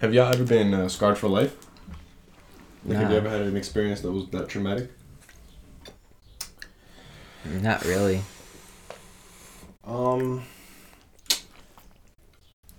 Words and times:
Have 0.00 0.12
y'all 0.12 0.30
ever 0.30 0.44
been 0.44 0.74
uh, 0.74 0.90
scarred 0.90 1.16
for 1.16 1.28
life? 1.28 1.56
Like, 2.84 2.98
have 2.98 3.10
you 3.10 3.16
ever 3.16 3.30
had 3.30 3.40
an 3.40 3.56
experience 3.56 4.02
that 4.02 4.12
was 4.12 4.28
that 4.28 4.46
traumatic? 4.46 4.90
Not 7.62 7.82
really. 7.86 8.20
Um, 9.84 10.44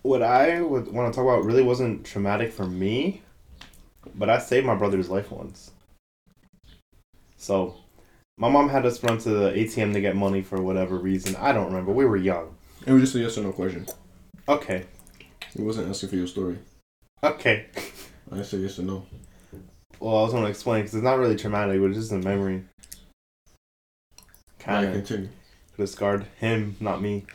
what 0.04 0.22
I 0.22 0.62
would 0.62 0.92
want 0.94 1.12
to 1.12 1.16
talk 1.16 1.26
about 1.26 1.44
really 1.44 1.64
wasn't 1.64 2.06
traumatic 2.06 2.54
for 2.54 2.68
me, 2.68 3.24
but 4.14 4.30
I 4.30 4.38
saved 4.38 4.68
my 4.68 4.76
brother's 4.76 5.10
life 5.10 5.32
once. 5.32 5.72
So, 7.38 7.78
my 8.38 8.48
mom 8.48 8.70
had 8.70 8.86
us 8.86 9.04
run 9.04 9.18
to 9.20 9.30
the 9.30 9.52
ATM 9.54 9.94
to 9.94 10.02
get 10.02 10.16
money 10.16 10.44
for 10.44 10.62
whatever 10.62 10.98
reason. 10.98 11.36
I 11.38 11.52
don't 11.52 11.66
remember. 11.66 11.92
We 11.92 12.06
were 12.06 12.16
young. 12.16 12.56
It 12.86 12.92
was 12.92 13.02
just 13.02 13.16
a 13.16 13.20
yes 13.20 13.40
or 13.40 13.42
no 13.42 13.54
question. 13.54 13.88
Okay. 14.48 14.86
It 15.56 15.62
wasn't 15.62 15.90
asking 15.90 16.10
for 16.10 16.16
your 16.16 16.28
story. 16.28 16.60
Okay. 17.24 17.66
I 18.32 18.42
said 18.44 18.62
yes 18.62 18.80
or 18.80 18.84
no. 18.84 19.06
Well, 20.00 20.18
I 20.18 20.22
was 20.24 20.32
going 20.32 20.44
to 20.44 20.50
explain 20.50 20.82
because 20.82 20.96
it's 20.96 21.04
not 21.04 21.18
really 21.18 21.36
traumatic, 21.36 21.82
but 21.82 21.88
it's 21.88 21.98
just 21.98 22.12
a 22.12 22.18
memory. 22.20 22.64
Kind 24.60 24.88
of. 24.88 24.94
continue. 24.94 25.30
could 25.76 25.90
scarred 25.90 26.26
him, 26.40 26.76
not 26.80 27.02
me. 27.02 27.26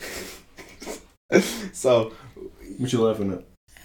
so, 1.72 2.12
What 2.78 2.92
you 2.92 3.02
laughing 3.02 3.32
at? 3.32 3.44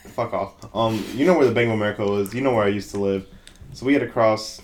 fuck 0.10 0.34
off. 0.34 0.76
Um, 0.76 1.04
you 1.16 1.26
know 1.26 1.38
where 1.38 1.48
the 1.48 1.54
Bank 1.54 1.68
of 1.68 1.74
America 1.74 2.04
is. 2.14 2.34
You 2.34 2.42
know 2.42 2.54
where 2.54 2.66
I 2.66 2.70
used 2.70 2.92
to 2.92 3.00
live. 3.00 3.28
So 3.74 3.86
we 3.86 3.94
had 3.94 4.02
to 4.02 4.08
cross 4.08 4.62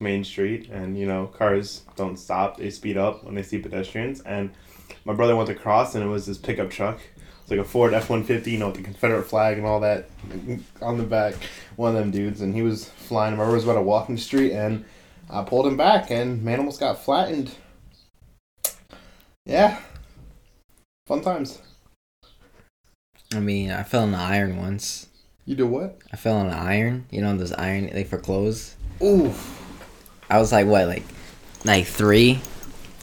Main 0.00 0.24
Street, 0.24 0.68
and 0.70 0.98
you 0.98 1.06
know 1.06 1.26
cars 1.26 1.82
don't 1.96 2.16
stop; 2.16 2.58
they 2.58 2.70
speed 2.70 2.96
up 2.96 3.24
when 3.24 3.34
they 3.34 3.42
see 3.42 3.58
pedestrians. 3.58 4.20
And 4.20 4.50
my 5.04 5.14
brother 5.14 5.36
went 5.36 5.48
to 5.48 5.54
cross, 5.54 5.94
and 5.94 6.04
it 6.04 6.08
was 6.08 6.26
this 6.26 6.38
pickup 6.38 6.70
truck. 6.70 7.00
It's 7.42 7.50
like 7.50 7.60
a 7.60 7.64
Ford 7.64 7.92
F 7.92 8.08
one 8.08 8.24
fifty, 8.24 8.52
you 8.52 8.58
know, 8.58 8.68
with 8.68 8.76
the 8.76 8.82
Confederate 8.82 9.24
flag 9.24 9.58
and 9.58 9.66
all 9.66 9.80
that 9.80 10.08
on 10.80 10.96
the 10.96 11.04
back. 11.04 11.34
One 11.76 11.94
of 11.94 12.00
them 12.00 12.10
dudes, 12.10 12.40
and 12.40 12.54
he 12.54 12.62
was 12.62 12.84
flying. 12.84 13.32
My 13.32 13.38
brother 13.38 13.54
was 13.54 13.64
about 13.64 13.74
to 13.74 13.82
walk 13.82 14.08
in 14.08 14.14
the 14.14 14.20
street, 14.20 14.52
and 14.52 14.84
I 15.28 15.42
pulled 15.42 15.66
him 15.66 15.76
back, 15.76 16.10
and 16.10 16.42
man 16.42 16.58
almost 16.58 16.80
got 16.80 17.02
flattened. 17.02 17.54
Yeah, 19.44 19.80
fun 21.06 21.20
times. 21.20 21.60
I 23.34 23.40
mean, 23.40 23.70
I 23.70 23.82
fell 23.82 24.04
in 24.04 24.12
the 24.12 24.18
iron 24.18 24.56
once. 24.58 25.08
You 25.46 25.56
did 25.56 25.64
what? 25.64 25.98
I 26.12 26.16
fell 26.16 26.40
in 26.42 26.48
the 26.48 26.56
iron. 26.56 27.06
You 27.10 27.22
know, 27.22 27.36
those 27.36 27.52
iron 27.52 27.90
like 27.92 28.06
for 28.06 28.18
clothes. 28.18 28.76
Oof. 29.02 29.58
I 30.30 30.38
was 30.38 30.52
like 30.52 30.66
what, 30.66 30.86
like, 30.86 31.02
like 31.64 31.86
three, 31.86 32.40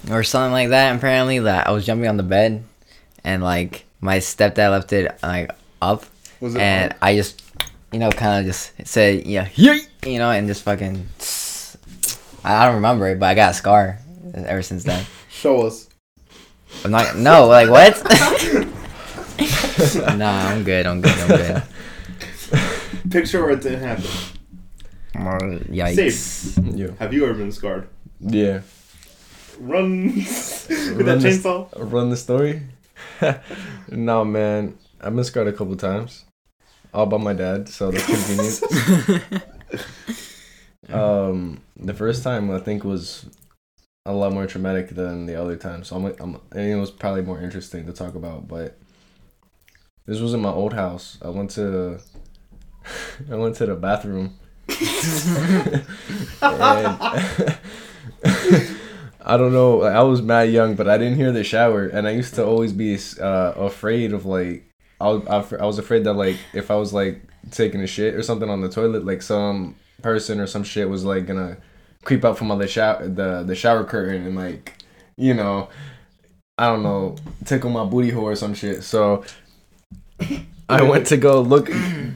or 0.10 0.24
something 0.24 0.54
like 0.54 0.70
that. 0.70 0.96
Apparently, 0.96 1.40
that 1.40 1.68
I 1.68 1.72
was 1.72 1.86
jumping 1.86 2.08
on 2.08 2.16
the 2.16 2.24
bed, 2.24 2.64
and 3.24 3.44
like 3.44 3.86
my 4.02 4.18
stepdad 4.18 4.72
left 4.72 4.94
it 4.94 5.18
like 5.24 5.52
up, 5.82 6.06
Was 6.40 6.56
it? 6.56 6.62
and 6.62 6.96
I 7.02 7.16
just, 7.16 7.42
you 7.92 8.00
know, 8.00 8.10
kind 8.12 8.40
of 8.40 8.46
just 8.46 8.72
said 8.88 9.26
yeah, 9.26 9.48
yeet, 9.50 9.88
you 10.06 10.20
know, 10.20 10.32
and 10.32 10.48
just 10.48 10.64
fucking. 10.64 11.08
I 12.44 12.66
don't 12.66 12.76
remember 12.76 13.08
it, 13.10 13.20
but 13.20 13.28
I 13.28 13.36
got 13.36 13.52
a 13.52 13.54
scar 13.54 14.00
ever 14.34 14.62
since 14.62 14.84
then. 14.84 15.06
Show 15.30 15.66
us. 15.68 15.88
I'm 16.86 16.92
not. 16.92 17.18
No, 17.18 17.48
like 17.48 17.70
what? 17.70 17.96
nah, 20.18 20.48
I'm 20.50 20.64
good. 20.64 20.86
I'm 20.86 21.02
good. 21.02 21.18
I'm 21.20 21.28
good. 21.28 21.64
Picture 23.12 23.42
where 23.42 23.52
it 23.52 23.62
didn't 23.62 23.82
happen. 23.82 24.04
Mm, 25.16 25.70
yikes. 25.70 26.78
Yeah. 26.78 26.92
Have 27.00 27.14
you 27.14 27.26
ever 27.26 27.34
been 27.34 27.52
scarred? 27.52 27.88
Yeah. 28.20 28.62
Run 29.60 30.16
with 30.16 30.68
that 30.68 31.06
Run 31.06 31.20
this- 31.20 31.44
chainsaw. 31.44 31.68
Run 31.76 32.10
the 32.10 32.18
story? 32.18 32.62
no, 33.90 34.26
man. 34.26 34.78
I've 35.02 35.16
been 35.16 35.24
scarred 35.24 35.48
a 35.48 35.54
couple 35.54 35.76
times. 35.76 36.26
All 36.94 37.06
by 37.06 37.18
my 37.18 37.34
dad, 37.34 37.70
so 37.70 37.92
that's 37.92 38.06
convenient. 38.06 39.44
um, 40.90 41.62
the 41.78 41.94
first 41.94 42.24
time 42.24 42.52
I 42.52 42.60
think 42.60 42.84
was 42.84 43.26
a 44.06 44.14
lot 44.14 44.34
more 44.34 44.48
traumatic 44.48 44.90
than 44.90 45.26
the 45.26 45.36
other 45.36 45.56
time, 45.56 45.84
so 45.84 45.96
I'm, 45.96 46.06
I'm 46.20 46.60
it 46.60 46.76
was 46.76 46.90
probably 46.90 47.22
more 47.22 47.40
interesting 47.40 47.86
to 47.86 47.94
talk 47.94 48.16
about. 48.16 48.48
But 48.48 48.78
this 50.06 50.20
was 50.20 50.34
in 50.34 50.42
my 50.42 50.50
old 50.50 50.74
house. 50.74 51.20
I 51.22 51.30
went 51.30 51.52
to 51.52 52.00
I 53.32 53.36
went 53.36 53.56
to 53.58 53.68
the 53.68 53.76
bathroom. 53.76 54.40
and 56.42 56.66
I 59.22 59.38
don't 59.38 59.54
know. 59.54 59.78
like, 59.78 59.94
I 59.94 60.02
was 60.04 60.22
mad 60.22 60.50
young, 60.50 60.76
but 60.76 60.88
I 60.88 60.98
didn't 60.98 61.18
hear 61.18 61.32
the 61.32 61.44
shower, 61.44 61.86
and 61.86 62.08
I 62.08 62.12
used 62.12 62.36
to 62.36 62.46
always 62.46 62.74
be 62.74 62.98
uh, 63.22 63.54
afraid 63.58 64.14
of 64.14 64.26
like 64.26 64.66
I 65.02 65.10
was, 65.10 65.54
I 65.54 65.66
was 65.66 65.80
afraid 65.80 66.04
that 66.06 66.14
like 66.14 66.38
if 66.54 66.72
I 66.72 66.76
was 66.76 66.94
like 66.94 67.22
taking 67.52 67.82
a 67.82 67.88
shit 67.88 68.16
or 68.16 68.24
something 68.24 68.50
on 68.50 68.62
the 68.62 68.70
toilet, 68.70 69.06
like 69.06 69.22
some 69.22 69.76
person 70.02 70.40
or 70.40 70.48
some 70.48 70.64
shit 70.64 70.90
was 70.90 71.04
like 71.04 71.26
gonna 71.26 71.58
creep 72.04 72.24
up 72.24 72.38
from 72.38 72.48
the 72.58 72.68
shower 72.68 73.08
the 73.08 73.44
the 73.44 73.56
shower 73.56 73.84
curtain 73.84 74.26
and 74.26 74.36
like 74.36 74.74
you 75.18 75.34
know 75.34 75.68
I 76.58 76.68
don't 76.68 76.84
know 76.84 77.16
tickle 77.46 77.70
my 77.70 77.86
booty 77.86 78.10
hole 78.12 78.26
or 78.26 78.36
some 78.36 78.54
shit. 78.54 78.84
So 78.84 79.24
I 80.70 80.84
went 80.84 81.08
to 81.08 81.18
go 81.18 81.42
look 81.42 81.68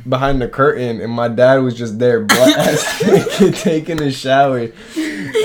behind 0.08 0.42
the 0.42 0.48
curtain, 0.48 1.02
and 1.02 1.12
my 1.12 1.28
dad 1.28 1.58
was 1.58 1.76
just 1.76 1.98
there, 1.98 2.22
butt 2.22 2.58
ass 2.58 3.04
naked, 3.04 3.56
taking 3.56 4.02
a 4.02 4.12
shower, 4.12 4.68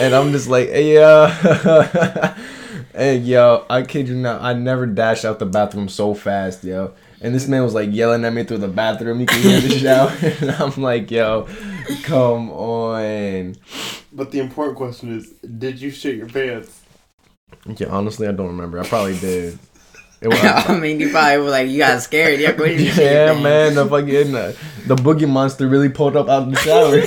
and 0.01 0.15
I'm 0.15 0.33
just 0.33 0.49
like, 0.49 0.69
hey 0.69 0.95
yo, 0.95 1.27
hey 2.95 3.17
yo, 3.19 3.65
I 3.69 3.83
kid 3.83 4.09
you 4.09 4.17
not, 4.17 4.43
I 4.43 4.53
never 4.53 4.87
dashed 4.87 5.25
out 5.25 5.39
the 5.39 5.47
bathroom 5.47 5.89
so 5.89 6.15
fast, 6.15 6.65
yo. 6.65 6.95
And 7.21 7.35
this 7.35 7.49
man 7.49 7.65
was 7.65 7.75
like 7.75 7.93
yelling 7.93 8.25
at 8.25 8.33
me 8.33 8.45
through 8.45 8.59
the 8.59 8.69
bathroom. 8.69 9.21
You 9.21 9.27
can 9.27 9.43
hear 9.43 9.61
the 9.61 9.79
shower, 9.79 10.13
and 10.41 10.51
I'm 10.53 10.81
like, 10.81 11.11
yo, 11.11 11.49
come 12.05 12.51
on. 12.51 13.57
But 14.13 14.31
the 14.31 14.41
important 14.41 14.77
question 14.77 15.17
is, 15.17 15.31
did 15.31 15.81
you 15.81 15.91
shit 15.91 16.17
your 16.17 16.29
pants? 16.29 16.81
Yeah, 17.67 17.89
honestly, 17.89 18.29
I 18.29 18.33
don't 18.33 18.47
remember. 18.49 18.79
I 18.79 18.87
probably 18.87 19.19
did. 19.19 19.59
It 20.21 20.29
was, 20.29 20.39
I 20.43 20.77
mean, 20.79 21.01
you 21.01 21.11
probably 21.11 21.39
were 21.39 21.51
like, 21.51 21.69
you 21.69 21.79
got 21.79 22.01
scared. 22.03 22.41
Yeah, 22.41 22.61
you 22.65 22.91
say, 22.91 23.27
yeah, 23.27 23.41
man, 23.41 23.75
the 23.75 23.87
fucking 23.87 24.35
uh, 24.35 24.53
the 24.87 24.97
boogie 24.97 25.29
monster 25.29 25.69
really 25.69 25.89
pulled 25.89 26.17
up 26.17 26.29
out 26.29 26.43
of 26.43 26.51
the 26.51 26.57
shower. 26.57 27.01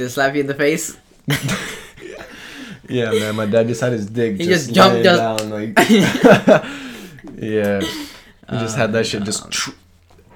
Just 0.00 0.14
slap 0.14 0.34
you 0.34 0.40
in 0.40 0.46
the 0.46 0.54
face. 0.54 0.96
yeah, 2.88 3.10
man, 3.10 3.36
my 3.36 3.44
dad 3.44 3.68
just 3.68 3.82
had 3.82 3.92
his 3.92 4.06
dick. 4.06 4.38
He 4.38 4.46
just, 4.46 4.72
just 4.72 4.74
jumped 4.74 5.06
up. 5.06 5.38
down, 5.38 5.50
like. 5.50 5.74
yeah, 7.36 7.80
he 7.80 8.56
just 8.56 8.78
had 8.78 8.94
that 8.94 9.06
shit 9.06 9.24
just. 9.24 9.44
Um, 9.44 9.74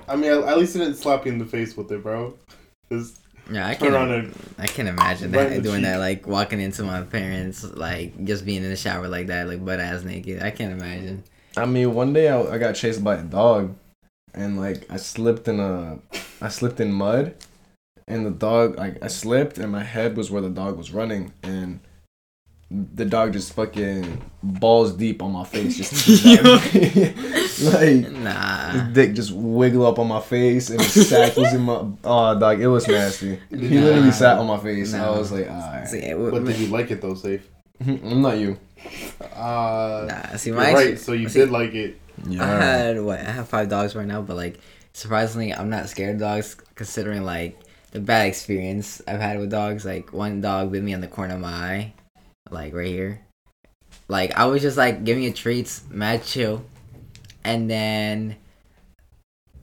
I 0.07 0.17
mean, 0.17 0.31
at, 0.31 0.59
least 0.59 0.75
he 0.75 0.81
didn't 0.81 0.97
slap 0.97 1.25
you 1.25 1.33
in 1.33 1.39
the 1.39 1.47
face 1.47 1.75
with 1.79 1.91
it, 1.91 2.03
bro. 2.03 2.35
Just 2.93 3.21
Yeah, 3.51 3.67
I 3.67 3.75
can. 3.75 3.95
around 3.95 4.11
and 4.11 4.39
I 4.59 4.67
can 4.67 4.87
imagine 4.87 5.31
that 5.31 5.63
doing 5.63 5.77
cheek. 5.77 5.85
that, 5.85 5.97
like 5.97 6.27
walking 6.27 6.61
into 6.61 6.83
my 6.83 7.01
parents, 7.01 7.65
like 7.65 8.23
just 8.23 8.45
being 8.45 8.65
in 8.65 8.69
the 8.69 8.77
shower 8.77 9.09
like 9.09 9.29
that, 9.29 9.49
like 9.49 9.65
butt 9.65 9.81
ass 9.81 10.05
naked. 10.05 10.43
I 10.43 10.51
can't 10.51 10.79
imagine. 10.79 11.25
I 11.57 11.65
mean, 11.65 11.95
one 11.95 12.13
day 12.13 12.29
I, 12.29 12.39
I 12.39 12.59
got 12.59 12.75
chased 12.75 13.03
by 13.03 13.15
a 13.15 13.23
dog, 13.23 13.75
and 14.35 14.61
like 14.61 14.85
I 14.91 14.99
slipped 14.99 15.49
in 15.49 15.59
a, 15.59 15.99
I 16.43 16.51
slipped 16.51 16.81
in 16.81 16.93
mud, 16.93 17.35
and 18.07 18.25
the 18.27 18.31
dog 18.31 18.77
like 18.77 19.03
I 19.03 19.09
slipped 19.09 19.59
and 19.59 19.73
my 19.73 19.83
head 19.85 20.17
was 20.17 20.31
where 20.31 20.43
the 20.43 20.51
dog 20.51 20.77
was 20.77 20.93
running, 20.93 21.33
and 21.43 21.81
the 22.71 23.05
dog 23.05 23.33
just 23.33 23.53
fucking 23.53 24.21
balls 24.43 24.93
deep 24.93 25.23
on 25.23 25.33
my 25.33 25.45
face, 25.45 25.77
just 25.77 25.93
like 27.63 28.11
Nah. 28.11 28.71
his 28.71 28.93
dick 28.95 29.15
just 29.15 29.33
wiggle 29.33 29.87
up 29.87 29.99
on 29.99 30.09
my 30.09 30.21
face, 30.21 30.71
and 30.71 30.81
his 30.81 31.09
sack 31.09 31.37
was 31.37 31.53
in 31.55 31.63
my 31.63 31.85
oh 32.05 32.39
dog, 32.39 32.61
it 32.61 32.67
was 32.67 32.89
nasty. 32.89 33.39
He 33.51 33.57
Nah. 33.57 33.85
literally 33.87 34.13
sat 34.13 34.39
on 34.39 34.47
my 34.47 34.59
face, 34.59 34.93
and 34.93 35.03
I 35.03 35.11
was 35.11 35.31
like, 35.33 35.49
alright, 35.49 35.87
See, 35.89 35.99
it 35.99 36.17
but 36.19 36.45
did 36.45 36.57
you 36.59 36.69
like 36.69 36.91
it 36.91 37.01
though, 37.01 37.15
safe? 37.15 37.49
I'm 37.87 38.23
not 38.23 38.39
you. 38.39 38.59
Uh, 39.35 40.07
nah, 40.09 40.37
see, 40.37 40.51
my 40.53 40.73
right. 40.73 40.99
So 40.99 41.13
you 41.13 41.29
see, 41.29 41.41
did 41.41 41.51
like 41.51 41.75
it. 41.75 41.99
I 42.31 42.45
had 42.45 43.01
what? 43.01 43.19
I 43.21 43.31
have 43.31 43.49
five 43.49 43.69
dogs 43.69 43.95
right 43.97 44.07
now, 44.07 44.23
but 44.23 44.37
like 44.37 44.59
surprisingly, 44.93 45.53
I'm 45.53 45.71
not 45.71 45.89
scared 45.89 46.15
of 46.17 46.21
dogs 46.21 46.57
considering 46.75 47.25
like 47.25 47.59
the 47.95 48.01
bad 48.01 48.27
experience 48.27 49.01
I've 49.09 49.21
had 49.21 49.39
with 49.39 49.51
dogs. 49.51 49.87
Like 49.87 50.13
one 50.13 50.43
dog 50.43 50.71
bit 50.71 50.83
me 50.83 50.93
on 50.93 51.01
the 51.01 51.09
corner 51.09 51.35
of 51.35 51.41
my 51.41 51.53
eye, 51.53 51.93
like 52.51 52.75
right 52.75 52.89
here. 52.89 53.23
Like 54.09 54.37
I 54.37 54.45
was 54.47 54.61
just 54.61 54.77
like 54.77 55.05
giving 55.05 55.23
it 55.23 55.37
treats, 55.37 55.83
mad 55.89 56.25
chill, 56.25 56.65
and 57.45 57.71
then 57.71 58.37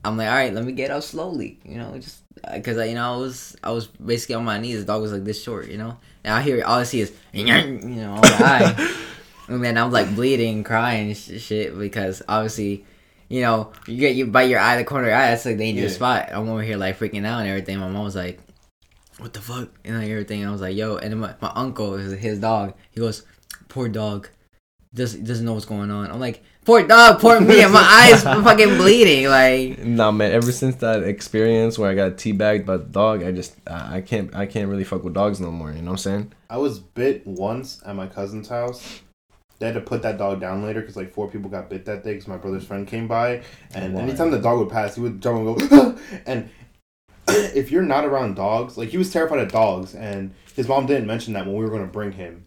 I'm 0.04 0.16
like, 0.16 0.28
all 0.28 0.34
right, 0.34 0.52
let 0.52 0.64
me 0.64 0.72
get 0.72 0.90
up 0.90 1.02
slowly, 1.02 1.60
you 1.64 1.76
know, 1.76 1.96
just 1.96 2.22
uh, 2.42 2.54
because 2.54 2.78
I, 2.78 2.86
you 2.86 2.94
know 2.94 3.14
I 3.14 3.16
was 3.18 3.56
I 3.62 3.70
was 3.70 3.86
basically 3.86 4.34
on 4.34 4.44
my 4.44 4.58
knees. 4.58 4.80
The 4.80 4.86
dog 4.86 5.02
was 5.02 5.12
like 5.12 5.24
this 5.24 5.40
short, 5.40 5.68
you 5.68 5.78
know. 5.78 5.98
And 6.24 6.34
I 6.34 6.40
hear 6.42 6.64
all 6.64 6.78
I 6.78 6.84
see 6.84 7.00
is 7.00 7.12
you 7.32 7.44
know 7.44 8.14
on 8.14 8.20
my 8.20 8.36
eye. 8.40 8.94
And 9.48 9.62
then 9.62 9.76
I'm 9.76 9.90
like 9.90 10.14
bleeding, 10.14 10.62
crying, 10.62 11.14
sh- 11.14 11.40
shit 11.40 11.76
because 11.76 12.22
obviously, 12.28 12.86
you 13.32 13.40
know, 13.40 13.72
you 13.86 13.96
get 13.96 14.14
you 14.14 14.26
bite 14.26 14.50
your 14.50 14.60
eye, 14.60 14.76
the 14.76 14.84
corner 14.84 15.04
of 15.04 15.08
your 15.08 15.16
eye. 15.16 15.30
That's 15.30 15.46
like 15.46 15.56
the 15.56 15.64
dangerous 15.64 15.92
Yeah. 15.92 15.96
spot. 15.96 16.28
I'm 16.32 16.48
over 16.48 16.62
here 16.62 16.76
like 16.76 16.98
freaking 16.98 17.24
out 17.26 17.40
and 17.40 17.48
everything. 17.48 17.78
My 17.78 17.88
mom 17.88 18.04
was 18.04 18.14
like, 18.16 18.38
"What 19.18 19.32
the 19.32 19.40
fuck?" 19.40 19.68
and 19.84 19.98
like 19.98 20.10
everything. 20.10 20.44
I 20.46 20.50
was 20.50 20.60
like, 20.60 20.76
"Yo!" 20.76 20.96
And 20.96 21.12
then 21.12 21.18
my, 21.18 21.34
my 21.40 21.50
uncle, 21.54 21.94
his, 21.96 22.12
his 22.12 22.38
dog, 22.38 22.74
he 22.90 23.00
goes, 23.00 23.24
"Poor 23.68 23.88
dog, 23.88 24.28
doesn't 24.94 25.24
doesn't 25.24 25.46
know 25.46 25.54
what's 25.54 25.64
going 25.64 25.90
on." 25.90 26.10
I'm 26.10 26.20
like, 26.20 26.42
Poor 26.64 26.86
dog, 26.86 27.18
poor 27.20 27.40
me, 27.40 27.60
and 27.60 27.72
my 27.72 27.80
eyes 27.82 28.22
fucking 28.44 28.76
bleeding. 28.76 29.26
Like, 29.28 29.78
Nah, 29.84 30.12
man. 30.12 30.30
Ever 30.30 30.52
since 30.52 30.76
that 30.76 31.02
experience 31.02 31.76
where 31.76 31.90
I 31.90 31.94
got 31.96 32.12
teabagged 32.12 32.66
by 32.66 32.76
the 32.76 32.84
dog, 32.84 33.24
I 33.24 33.32
just 33.32 33.56
I 33.66 33.96
I 33.96 34.00
can't 34.00 34.32
I 34.36 34.46
can't 34.46 34.68
really 34.68 34.84
fuck 34.84 35.02
with 35.02 35.14
dogs 35.14 35.40
no 35.40 35.50
more. 35.50 35.72
You 35.72 35.82
know 35.82 35.86
what 35.92 36.06
I'm 36.06 36.08
saying? 36.08 36.32
I 36.50 36.58
was 36.58 36.78
bit 36.78 37.26
once 37.26 37.80
at 37.84 37.96
my 37.96 38.06
cousin's 38.06 38.48
house. 38.48 39.00
They 39.62 39.66
had 39.68 39.76
to 39.76 39.80
put 39.80 40.02
that 40.02 40.18
dog 40.18 40.40
down 40.40 40.64
later 40.64 40.80
because 40.80 40.96
like 40.96 41.12
four 41.12 41.30
people 41.30 41.48
got 41.48 41.70
bit 41.70 41.84
that 41.84 42.02
day 42.02 42.14
because 42.14 42.26
my 42.26 42.36
brother's 42.36 42.66
friend 42.66 42.84
came 42.84 43.06
by, 43.06 43.44
and 43.72 43.94
Why? 43.94 44.02
anytime 44.02 44.32
the 44.32 44.40
dog 44.40 44.58
would 44.58 44.70
pass, 44.70 44.96
he 44.96 45.00
would 45.00 45.22
jump 45.22 45.38
and 45.38 45.70
go. 45.70 45.98
and 46.26 46.50
if 47.28 47.70
you're 47.70 47.82
not 47.82 48.04
around 48.04 48.34
dogs, 48.34 48.76
like 48.76 48.88
he 48.88 48.98
was 48.98 49.12
terrified 49.12 49.38
of 49.38 49.52
dogs, 49.52 49.94
and 49.94 50.34
his 50.56 50.66
mom 50.66 50.86
didn't 50.86 51.06
mention 51.06 51.34
that 51.34 51.46
when 51.46 51.54
we 51.54 51.64
were 51.64 51.70
gonna 51.70 51.86
bring 51.86 52.10
him. 52.10 52.44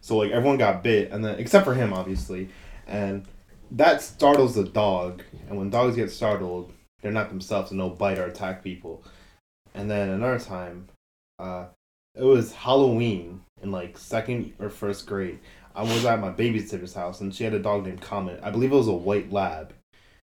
So 0.00 0.16
like 0.16 0.30
everyone 0.30 0.56
got 0.56 0.84
bit, 0.84 1.10
and 1.10 1.24
then 1.24 1.40
except 1.40 1.64
for 1.64 1.74
him, 1.74 1.92
obviously, 1.92 2.50
and 2.86 3.26
that 3.72 4.00
startles 4.00 4.54
the 4.54 4.62
dog. 4.62 5.24
And 5.48 5.58
when 5.58 5.70
dogs 5.70 5.96
get 5.96 6.12
startled, 6.12 6.72
they're 7.02 7.10
not 7.10 7.30
themselves 7.30 7.72
and 7.72 7.80
they'll 7.80 7.90
bite 7.90 8.20
or 8.20 8.26
attack 8.26 8.62
people. 8.62 9.02
And 9.74 9.90
then 9.90 10.08
another 10.08 10.38
time, 10.38 10.86
uh, 11.40 11.64
it 12.14 12.22
was 12.22 12.52
Halloween 12.52 13.40
in 13.60 13.72
like 13.72 13.98
second 13.98 14.52
or 14.60 14.70
first 14.70 15.04
grade. 15.04 15.40
I 15.74 15.82
was 15.82 16.04
at 16.04 16.20
my 16.20 16.30
babysitter's 16.30 16.94
house 16.94 17.20
and 17.20 17.34
she 17.34 17.44
had 17.44 17.54
a 17.54 17.58
dog 17.58 17.84
named 17.84 18.00
Comet. 18.00 18.40
I 18.42 18.50
believe 18.50 18.72
it 18.72 18.76
was 18.76 18.88
a 18.88 18.92
white 18.92 19.32
lab. 19.32 19.72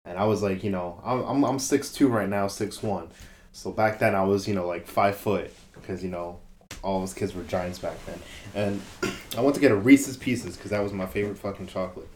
And 0.05 0.17
I 0.17 0.25
was 0.25 0.41
like, 0.41 0.63
you 0.63 0.69
know, 0.69 1.01
I'm 1.03 1.23
I'm 1.23 1.43
I'm 1.43 1.59
six 1.59 1.91
two 1.91 2.07
right 2.07 2.29
now, 2.29 2.47
six 2.47 2.81
one. 2.81 3.09
So 3.51 3.71
back 3.71 3.99
then 3.99 4.15
I 4.15 4.23
was, 4.23 4.47
you 4.47 4.53
know, 4.53 4.67
like 4.67 4.87
five 4.87 5.15
foot 5.15 5.51
because 5.73 6.03
you 6.03 6.09
know 6.09 6.39
all 6.81 6.97
of 6.97 7.03
us 7.03 7.13
kids 7.13 7.33
were 7.33 7.43
giants 7.43 7.79
back 7.79 7.97
then. 8.05 8.19
And 8.53 8.81
I 9.37 9.41
went 9.41 9.55
to 9.55 9.61
get 9.61 9.71
a 9.71 9.75
Reese's 9.75 10.17
Pieces 10.17 10.55
because 10.55 10.71
that 10.71 10.83
was 10.83 10.93
my 10.93 11.05
favorite 11.05 11.37
fucking 11.37 11.67
chocolate. 11.67 12.07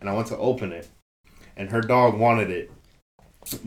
And 0.00 0.08
I 0.08 0.14
went 0.14 0.28
to 0.28 0.36
open 0.36 0.72
it, 0.72 0.88
and 1.56 1.70
her 1.70 1.80
dog 1.80 2.18
wanted 2.18 2.50
it. 2.50 2.70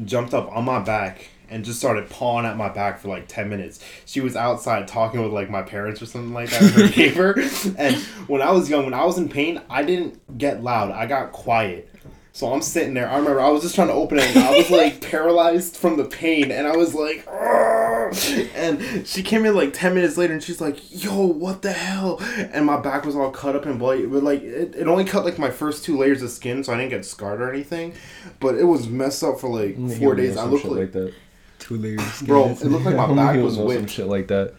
Jumped 0.05 0.33
up 0.33 0.51
on 0.55 0.65
my 0.65 0.79
back 0.79 1.29
and 1.53 1.63
just 1.63 1.79
started 1.79 2.09
pawing 2.09 2.45
at 2.45 2.57
my 2.57 2.69
back 2.69 2.99
for 2.99 3.09
like 3.09 3.27
10 3.27 3.47
minutes. 3.47 3.79
She 4.05 4.21
was 4.21 4.35
outside 4.35 4.87
talking 4.87 5.21
with 5.21 5.31
like 5.31 5.49
my 5.49 5.61
parents 5.61 6.01
or 6.01 6.07
something 6.07 6.33
like 6.33 6.49
that, 6.49 6.63
her 6.71 6.89
neighbor. 6.97 7.39
And 7.77 7.95
when 8.27 8.41
I 8.41 8.51
was 8.51 8.69
young, 8.69 8.85
when 8.85 8.93
I 8.93 9.05
was 9.05 9.17
in 9.17 9.29
pain, 9.29 9.61
I 9.69 9.83
didn't 9.83 10.37
get 10.37 10.63
loud. 10.63 10.91
I 10.91 11.05
got 11.05 11.31
quiet. 11.31 11.89
So 12.35 12.51
I'm 12.51 12.63
sitting 12.63 12.95
there. 12.95 13.07
I 13.07 13.17
remember 13.17 13.39
I 13.39 13.49
was 13.49 13.61
just 13.61 13.75
trying 13.75 13.89
to 13.89 13.93
open 13.93 14.17
it. 14.17 14.35
And 14.35 14.43
I 14.43 14.57
was 14.57 14.71
like 14.71 15.01
paralyzed 15.11 15.77
from 15.77 15.97
the 15.97 16.05
pain, 16.05 16.49
and 16.49 16.65
I 16.65 16.75
was 16.75 16.95
like, 16.95 17.23
"Argh!" 17.27 18.49
and 18.55 19.07
she 19.07 19.21
came 19.21 19.45
in 19.45 19.53
like 19.53 19.71
ten 19.71 19.93
minutes 19.93 20.17
later, 20.17 20.33
and 20.33 20.41
she's 20.41 20.59
like, 20.59 20.79
"Yo, 21.03 21.27
what 21.27 21.61
the 21.61 21.71
hell?" 21.71 22.17
And 22.51 22.65
my 22.65 22.81
back 22.81 23.05
was 23.05 23.15
all 23.15 23.29
cut 23.29 23.55
up 23.55 23.67
and 23.67 23.77
bloody. 23.77 24.07
But 24.07 24.23
like, 24.23 24.41
it, 24.41 24.73
it 24.75 24.87
only 24.87 25.05
cut 25.05 25.25
like 25.25 25.37
my 25.37 25.51
first 25.51 25.85
two 25.85 25.95
layers 25.95 26.23
of 26.23 26.31
skin, 26.31 26.63
so 26.63 26.73
I 26.73 26.77
didn't 26.77 26.89
get 26.89 27.05
scarred 27.05 27.39
or 27.39 27.53
anything. 27.53 27.93
But 28.39 28.55
it 28.55 28.63
was 28.63 28.87
messed 28.87 29.23
up 29.23 29.39
for 29.39 29.47
like 29.47 29.77
four 29.99 30.15
days. 30.15 30.35
I 30.35 30.45
looked 30.45 30.63
shit 30.63 30.71
like, 30.71 30.91
that. 30.93 31.13
Two 31.63 31.77
layers. 31.77 32.21
bro. 32.21 32.49
It 32.49 32.61
looked 32.65 32.85
like 32.85 32.95
my 32.95 33.13
back 33.15 33.41
was 33.41 33.55
Some 33.55 33.65
whipped. 33.65 33.89
shit 33.89 34.07
like 34.07 34.27
that. 34.27 34.53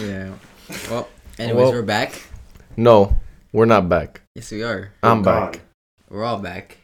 Yeah. 0.00 0.32
Well, 0.90 1.08
anyways, 1.38 1.56
Well- 1.62 1.72
we're 1.72 1.82
back. 1.82 2.22
No, 2.76 3.20
we're 3.52 3.66
not 3.66 3.88
back. 3.88 4.22
Yes, 4.34 4.50
we 4.50 4.62
are. 4.62 4.92
I'm 5.02 5.22
gone. 5.22 5.52
back. 5.52 5.60
We're 6.08 6.24
all 6.24 6.38
back. 6.38 6.78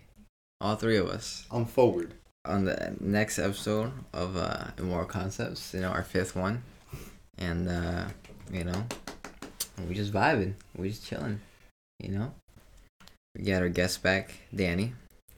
All 0.60 0.76
three 0.76 0.98
of 0.98 1.08
us. 1.08 1.46
I'm 1.50 1.64
forward. 1.64 2.12
on 2.44 2.64
the 2.64 2.94
next 3.00 3.38
episode 3.38 3.92
of 4.12 4.36
uh 4.36 4.64
Immoral 4.78 5.06
Concepts, 5.06 5.72
you 5.74 5.80
know, 5.80 5.88
our 5.88 6.02
fifth 6.02 6.36
one. 6.36 6.62
And 7.38 7.68
uh, 7.68 8.04
you 8.52 8.64
know, 8.64 8.84
we 9.88 9.94
just 9.94 10.12
vibing. 10.12 10.54
We 10.76 10.90
just 10.90 11.06
chilling. 11.06 11.40
You 12.00 12.10
know? 12.10 12.34
We 13.36 13.44
got 13.44 13.62
our 13.62 13.68
guest 13.68 14.02
back, 14.02 14.34
Danny. 14.54 14.92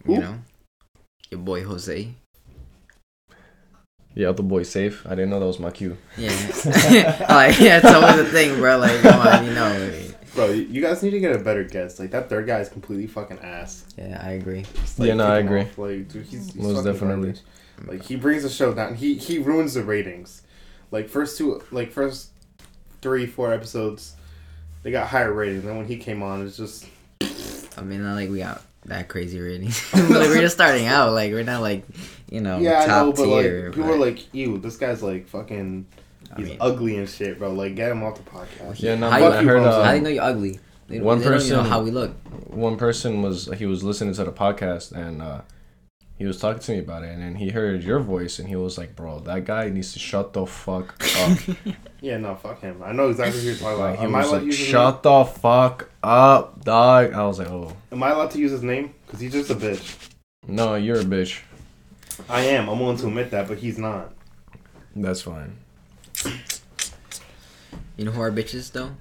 You 0.07 0.15
Who? 0.17 0.21
know? 0.21 0.39
Your 1.31 1.41
boy 1.41 1.63
Jose. 1.65 2.09
Yeah, 4.15 4.33
the 4.33 4.43
boy 4.43 4.65
safe. 4.65 5.07
I 5.07 5.11
didn't 5.11 5.31
know 5.31 5.41
that 5.41 5.47
was 5.47 5.61
my 5.61 5.71
cue. 5.71 5.97
Yeah. 6.17 6.29
like 7.29 7.59
yeah, 7.61 7.79
it's 7.79 7.87
always 7.87 8.19
a 8.19 8.25
thing, 8.25 8.57
bro. 8.59 8.79
Like 8.79 9.01
come 9.03 9.21
on, 9.21 9.45
you 9.47 9.53
know. 9.55 10.01
Bro, 10.35 10.47
you- 10.51 10.63
you 10.63 10.81
guys 10.83 11.03
need 11.03 11.11
to 11.11 11.21
get 11.21 11.35
a 11.35 11.39
better 11.39 11.65
guest. 11.65 11.99
Like 11.99 12.11
that 12.13 12.29
third 12.29 12.47
guy 12.47 12.61
is 12.61 12.69
completely 12.69 13.07
fucking 13.07 13.39
ass. 13.41 13.85
Yeah, 13.97 14.21
I 14.25 14.33
agree. 14.33 14.63
Just, 14.75 14.99
like, 14.99 15.09
Yeah, 15.09 15.15
no, 15.15 15.27
I 15.27 15.39
agree. 15.39 15.63
off. 15.63 15.79
Like, 15.79 16.09
dude, 16.09 16.25
he's, 16.27 16.53
he's 16.53 16.57
Most 16.57 16.85
definitely. 16.85 17.33
garbage. 17.33 17.41
Like 17.87 18.03
he 18.05 18.17
brings 18.17 18.43
the 18.43 18.49
show 18.49 18.75
down. 18.75 18.95
He 18.97 19.15
he 19.15 19.39
ruins 19.39 19.75
the 19.75 19.83
ratings. 19.85 20.43
Like 20.91 21.09
first 21.09 21.39
two, 21.39 21.63
like 21.71 21.91
first 21.93 22.31
three, 23.01 23.27
four 23.27 23.53
episodes, 23.53 24.15
they 24.83 24.91
got 24.91 25.07
higher 25.09 25.33
ratings. 25.33 25.65
And 25.65 25.77
when 25.77 25.87
he 25.87 25.97
came 25.97 26.23
on, 26.23 26.45
it's 26.47 26.57
just 26.57 26.87
I 27.81 27.83
mean 27.85 28.03
not 28.03 28.15
like 28.15 28.29
we 28.31 28.39
got 28.39 28.63
that 28.87 29.09
crazy 29.09 29.41
ratings. 29.41 29.83
like, 29.95 30.09
we're 30.11 30.41
just 30.41 30.55
starting 30.55 30.87
out. 30.87 31.13
Like 31.13 31.33
we're 31.33 31.43
not 31.45 31.61
like 31.63 31.85
you 32.31 32.41
know 32.41 32.59
yeah, 32.59 32.83
I 32.83 32.87
top 32.87 33.07
know, 33.07 33.13
but 33.13 33.25
tier. 33.43 33.67
like 33.67 33.75
people 33.75 33.91
are 33.91 33.97
like, 33.99 34.33
ew, 34.35 34.59
this 34.59 34.77
guy's 34.77 35.03
like 35.03 35.27
fucking, 35.29 35.87
I 36.33 36.37
he's 36.41 36.49
mean- 36.51 36.59
ugly 36.61 36.97
and 36.99 37.09
shit, 37.09 37.39
bro. 37.39 37.53
Like 37.53 37.75
get 37.75 37.91
him 37.91 38.03
off 38.03 38.17
the 38.17 38.31
podcast. 38.31 38.81
Yeah, 38.83 38.95
no, 38.97 39.11
How 39.11 39.19
but 39.21 39.43
you- 39.43 39.51
I 39.51 39.53
heard 39.53 39.63
How 39.63 39.83
how 39.83 39.91
do 39.91 39.93
you 39.93 39.99
um, 39.99 40.03
know 40.05 40.11
you're 40.11 40.23
ugly? 40.25 40.61
They 40.89 40.97
don't, 40.97 41.05
one 41.07 41.19
they 41.19 41.25
don't 41.25 41.33
know 41.33 41.39
person- 41.39 41.65
how 41.67 41.83
we 41.83 41.91
look. 41.91 42.13
one 42.49 42.77
person 42.77 43.23
was 43.23 43.47
he 43.57 43.67
was 43.67 43.83
listening 43.85 44.15
to 44.15 44.25
the 44.25 44.33
podcast 44.33 44.93
and 44.93 45.23
uh, 45.23 45.43
he 46.19 46.27
was 46.27 46.39
talking 46.39 46.61
to 46.61 46.73
me 46.73 46.79
about 46.81 47.03
it 47.05 47.11
and 47.11 47.23
then 47.23 47.35
he 47.37 47.51
heard 47.51 47.83
your 47.83 48.01
voice 48.01 48.39
and 48.39 48.49
he 48.49 48.57
was 48.57 48.77
like, 48.77 48.97
"Bro, 48.97 49.21
that 49.21 49.45
guy 49.45 49.69
needs 49.71 49.93
to 49.95 49.99
shut 49.99 50.33
the 50.33 50.47
fuck 50.47 51.03
up." 51.19 51.39
Yeah, 52.01 52.17
no, 52.17 52.35
fuck 52.35 52.61
him. 52.61 52.83
I 52.83 52.93
know 52.93 53.11
exactly 53.11 53.41
who 53.41 53.49
you're 53.49 53.57
talking 53.57 53.79
like, 53.79 53.95
about. 53.95 53.99
he 53.99 54.05
Am 54.05 54.15
I 54.15 54.19
was 54.19 54.27
allowed 54.29 54.33
like, 54.33 54.41
to 54.43 54.47
use 54.47 54.59
his 54.59 54.67
"Shut 54.69 55.03
the 55.03 55.25
fuck 55.25 55.91
up, 56.03 56.65
dog." 56.65 57.13
I 57.13 57.27
was 57.27 57.39
like, 57.39 57.49
"Oh, 57.51 57.77
Am 57.93 58.03
I 58.03 58.11
allowed 58.11 58.31
to 58.33 58.39
use 58.39 58.51
his 58.53 58.63
name? 58.63 58.95
Cause 59.09 59.21
he's 59.21 59.33
just 59.33 59.51
a 59.51 59.55
bitch. 59.55 60.11
no, 60.47 60.77
you're 60.77 61.01
a 61.01 61.05
bitch." 61.05 61.43
I 62.29 62.43
am. 62.43 62.69
I'm 62.69 62.79
willing 62.79 62.97
to 62.99 63.07
admit 63.07 63.31
that, 63.31 63.49
but 63.49 63.59
he's 63.59 63.79
not. 63.79 64.13
That's 64.95 65.23
fine. 65.23 65.57
You 67.97 68.05
know 68.07 68.11
who 68.13 68.21
are 68.21 68.31
bitches 68.31 68.73
though? 68.73 68.93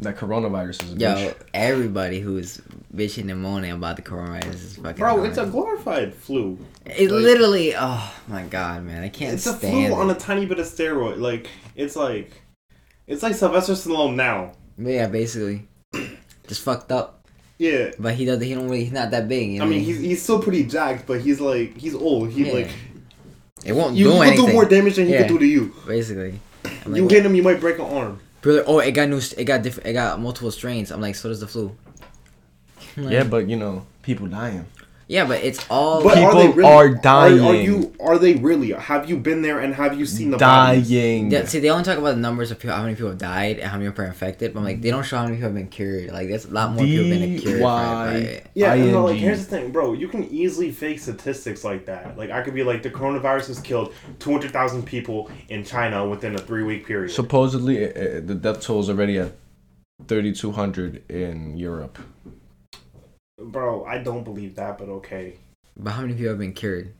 That 0.00 0.16
coronavirus 0.16 0.82
is 0.82 0.92
a 0.94 0.96
Yo, 0.96 1.14
bitch. 1.14 1.34
everybody 1.54 2.18
who's 2.18 2.60
bitching 2.94 3.30
and 3.30 3.40
moaning 3.40 3.70
about 3.70 3.94
the 3.96 4.02
coronavirus 4.02 4.54
is 4.54 4.76
fucking. 4.76 4.96
Bro, 4.98 5.22
it's 5.24 5.38
a 5.38 5.46
glorified 5.46 6.12
flu. 6.14 6.58
It 6.84 7.10
like- 7.10 7.22
literally. 7.22 7.74
Oh 7.76 8.12
my 8.26 8.42
god, 8.42 8.82
man, 8.84 9.04
I 9.04 9.08
can't 9.08 9.34
It's 9.34 9.46
a 9.46 9.52
stand 9.54 9.92
flu 9.92 10.00
on 10.00 10.10
a 10.10 10.14
tiny 10.14 10.46
bit 10.46 10.58
of 10.58 10.66
steroid. 10.66 11.18
Like 11.20 11.48
it's 11.76 11.94
like, 11.94 12.32
it's 13.06 13.22
like 13.22 13.34
Sylvester 13.36 13.74
Stallone 13.74 14.16
now. 14.16 14.52
yeah, 14.78 15.06
basically, 15.06 15.68
just 16.48 16.62
fucked 16.62 16.90
up. 16.90 17.28
Yeah. 17.58 17.92
But 17.96 18.14
he 18.14 18.24
doesn't. 18.24 18.42
He 18.42 18.52
don't 18.52 18.64
really. 18.64 18.82
He's 18.82 18.92
not 18.92 19.12
that 19.12 19.28
big. 19.28 19.52
You 19.52 19.58
know 19.60 19.66
I 19.66 19.68
mean, 19.68 19.84
he's 19.84 20.00
he's 20.00 20.20
still 20.22 20.42
pretty 20.42 20.64
jacked, 20.64 21.06
but 21.06 21.20
he's 21.20 21.40
like 21.40 21.76
he's 21.76 21.94
old. 21.94 22.30
He 22.30 22.48
Yeah. 22.48 22.52
like 22.52 22.70
It 23.64 23.72
won't 23.74 23.94
you, 23.94 24.06
do 24.06 24.10
you 24.10 24.16
can 24.18 24.26
anything. 24.28 24.46
do 24.46 24.52
more 24.52 24.64
damage 24.64 24.96
than 24.96 25.06
he 25.06 25.12
Yeah. 25.12 25.18
could 25.20 25.28
do 25.28 25.38
to 25.38 25.46
you. 25.46 25.72
basically. 25.86 26.40
I'm 26.84 26.96
You 26.96 27.02
like, 27.02 27.12
hit 27.12 27.24
him, 27.24 27.34
you 27.36 27.44
might 27.44 27.60
break 27.60 27.78
an 27.78 27.84
arm. 27.84 28.18
Brother, 28.44 28.64
oh, 28.66 28.78
it 28.78 28.92
got 28.92 29.08
new. 29.08 29.20
It 29.36 29.44
got 29.44 29.62
different. 29.62 29.88
It 29.88 29.94
got 29.94 30.20
multiple 30.20 30.50
strains. 30.52 30.92
I'm 30.92 31.00
like, 31.00 31.16
so 31.16 31.28
does 31.28 31.40
the 31.40 31.48
flu. 31.48 31.76
Like, 32.96 33.12
Yeah, 33.12 33.24
but 33.24 33.48
you 33.48 33.56
know, 33.56 33.86
people 34.02 34.26
dying. 34.28 34.66
Yeah, 35.06 35.26
but 35.26 35.42
it's 35.44 35.64
all. 35.68 36.02
But 36.02 36.14
People 36.14 36.28
are 36.30 36.34
they 36.34 36.48
really? 36.48 36.64
are 36.70 36.84
Are, 36.86 36.94
dying. 36.94 37.64
you? 37.64 37.94
Are 38.00 38.18
they 38.18 38.34
really? 38.34 38.72
Have 38.72 39.08
you 39.08 39.18
been 39.18 39.42
there 39.42 39.60
and 39.60 39.74
have 39.74 39.98
you 39.98 40.06
seen 40.06 40.30
the? 40.30 40.38
Dying. 40.38 41.30
Yeah, 41.30 41.44
see, 41.44 41.58
they 41.60 41.68
only 41.68 41.84
talk 41.84 41.98
about 41.98 42.14
the 42.14 42.20
numbers 42.20 42.50
of 42.50 42.58
people, 42.58 42.74
how 42.74 42.82
many 42.82 42.94
people 42.94 43.10
have 43.10 43.18
died 43.18 43.58
and 43.58 43.70
how 43.70 43.76
many 43.76 43.90
people 43.90 44.04
are 44.04 44.08
infected. 44.08 44.54
But 44.54 44.60
I'm 44.60 44.64
like, 44.64 44.80
they 44.80 44.90
don't 44.90 45.04
show 45.04 45.18
how 45.18 45.24
many 45.24 45.36
people 45.36 45.48
have 45.50 45.54
been 45.56 45.68
cured. 45.68 46.10
Like, 46.10 46.28
there's 46.28 46.46
a 46.46 46.50
lot 46.50 46.72
more 46.72 46.84
people 46.84 47.04
have 47.10 47.20
been 47.20 47.38
cured. 47.38 47.60
by- 47.62 47.84
by 47.84 48.14
it. 48.14 48.46
Yeah, 48.54 48.72
and 48.74 48.92
no, 48.92 49.04
like 49.04 49.16
here's 49.16 49.46
the 49.46 49.56
thing, 49.56 49.72
bro. 49.72 49.92
You 49.92 50.08
can 50.08 50.24
easily 50.24 50.70
fake 50.70 50.98
statistics 51.00 51.64
like 51.64 51.84
that. 51.86 52.16
Like 52.16 52.30
I 52.30 52.40
could 52.42 52.54
be 52.54 52.62
like, 52.62 52.82
the 52.82 52.90
coronavirus 52.90 53.48
has 53.48 53.60
killed 53.60 53.92
two 54.18 54.30
hundred 54.32 54.52
thousand 54.52 54.84
people 54.84 55.30
in 55.48 55.64
China 55.64 56.08
within 56.08 56.34
a 56.34 56.38
three 56.38 56.62
week 56.62 56.86
period. 56.86 57.10
Supposedly, 57.10 57.84
uh, 57.84 58.20
the 58.24 58.34
death 58.34 58.62
toll 58.62 58.80
is 58.80 58.88
already 58.88 59.18
at 59.18 59.32
3,200 60.08 61.10
in 61.10 61.56
Europe. 61.56 61.98
Bro, 63.38 63.84
I 63.84 63.98
don't 63.98 64.24
believe 64.24 64.56
that, 64.56 64.78
but 64.78 64.88
okay. 64.88 65.34
But 65.76 65.90
how 65.92 66.02
many 66.02 66.14
people 66.14 66.28
have 66.30 66.38
been 66.38 66.52
cured? 66.52 66.92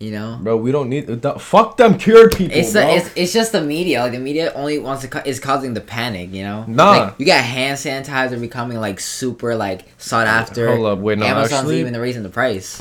You 0.00 0.12
know, 0.12 0.38
Bro, 0.40 0.58
we 0.58 0.70
don't 0.70 0.88
need 0.88 1.08
the, 1.08 1.32
fuck 1.40 1.76
them 1.76 1.98
cured 1.98 2.30
people. 2.36 2.56
it's 2.56 2.72
bro. 2.72 2.82
the, 2.82 2.94
it's 2.94 3.10
it's 3.16 3.32
just 3.32 3.50
the 3.50 3.60
media. 3.60 4.00
Like 4.02 4.12
the 4.12 4.20
media 4.20 4.52
only 4.54 4.78
wants 4.78 5.02
to 5.02 5.08
ca- 5.08 5.24
is 5.26 5.40
causing 5.40 5.74
the 5.74 5.80
panic. 5.80 6.32
You 6.32 6.44
know, 6.44 6.64
Nah. 6.68 6.90
Like, 6.90 7.14
you 7.18 7.26
got 7.26 7.42
hand 7.42 7.76
sanitizer 7.78 8.40
becoming 8.40 8.78
like 8.78 9.00
super 9.00 9.56
like 9.56 9.86
sought 9.98 10.28
after. 10.28 10.68
Hold 10.68 10.86
up, 10.86 10.98
wait, 11.00 11.18
no, 11.18 11.26
Amazon's 11.26 11.52
actually- 11.62 11.80
even 11.80 11.96
raising 11.96 12.22
the 12.22 12.28
price. 12.28 12.80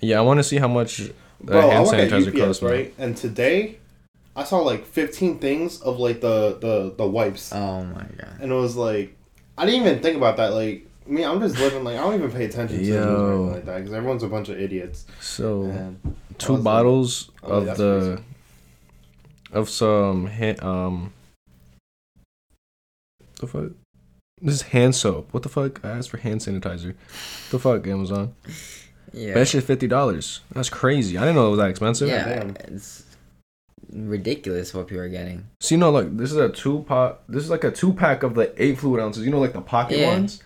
yeah, 0.00 0.16
I 0.18 0.22
want 0.22 0.38
to 0.38 0.44
see 0.44 0.56
how 0.56 0.68
much 0.68 1.02
uh, 1.02 1.08
Bro, 1.42 1.58
I 1.60 1.74
hand 1.74 1.84
work 1.84 1.94
at 1.96 2.10
sanitizer 2.10 2.28
UPS, 2.28 2.38
costs. 2.40 2.62
man. 2.62 2.72
right? 2.72 2.94
And 2.96 3.14
today, 3.14 3.76
I 4.34 4.44
saw 4.44 4.60
like 4.60 4.86
fifteen 4.86 5.38
things 5.38 5.82
of 5.82 5.98
like 5.98 6.22
the 6.22 6.56
the 6.58 6.94
the 6.96 7.06
wipes, 7.06 7.52
Oh 7.52 7.84
my 7.84 8.06
god. 8.16 8.38
and 8.40 8.50
it 8.50 8.54
was 8.54 8.76
like, 8.76 9.14
I 9.58 9.66
didn't 9.66 9.82
even 9.86 10.00
think 10.02 10.16
about 10.16 10.38
that. 10.38 10.54
Like, 10.54 10.85
I 11.06 11.10
mean, 11.10 11.24
I'm 11.24 11.40
just 11.40 11.58
living 11.58 11.84
like 11.84 11.96
I 11.96 12.00
don't 12.00 12.14
even 12.14 12.30
pay 12.32 12.44
attention 12.46 12.78
to 12.78 12.82
news 12.82 12.88
Yo. 12.88 13.02
anything 13.26 13.52
like 13.52 13.64
that 13.66 13.76
because 13.78 13.92
everyone's 13.92 14.22
a 14.24 14.28
bunch 14.28 14.48
of 14.48 14.58
idiots. 14.60 15.06
So, 15.20 15.62
And 15.64 16.16
two 16.38 16.52
was 16.54 16.60
like- 16.60 16.64
bottles 16.64 17.30
Oh, 17.42 17.48
of 17.58 17.66
that's 17.66 17.78
the 17.78 18.00
crazy. 18.16 18.22
of 19.52 19.68
some 19.70 20.26
hand, 20.26 20.62
um 20.64 21.12
the 23.40 23.46
fuck 23.46 23.70
This 24.40 24.54
is 24.54 24.62
hand 24.62 24.94
soap. 24.94 25.28
What 25.32 25.42
the 25.42 25.48
fuck? 25.48 25.84
I 25.84 25.90
asked 25.90 26.10
for 26.10 26.16
hand 26.18 26.40
sanitizer. 26.40 26.94
the 27.50 27.58
fuck, 27.58 27.86
Amazon? 27.86 28.34
Yeah. 29.12 29.34
That 29.34 29.48
shit 29.48 29.64
fifty 29.64 29.86
dollars. 29.86 30.40
That's 30.52 30.68
crazy. 30.68 31.16
I 31.16 31.20
didn't 31.20 31.36
know 31.36 31.46
it 31.46 31.50
was 31.50 31.58
that 31.58 31.70
expensive. 31.70 32.08
yeah, 32.08 32.24
damn. 32.40 32.56
it's 32.74 33.04
ridiculous 33.92 34.74
what 34.74 34.88
people 34.88 35.02
are 35.04 35.08
getting. 35.08 35.46
So 35.60 35.74
you 35.74 35.78
know, 35.78 35.90
like 35.90 36.16
this 36.16 36.32
is 36.32 36.36
a 36.36 36.48
two 36.48 36.80
pot. 36.88 37.22
This 37.28 37.44
is 37.44 37.50
like 37.50 37.64
a 37.64 37.70
two 37.70 37.92
pack 37.94 38.22
of 38.24 38.34
the 38.34 38.52
eight 38.62 38.78
fluid 38.78 39.00
ounces. 39.00 39.24
You 39.24 39.30
know, 39.30 39.38
like 39.40 39.52
the 39.52 39.60
pocket 39.60 39.98
Yeah. 39.98 40.08
ones. 40.08 40.42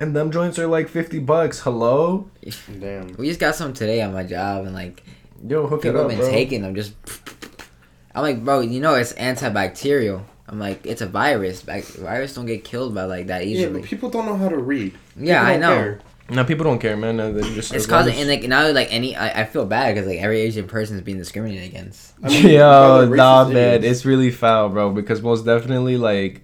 And 0.00 0.14
them 0.14 0.30
joints 0.30 0.60
are 0.60 0.68
like 0.68 0.88
fifty 0.88 1.18
bucks. 1.18 1.58
Hello, 1.58 2.30
Damn. 2.78 3.14
We 3.16 3.26
just 3.26 3.40
got 3.40 3.56
some 3.56 3.72
today 3.72 4.00
on 4.00 4.12
my 4.12 4.22
job, 4.22 4.64
and 4.64 4.72
like 4.72 5.02
yo, 5.44 5.66
hook 5.66 5.80
it 5.80 5.88
people 5.88 6.02
up, 6.02 6.10
have 6.10 6.18
been 6.20 6.26
bro. 6.28 6.30
taking 6.30 6.62
them. 6.62 6.76
Just, 6.76 6.94
I'm 8.14 8.22
like, 8.22 8.44
bro, 8.44 8.60
you 8.60 8.78
know 8.80 8.94
it's 8.94 9.12
antibacterial. 9.14 10.22
I'm 10.46 10.60
like, 10.60 10.86
it's 10.86 11.02
a 11.02 11.06
virus. 11.06 11.62
Bac- 11.62 11.82
virus 11.84 12.32
don't 12.34 12.46
get 12.46 12.62
killed 12.64 12.94
by 12.94 13.04
like 13.04 13.26
that 13.26 13.44
Yeah, 13.46 13.56
easily. 13.66 13.80
but 13.80 13.88
people 13.90 14.08
don't 14.08 14.26
know 14.26 14.36
how 14.36 14.48
to 14.48 14.56
read. 14.56 14.96
Yeah, 15.16 15.42
I 15.42 15.56
know. 15.56 15.74
care. 15.74 16.00
No, 16.30 16.44
people 16.44 16.62
don't 16.64 16.78
care, 16.78 16.96
man. 16.96 17.16
They 17.16 17.40
just 17.54 17.72
It's 17.74 17.84
as 17.84 17.88
long 17.90 17.98
causing 18.04 18.14
as- 18.14 18.20
and 18.20 18.28
like 18.28 18.42
now 18.48 18.70
like 18.70 18.92
any 18.94 19.16
I, 19.16 19.40
I 19.42 19.44
feel 19.46 19.66
bad 19.66 19.94
because 19.96 20.06
like 20.06 20.20
every 20.20 20.40
Asian 20.42 20.68
person 20.68 20.94
is 20.96 21.02
being 21.02 21.18
discriminated 21.18 21.64
against. 21.70 22.14
I 22.22 22.28
mean, 22.28 22.46
Yo, 22.50 22.64
other 22.68 23.16
nah, 23.16 23.48
man, 23.48 23.74
idiots. 23.74 23.96
it's 23.98 24.06
really 24.06 24.30
foul, 24.30 24.68
bro. 24.68 24.90
Because 24.92 25.22
most 25.22 25.44
definitely, 25.44 25.96
like 25.96 26.42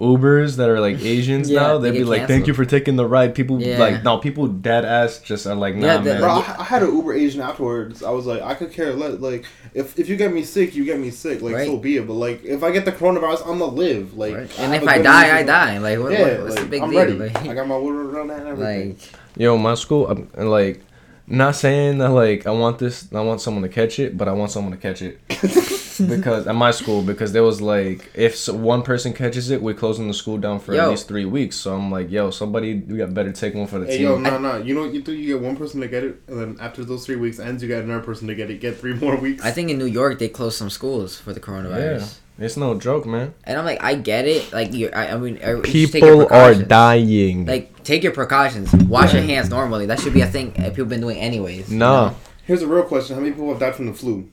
Ubers 0.00 0.56
that 0.56 0.68
are 0.70 0.80
like 0.80 0.98
Asians 1.02 1.50
Yeah, 1.50 1.60
now, 1.60 1.78
they 1.78 1.90
they'd 1.90 1.98
be 1.98 2.04
get 2.04 2.08
like, 2.08 2.26
"Thank 2.26 2.46
you 2.46 2.54
for 2.54 2.64
taking 2.64 2.96
the 2.96 3.06
ride." 3.06 3.34
People 3.34 3.60
Yeah. 3.60 3.78
like, 3.78 4.02
no, 4.02 4.16
people 4.16 4.46
dead 4.46 4.84
ass 4.86 5.18
just 5.18 5.46
are 5.46 5.54
like, 5.54 5.74
"Nah, 5.74 5.86
Yeah, 5.86 6.00
man." 6.00 6.20
Bro, 6.20 6.30
I, 6.30 6.56
I 6.60 6.64
had 6.64 6.82
an 6.82 6.94
Uber 6.96 7.12
Asian 7.12 7.42
afterwards. 7.42 8.02
I 8.02 8.10
was 8.10 8.24
like, 8.24 8.40
I 8.40 8.54
could 8.54 8.72
care 8.72 8.94
less. 8.94 9.20
Like, 9.20 9.44
if, 9.74 9.98
if 9.98 10.08
you 10.08 10.16
get 10.16 10.32
me 10.32 10.42
sick, 10.42 10.74
you 10.74 10.86
get 10.86 10.98
me 10.98 11.10
sick. 11.10 11.42
Like, 11.42 11.54
Right. 11.54 11.66
so 11.66 11.76
be 11.76 11.98
it. 11.98 12.06
But 12.06 12.14
like, 12.14 12.42
if 12.44 12.62
I 12.62 12.70
get 12.70 12.86
the 12.86 12.92
coronavirus, 12.92 13.42
I'm 13.42 13.58
gonna 13.58 13.66
live. 13.66 14.16
Like, 14.16 14.34
Right? 14.34 14.58
And 14.58 14.74
if 14.74 14.88
I 14.88 14.96
good 14.96 15.02
die, 15.04 15.26
I 15.28 15.32
reason. 15.32 15.46
die. 15.48 15.78
Like 15.78 15.98
what, 15.98 16.12
Yeah, 16.12 16.20
what- 16.22 16.42
what's 16.44 16.54
like, 16.56 16.64
the 16.64 16.70
big 16.70 16.82
I'm 16.82 16.90
deal? 16.90 16.98
ready. 17.00 17.12
Like, 17.18 17.36
I 17.36 17.54
got 17.54 17.68
my 17.68 17.76
water 17.76 18.10
around 18.10 18.28
that 18.28 18.38
and 18.40 18.48
everything. 18.48 18.88
like 18.90 18.98
Yo, 19.36 19.56
my 19.58 19.74
school, 19.74 20.08
I'm, 20.08 20.28
and, 20.34 20.50
like, 20.50 20.80
not 21.26 21.54
saying 21.54 21.98
that 21.98 22.08
like 22.08 22.46
I 22.46 22.50
want 22.50 22.78
this, 22.78 23.06
I 23.14 23.20
want 23.20 23.40
someone 23.42 23.62
to 23.62 23.68
catch 23.68 23.98
it, 24.00 24.16
but 24.16 24.26
I 24.28 24.32
want 24.32 24.50
someone 24.50 24.72
to 24.72 24.78
catch 24.78 25.02
it 25.02 25.20
because 26.08 26.46
at 26.46 26.54
my 26.54 26.70
school 26.70 27.02
because 27.02 27.32
there 27.32 27.42
was 27.42 27.60
like 27.60 28.10
if 28.14 28.36
so, 28.36 28.54
one 28.54 28.82
person 28.82 29.12
catches 29.12 29.50
it, 29.50 29.62
we're 29.62 29.74
closing 29.74 30.08
the 30.08 30.14
school 30.14 30.38
down 30.38 30.58
for 30.60 30.74
Yo. 30.74 30.82
at 30.84 30.90
least 30.90 31.08
three 31.08 31.24
weeks. 31.24 31.56
So 31.56 31.74
I'm 31.74 31.90
like, 31.90 32.10
yo, 32.10 32.30
somebody, 32.30 32.74
we 32.74 32.98
got 32.98 33.12
better 33.14 33.32
take 33.32 33.54
one 33.54 33.66
for 33.66 33.78
the 33.78 33.86
Hey 33.86 33.98
team. 33.98 34.06
yo, 34.06 34.18
no, 34.18 34.38
no. 34.38 34.56
You 34.58 34.74
know 34.74 34.84
you 34.84 35.02
do? 35.02 35.12
You 35.12 35.34
get 35.38 35.42
one 35.44 35.56
person 35.56 35.80
to 35.80 35.88
get 35.88 36.04
it, 36.04 36.20
and 36.28 36.40
then 36.40 36.56
after 36.60 36.84
those 36.84 37.06
three 37.06 37.16
weeks 37.16 37.38
ends, 37.38 37.62
you 37.62 37.68
get 37.68 37.84
another 37.84 38.02
person 38.04 38.26
to 38.28 38.34
get 38.34 38.50
it. 38.50 38.60
Get 38.60 38.78
three 38.78 38.94
more 39.02 39.16
weeks. 39.16 39.44
I 39.44 39.50
think 39.50 39.70
in 39.70 39.78
New 39.78 39.86
York 39.86 40.18
they 40.18 40.28
closed 40.28 40.56
some 40.56 40.70
schools 40.70 41.18
for 41.18 41.32
the 41.32 41.40
coronavirus. 41.40 42.18
yeah, 42.38 42.44
it's 42.44 42.56
no 42.56 42.78
joke, 42.78 43.06
man. 43.06 43.34
And 43.44 43.58
I'm 43.58 43.64
like, 43.64 43.82
I 43.82 43.94
get 43.94 44.26
it. 44.26 44.52
Like 44.52 44.72
you, 44.72 44.88
I, 44.88 45.12
I 45.12 45.16
mean, 45.18 45.38
er- 45.42 45.56
you 45.66 45.86
should 45.86 45.92
take 45.92 46.02
People 46.02 46.26
are 46.32 46.54
dying. 46.54 47.46
Like 47.46 47.82
take 47.84 48.02
your 48.02 48.12
precautions. 48.12 48.72
Wash 48.74 49.12
your 49.12 49.22
hands 49.22 49.50
normally. 49.50 49.86
That 49.86 50.00
should 50.00 50.14
be 50.14 50.22
a 50.22 50.26
thing 50.26 50.52
people 50.52 50.86
been 50.86 51.00
doing 51.00 51.18
anyways. 51.18 51.70
you 51.70 51.78
nah, 51.78 52.08
know? 52.10 52.16
Here's 52.46 52.62
a 52.62 52.66
real 52.66 52.82
question: 52.84 53.14
How 53.16 53.20
many 53.20 53.32
people 53.32 53.48
have 53.50 53.60
died 53.60 53.76
from 53.76 53.86
the 53.86 53.94
flu? 53.94 54.28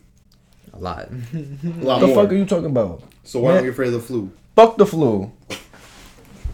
A 0.77 0.83
lot. 0.83 1.09
A 1.33 1.37
what 1.37 1.83
lot 1.83 1.99
the 1.99 2.07
more. 2.07 2.23
fuck 2.23 2.31
are 2.31 2.35
you 2.35 2.45
talking 2.45 2.65
about? 2.67 3.03
so 3.23 3.39
why 3.39 3.49
Man. 3.49 3.55
aren't 3.55 3.65
you 3.65 3.71
afraid 3.71 3.87
of 3.87 3.93
the 3.93 3.99
flu? 3.99 4.31
Fuck 4.55 4.77
the 4.77 4.85
flu. 4.85 5.31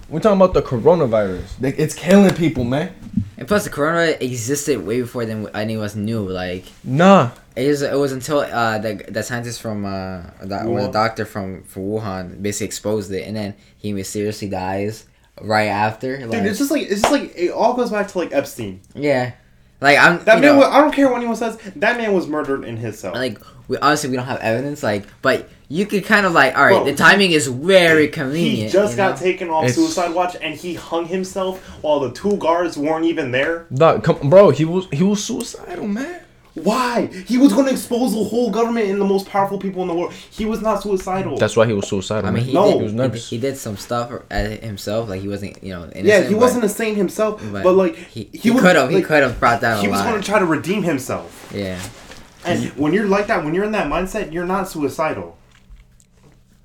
We're 0.09 0.19
talking 0.19 0.37
about 0.39 0.53
the 0.53 0.61
coronavirus. 0.61 1.43
Like, 1.61 1.79
It's 1.79 1.95
killing 1.95 2.33
people, 2.35 2.63
man. 2.65 2.93
and 3.37 3.47
plus, 3.47 3.63
the 3.63 3.69
corona 3.69 4.15
existed 4.19 4.85
way 4.85 5.01
before 5.01 5.25
than 5.25 5.47
any 5.55 5.73
of 5.75 5.81
us 5.81 5.95
knew. 5.95 6.27
Like 6.29 6.65
Nah. 6.83 7.31
it 7.55 7.67
was, 7.67 7.81
it 7.81 7.95
was 7.97 8.11
until 8.11 8.39
uh, 8.39 8.77
the 8.79 9.05
the 9.09 9.23
scientist 9.23 9.61
from 9.61 9.85
uh, 9.85 10.23
the, 10.41 10.59
when 10.65 10.83
the 10.83 10.91
doctor 10.91 11.25
from 11.25 11.63
from 11.63 11.83
Wuhan 11.83 12.41
basically 12.41 12.65
exposed 12.67 13.11
it, 13.11 13.27
and 13.27 13.35
then 13.35 13.55
he 13.77 13.93
mysteriously 13.93 14.49
dies 14.49 15.05
right 15.41 15.65
after. 15.67 16.19
Like, 16.27 16.31
Dude, 16.31 16.45
it's 16.45 16.59
just 16.59 16.69
like 16.71 16.83
it's 16.83 17.01
just 17.01 17.11
like 17.11 17.33
it 17.35 17.49
all 17.51 17.73
goes 17.73 17.89
back 17.89 18.07
to 18.09 18.17
like 18.17 18.31
Epstein. 18.33 18.81
yeah, 18.93 19.31
like 19.81 19.97
I'm 19.97 20.23
That 20.25 20.41
man, 20.41 20.41
know, 20.41 20.57
was, 20.57 20.67
I 20.67 20.81
don't 20.81 20.93
care 20.93 21.07
what 21.09 21.17
anyone 21.17 21.35
says. 21.37 21.57
That 21.77 21.97
man 21.97 22.13
was 22.13 22.27
murdered 22.27 22.65
in 22.65 22.77
his 22.77 22.99
cell. 22.99 23.13
like 23.13 23.39
we 23.67 23.77
honestly 23.77 24.09
we 24.09 24.15
don't 24.17 24.25
have 24.25 24.39
evidence. 24.41 24.83
Like, 24.83 25.05
but 25.21 25.49
you 25.69 25.85
could 25.85 26.05
kind 26.05 26.25
of 26.25 26.33
like 26.33 26.55
all 26.55 26.63
right, 26.65 26.69
Bro, 26.73 26.85
the 26.85 26.95
timing 26.95 27.31
is 27.31 27.47
very 27.47 28.07
convenient. 28.07 28.67
he 28.67 28.69
just 28.69 28.97
got 28.97 29.11
know? 29.19 29.25
taken 29.25 29.49
off 29.49 29.63
It's- 29.63 29.75
suicide 29.75 30.13
watch, 30.13 30.35
and 30.41 30.53
he 30.55 30.75
hung 30.75 31.05
himself 31.05 31.59
while 31.81 31.99
the 32.01 32.11
two 32.11 32.37
guards 32.37 32.77
weren't 32.77 33.05
even 33.05 33.31
there. 33.31 33.65
Nah, 33.69 33.99
come, 33.99 34.29
bro, 34.29 34.49
he 34.51 34.65
was 34.65 34.87
he 34.91 35.03
was 35.03 35.23
suicidal, 35.23 35.87
man. 35.87 36.19
Why? 36.55 37.07
He 37.25 37.39
was 37.39 37.51
going 37.51 37.65
to 37.65 37.71
expose 37.71 38.13
the 38.13 38.23
whole 38.23 38.51
government 38.51 38.87
and 38.87 39.01
the 39.01 39.05
most 39.05 39.25
powerful 39.27 39.57
people 39.57 39.81
in 39.81 39.87
the 39.87 39.93
world. 39.95 40.13
He 40.13 40.45
was 40.45 40.61
not 40.61 40.83
suicidal. 40.83 41.35
That's 41.35 41.57
why 41.57 41.65
he 41.65 41.73
was 41.73 41.87
suicidal. 41.87 42.27
I 42.29 42.31
mean, 42.31 42.43
he 42.43 42.53
No. 42.53 42.67
did. 42.69 42.77
He 42.77 42.83
was 42.83 42.93
nervous. 42.93 43.27
he 43.27 43.39
did 43.39 43.57
some 43.57 43.75
stuff 43.75 44.11
at 44.29 44.45
uh, 44.61 44.63
himself. 44.63 45.09
Like 45.09 45.21
he 45.21 45.27
wasn't, 45.27 45.63
you 45.63 45.73
know, 45.73 45.85
innocent. 45.85 46.05
yeah, 46.05 46.21
he 46.21 46.35
but- 46.35 46.41
wasn't 46.41 46.63
a 46.65 46.69
saint 46.69 46.95
himself, 46.95 47.41
but, 47.51 47.73
like 47.73 47.95
he, 47.95 48.29
he, 48.33 48.51
could 48.51 48.75
have. 48.75 48.91
he 48.91 49.01
could 49.01 49.23
have 49.23 49.39
brought 49.39 49.61
down 49.61 49.81
He 49.81 49.87
a 49.87 49.89
was 49.89 50.01
going 50.03 50.21
to 50.21 50.23
try 50.23 50.37
to 50.37 50.45
redeem 50.45 50.83
himself. 50.83 51.51
yeah, 51.55 51.79
And 52.45 52.65
when 52.77 52.93
you're 52.93 53.05
like 53.07 53.27
that, 53.27 53.43
when 53.43 53.53
you're 53.53 53.63
in 53.65 53.71
that 53.73 53.87
mindset, 53.87 54.31
you're 54.33 54.45
not 54.45 54.67
suicidal. 54.67 55.37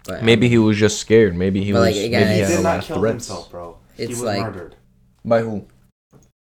but 0.05 0.23
Maybe 0.23 0.47
um, 0.47 0.51
he 0.51 0.59
was 0.59 0.77
just 0.77 0.99
scared. 0.99 1.37
Maybe 1.37 1.63
he 1.65 1.73
was. 1.73 1.83
like, 1.83 1.97
again, 1.97 2.11
maybe 2.23 2.29
He 2.31 2.35
he 2.35 2.41
had 2.41 2.49
did 2.49 2.59
a 2.59 2.63
lot 2.63 2.71
not 2.75 2.79
of 2.81 2.85
kill 2.87 2.99
threats. 3.01 3.15
himself, 3.29 3.51
bro. 3.51 3.79
he 3.97 4.03
It's 4.05 4.11
was 4.11 4.23
like- 4.23 4.41
murdered. 4.43 4.77
By 5.25 5.43
who? 5.43 5.67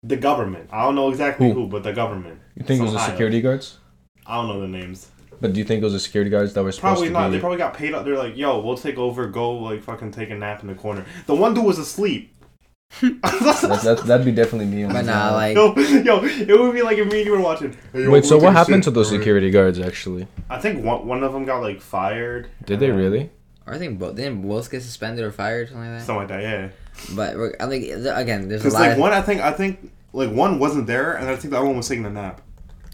The 0.03 0.17
government. 0.17 0.69
I 0.71 0.83
don't 0.83 0.95
know 0.95 1.09
exactly 1.09 1.47
Who? 1.47 1.53
who, 1.53 1.67
but 1.67 1.83
the 1.83 1.91
government. 1.93 2.39
You 2.55 2.63
think 2.63 2.79
it 2.79 2.83
was 2.83 2.93
the 2.93 2.99
security 3.05 3.41
guards? 3.41 3.77
I 4.25 4.35
don't 4.35 4.47
know 4.47 4.61
the 4.61 4.67
names. 4.67 5.09
But 5.41 5.53
do 5.53 5.59
you 5.59 5.65
think 5.65 5.81
it 5.81 5.83
was 5.83 5.93
the 5.93 5.99
security 5.99 6.29
guards 6.29 6.53
that 6.53 6.63
were 6.63 6.71
supposed 6.71 6.93
Probably 6.99 7.07
to 7.09 7.13
not. 7.13 7.27
be? 7.29 7.35
They 7.37 7.39
probably 7.39 7.57
got 7.57 7.73
paid 7.75 7.93
up. 7.93 8.05
They're 8.05 8.17
like, 8.17 8.37
yo, 8.37 8.59
we'll 8.59 8.77
take 8.77 8.97
over. 8.97 9.27
Go 9.27 9.51
like 9.57 9.83
fucking 9.83 10.11
take 10.11 10.29
a 10.29 10.35
nap 10.35 10.61
in 10.61 10.67
the 10.67 10.75
corner. 10.75 11.05
The 11.25 11.35
one 11.35 11.53
dude 11.53 11.65
was 11.65 11.77
asleep. 11.79 12.33
That, 13.01 13.81
that, 13.83 14.03
that'd 14.05 14.25
be 14.25 14.31
definitely 14.31 14.65
me. 14.65 14.83
on 14.83 14.91
but 14.93 15.05
the 15.05 15.11
nah, 15.11 15.33
like 15.35 15.55
yo, 15.55 15.75
yo, 15.75 16.23
it 16.23 16.59
would 16.59 16.73
be 16.73 16.81
like 16.81 16.97
if 16.97 17.07
me 17.11 17.17
and 17.19 17.25
you 17.25 17.31
were 17.31 17.39
watching. 17.41 17.75
Hey, 17.93 18.03
yo, 18.03 18.09
Wait, 18.09 18.25
so 18.25 18.37
what 18.37 18.53
happened 18.53 18.77
shit. 18.77 18.83
to 18.85 18.91
those 18.91 19.07
Alright. 19.07 19.21
security 19.21 19.51
guards 19.51 19.79
actually? 19.79 20.27
I 20.49 20.59
think 20.59 20.83
one 20.83 21.05
one 21.05 21.23
of 21.23 21.31
them 21.33 21.45
got 21.45 21.61
like 21.61 21.81
fired. 21.81 22.49
Did 22.65 22.79
they 22.79 22.89
and 22.89 22.97
then- 22.97 23.03
really? 23.11 23.29
I 23.69 23.77
think 23.77 23.99
both 23.99 24.15
didn't 24.15 24.47
both 24.47 24.71
get 24.71 24.81
suspended 24.81 25.25
or 25.25 25.31
fired 25.31 25.63
or 25.67 25.71
something 25.71 25.89
like 25.91 25.99
that. 25.99 26.05
Something 26.05 26.19
like 26.19 26.27
that, 26.29 26.41
yeah. 26.41 26.69
But 27.15 27.35
we're- 27.35 27.55
I 27.59 27.67
think 27.67 27.83
again, 28.07 28.47
there's 28.47 28.61
a 28.61 28.63
Because 28.63 28.73
lot. 28.75 28.79
like 28.79 28.91
of, 28.93 28.97
one, 28.99 29.11
I 29.13 29.21
think 29.21 29.41
I 29.41 29.51
think 29.51 29.91
like 30.13 30.31
one 30.31 30.57
wasn't 30.57 30.87
there, 30.87 31.13
and 31.15 31.29
I 31.29 31.35
think 31.35 31.51
the 31.51 31.57
other 31.57 31.67
one 31.67 31.75
was 31.77 31.87
taking 31.87 32.05
a 32.05 32.09
nap. 32.09 32.41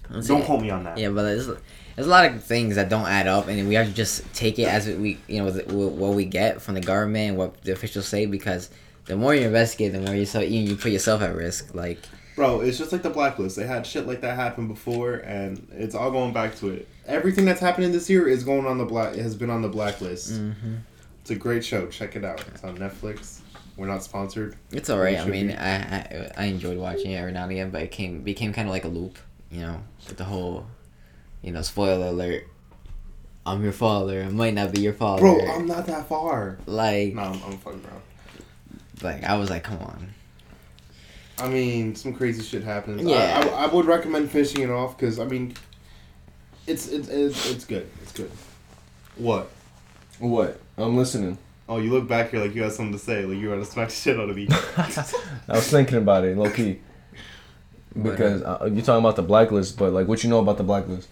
let's 0.09 0.27
Don't 0.27 0.41
see. 0.41 0.45
quote 0.47 0.61
me 0.61 0.71
on 0.71 0.83
that. 0.85 0.97
Yeah, 0.97 1.09
but 1.09 1.23
there's, 1.23 1.45
there's 1.45 2.07
a 2.07 2.09
lot 2.09 2.25
of 2.25 2.43
things 2.43 2.75
that 2.75 2.89
don't 2.89 3.05
add 3.07 3.27
up, 3.27 3.47
and 3.47 3.67
we 3.69 3.75
have 3.75 3.85
to 3.87 3.93
just 3.93 4.33
take 4.33 4.57
it 4.57 4.63
as 4.67 4.87
we, 4.87 5.19
you 5.27 5.37
know, 5.37 5.45
with- 5.45 5.67
with 5.67 5.89
what 5.93 6.15
we 6.15 6.25
get 6.25 6.59
from 6.61 6.73
the 6.73 6.81
government 6.81 7.29
and 7.29 7.37
what 7.37 7.61
the 7.61 7.71
officials 7.71 8.07
say. 8.07 8.25
Because 8.25 8.71
the 9.05 9.15
more 9.15 9.33
you 9.35 9.41
investigate, 9.47 9.91
the 9.93 9.99
more 9.99 10.15
you 10.15 10.25
so 10.25 10.39
you, 10.39 10.59
you 10.61 10.75
put 10.75 10.91
yourself 10.91 11.21
at 11.21 11.35
risk. 11.35 11.73
Like, 11.75 11.99
Bro, 12.35 12.61
it's 12.61 12.77
just 12.77 12.91
like 12.91 13.03
the 13.03 13.09
blacklist. 13.09 13.55
They 13.55 13.67
had 13.67 13.85
shit 13.85 14.07
like 14.07 14.21
that 14.21 14.35
happen 14.35 14.67
before, 14.67 15.15
and 15.17 15.67
it's 15.71 15.93
all 15.93 16.09
going 16.11 16.33
back 16.33 16.55
to 16.57 16.69
it. 16.71 16.87
Everything 17.05 17.45
that's 17.45 17.59
happening 17.59 17.91
this 17.91 18.09
year 18.09 18.27
is 18.27 18.43
going 18.43 18.65
on 18.65 18.77
the 18.77 18.85
black. 18.85 19.15
It 19.15 19.21
has 19.21 19.35
been 19.35 19.49
on 19.49 19.61
the 19.61 19.69
blacklist. 19.69 20.31
hmm 20.37 20.51
It's 21.21 21.29
a 21.31 21.35
great 21.35 21.63
show. 21.63 21.87
Check 21.87 22.15
it 22.15 22.23
out. 22.25 22.43
It's 22.47 22.63
on 22.63 22.77
Netflix. 22.77 23.41
We're 23.77 23.87
not 23.87 24.03
sponsored. 24.03 24.55
it's 24.71 24.89
alright. 24.89 25.17
I 25.19 25.25
mean, 25.25 25.47
be. 25.47 25.53
I, 25.55 25.75
I 25.75 26.31
I 26.37 26.43
enjoyed 26.45 26.77
watching 26.77 27.11
it 27.11 27.15
every 27.15 27.31
now 27.31 27.43
and 27.43 27.51
again, 27.51 27.69
but 27.71 27.81
it 27.81 27.91
came 27.91 28.21
became 28.21 28.53
kind 28.53 28.67
of 28.67 28.71
like 28.71 28.85
a 28.85 28.87
loop. 28.87 29.17
You 29.51 29.61
know, 29.61 29.83
with 30.07 30.17
the 30.17 30.23
whole, 30.23 30.65
you 31.41 31.51
know, 31.51 31.61
spoiler 31.61 32.07
alert. 32.07 32.47
I'm 33.45 33.63
your 33.63 33.73
father. 33.73 34.23
I 34.23 34.29
might 34.29 34.53
not 34.53 34.71
be 34.71 34.81
your 34.81 34.93
father. 34.93 35.21
Bro, 35.21 35.39
I'm 35.47 35.65
not 35.67 35.85
that 35.87 36.07
far. 36.07 36.57
like, 36.65 37.13
No, 37.13 37.21
I'm, 37.23 37.43
I'm 37.43 37.57
fucking 37.57 37.79
bro. 37.79 37.91
Like 39.01 39.23
I 39.23 39.37
was 39.37 39.49
like, 39.49 39.63
come 39.63 39.79
on. 39.79 40.13
I 41.39 41.47
mean, 41.47 41.95
some 41.95 42.13
crazy 42.13 42.43
shit 42.43 42.63
happens. 42.63 43.01
Yeah. 43.01 43.49
I, 43.55 43.63
I, 43.63 43.73
would 43.73 43.85
recommend 43.85 44.29
finishing 44.29 44.61
it 44.61 44.69
off 44.69 44.97
because 44.97 45.19
I 45.19 45.25
mean, 45.25 45.55
it's 46.67 46.87
it's 46.87 47.07
it's, 47.07 47.49
it's 47.49 47.65
good. 47.65 47.89
It's 48.01 48.11
good. 48.11 48.31
What? 49.17 49.49
What? 50.19 50.59
I'm 50.77 50.95
listening. 50.95 51.37
Oh, 51.67 51.77
you 51.77 51.91
look 51.91 52.07
back 52.07 52.31
here 52.31 52.41
like 52.41 52.53
you 52.53 52.61
got 52.61 52.73
something 52.73 52.93
to 52.93 52.99
say. 52.99 53.25
Like 53.25 53.37
you 53.37 53.49
want 53.49 53.63
to 53.63 53.69
smack 53.69 53.89
the 53.89 53.95
shit 53.95 54.19
out 54.19 54.29
of 54.29 54.35
me. 54.35 54.47
I 54.77 55.53
was 55.55 55.67
thinking 55.69 55.97
about 55.97 56.23
it, 56.25 56.37
low 56.37 56.49
key. 56.49 56.79
Because 57.99 58.41
uh, 58.41 58.69
you're 58.71 58.83
talking 58.83 59.03
about 59.03 59.15
the 59.15 59.21
blacklist, 59.21 59.77
but 59.77 59.93
like, 59.93 60.07
what 60.07 60.23
you 60.23 60.29
know 60.29 60.39
about 60.39 60.57
the 60.57 60.63
blacklist? 60.63 61.09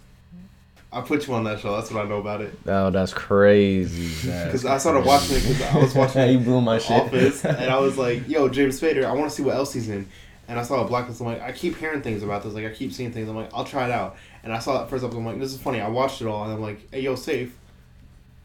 I 0.94 1.02
put 1.02 1.26
you 1.28 1.34
on 1.34 1.46
that 1.46 1.60
show. 1.60 1.76
That's 1.76 1.90
what 1.92 2.06
I 2.06 2.10
know 2.10 2.18
about 2.20 2.42
it. 2.42 2.54
Oh, 2.68 2.90
that's 2.90 3.14
crazy. 3.14 4.30
Because 4.46 4.66
I 4.66 4.78
started 4.78 5.06
watching 5.06 5.38
it 5.38 5.42
because 5.48 5.62
I 5.62 5.78
was 5.78 5.96
watching 6.02 6.30
you 6.30 6.40
blew 6.40 6.60
my 6.62 6.78
shit. 6.80 6.92
Office, 6.92 7.46
and 7.46 7.70
I 7.72 7.78
was 7.80 7.98
like, 7.98 8.28
"Yo, 8.34 8.50
James 8.50 8.80
Spader, 8.80 9.06
I 9.06 9.14
want 9.14 9.30
to 9.30 9.36
see 9.36 9.44
what 9.44 9.56
else 9.56 9.74
he's 9.74 9.88
in." 9.90 10.08
And 10.48 10.60
I 10.60 10.64
saw 10.64 10.84
a 10.84 10.88
blacklist. 10.88 11.22
I'm 11.22 11.28
like, 11.28 11.42
I 11.42 11.54
keep 11.54 11.78
hearing 11.78 12.02
things 12.02 12.24
about 12.24 12.44
this. 12.44 12.54
Like, 12.54 12.66
I 12.66 12.72
keep 12.72 12.92
seeing 12.92 13.14
things. 13.14 13.30
I'm 13.30 13.38
like, 13.38 13.50
I'll 13.54 13.64
try 13.64 13.86
it 13.86 13.92
out. 13.92 14.18
And 14.44 14.52
I 14.52 14.60
saw 14.60 14.80
that 14.80 14.90
first 14.90 15.02
episode. 15.02 15.20
I'm 15.20 15.26
like, 15.26 15.40
this 15.40 15.54
is 15.54 15.62
funny. 15.62 15.80
I 15.80 15.88
watched 15.88 16.22
it 16.22 16.28
all, 16.28 16.44
and 16.44 16.52
I'm 16.52 16.62
like, 16.62 16.90
hey, 16.92 17.00
yo, 17.02 17.16
safe. 17.16 17.58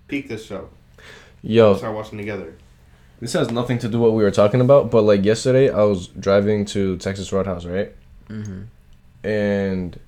Peak 0.06 0.28
this 0.28 0.46
show. 0.46 0.68
We 1.42 1.50
Yo, 1.54 1.76
start 1.76 1.94
watching 1.96 2.16
together. 2.18 2.54
this 3.20 3.32
has 3.32 3.50
nothing 3.50 3.78
to 3.80 3.88
do 3.88 3.98
with 3.98 4.10
what 4.10 4.16
we 4.16 4.22
were 4.22 4.30
talking 4.30 4.60
about, 4.60 4.90
but 4.92 5.02
like 5.02 5.24
yesterday, 5.24 5.68
I 5.68 5.82
was 5.82 6.06
driving 6.08 6.64
to 6.66 6.96
Texas 6.98 7.32
Roadhouse, 7.32 7.64
right? 7.64 7.92
hmm 8.28 8.62
and 9.24 9.98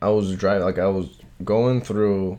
I 0.00 0.08
was 0.08 0.34
driving 0.36 0.64
like 0.64 0.78
I 0.78 0.86
was 0.86 1.08
going 1.44 1.80
through 1.80 2.38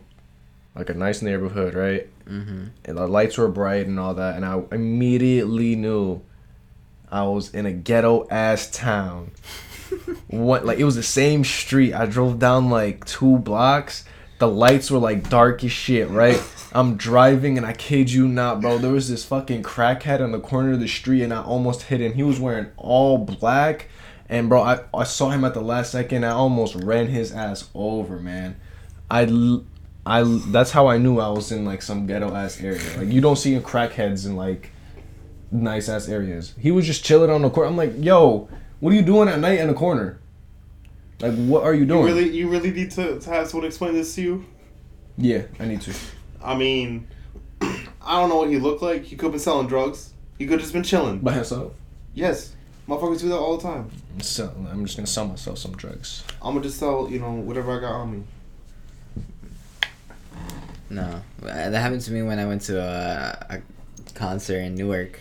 like 0.76 0.90
a 0.90 0.94
nice 0.94 1.22
neighborhood, 1.22 1.74
right? 1.74 2.08
Mm-hmm. 2.28 2.66
and 2.86 2.98
the 2.98 3.08
lights 3.08 3.38
were 3.38 3.50
bright 3.50 3.88
and 3.88 4.00
all 4.00 4.14
that, 4.14 4.38
and 4.38 4.46
I 4.46 4.62
immediately 4.72 5.76
knew 5.76 6.22
I 7.12 7.24
was 7.24 7.54
in 7.54 7.66
a 7.66 7.74
ghetto 7.74 8.28
ass 8.30 8.70
town. 8.72 9.32
what 10.28 10.66
like 10.66 10.80
it 10.80 10.86
was 10.86 10.96
the 10.96 11.04
same 11.04 11.44
street. 11.44 11.94
I 11.94 12.06
drove 12.06 12.40
down 12.40 12.70
like 12.70 13.06
two 13.06 13.38
blocks. 13.40 14.06
The 14.40 14.48
lights 14.48 14.90
were 14.90 15.00
like 15.00 15.30
dark 15.30 15.64
as 15.64 15.72
shit, 15.72 16.10
right? 16.10 16.42
I'm 16.74 16.96
driving 16.96 17.58
and 17.58 17.66
I 17.66 17.74
kid 17.74 18.12
you 18.12 18.28
not, 18.28 18.62
bro. 18.62 18.78
There 18.78 18.94
was 18.94 19.10
this 19.10 19.26
fucking 19.26 19.64
crackhead 19.64 20.22
on 20.22 20.32
the 20.32 20.40
corner 20.40 20.72
of 20.72 20.80
the 20.80 20.88
street 20.88 21.22
and 21.22 21.34
I 21.34 21.42
almost 21.42 21.84
hit 21.84 22.00
him. 22.00 22.14
He 22.14 22.24
was 22.24 22.40
wearing 22.40 22.68
all 22.78 23.18
black. 23.18 23.90
And 24.32 24.48
bro, 24.48 24.62
I, 24.64 24.80
I 24.94 25.04
saw 25.04 25.30
him 25.30 25.44
at 25.44 25.54
the 25.54 25.62
last 25.62 25.92
second. 25.92 26.24
I 26.26 26.32
almost 26.32 26.74
ran 26.76 27.08
his 27.08 27.34
ass 27.34 27.70
over, 27.76 28.18
man. 28.18 28.56
I, 29.10 29.24
I 30.06 30.24
that's 30.48 30.72
how 30.72 30.88
I 30.88 30.98
knew 30.98 31.20
I 31.20 31.28
was 31.30 31.52
in 31.52 31.66
like 31.66 31.82
some 31.82 32.08
ghetto 32.08 32.34
ass 32.34 32.60
area. 32.62 32.82
Like 32.98 33.10
you 33.10 33.20
don't 33.20 33.36
see 33.36 33.56
crackheads 33.60 34.26
in 34.26 34.38
like 34.38 34.72
nice 35.52 35.90
ass 35.90 36.08
areas. 36.08 36.56
He 36.58 36.72
was 36.72 36.88
just 36.88 37.04
chilling 37.04 37.30
on 37.30 37.42
the 37.42 37.50
corner. 37.50 37.70
I'm 37.70 37.76
like, 37.76 37.94
yo, 37.98 38.48
what 38.80 38.94
are 38.94 38.96
you 38.96 39.02
doing 39.02 39.28
at 39.28 39.38
night 39.40 39.60
in 39.60 39.68
the 39.68 39.74
corner? 39.74 40.18
Like, 41.20 41.36
what 41.36 41.64
are 41.64 41.74
you 41.74 41.82
You 41.82 41.86
doing? 41.88 42.06
really, 42.06 42.30
you 42.30 42.50
really 42.50 42.72
need 42.72 42.90
to, 42.92 43.20
to 43.20 43.30
have 43.30 43.50
someone 43.50 43.68
explain 43.68 43.94
this 43.94 44.16
to 44.16 44.22
you. 44.22 44.46
Yeah, 45.18 45.44
I 45.60 45.66
need 45.66 45.82
to. 45.82 45.94
I 46.44 46.56
mean, 46.56 47.06
I 47.62 48.20
don't 48.20 48.30
know 48.30 48.38
what 48.38 48.50
he 48.50 48.58
looked 48.58 48.82
like. 48.82 49.04
He 49.04 49.16
could 49.16 49.26
have 49.26 49.34
been 49.34 49.40
selling 49.40 49.68
drugs. 49.68 50.14
He 50.40 50.46
could 50.46 50.54
have 50.54 50.62
just 50.62 50.74
been 50.74 50.84
chilling. 50.84 51.20
By 51.20 51.34
himself. 51.34 51.74
Yes, 52.16 52.56
motherfuckers 52.88 53.20
do 53.20 53.30
that 53.30 53.38
all 53.38 53.58
the 53.58 53.64
time. 53.64 53.92
So 54.20 54.54
I'm 54.70 54.86
just 54.86 54.98
gonna 54.98 55.08
sell 55.08 55.26
myself 55.28 55.58
some 55.58 55.76
drugs. 55.76 56.24
I'm 56.42 56.54
gonna 56.54 56.64
just 56.64 56.78
sell, 56.80 57.10
you 57.10 57.20
know, 57.20 57.32
whatever 57.32 57.78
I 57.78 57.82
got 57.82 57.92
on 57.94 58.12
me. 58.12 58.24
No, 60.90 61.22
that 61.42 61.74
happened 61.74 62.02
to 62.02 62.12
me 62.12 62.22
when 62.22 62.38
I 62.38 62.46
went 62.46 62.64
to 62.64 62.80
a, 62.80 63.56
a 63.56 63.62
concert 64.14 64.60
in 64.60 64.76
Newark. 64.76 65.20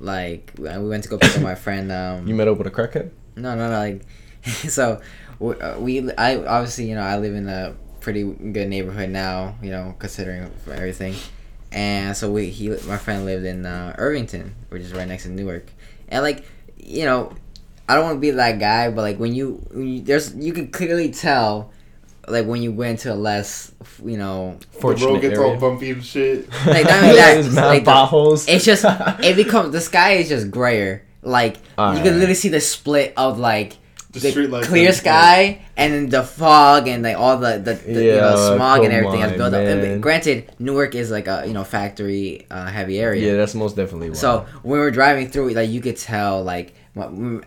Like 0.00 0.52
we 0.58 0.68
we 0.78 0.88
went 0.88 1.02
to 1.04 1.08
go 1.08 1.18
pick 1.18 1.36
up 1.36 1.42
my 1.42 1.54
friend. 1.54 1.92
Um, 1.92 2.26
You 2.26 2.34
met 2.34 2.48
up 2.48 2.58
with 2.58 2.66
a 2.66 2.70
crackhead? 2.70 3.10
No, 3.36 3.54
no, 3.54 3.68
no. 3.70 3.78
Like, 3.78 4.02
so 4.44 5.00
we, 5.38 5.54
uh, 5.60 5.78
we, 5.78 6.10
I 6.12 6.36
obviously, 6.36 6.88
you 6.88 6.94
know, 6.94 7.02
I 7.02 7.18
live 7.18 7.34
in 7.34 7.48
a 7.48 7.76
pretty 8.00 8.24
good 8.24 8.68
neighborhood 8.68 9.10
now. 9.10 9.56
You 9.62 9.70
know, 9.70 9.94
considering 9.98 10.50
everything, 10.70 11.14
and 11.72 12.16
so 12.16 12.30
we, 12.32 12.48
he, 12.48 12.70
my 12.86 12.96
friend 12.96 13.26
lived 13.26 13.44
in 13.44 13.66
uh, 13.66 13.94
Irvington, 13.98 14.54
which 14.70 14.82
is 14.82 14.92
right 14.94 15.06
next 15.06 15.24
to 15.24 15.30
Newark, 15.30 15.70
and 16.08 16.22
like, 16.22 16.44
you 16.78 17.04
know, 17.04 17.34
I 17.88 17.94
don't 17.94 18.04
want 18.04 18.16
to 18.16 18.20
be 18.20 18.30
that 18.32 18.58
guy, 18.58 18.90
but 18.90 19.02
like 19.02 19.18
when 19.18 19.34
you, 19.34 19.64
when 19.72 19.86
you, 19.88 20.00
there's, 20.02 20.34
you 20.34 20.52
can 20.52 20.68
clearly 20.68 21.10
tell, 21.10 21.72
like 22.28 22.46
when 22.46 22.60
you 22.62 22.72
went 22.72 22.98
to 23.00 23.12
a 23.12 23.14
less, 23.14 23.72
you 24.04 24.16
know, 24.16 24.58
fortunate 24.80 25.06
the 25.06 25.12
road 25.14 25.20
gets 25.22 25.38
area. 25.38 25.48
all 25.52 25.56
bumpy 25.56 25.90
and 25.90 26.04
shit. 26.04 26.48
like 26.66 26.84
not 26.86 27.02
only 27.04 27.16
that, 27.16 27.34
There's 27.42 27.54
like 27.54 27.84
the- 27.84 27.90
potholes. 27.92 28.48
it's 28.48 28.64
just 28.64 28.84
it 29.22 29.36
becomes 29.44 29.72
the 29.72 29.80
sky 29.80 30.12
is 30.14 30.28
just 30.28 30.50
grayer. 30.50 31.04
Like 31.22 31.56
you 31.56 31.62
Alright. 31.78 32.02
can 32.04 32.14
literally 32.14 32.34
see 32.34 32.48
the 32.50 32.60
split 32.60 33.12
of 33.16 33.38
like 33.38 33.76
The 34.12 34.20
the, 34.20 34.62
clear 34.64 34.88
and- 34.88 34.96
sky 34.96 35.60
and 35.76 35.92
then 35.92 36.08
the 36.08 36.22
fog 36.22 36.88
and 36.88 37.02
like 37.02 37.16
all 37.16 37.36
the 37.38 37.58
the, 37.58 37.74
the 37.74 38.04
you 38.04 38.16
know 38.16 38.54
smog 38.56 38.78
and 38.84 38.88
come 38.90 38.92
everything 38.98 39.20
has 39.20 39.32
on, 39.32 39.38
built 39.38 39.54
up. 39.54 39.60
And 39.60 40.02
granted, 40.02 40.52
Newark 40.58 40.94
is 40.94 41.10
like 41.10 41.26
a 41.28 41.44
you 41.46 41.52
know 41.52 41.64
factory 41.64 42.46
uh, 42.50 42.66
heavy 42.66 42.98
area. 42.98 43.24
yeah, 43.32 43.36
that's 43.36 43.54
most 43.54 43.74
definitely 43.76 44.10
why. 44.10 44.16
So 44.16 44.46
when 44.62 44.72
we 44.72 44.78
were 44.78 44.90
driving 44.92 45.28
through, 45.28 45.50
like 45.50 45.68
you 45.70 45.80
could 45.80 45.96
tell, 45.96 46.42
like, 46.44 46.68
what- 46.68 46.75
like 46.96 47.10
mm, 47.10 47.44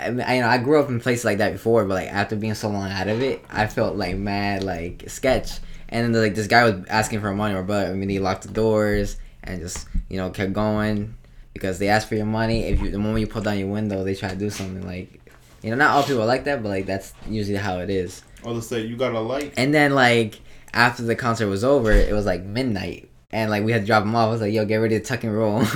I, 0.00 0.10
mean, 0.10 0.20
I, 0.20 0.36
you 0.36 0.42
know, 0.42 0.48
I 0.48 0.58
grew 0.58 0.80
up 0.80 0.88
in 0.88 1.00
places 1.00 1.24
like 1.24 1.38
that 1.38 1.52
before, 1.52 1.84
but 1.84 1.94
like 1.94 2.08
after 2.08 2.36
being 2.36 2.54
so 2.54 2.68
long 2.68 2.90
out 2.90 3.08
of 3.08 3.22
it, 3.22 3.44
I 3.50 3.66
felt 3.66 3.96
like 3.96 4.16
mad, 4.16 4.62
like 4.62 5.04
sketch. 5.08 5.58
And 5.88 6.14
then 6.14 6.22
like 6.22 6.34
this 6.34 6.46
guy 6.46 6.64
was 6.64 6.84
asking 6.88 7.20
for 7.20 7.32
money, 7.34 7.54
or 7.54 7.62
but 7.62 7.86
I 7.86 7.92
mean, 7.92 8.08
he 8.08 8.18
locked 8.18 8.42
the 8.42 8.52
doors 8.52 9.16
and 9.42 9.60
just 9.60 9.86
you 10.08 10.18
know 10.18 10.30
kept 10.30 10.52
going 10.52 11.14
because 11.52 11.78
they 11.78 11.88
asked 11.88 12.08
for 12.08 12.14
your 12.14 12.26
money. 12.26 12.64
If 12.64 12.80
you 12.80 12.90
the 12.90 12.98
moment 12.98 13.20
you 13.20 13.26
pull 13.26 13.42
down 13.42 13.58
your 13.58 13.68
window, 13.68 14.04
they 14.04 14.14
try 14.14 14.30
to 14.30 14.36
do 14.36 14.50
something 14.50 14.86
like, 14.86 15.20
you 15.62 15.70
know, 15.70 15.76
not 15.76 15.90
all 15.96 16.02
people 16.02 16.22
are 16.22 16.26
like 16.26 16.44
that, 16.44 16.62
but 16.62 16.68
like 16.68 16.86
that's 16.86 17.12
usually 17.26 17.58
how 17.58 17.78
it 17.78 17.90
is. 17.90 18.22
Or 18.42 18.54
they 18.54 18.60
say 18.60 18.80
you 18.82 18.96
got 18.96 19.12
a 19.14 19.20
light. 19.20 19.54
And 19.56 19.74
then 19.74 19.94
like 19.94 20.40
after 20.72 21.02
the 21.02 21.16
concert 21.16 21.48
was 21.48 21.64
over, 21.64 21.90
it 21.90 22.12
was 22.12 22.26
like 22.26 22.44
midnight, 22.44 23.07
and 23.30 23.50
like 23.50 23.62
we 23.64 23.72
had 23.72 23.82
to 23.82 23.86
drop 23.86 24.04
him 24.04 24.14
off. 24.14 24.28
I 24.28 24.30
was 24.30 24.40
like, 24.40 24.52
"Yo, 24.52 24.64
get 24.64 24.76
ready 24.76 24.98
to 24.98 25.04
tuck 25.04 25.22
and 25.24 25.36
roll." 25.36 25.60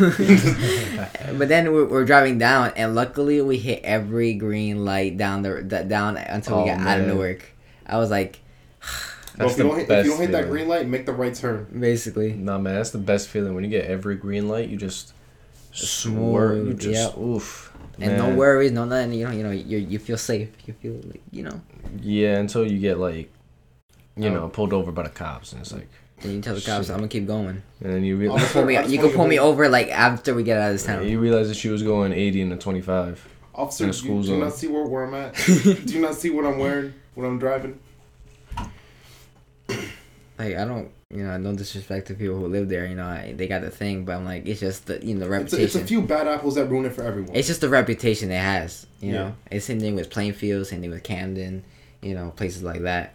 but 1.38 1.48
then 1.48 1.72
we 1.72 1.84
we're 1.84 2.04
driving 2.04 2.38
down, 2.38 2.72
and 2.76 2.94
luckily 2.94 3.40
we 3.42 3.58
hit 3.58 3.80
every 3.84 4.34
green 4.34 4.84
light 4.84 5.16
down 5.16 5.42
the 5.42 5.62
that 5.66 5.88
down 5.88 6.16
until 6.16 6.56
we 6.58 6.62
Oh, 6.70 6.76
got 6.76 6.80
out 6.86 7.00
of 7.00 7.06
man. 7.06 7.14
Newark. 7.16 7.44
I 7.86 7.98
was 7.98 8.10
like, 8.10 8.40
Well, 9.38 9.48
if 9.50 9.56
you 9.58 9.64
don't 9.64 9.78
hit, 9.78 9.90
if 9.90 10.04
you 10.06 10.12
don't 10.12 10.20
hit 10.20 10.32
that 10.32 10.48
green 10.48 10.68
light, 10.68 10.86
make 10.86 11.06
the 11.06 11.12
right 11.12 11.34
turn. 11.34 11.66
basically, 11.78 12.32
Nah, 12.34 12.58
man, 12.58 12.74
that's 12.74 12.90
the 12.90 12.98
best 12.98 13.28
feeling 13.28 13.54
when 13.54 13.64
you 13.64 13.70
get 13.70 13.86
every 13.86 14.14
green 14.16 14.48
light. 14.48 14.68
You 14.68 14.76
just 14.76 15.12
Smooth, 15.72 16.14
swerve. 16.18 16.66
You 16.68 16.74
just 16.74 17.10
yep. 17.16 17.18
oof. 17.18 17.72
and 17.98 18.16
no 18.18 18.34
worries, 18.34 18.72
no 18.72 18.84
nothing. 18.84 19.12
You 19.14 19.24
know, 19.26 19.30
you 19.32 19.42
know, 19.42 19.50
you 19.50 19.78
you 19.78 19.98
feel 19.98 20.18
safe. 20.18 20.50
You 20.66 20.74
feel 20.74 20.94
like 21.06 21.22
you 21.30 21.42
know. 21.44 21.60
Yeah, 22.00 22.36
until 22.38 22.66
you 22.70 22.78
get 22.78 22.98
like, 22.98 23.30
you 24.16 24.28
Oh. 24.28 24.34
know, 24.34 24.48
pulled 24.48 24.72
over 24.74 24.92
by 24.92 25.02
the 25.04 25.08
cops, 25.08 25.52
and 25.52 25.62
it's 25.62 25.72
like, 25.72 25.88
Then 26.22 26.32
you 26.36 26.40
tell 26.40 26.54
the 26.54 26.60
cops, 26.60 26.86
Shit. 26.86 26.90
"I'm 26.94 26.98
gonna 26.98 27.08
keep 27.08 27.26
going." 27.26 27.62
and 27.82 27.92
then 27.92 28.04
you 28.04 28.16
realize 28.16 28.40
that's 28.42 28.52
Pull 28.52 28.64
me, 28.64 28.74
you 28.86 28.98
can 28.98 29.10
pull 29.10 29.26
me 29.26 29.38
over 29.38 29.68
like 29.68 29.88
after 29.88 30.34
we 30.34 30.42
get 30.44 30.58
out 30.60 30.68
of 30.68 30.74
this 30.74 30.84
town. 30.86 31.06
you 31.08 31.18
realize 31.18 31.48
that 31.48 31.56
she 31.56 31.68
was 31.68 31.82
going 31.82 32.12
80 32.12 32.42
and 32.42 32.52
a 32.52 32.56
25. 32.56 33.28
Officer, 33.54 33.84
in 33.84 33.90
a 33.90 33.92
do, 33.92 33.98
school 33.98 34.16
you, 34.20 34.26
do 34.26 34.32
you 34.34 34.38
not 34.38 34.54
see 34.54 34.66
where, 34.68 34.84
where 34.84 35.04
I'm 35.04 35.14
at? 35.14 35.34
do 35.62 35.72
you 35.94 36.00
not 36.00 36.14
see 36.14 36.30
what 36.30 36.46
I'm 36.46 36.58
wearing 36.58 36.94
when 37.14 37.26
I'm 37.26 37.38
driving? 37.38 37.78
like 40.38 40.56
I 40.56 40.64
don't, 40.64 40.90
you 41.10 41.22
know, 41.24 41.36
no 41.38 41.54
disrespect 41.54 42.06
to 42.08 42.14
people 42.14 42.38
who 42.38 42.46
live 42.46 42.68
there. 42.68 42.86
You 42.86 42.94
know, 42.94 43.04
I, 43.06 43.34
they 43.36 43.46
got 43.46 43.60
the 43.62 43.70
thing, 43.70 44.04
but 44.04 44.14
I'm 44.16 44.24
like, 44.24 44.46
it's 44.46 44.60
just 44.60 44.86
the 44.86 45.04
you 45.04 45.14
know 45.14 45.26
the 45.28 45.34
It's 45.34 45.52
a, 45.52 45.56
reputation. 45.56 45.64
it's 45.64 45.74
a 45.76 45.84
few 45.86 46.02
bad 46.02 46.26
apples 46.26 46.54
that 46.54 46.66
ruin 46.66 46.86
it 46.86 46.92
for 46.94 47.02
everyone. 47.02 47.34
It's 47.36 47.48
just 47.48 47.60
the 47.60 47.68
reputation 47.68 48.30
it 48.30 48.40
has. 48.40 48.86
You 49.00 49.12
Yeah. 49.12 49.18
know, 49.18 49.34
it's 49.50 49.66
the 49.66 49.72
same 49.72 49.80
thing 49.80 49.94
with 49.96 50.08
Plainfield, 50.10 50.66
same 50.66 50.80
thing 50.80 50.90
with 50.90 51.02
Camden. 51.02 51.64
You 52.00 52.14
know, 52.14 52.32
places 52.34 52.62
like 52.62 52.80
that. 52.82 53.14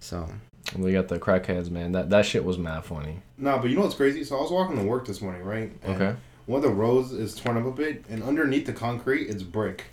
So 0.00 0.28
We 0.76 0.92
got 0.92 1.08
the 1.08 1.18
crackheads, 1.18 1.70
man. 1.70 1.92
That 1.92 2.10
that 2.10 2.24
shit 2.24 2.44
was 2.44 2.56
mad 2.58 2.84
funny. 2.84 3.20
Nah, 3.36 3.58
but 3.58 3.68
you 3.70 3.76
know 3.76 3.82
what's 3.82 3.94
crazy? 3.94 4.24
So 4.24 4.38
I 4.38 4.42
was 4.42 4.50
walking 4.50 4.76
to 4.76 4.84
work 4.84 5.06
this 5.06 5.20
morning, 5.20 5.42
right? 5.42 5.72
And 5.82 5.94
Okay. 6.02 6.16
One 6.46 6.58
of 6.58 6.62
the 6.70 6.74
roads 6.74 7.12
is 7.12 7.34
torn 7.36 7.56
up 7.56 7.66
a 7.66 7.70
bit, 7.70 8.04
and 8.08 8.22
underneath 8.22 8.66
the 8.66 8.72
concrete, 8.72 9.28
it's 9.28 9.42
brick. 9.42 9.84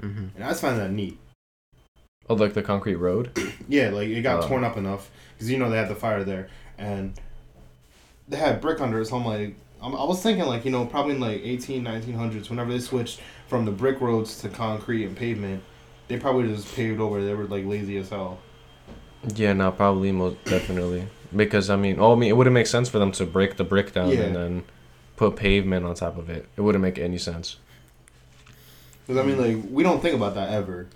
hmm 0.00 0.26
And 0.34 0.44
I 0.44 0.48
just 0.48 0.60
find 0.60 0.78
that 0.78 0.90
neat. 0.90 1.18
Oh, 2.28 2.34
like 2.34 2.54
the 2.54 2.62
concrete 2.62 2.96
road. 2.96 3.30
Yeah, 3.68 3.90
like 3.90 4.08
it 4.08 4.20
got 4.22 4.44
Oh. 4.44 4.48
torn 4.48 4.64
up 4.64 4.76
enough 4.76 5.10
because 5.34 5.50
you 5.50 5.56
know 5.58 5.70
they 5.70 5.76
had 5.78 5.88
the 5.88 5.94
fire 5.94 6.22
there, 6.24 6.48
and 6.78 7.14
they 8.28 8.36
had 8.36 8.60
brick 8.60 8.80
under 8.80 9.00
it. 9.00 9.06
So 9.06 9.16
I'm 9.16 9.24
like, 9.24 9.54
I'm, 9.80 9.94
I 9.94 10.04
was 10.04 10.22
thinking 10.22 10.44
like 10.46 10.64
you 10.64 10.70
know 10.70 10.84
probably 10.86 11.14
in 11.14 11.20
like 11.20 11.40
18, 11.42 11.82
1900s, 11.84 12.50
whenever 12.50 12.72
they 12.72 12.80
switched 12.80 13.20
from 13.48 13.64
the 13.64 13.70
brick 13.70 14.00
roads 14.00 14.40
to 14.42 14.48
concrete 14.48 15.04
and 15.06 15.16
pavement, 15.16 15.62
they 16.08 16.18
probably 16.18 16.48
just 16.48 16.74
paved 16.74 17.00
over. 17.00 17.22
They 17.24 17.34
were 17.34 17.44
like 17.44 17.64
lazy 17.64 17.96
as 17.98 18.08
hell. 18.10 18.38
Yeah, 19.34 19.52
no, 19.52 19.70
probably 19.72 20.12
most 20.12 20.44
definitely 20.44 21.06
because 21.34 21.68
I 21.70 21.76
mean, 21.76 21.96
oh, 21.98 22.12
I 22.12 22.16
mean, 22.16 22.28
it 22.30 22.36
wouldn't 22.36 22.54
make 22.54 22.66
sense 22.66 22.88
for 22.88 22.98
them 22.98 23.10
to 23.12 23.26
break 23.26 23.56
the 23.56 23.64
brick 23.64 23.92
down 23.92 24.10
Yeah. 24.10 24.20
and 24.22 24.36
then 24.36 24.64
put 25.16 25.36
pavement 25.36 25.84
on 25.86 25.94
top 25.94 26.16
of 26.16 26.30
it. 26.30 26.46
It 26.56 26.60
wouldn't 26.60 26.82
make 26.82 26.98
any 26.98 27.18
sense. 27.18 27.56
Because 29.06 29.22
I 29.22 29.26
mean, 29.26 29.38
like 29.40 29.64
we 29.70 29.82
don't 29.82 30.00
think 30.00 30.14
about 30.16 30.34
that 30.36 30.50
ever. 30.50 30.86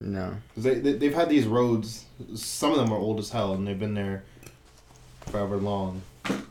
no, 0.00 0.34
'Cause 0.54 0.64
they, 0.64 0.74
they 0.76 0.92
they've 0.94 1.14
had 1.14 1.28
these 1.28 1.46
roads. 1.46 2.04
Some 2.34 2.72
of 2.72 2.78
them 2.78 2.92
are 2.92 2.98
old 2.98 3.18
as 3.18 3.30
hell, 3.30 3.52
and 3.54 3.66
they've 3.66 3.78
been 3.78 3.94
there 3.94 4.24
forever 5.26 5.56
long. 5.56 6.02
And, 6.24 6.44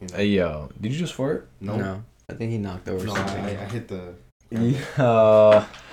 you 0.00 0.06
know, 0.08 0.16
Hey, 0.16 0.26
yo, 0.26 0.70
did 0.80 0.92
you 0.92 0.98
just 0.98 1.14
fart? 1.14 1.48
no, 1.60 1.76
no, 1.76 2.04
I 2.28 2.34
think 2.34 2.50
he 2.52 2.58
knocked 2.58 2.88
over 2.88 3.04
no, 3.06 3.14
something. 3.14 3.44
I, 3.44 3.50
I 3.62 3.64
hit 3.66 3.88
the. 3.88 4.14
Yeah, 4.50 5.64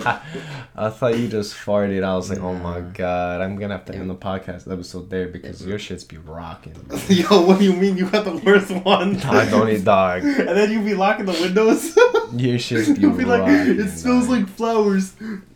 I 0.74 0.90
thought 0.90 1.16
you 1.16 1.28
just 1.28 1.54
farted. 1.54 2.02
I 2.02 2.16
was 2.16 2.28
like, 2.28 2.40
oh 2.40 2.54
my 2.54 2.80
god, 2.80 3.40
I'm 3.40 3.54
gonna 3.54 3.74
have 3.74 3.84
to 3.84 3.94
end 3.94 4.10
the 4.10 4.16
podcast 4.16 4.70
episode 4.70 5.10
there 5.10 5.28
because 5.28 5.64
your 5.64 5.78
shits 5.78 6.06
be 6.06 6.16
rocking. 6.16 6.74
Yo, 7.08 7.42
what 7.42 7.60
do 7.60 7.64
you 7.64 7.72
mean? 7.72 7.96
You 7.96 8.10
got 8.10 8.24
the 8.24 8.36
worst 8.36 8.72
one. 8.84 9.16
I 9.18 9.48
don't 9.48 9.68
eat 9.68 9.84
dog. 9.84 10.24
and 10.24 10.48
then 10.48 10.72
you 10.72 10.80
be 10.80 10.94
locking 10.94 11.26
the 11.26 11.32
windows. 11.32 11.94
Your 12.34 12.58
shits 12.58 12.96
be 12.96 13.02
You'll 13.02 13.16
be 13.16 13.24
like, 13.24 13.46
it 13.46 13.90
smells 13.90 14.28
like 14.28 14.48
flowers. 14.48 15.14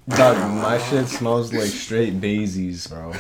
Dog, 0.09 0.37
my 0.61 0.79
shit 0.79 1.07
smells 1.07 1.53
like 1.53 1.69
straight 1.69 2.21
daisies, 2.21 2.88
bro. 2.88 3.12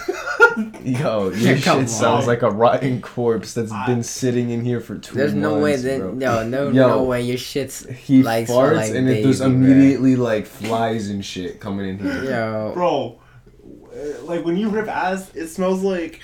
Yo, 0.82 1.30
your 1.30 1.56
Come 1.60 1.80
shit 1.82 1.88
sounds 1.88 2.26
like 2.26 2.42
a 2.42 2.50
rotten 2.50 3.00
corpse 3.00 3.54
that's 3.54 3.70
I- 3.70 3.86
been 3.86 4.02
sitting 4.02 4.50
in 4.50 4.64
here 4.64 4.80
for 4.80 4.98
two 4.98 5.14
There's 5.14 5.32
no 5.32 5.58
way 5.60 5.76
that 5.76 6.00
bro. 6.00 6.12
no 6.12 6.42
no 6.46 6.64
Yo. 6.70 6.88
no 6.88 7.02
way 7.04 7.22
your 7.22 7.36
shit's 7.38 7.88
He 7.88 8.24
like 8.24 8.48
farts 8.48 8.76
like 8.76 8.90
and 8.94 9.08
it, 9.08 9.22
there's 9.22 9.38
daisy, 9.38 9.44
bro. 9.44 9.52
immediately 9.52 10.16
like 10.16 10.46
flies 10.46 11.08
and 11.08 11.24
shit 11.24 11.60
coming 11.60 11.88
in 11.88 11.98
here. 12.00 12.24
yo. 12.24 12.72
Bro, 12.74 13.20
uh, 13.64 14.22
like 14.24 14.44
when 14.44 14.56
you 14.56 14.68
rip 14.68 14.88
ass, 14.88 15.30
it 15.36 15.46
smells 15.48 15.82
like. 15.82 16.20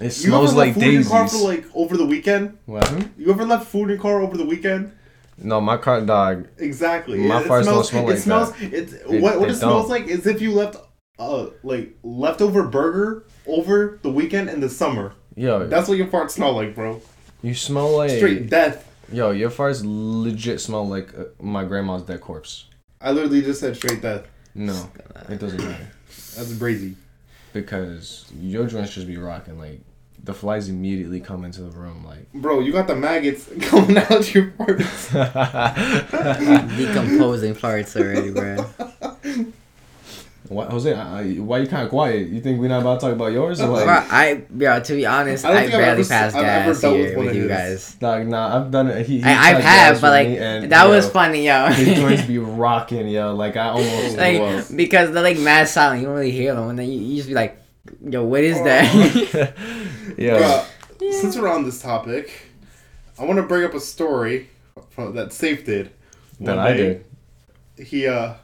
It 0.00 0.04
You 0.04 0.10
smells 0.10 0.50
ever 0.50 0.58
like 0.58 0.66
left 0.76 0.80
food 0.80 0.84
in 0.88 0.92
your 1.02 1.04
car 1.04 1.28
for 1.28 1.32
daisies. 1.34 1.44
like 1.46 1.64
over 1.74 1.96
the 1.96 2.06
weekend? 2.06 2.58
What? 2.66 3.06
You 3.16 3.30
ever 3.30 3.44
left 3.44 3.68
food 3.68 3.84
in 3.84 3.88
your 3.90 3.98
car 3.98 4.20
over 4.20 4.36
the 4.36 4.44
weekend? 4.46 4.92
No, 5.42 5.60
my 5.60 5.76
car 5.76 6.00
dog. 6.02 6.48
Exactly. 6.58 7.18
My 7.18 7.40
it, 7.40 7.46
farts 7.46 7.64
don't 7.64 7.84
smells, 7.84 7.88
smell 7.90 8.10
it 8.10 8.18
smells, 8.18 8.52
that. 8.52 8.72
It's 8.72 8.92
It- 8.92 9.20
what 9.22 9.40
what 9.40 9.48
it 9.48 9.52
it, 9.52 9.56
smells 9.56 9.88
like 9.88 10.06
is 10.06 10.26
if 10.26 10.40
you 10.42 10.52
left 10.52 10.76
uh 11.18 11.46
like 11.62 11.96
leftover 12.02 12.64
burger 12.68 13.24
over 13.46 13.98
the 14.02 14.10
weekend 14.10 14.48
in 14.50 14.60
the 14.60 14.68
summer. 14.68 15.14
Yo, 15.36 15.66
That's 15.66 15.88
what 15.88 15.96
your 15.98 16.08
farts 16.08 16.30
smell 16.32 16.52
like, 16.54 16.74
bro. 16.74 17.00
You 17.42 17.54
smell 17.54 17.96
like 17.96 18.10
Straight 18.10 18.50
death. 18.50 18.86
Yo, 19.12 19.30
your 19.30 19.50
farts 19.50 19.80
legit 19.84 20.60
smell 20.60 20.86
like 20.86 21.12
uh, 21.18 21.24
my 21.40 21.64
grandma's 21.64 22.02
dead 22.02 22.20
corpse. 22.20 22.66
I 23.00 23.12
literally 23.12 23.40
just 23.42 23.60
said 23.60 23.74
straight 23.76 24.02
death. 24.02 24.26
No, 24.54 24.90
it 25.28 25.38
doesn't 25.38 25.58
matter 25.62 25.88
That's 26.08 26.52
brazy. 26.52 26.94
because 27.52 28.26
your 28.40 28.66
joints 28.66 28.94
just 28.94 29.06
be 29.06 29.16
rocking. 29.16 29.58
Like 29.58 29.80
the 30.24 30.34
flies 30.34 30.68
immediately 30.68 31.20
come 31.20 31.44
into 31.44 31.62
the 31.62 31.70
room. 31.70 32.04
Like 32.04 32.32
Bro, 32.32 32.60
you 32.60 32.72
got 32.72 32.86
the 32.86 32.96
maggots 32.96 33.48
coming 33.62 33.96
out 33.98 34.34
your 34.34 34.50
farts. 34.52 35.10
Decomposing 36.76 37.54
farts 37.54 37.96
already, 38.00 38.30
bro. 38.30 38.64
why, 40.48 40.66
Jose? 40.66 40.92
I, 40.92 41.20
I- 41.20 41.34
why 41.34 41.58
you 41.58 41.66
kind 41.66 41.84
of 41.84 41.90
quiet? 41.90 42.28
You 42.28 42.40
think 42.40 42.60
we're 42.60 42.68
not 42.68 42.80
about 42.80 43.00
to 43.00 43.06
talk 43.06 43.14
about 43.14 43.32
yours? 43.32 43.60
Or 43.60 43.66
Bro, 43.68 43.74
like, 43.86 44.12
I, 44.12 44.42
yeah, 44.56 44.80
to 44.80 44.94
be 44.94 45.06
honest, 45.06 45.44
I 45.44 45.48
don't 45.54 45.62
I, 45.62 45.68
barely 45.68 46.00
ever- 46.00 46.08
passed 46.08 46.36
I've 46.36 46.44
ever 46.44 46.72
gas 46.72 46.80
dealt 46.80 46.96
with 46.96 47.06
here 47.06 47.16
one 47.16 47.26
with 47.26 47.36
you 47.36 47.48
guys. 47.48 47.96
Nah, 48.00 48.22
nah, 48.24 48.56
I've 48.60 48.70
done 48.70 48.88
it. 48.88 49.06
He, 49.06 49.18
he 49.18 49.24
I, 49.24 49.32
I've 49.50 49.62
had, 49.62 50.00
but 50.00 50.10
like 50.10 50.28
and, 50.28 50.72
that 50.72 50.84
yo, 50.84 50.90
was 50.90 51.08
funny, 51.08 51.46
yo. 51.46 51.66
His 51.68 51.98
joints 52.00 52.22
be 52.24 52.38
rocking, 52.38 53.08
yo. 53.08 53.34
Like 53.34 53.56
I 53.56 53.68
almost 53.68 54.16
like 54.16 54.40
was. 54.40 54.70
because 54.70 55.12
they're 55.12 55.22
like 55.22 55.38
mad 55.38 55.68
silent, 55.68 56.00
you 56.00 56.06
don't 56.06 56.16
really 56.16 56.30
hear 56.32 56.54
them, 56.54 56.68
and 56.68 56.78
then 56.78 56.90
you, 56.90 57.00
you 57.00 57.16
just 57.16 57.28
be 57.28 57.34
like, 57.34 57.56
yo, 58.08 58.24
what 58.24 58.42
is 58.44 58.58
Oh. 58.58 58.64
that? 58.64 59.54
yeah. 60.18 60.64
Bruh, 60.98 61.12
since 61.12 61.36
we're 61.36 61.48
on 61.48 61.64
this 61.64 61.80
topic, 61.80 62.30
I 63.18 63.24
want 63.24 63.38
to 63.38 63.42
bring 63.44 63.64
up 63.64 63.74
a 63.74 63.80
story 63.80 64.48
from, 64.90 65.14
that 65.14 65.32
Safe 65.32 65.64
did. 65.64 65.90
That 66.40 66.58
I 66.58 66.72
did. 66.72 67.04
He, 67.76 68.06
uh, 68.06 68.34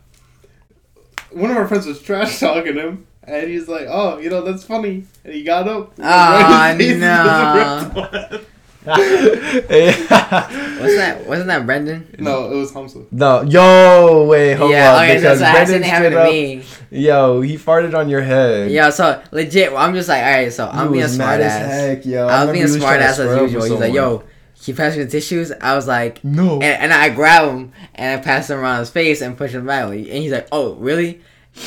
one 1.31 1.51
of 1.51 1.57
our 1.57 1.67
friends 1.69 1.87
was 1.87 2.01
trash 2.03 2.41
talking 2.41 2.75
him, 2.77 3.07
and 3.25 3.49
he's 3.49 3.69
like, 3.69 3.87
"Oh, 3.89 4.19
you 4.19 4.31
know 4.31 4.43
that's 4.43 4.65
funny," 4.65 5.05
and 5.25 5.35
he 5.35 5.43
got 5.43 5.67
up. 5.69 5.99
Right 5.99 6.77
in 6.81 7.01
no. 7.01 8.41
Just 8.87 9.11
ripped 9.51 10.11
one. 10.11 10.79
What's 10.81 10.97
that? 10.97 11.25
Wasn't 11.27 11.47
that 11.49 11.67
Brendan? 11.67 12.15
No, 12.19 12.51
it 12.53 12.57
was 12.57 12.73
Hamza. 12.73 13.05
no, 13.11 13.43
yo, 13.43 14.25
wait, 14.27 14.55
hold 14.55 14.71
yeah, 14.71 14.95
on, 14.95 15.05
okay, 15.05 15.17
because 15.17 15.39
so 15.41 15.45
I 15.45 15.53
Brendan 15.53 15.83
accidentally 15.85 15.89
happened 15.91 16.67
to 16.91 16.97
me. 16.97 17.01
yo, 17.05 17.41
he 17.41 17.57
farted 17.57 17.95
on 17.95 18.09
your 18.09 18.23
head. 18.23 18.71
Yeah, 18.71 18.91
so 18.91 19.23
legit, 19.33 19.73
I'm 19.73 19.95
just 19.95 20.09
like, 20.09 20.23
all 20.23 20.31
right, 20.31 20.53
so 20.53 20.69
I'm 20.69 20.87
You 20.87 20.93
being 20.93 21.03
a 21.03 21.07
was 21.07 21.15
smart 21.15 21.41
mad 21.41 21.47
as 21.47 21.53
ass. 21.53 21.71
heck, 21.71 22.07
yo. 22.07 22.23
I 22.23 22.25
was 22.25 22.33
remember 22.49 22.53
being 22.53 22.65
a 22.65 22.69
smart 22.69 23.01
ass 23.01 23.19
as 23.19 23.41
usual. 23.41 23.63
He's 23.65 23.73
like, 23.81 23.95
yo, 23.95 24.23
he 24.55 24.73
passed 24.73 24.97
me 24.97 25.05
the 25.05 25.11
tissues? 25.11 25.53
I 25.61 25.75
was 25.75 25.87
like, 25.87 26.23
no. 26.25 26.55
and, 26.55 26.65
and 26.65 26.93
I 26.93 27.09
grab 27.11 27.49
him 27.49 27.73
and 27.95 28.19
I 28.21 28.23
pass 28.23 28.51
him 28.51 28.59
around 28.59 28.81
his 28.81 28.91
face 28.91 29.21
and 29.21 29.37
push 29.37 29.53
him 29.53 29.67
back. 29.67 29.89
And 29.89 30.05
he's 30.07 30.33
like, 30.33 30.49
oh, 30.53 30.75
really? 30.75 31.21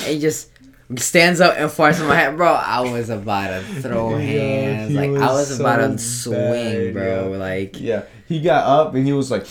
And 0.04 0.08
he 0.08 0.20
just 0.20 0.50
stands 0.98 1.40
up 1.40 1.56
and 1.58 1.70
farts 1.70 2.00
in 2.02 2.08
my 2.08 2.16
head. 2.16 2.36
Bro, 2.38 2.52
I 2.54 2.82
was 2.82 3.10
about 3.10 3.50
to 3.50 3.62
throw 3.82 4.16
hands. 4.18 4.90
he 4.92 4.96
Like, 4.98 5.10
I 5.12 5.32
was 5.32 5.50
was 5.50 5.60
about 5.60 5.78
to 5.78 5.98
swing, 5.98 6.36
bad, 6.38 6.94
bro. 6.94 7.32
yo. 7.34 7.38
Like, 7.38 7.80
yeah, 7.80 8.04
he 8.28 8.42
got 8.42 8.66
up 8.66 8.96
and 8.96 9.06
he 9.06 9.14
was 9.14 9.30
like, 9.30 9.46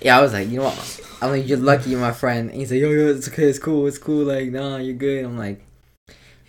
yeah, 0.00 0.18
I 0.18 0.20
was 0.20 0.32
like, 0.32 0.48
you 0.48 0.58
know 0.58 0.64
what? 0.64 1.00
I'm 1.22 1.30
like, 1.30 1.48
you're 1.48 1.58
lucky 1.58 1.94
my 1.94 2.12
friend. 2.12 2.50
And 2.50 2.58
he's 2.58 2.70
like, 2.70 2.80
yo, 2.80 2.90
yo, 2.90 3.08
it's 3.08 3.28
okay, 3.28 3.44
it's 3.44 3.58
cool, 3.58 3.86
it's 3.86 3.98
cool. 3.98 4.24
Like, 4.24 4.50
nah, 4.50 4.76
you're 4.76 4.94
good. 4.94 5.24
I'm 5.24 5.38
like, 5.38 5.64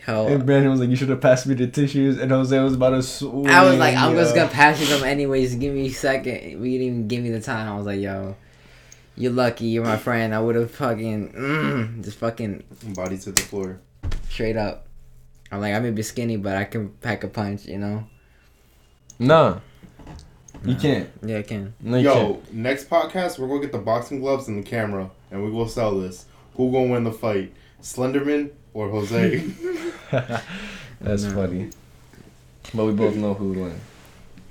yo. 0.08 0.28
and 0.28 0.46
Brandon 0.46 0.72
was 0.72 0.80
like, 0.82 0.90
you 0.90 0.96
should 0.96 1.10
have 1.10 1.22
passed 1.22 1.48
me 1.48 1.54
the 1.56 1.68
tissues, 1.68 2.20
and 2.20 2.32
Jose 2.32 2.60
was 2.60 2.74
about 2.74 2.90
to 2.90 3.04
swing. 3.04 3.48
I 3.48 3.64
was 3.64 3.78
like, 3.78 3.96
I'm 3.96 4.16
just 4.16 4.36
gonna 4.36 4.50
pass 4.50 4.80
you 4.82 4.88
them 4.88 5.04
anyways. 5.06 5.56
Give 5.56 5.74
me 5.74 5.86
a 5.88 5.90
second. 5.92 6.60
We 6.62 6.72
didn't 6.72 6.88
even 6.88 7.08
give 7.08 7.24
me 7.24 7.30
the 7.30 7.42
time. 7.42 7.72
I 7.72 7.78
was 7.78 7.86
like, 7.86 8.02
yo, 8.02 8.36
you're 9.18 9.32
lucky. 9.32 9.66
You're 9.66 9.84
my 9.84 9.98
friend. 9.98 10.34
I 10.34 10.40
would 10.40 10.56
have 10.56 10.72
fucking, 10.72 11.34
mm, 11.34 12.04
just 12.04 12.18
fucking 12.18 12.64
Body 12.96 13.18
to 13.20 13.32
the 13.32 13.42
floor. 13.42 13.80
straight 14.30 14.58
up. 14.58 14.88
I'm 15.52 15.62
like, 15.62 15.74
I 15.74 15.80
may 15.80 15.92
be 15.92 16.02
skinny, 16.04 16.38
but 16.38 16.56
I 16.58 16.66
can 16.66 16.90
pack 17.02 17.24
a 17.24 17.28
punch, 17.28 17.66
you 17.66 17.78
know? 17.78 18.06
Nah, 19.20 19.60
you 20.66 20.74
Nah. 20.74 20.80
can't. 20.80 21.10
Yeah, 21.24 21.38
I 21.38 21.42
can. 21.44 21.74
No, 21.80 21.98
you 21.98 22.04
Yo, 22.10 22.42
next 22.52 22.90
podcast 22.90 23.40
we're 23.40 23.48
gonna 23.48 23.62
get 23.62 23.72
the 23.72 23.78
boxing 23.78 24.20
gloves 24.20 24.48
and 24.48 24.58
the 24.58 24.68
camera, 24.70 25.10
and 25.32 25.44
we 25.44 25.50
will 25.52 25.68
sell 25.70 25.98
this. 25.98 26.26
Who 26.56 26.72
gonna 26.72 26.92
win 26.92 27.04
the 27.04 27.12
fight, 27.14 27.54
Slenderman 27.82 28.50
or 28.74 28.90
Jose? 28.90 29.38
That's 31.02 31.24
No. 31.24 31.32
funny. 31.34 31.70
But 32.74 32.86
we 32.86 32.92
both 32.94 33.16
know 33.16 33.34
who 33.36 33.50
would 33.50 33.58
win. 33.58 33.80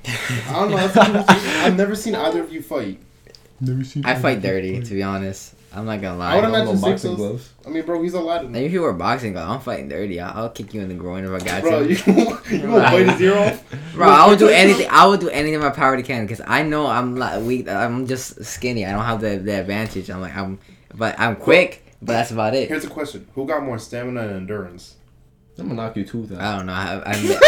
I 0.06 0.52
don't 0.52 0.70
know. 0.70 0.76
That's 0.76 0.94
what 0.96 1.06
people 1.06 1.22
say. 1.24 1.60
I've 1.64 1.76
never 1.76 1.94
seen 1.96 2.14
either 2.14 2.40
of 2.42 2.52
you 2.52 2.62
fight. 2.62 3.00
Never 3.64 3.84
seen. 3.84 4.04
I 4.04 4.14
fight 4.14 4.40
dirty, 4.42 4.80
to 4.82 4.94
be 4.94 5.02
honest. 5.02 5.54
I'm 5.76 5.86
not 5.86 6.00
gonna 6.00 6.16
lie. 6.18 6.32
I 6.32 6.36
would 6.40 6.48
lie. 6.50 6.60
imagine 6.60 6.80
boxing 6.80 6.98
Sixers- 6.98 7.16
gloves. 7.16 7.50
I 7.66 7.70
mean, 7.70 7.84
bro, 7.84 8.00
he's 8.00 8.14
Aladdin. 8.14 8.52
Now, 8.52 8.60
if 8.60 8.70
you 8.70 8.80
were 8.82 8.92
boxing, 8.92 9.32
gloves, 9.32 9.50
I'm 9.50 9.60
fighting 9.60 9.88
dirty. 9.88 10.20
I'll, 10.20 10.44
I'll 10.44 10.50
kick 10.50 10.72
you 10.72 10.80
in 10.80 10.88
the 10.88 10.94
groin 10.94 11.24
if 11.24 11.30
I 11.32 11.44
got 11.44 11.62
Bro, 11.62 11.82
to. 11.84 11.88
you 11.92 11.96
you 12.06 12.62
gonna 12.62 12.78
bite 12.78 13.08
his 13.08 13.20
ear 13.20 13.36
off? 13.36 13.92
Bro, 13.94 14.08
I 14.08 14.28
will 14.28 14.36
do 14.36 14.48
anything. 14.48 14.86
I 14.88 15.06
will 15.06 15.16
do 15.16 15.28
anything 15.30 15.54
in 15.54 15.60
my 15.60 15.70
power 15.70 15.96
to 15.96 16.02
can 16.04 16.26
because 16.26 16.40
I 16.46 16.62
know 16.62 16.86
I'm 16.86 17.16
not 17.18 17.42
weak. 17.42 17.68
I'm 17.68 18.06
just 18.06 18.44
skinny. 18.44 18.86
I 18.86 18.92
don't 18.92 19.04
have 19.04 19.20
the, 19.20 19.38
the 19.38 19.60
advantage. 19.60 20.10
I'm 20.10 20.20
like 20.20 20.36
I'm, 20.36 20.60
but 20.94 21.18
I'm 21.18 21.34
quick. 21.36 21.80
But 22.00 22.12
that's 22.12 22.30
about 22.30 22.54
it. 22.54 22.68
Here's 22.68 22.84
a 22.84 22.88
question: 22.90 23.26
Who 23.34 23.44
got 23.46 23.64
more 23.64 23.78
stamina 23.80 24.20
and 24.20 24.30
endurance? 24.36 24.94
I'm 25.58 25.68
gonna 25.68 25.82
knock 25.82 25.96
your 25.96 26.04
tooth 26.04 26.32
out. 26.32 26.40
I 26.40 26.56
don't 26.56 26.66
know. 26.66 26.72
I, 26.72 27.10
I've, 27.10 27.22
been, 27.22 27.38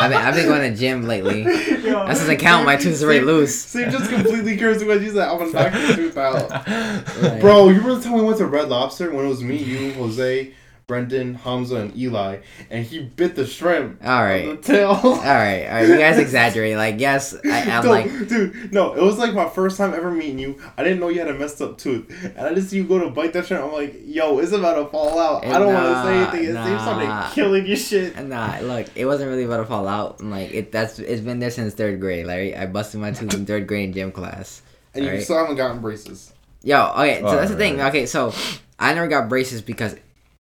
I've, 0.00 0.10
been, 0.10 0.18
I've 0.22 0.34
been 0.34 0.46
going 0.46 0.72
to 0.72 0.78
gym 0.78 1.04
lately. 1.04 1.44
That 1.86 2.08
doesn't 2.08 2.36
count. 2.38 2.66
My 2.66 2.76
tooth's 2.76 3.02
already 3.02 3.24
loose. 3.24 3.54
Steve 3.60 3.90
just 3.90 4.10
completely 4.10 4.56
cursed 4.56 4.84
when 4.84 5.02
you 5.02 5.12
said, 5.12 5.28
"I'm 5.28 5.38
gonna 5.38 5.52
knock 5.52 5.72
your 5.72 5.96
tooth 5.96 6.16
out." 6.16 6.50
Like, 7.22 7.40
Bro, 7.40 7.68
you 7.68 7.76
remember 7.76 7.94
the 7.96 8.02
time 8.02 8.12
we 8.14 8.22
went 8.22 8.38
to 8.38 8.46
Red 8.46 8.68
Lobster 8.68 9.12
when 9.12 9.24
it 9.24 9.28
was 9.28 9.42
me, 9.42 9.56
you, 9.56 9.92
Jose, 9.94 10.52
Brendan, 10.86 11.34
Hamza, 11.34 11.78
and 11.78 11.96
Eli, 11.96 12.38
and 12.70 12.86
he 12.86 13.00
bit 13.00 13.34
the 13.34 13.44
shrimp 13.44 14.00
All 14.06 14.22
right. 14.22 14.48
On 14.48 14.54
the 14.54 14.62
tail. 14.62 14.90
All 14.90 15.02
right. 15.02 15.66
All 15.66 15.74
right. 15.74 15.88
You 15.88 15.98
guys 15.98 16.16
exaggerate. 16.16 16.76
Like, 16.86 17.00
yes, 17.00 17.34
I, 17.44 17.62
I'm 17.62 17.84
No, 17.84 17.90
like, 17.90 18.28
dude, 18.28 18.72
no, 18.72 18.92
it 18.94 19.02
was 19.02 19.18
like 19.18 19.32
my 19.32 19.48
first 19.48 19.78
time 19.78 19.94
ever 19.94 20.10
meeting 20.10 20.38
you. 20.38 20.60
I 20.76 20.84
didn't 20.84 21.00
know 21.00 21.08
you 21.08 21.18
had 21.18 21.28
a 21.28 21.34
messed 21.34 21.60
up 21.60 21.78
tooth, 21.78 22.08
and 22.22 22.38
I 22.38 22.54
just 22.54 22.70
see 22.70 22.76
you 22.76 22.84
go 22.84 22.98
to 22.98 23.08
bite 23.08 23.32
that 23.32 23.46
shrimp. 23.46 23.64
I'm 23.64 23.72
like, 23.72 23.96
yo, 24.04 24.38
it's 24.38 24.52
about 24.52 24.74
to 24.74 24.86
fall 24.90 25.18
out. 25.18 25.44
I 25.44 25.58
don't 25.58 25.72
want 25.72 25.86
to 25.86 26.02
say 26.04 26.16
anything. 26.18 26.40
It 26.40 26.54
seems 26.54 26.54
nah. 26.54 26.84
something 26.84 27.34
killing 27.34 27.66
your 27.66 27.76
shit. 27.76 28.16
nah. 28.24 28.58
Look, 28.60 28.86
it 28.94 29.06
wasn't 29.06 29.30
really 29.30 29.44
about 29.44 29.58
to 29.58 29.64
fall 29.64 29.88
out. 29.88 30.20
I'm 30.20 30.30
like, 30.30 30.52
it. 30.52 30.70
That's 30.70 30.98
it's 30.98 31.22
been 31.22 31.40
there 31.40 31.50
since 31.50 31.74
third 31.74 32.00
grade. 32.00 32.26
Larry. 32.26 32.54
I 32.54 32.66
busted 32.66 33.00
my 33.00 33.10
tooth 33.10 33.34
in 33.34 33.46
third 33.46 33.66
grade 33.66 33.88
in 33.88 33.94
gym 33.94 34.12
class. 34.12 34.62
And 34.94 35.04
you 35.04 35.10
Alright. 35.10 35.24
still 35.24 35.38
haven't 35.38 35.56
gotten 35.56 35.80
braces. 35.80 36.32
Yo, 36.62 36.92
okay, 36.92 37.20
so 37.20 37.36
that's 37.36 37.50
the 37.50 37.56
oh, 37.56 37.58
thing. 37.58 37.80
Okay, 37.80 38.06
so 38.06 38.32
I 38.78 38.92
never 38.94 39.08
got 39.08 39.28
braces 39.28 39.62
because 39.62 39.96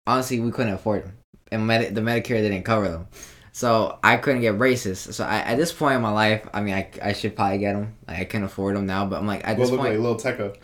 honestly 0.07 0.39
we 0.39 0.51
couldn't 0.51 0.73
afford 0.73 1.03
them, 1.03 1.17
and 1.51 1.65
Medi- 1.67 1.89
the 1.89 2.01
Medicare 2.01 2.41
didn't 2.41 2.63
cover 2.63 2.87
them, 2.87 3.07
so 3.51 3.99
I 4.03 4.17
couldn't 4.17 4.41
get 4.41 4.57
braces. 4.57 4.99
So 4.99 5.23
I, 5.23 5.37
at 5.37 5.57
this 5.57 5.71
point 5.71 5.95
in 5.95 6.01
my 6.01 6.11
life, 6.11 6.47
I 6.53 6.61
mean, 6.61 6.73
I, 6.73 6.89
I 7.01 7.13
should 7.13 7.35
probably 7.35 7.57
get 7.59 7.73
them. 7.73 7.95
Like 8.07 8.19
I 8.19 8.25
can 8.25 8.43
afford 8.43 8.75
them 8.75 8.85
now, 8.85 9.05
but 9.05 9.17
I'm 9.17 9.27
like 9.27 9.47
at 9.47 9.57
this 9.57 9.69
look 9.69 9.79
point, 9.79 9.93
like 9.93 10.01
little 10.01 10.17
Tekka. 10.17 10.57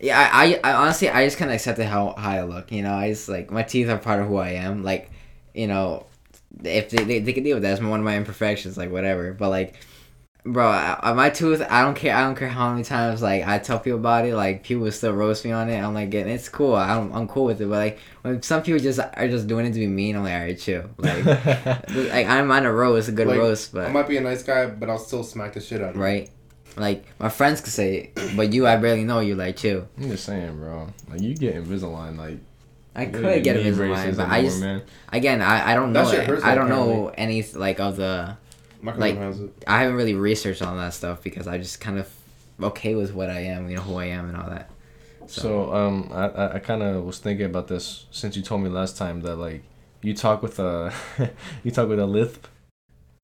yeah, 0.00 0.30
I, 0.32 0.60
I, 0.62 0.70
I 0.70 0.72
honestly 0.74 1.08
I 1.08 1.24
just 1.24 1.38
kind 1.38 1.50
of 1.50 1.54
accepted 1.54 1.86
how 1.86 2.14
how 2.16 2.30
I 2.30 2.42
look. 2.42 2.72
You 2.72 2.82
know, 2.82 2.94
I 2.94 3.10
just 3.10 3.28
like 3.28 3.50
my 3.50 3.62
teeth 3.62 3.88
are 3.88 3.98
part 3.98 4.20
of 4.20 4.28
who 4.28 4.36
I 4.36 4.50
am. 4.50 4.82
Like, 4.82 5.10
you 5.54 5.66
know, 5.66 6.06
if 6.64 6.90
they 6.90 7.04
they, 7.04 7.18
they 7.20 7.32
can 7.32 7.44
deal 7.44 7.56
with 7.56 7.62
that, 7.62 7.72
it's 7.72 7.80
one 7.82 8.00
of 8.00 8.04
my 8.04 8.16
imperfections. 8.16 8.76
Like 8.76 8.90
whatever, 8.90 9.32
but 9.32 9.50
like. 9.50 9.74
Bro, 10.52 10.66
I, 10.68 10.98
I- 11.02 11.12
my 11.12 11.30
tooth. 11.30 11.60
I 11.68 11.82
don't 11.82 11.94
care. 11.94 12.14
I 12.14 12.22
don't 12.22 12.34
care 12.36 12.48
how 12.48 12.70
many 12.70 12.84
times 12.84 13.20
like 13.22 13.46
I 13.46 13.58
tell 13.58 13.78
people 13.78 13.98
about 13.98 14.24
it. 14.24 14.34
Like 14.34 14.62
people 14.62 14.90
still 14.92 15.12
roast 15.12 15.44
me 15.44 15.52
on 15.52 15.68
it. 15.68 15.78
I'm 15.78 15.92
like, 15.94 16.10
getting 16.10 16.32
it's 16.32 16.48
cool. 16.48 16.74
I'm, 16.74 17.12
I'm 17.12 17.28
cool 17.28 17.44
with 17.44 17.60
it. 17.60 17.66
But 17.68 17.76
like 17.78 17.98
when 18.22 18.40
some 18.42 18.62
people 18.62 18.78
just 18.80 18.98
are 19.00 19.28
just 19.28 19.46
doing 19.46 19.66
it 19.66 19.72
to 19.72 19.78
be 19.78 19.86
mean, 19.86 20.16
I'm 20.16 20.22
like, 20.24 20.32
alright, 20.32 20.58
chill. 20.58 20.88
Like, 20.96 21.24
like 21.26 22.26
I'm 22.26 22.50
on 22.50 22.64
a 22.66 22.72
roast, 22.72 23.08
a 23.08 23.12
good 23.12 23.26
Like, 23.26 23.38
roast, 23.38 23.74
I 23.76 23.88
might 23.90 24.08
be 24.08 24.16
a 24.16 24.20
nice 24.20 24.42
guy, 24.42 24.66
but 24.66 24.88
I'll 24.88 24.98
still 24.98 25.22
smack 25.24 25.52
the 25.54 25.60
shit 25.60 25.82
out 25.82 25.90
of 25.90 25.96
you. 25.96 26.02
right. 26.02 26.30
Like 26.76 27.04
my 27.18 27.28
friends 27.28 27.60
could 27.60 27.72
say 27.72 28.12
it, 28.14 28.36
but 28.36 28.52
you, 28.52 28.66
I 28.66 28.76
barely 28.76 29.02
know 29.04 29.18
you. 29.20 29.34
Like, 29.34 29.56
chill. 29.56 29.88
I'm 29.98 30.10
just 30.10 30.24
saying, 30.24 30.56
bro. 30.58 30.86
Like 31.10 31.20
you 31.20 31.34
get 31.34 31.56
Invisalign, 31.56 32.16
like 32.16 32.38
I 32.94 33.02
you 33.06 33.10
could 33.10 33.22
don't 33.22 33.42
get 33.42 33.56
Invisalign, 33.56 33.76
braces 33.76 34.16
but 34.16 34.28
I 34.28 34.42
just 34.42 34.60
man. 34.60 34.82
again, 35.12 35.42
I, 35.42 35.72
I 35.72 35.74
don't 35.74 35.92
That 35.92 36.04
know. 36.04 36.10
shit 36.10 36.20
it. 36.20 36.26
hurts, 36.26 36.44
I 36.44 36.54
don't 36.54 36.70
apparently. 36.70 36.94
know 36.94 37.08
any 37.08 37.42
like 37.54 37.80
of 37.80 37.96
the. 37.96 38.36
My 38.80 38.92
cousin 38.92 39.00
Like- 39.00 39.18
has 39.18 39.40
it. 39.40 39.50
I 39.66 39.80
haven't 39.80 39.96
really 39.96 40.14
researched 40.14 40.62
on 40.62 40.76
that 40.78 40.94
stuff 40.94 41.22
because 41.22 41.46
I 41.48 41.58
just 41.58 41.80
kind 41.80 41.98
of 41.98 42.08
okay 42.62 42.94
with 42.94 43.12
what 43.14 43.30
I 43.30 43.40
am. 43.40 43.68
You 43.68 43.76
know 43.76 43.82
who 43.82 43.96
I 43.96 44.06
am 44.06 44.28
and 44.28 44.36
all 44.36 44.48
that. 44.50 44.70
So 45.26 45.74
um, 45.74 46.08
I 46.12 46.26
I, 46.28 46.54
I 46.54 46.58
kind 46.58 46.82
of 46.82 47.04
was 47.04 47.18
thinking 47.18 47.46
about 47.46 47.68
this 47.68 48.06
since 48.10 48.36
you 48.36 48.42
told 48.42 48.62
me 48.62 48.68
last 48.70 48.96
time 48.96 49.20
that 49.22 49.36
like 49.36 49.62
you 50.02 50.14
talk 50.14 50.42
with 50.42 50.58
a 50.58 50.92
you 51.64 51.70
talk 51.70 51.88
with 51.88 51.98
a 52.00 52.06
lisp. 52.06 52.46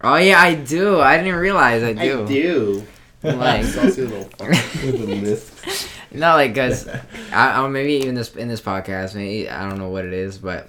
Oh 0.02 0.16
yeah, 0.16 0.38
I 0.40 0.54
do. 0.54 1.00
I 1.00 1.16
didn't 1.16 1.36
realize 1.36 1.82
I 1.82 1.92
do. 1.94 2.24
I 2.24 2.26
do. 2.26 2.86
Like- 3.24 3.64
Saucy 3.64 4.02
little 4.02 4.24
fuck. 4.38 4.48
with 4.50 5.00
a 5.00 5.06
lisp. 5.06 5.64
No, 6.12 6.34
like, 6.34 6.54
cause 6.54 6.86
I, 7.32 7.58
I 7.58 7.66
maybe 7.68 7.94
even 7.94 8.14
this 8.14 8.36
in 8.36 8.48
this 8.48 8.60
podcast, 8.60 9.14
maybe 9.14 9.48
I 9.48 9.66
don't 9.66 9.78
know 9.78 9.88
what 9.88 10.04
it 10.04 10.12
is, 10.12 10.36
but 10.36 10.68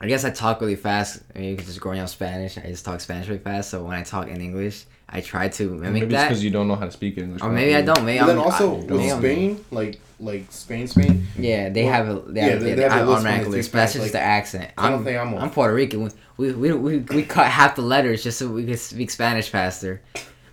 I 0.00 0.06
guess 0.06 0.24
I 0.24 0.30
talk 0.30 0.60
really 0.60 0.76
fast. 0.76 1.22
I 1.34 1.38
mean, 1.40 1.56
just 1.58 1.78
growing 1.80 2.00
up 2.00 2.08
Spanish, 2.08 2.56
I 2.56 2.62
just 2.62 2.84
talk 2.84 3.00
Spanish 3.00 3.28
really 3.28 3.40
fast. 3.40 3.70
So 3.70 3.84
when 3.84 3.96
I 3.98 4.02
talk 4.02 4.28
in 4.28 4.40
English, 4.40 4.84
I 5.08 5.20
try 5.20 5.48
to 5.48 5.68
mimic 5.70 5.92
Maybe 5.92 6.06
it's 6.06 6.12
that. 6.14 6.28
because 6.28 6.42
you 6.44 6.50
don't 6.50 6.68
know 6.68 6.76
how 6.76 6.86
to 6.86 6.90
speak 6.90 7.18
English. 7.18 7.42
Or 7.42 7.50
maybe 7.50 7.74
I 7.76 7.82
don't. 7.82 8.04
Maybe 8.04 8.20
But 8.20 8.26
then 8.28 8.38
I'm, 8.38 8.44
also 8.44 8.72
I, 8.72 8.76
with 8.78 8.90
maybe 8.90 9.10
I'm- 9.10 9.20
Spain, 9.20 9.64
like 9.70 10.00
like 10.18 10.52
Spain, 10.52 10.86
Spain. 10.86 11.26
Yeah, 11.38 11.68
they 11.70 11.84
Well, 11.84 11.92
have 11.92 12.08
a 12.08 12.20
they 12.32 12.40
yeah, 12.40 12.46
have, 12.48 12.60
they- 12.60 12.68
they 12.70 12.74
they 12.76 12.82
have 12.82 12.92
a 12.92 12.94
have 12.96 13.08
lisp 13.08 13.18
automatic 13.20 13.42
when 13.42 13.50
they 13.52 13.56
lisp, 13.58 13.68
speak 13.68 13.72
but 13.72 13.78
that's 13.78 13.92
Spanish, 13.92 14.04
just 14.06 14.12
the 14.12 14.20
accent. 14.20 14.70
I 14.78 14.88
don't 14.90 14.98
I'm, 15.00 15.04
think 15.04 15.18
I'm 15.18 15.34
I'm 15.38 15.50
Puerto 15.50 15.74
Rican. 15.74 16.10
We, 16.38 16.52
we, 16.52 16.72
we, 16.72 16.98
we 16.98 17.22
cut 17.24 17.46
half 17.48 17.76
the 17.76 17.82
letters 17.82 18.22
just 18.22 18.38
so 18.38 18.48
we 18.48 18.64
could 18.64 18.78
speak 18.78 19.10
Spanish 19.10 19.50
faster. 19.50 20.00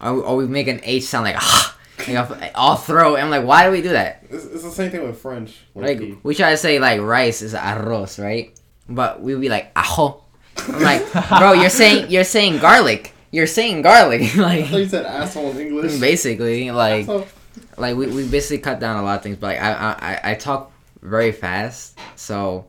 or, 0.02 0.10
or 0.22 0.36
we 0.36 0.46
make 0.48 0.68
an 0.68 0.82
H 0.84 1.04
sound 1.04 1.24
like 1.24 1.36
ah, 1.38 1.78
like 2.10 2.52
all 2.56 2.76
throw. 2.76 3.16
I'm 3.16 3.30
like, 3.30 3.46
why 3.46 3.64
do 3.66 3.72
we 3.72 3.82
do 3.82 3.90
that? 3.90 4.26
It's, 4.30 4.44
it's 4.46 4.64
the 4.64 4.72
same 4.72 4.92
thing 4.92 5.04
with 5.08 5.20
French. 5.22 5.58
Like 5.76 6.00
low-key. 6.00 6.18
we 6.24 6.36
try 6.36 6.52
to 6.52 6.58
say 6.58 6.80
like 6.80 7.00
rice 7.00 7.42
is 7.42 7.54
arroz, 7.54 8.22
right? 8.22 8.54
But 8.90 9.22
we 9.22 9.34
would 9.34 9.42
be 9.42 9.50
like 9.50 9.72
ajo. 9.76 10.24
I'm 10.58 10.82
like, 10.82 11.12
bro, 11.30 11.54
you're 11.54 11.70
saying 11.70 12.10
you're 12.10 12.24
saying 12.24 12.60
garlic. 12.60 13.14
You're 13.32 13.48
saying 13.48 13.82
garlic, 13.82 14.36
like 14.38 14.72
you 14.72 14.88
said 14.88 15.06
asshole 15.06 15.52
in 15.52 15.68
English. 15.68 16.00
basically, 16.00 16.72
like 16.72 17.04
Asshole. 17.04 17.28
like 17.78 17.96
we, 17.98 18.08
we 18.08 18.28
basically 18.28 18.60
cut 18.60 18.80
down 18.80 18.98
a 18.98 19.04
lot 19.04 19.18
of 19.18 19.24
things. 19.24 19.38
But 19.38 19.48
like 19.48 19.62
I 19.62 19.72
I 20.24 20.32
I- 20.32 20.36
talk 20.36 20.72
very 21.02 21.32
fast, 21.32 21.98
so 22.16 22.66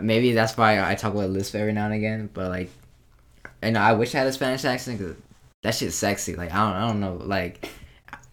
maybe 0.00 0.32
that's 0.32 0.56
why 0.56 0.80
I 0.82 0.94
talk 0.94 1.12
with 1.14 1.24
a 1.24 1.28
lisp 1.28 1.54
every 1.54 1.72
now 1.72 1.86
and 1.86 1.94
again. 1.94 2.30
But 2.32 2.48
like, 2.48 2.70
and 3.60 3.76
I 3.76 3.92
wish 3.94 4.14
I 4.14 4.18
had 4.18 4.28
a 4.28 4.32
Spanish 4.32 4.64
accent 4.64 4.98
because 4.98 5.16
that 5.62 5.74
shit's 5.74 5.96
sexy. 5.96 6.36
Like 6.36 6.52
I 6.52 6.56
don't 6.64 6.76
I 6.76 6.86
don't 6.86 7.00
know 7.00 7.14
like. 7.24 7.68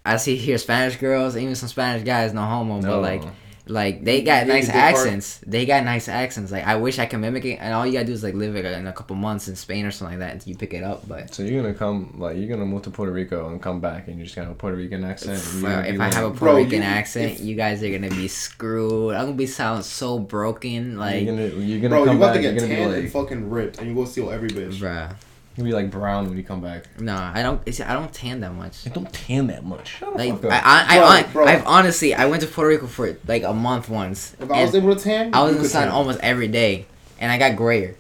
I 0.06 0.15
see 0.15 0.38
here 0.38 0.58
Spanish 0.58 0.95
girls, 0.95 1.36
even 1.36 1.53
some 1.56 1.67
Spanish 1.67 2.03
guys, 2.06 2.34
no 2.34 2.41
homo, 2.41 2.82
but 2.82 3.01
like 3.01 3.23
like 3.69 4.03
they 4.03 4.21
got 4.21 4.47
You 4.47 4.53
nice 4.53 4.65
a 4.69 4.71
good 4.71 4.80
part. 4.80 4.95
accents. 4.95 5.39
They 5.45 5.65
got 5.65 5.84
nice 5.84 6.08
accents. 6.08 6.51
Like 6.51 6.65
I 6.65 6.75
wish 6.75 6.99
I 6.99 7.06
could 7.06 7.19
mimic 7.19 7.45
it, 7.45 7.58
and 7.62 7.73
all 7.73 7.86
you 7.86 7.93
gotta 7.93 8.06
do 8.06 8.12
is 8.13 8.23
like 8.23 8.34
live 8.34 8.56
like, 8.56 8.65
in 8.65 8.88
a 8.88 8.93
couple 8.93 9.15
months 9.15 9.47
in 9.47 9.56
Spain 9.56 9.86
or 9.86 9.91
something 9.91 10.19
like 10.19 10.27
that, 10.27 10.34
and 10.34 10.47
you 10.47 10.56
pick 10.56 10.73
it 10.73 10.84
up. 10.84 11.08
But 11.08 11.34
So 11.34 11.43
you're 11.43 11.62
gonna 11.62 11.73
come 11.73 12.15
like 12.17 12.38
you're 12.38 12.47
gonna 12.49 12.65
move 12.65 12.82
to 12.84 12.89
Puerto 12.89 13.12
Rico 13.12 13.49
and 13.49 13.62
come 13.62 13.80
back 13.80 14.08
and 14.08 14.17
you're 14.17 14.25
just 14.25 14.36
gonna 14.36 14.47
have 14.47 14.56
a 14.56 14.60
Puerto 14.60 14.77
Rican 14.77 15.03
accent. 15.03 15.38
and 15.43 15.53
you're 15.62 15.63
Well, 15.63 15.75
gonna 15.77 15.88
if 15.88 15.95
be 15.95 16.01
I 16.01 16.06
like- 16.06 16.13
have 16.13 16.23
a 16.23 16.27
Puerto 16.30 16.39
Bro, 16.45 16.56
Rican 16.58 16.71
you- 16.82 16.88
accent, 16.88 17.32
if- 17.34 17.41
you 17.41 17.56
guys 17.56 17.84
are 17.84 17.89
gonna 17.91 18.10
be 18.10 18.27
screwed. 18.27 19.15
I'm 19.15 19.25
gonna 19.25 19.34
be 19.38 19.45
sound 19.47 19.86
so 19.86 20.19
broken, 20.19 20.97
like, 20.97 21.23
you're 21.23 21.36
gonna 21.36 21.47
you're 21.47 21.80
gonna 21.80 21.89
Bro, 21.89 22.06
come 22.06 22.17
you 22.17 22.23
about 22.23 22.34
back. 22.34 22.36
to 22.38 22.41
You're 22.43 22.53
get 22.53 22.62
gonna 22.62 22.75
tan 22.75 22.91
be 22.93 22.99
and 22.99 23.12
fucking 23.12 23.49
ripped, 23.49 23.77
and 23.80 23.88
you 23.89 23.95
go 23.95 24.06
steal 24.06 24.32
every 24.32 24.49
bitch. 24.49 24.75
bruh. 24.80 25.13
You'll 25.58 25.65
be 25.65 25.74
like 25.74 25.91
brown 25.91 26.30
when 26.30 26.38
you 26.38 26.43
come 26.43 26.62
back. 26.62 26.86
No, 27.00 27.15
I 27.15 27.41
don't. 27.41 27.62
It's, 27.65 27.82
I 27.82 27.93
don't 27.93 28.13
tan 28.13 28.39
that 28.41 28.54
much. 28.54 28.86
I 28.86 28.91
don't 28.91 29.12
tan 29.12 29.48
that 29.48 29.65
much. 29.65 30.02
Like. 30.13 30.46
I, 30.46 30.60
I, 30.60 30.86
I, 30.88 30.98
Bro, 30.98 31.06
I, 31.08 31.24
bro. 31.24 31.46
I've 31.46 31.65
honestly, 31.65 32.13
I 32.13 32.28
went 32.28 32.43
to 32.43 32.48
Puerto 32.48 32.70
Rico 32.70 32.88
for 32.88 33.17
like 33.28 33.43
a 33.43 33.54
month 33.54 33.89
once. 33.89 34.36
If 34.39 34.50
I 34.52 34.62
was 34.62 34.74
and 34.74 34.84
able 34.84 34.96
to 34.96 35.04
tan, 35.04 35.34
I 35.34 35.43
was 35.43 35.56
in 35.56 35.63
the 35.63 35.67
sun 35.70 35.84
tan. 35.84 35.91
almost 35.91 36.20
every 36.22 36.48
day, 36.48 36.86
and 37.20 37.32
I 37.32 37.38
got 37.38 37.58
grayer. 37.58 37.96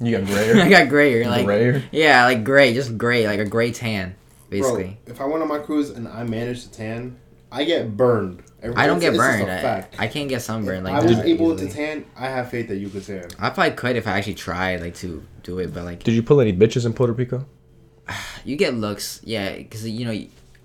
you 0.00 0.16
got 0.16 0.26
grayer. 0.30 0.60
I 0.62 0.68
got 0.68 0.88
grayer, 0.88 1.28
like 1.28 1.46
grayer. 1.46 1.82
yeah, 1.90 2.24
like 2.26 2.44
gray, 2.44 2.74
just 2.74 2.96
gray, 2.98 3.26
like 3.26 3.40
a 3.40 3.46
gray 3.46 3.72
tan, 3.72 4.14
Bro, 4.50 4.60
basically. 4.60 4.98
if 5.06 5.20
I 5.20 5.24
went 5.24 5.42
on 5.42 5.48
my 5.48 5.58
cruise 5.58 5.90
and 5.90 6.06
I 6.06 6.24
managed 6.24 6.64
to 6.64 6.78
tan, 6.78 7.16
I 7.50 7.64
get 7.64 7.96
burned. 7.96 8.42
Every- 8.66 8.76
I 8.76 8.86
don't 8.86 8.98
get 9.00 9.16
burned. 9.16 9.48
a 9.48 9.58
I, 9.58 9.62
fact. 9.62 9.96
I 9.98 10.06
can't 10.08 10.28
get 10.28 10.42
sunburned 10.42 10.84
like 10.84 10.94
I 10.94 11.02
was 11.02 11.16
that 11.16 11.26
able 11.26 11.52
easily. 11.54 11.68
to 11.70 11.74
tan. 11.74 12.04
I 12.16 12.26
have 12.28 12.50
faith 12.50 12.68
that 12.68 12.76
you 12.76 12.88
could 12.88 13.04
tan. 13.04 13.28
I 13.38 13.50
probably 13.50 13.72
could 13.74 13.96
if 13.96 14.06
I 14.06 14.18
actually 14.18 14.34
tried 14.34 14.80
like 14.80 14.94
to 14.96 15.22
do 15.42 15.58
it, 15.58 15.72
but 15.74 15.84
like 15.84 16.02
Did 16.02 16.14
you 16.14 16.22
pull 16.22 16.40
any 16.40 16.52
bitches 16.52 16.84
in 16.86 16.92
Puerto 16.92 17.12
Rico? 17.12 17.46
you 18.44 18.56
get 18.56 18.74
looks, 18.74 19.20
yeah, 19.24 19.56
because 19.56 19.88
you 19.88 20.04
know 20.04 20.12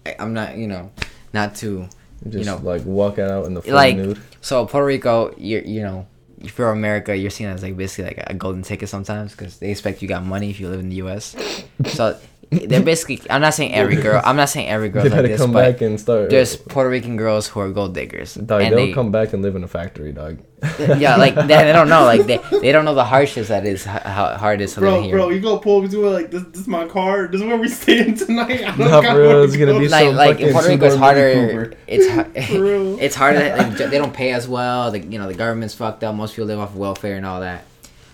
I, 0.06 0.16
I'm 0.20 0.34
not, 0.34 0.58
you 0.58 0.68
know, 0.68 0.92
not 1.34 1.56
too. 1.56 1.88
Just 2.30 2.46
know, 2.46 2.58
like 2.58 2.86
walking 2.86 3.24
out 3.24 3.46
in 3.46 3.56
the 3.56 3.62
full 3.64 3.74
like- 3.74 3.96
nude. 3.96 4.22
So 4.42 4.66
Puerto 4.66 4.86
Rico, 4.86 5.34
you're 5.38 5.62
you 5.64 5.82
know, 5.82 6.08
if 6.40 6.58
you're 6.58 6.70
America, 6.72 7.16
you're 7.16 7.32
seen 7.32 7.48
as 7.48 7.64
like 7.64 7.76
basically 7.78 8.16
like 8.16 8.24
a 8.30 8.34
golden 8.34 8.62
ticket 8.64 8.90
sometimes 8.90 9.32
because 9.32 9.58
they 9.58 9.72
expect 9.72 10.02
you 10.02 10.08
got 10.08 10.24
money 10.24 10.50
if 10.50 10.60
you 10.60 10.70
live 10.70 10.80
in 10.80 10.90
the 10.90 10.98
U.S. 10.98 11.36
So 11.86 12.20
they're 12.52 12.82
basically. 12.84 13.22
I'm 13.30 13.40
not 13.40 13.54
saying 13.54 13.74
every 13.74 13.96
girl. 13.96 14.22
I'm 14.26 14.36
not 14.36 14.50
saying 14.50 14.68
every 14.68 14.90
girl 14.94 15.04
They 15.04 15.10
like 15.10 15.18
better 15.20 15.28
this, 15.30 15.40
come 15.40 15.54
back 15.54 15.80
and 15.80 15.98
start. 16.00 16.30
there's 16.30 16.58
Puerto 16.58 16.90
Rican 16.90 17.16
girls 17.16 17.48
who 17.48 17.62
are 17.62 17.70
gold 17.72 17.94
diggers. 17.96 18.34
Dog, 18.36 18.62
and 18.62 18.76
they'll 18.78 18.88
they, 18.88 18.94
come 18.94 19.10
back 19.12 19.32
and 19.32 19.42
live 19.42 19.56
in 19.56 19.64
a 19.64 19.68
factory, 19.70 20.12
dog. 20.12 20.40
yeah, 20.80 21.16
like 21.16 21.34
they, 21.34 21.48
they 21.48 21.72
don't 21.72 21.88
know, 21.90 22.04
like 22.04 22.26
they, 22.28 22.38
they 22.62 22.72
don't 22.72 22.86
know 22.86 22.94
the 22.94 23.04
hardships 23.06 23.48
that 23.48 23.66
is 23.66 23.88
h- 23.88 24.04
how 24.04 24.36
hard 24.38 24.62
it 24.62 24.66
is 24.66 24.74
to 24.76 24.82
live 24.82 24.90
Bro, 24.92 25.02
here. 25.02 25.16
bro, 25.16 25.30
you 25.30 25.40
go 25.40 25.58
pull 25.58 25.84
up 25.84 25.90
to 25.90 26.06
it 26.06 26.10
like 26.12 26.30
this. 26.30 26.44
This 26.52 26.62
is 26.62 26.68
my 26.68 26.88
car. 26.88 27.28
This 27.28 27.42
is 27.42 27.48
where 27.48 27.58
we 27.58 27.68
staying 27.70 28.16
tonight. 28.16 28.62
I 28.66 28.76
don't 28.78 28.80
Nah, 28.80 29.02
bro, 29.02 29.14
where 29.28 29.44
it's 29.44 29.56
gonna 29.56 29.72
go. 29.72 29.80
be 29.80 29.88
like 29.88 30.06
some 30.08 30.16
like 30.16 30.40
in 30.42 30.52
Puerto 30.52 30.68
Rico, 30.70 30.86
it's 30.86 30.96
Subaru 30.96 31.36
Mini 31.36 31.54
harder. 31.54 31.74
It's 31.88 32.08
har- 32.10 32.44
For 32.44 32.62
real. 32.62 33.00
it's 33.00 33.16
harder. 33.16 33.40
Like, 33.58 33.78
they 33.78 33.98
don't 33.98 34.14
pay 34.14 34.34
as 34.34 34.48
well. 34.48 34.92
The 34.92 35.00
you 35.00 35.18
know 35.18 35.28
the 35.28 35.34
government's 35.34 35.74
fucked 35.74 36.04
up. 36.04 36.14
Most 36.14 36.36
people 36.36 36.46
live 36.48 36.60
off 36.60 36.76
welfare 36.76 37.16
and 37.16 37.26
all 37.26 37.40
that. 37.40 37.64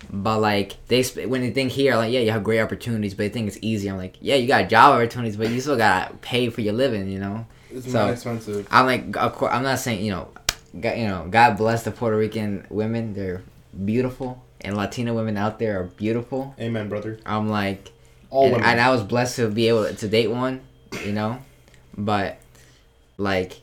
But 0.09 0.39
like 0.39 0.77
they 0.87 1.03
when 1.25 1.41
they 1.41 1.51
think 1.51 1.71
here, 1.71 1.95
like 1.95 2.11
yeah, 2.13 2.21
you 2.21 2.31
have 2.31 2.43
great 2.43 2.61
opportunities, 2.61 3.13
but 3.13 3.23
they 3.23 3.29
think 3.29 3.47
it's 3.47 3.57
easy. 3.61 3.89
I'm 3.89 3.97
like, 3.97 4.15
yeah, 4.21 4.35
you 4.35 4.47
got 4.47 4.69
job 4.69 4.93
opportunities, 4.95 5.35
but 5.35 5.49
you 5.49 5.59
still 5.59 5.77
gotta 5.77 6.13
pay 6.17 6.49
for 6.49 6.61
your 6.61 6.73
living. 6.73 7.09
You 7.09 7.19
know. 7.19 7.45
It's 7.69 7.85
So- 7.91 8.05
not 8.05 8.11
expensive. 8.13 8.67
I'm 8.71 8.85
like, 8.85 9.17
of 9.17 9.33
course, 9.33 9.51
I'm 9.53 9.63
not 9.63 9.79
saying 9.79 10.03
you 10.05 10.11
know, 10.11 10.29
God, 10.79 10.97
you 10.97 11.07
know, 11.07 11.27
God 11.29 11.57
bless 11.57 11.83
the 11.83 11.91
Puerto 11.91 12.15
Rican 12.17 12.65
women. 12.69 13.13
They're 13.13 13.41
beautiful, 13.83 14.41
and 14.61 14.77
Latina 14.77 15.13
women 15.13 15.35
out 15.37 15.59
there 15.59 15.79
are 15.81 15.83
beautiful. 15.83 16.55
Amen, 16.59 16.87
brother. 16.87 17.19
I'm 17.25 17.49
like, 17.49 17.91
All 18.29 18.45
and, 18.45 18.53
women. 18.53 18.69
and 18.69 18.79
I 18.79 18.89
was 18.91 19.03
blessed 19.03 19.35
to 19.37 19.49
be 19.49 19.67
able 19.67 19.93
to 19.93 20.07
date 20.07 20.29
one, 20.31 20.61
you 21.05 21.11
know, 21.11 21.39
but 21.97 22.37
like 23.17 23.61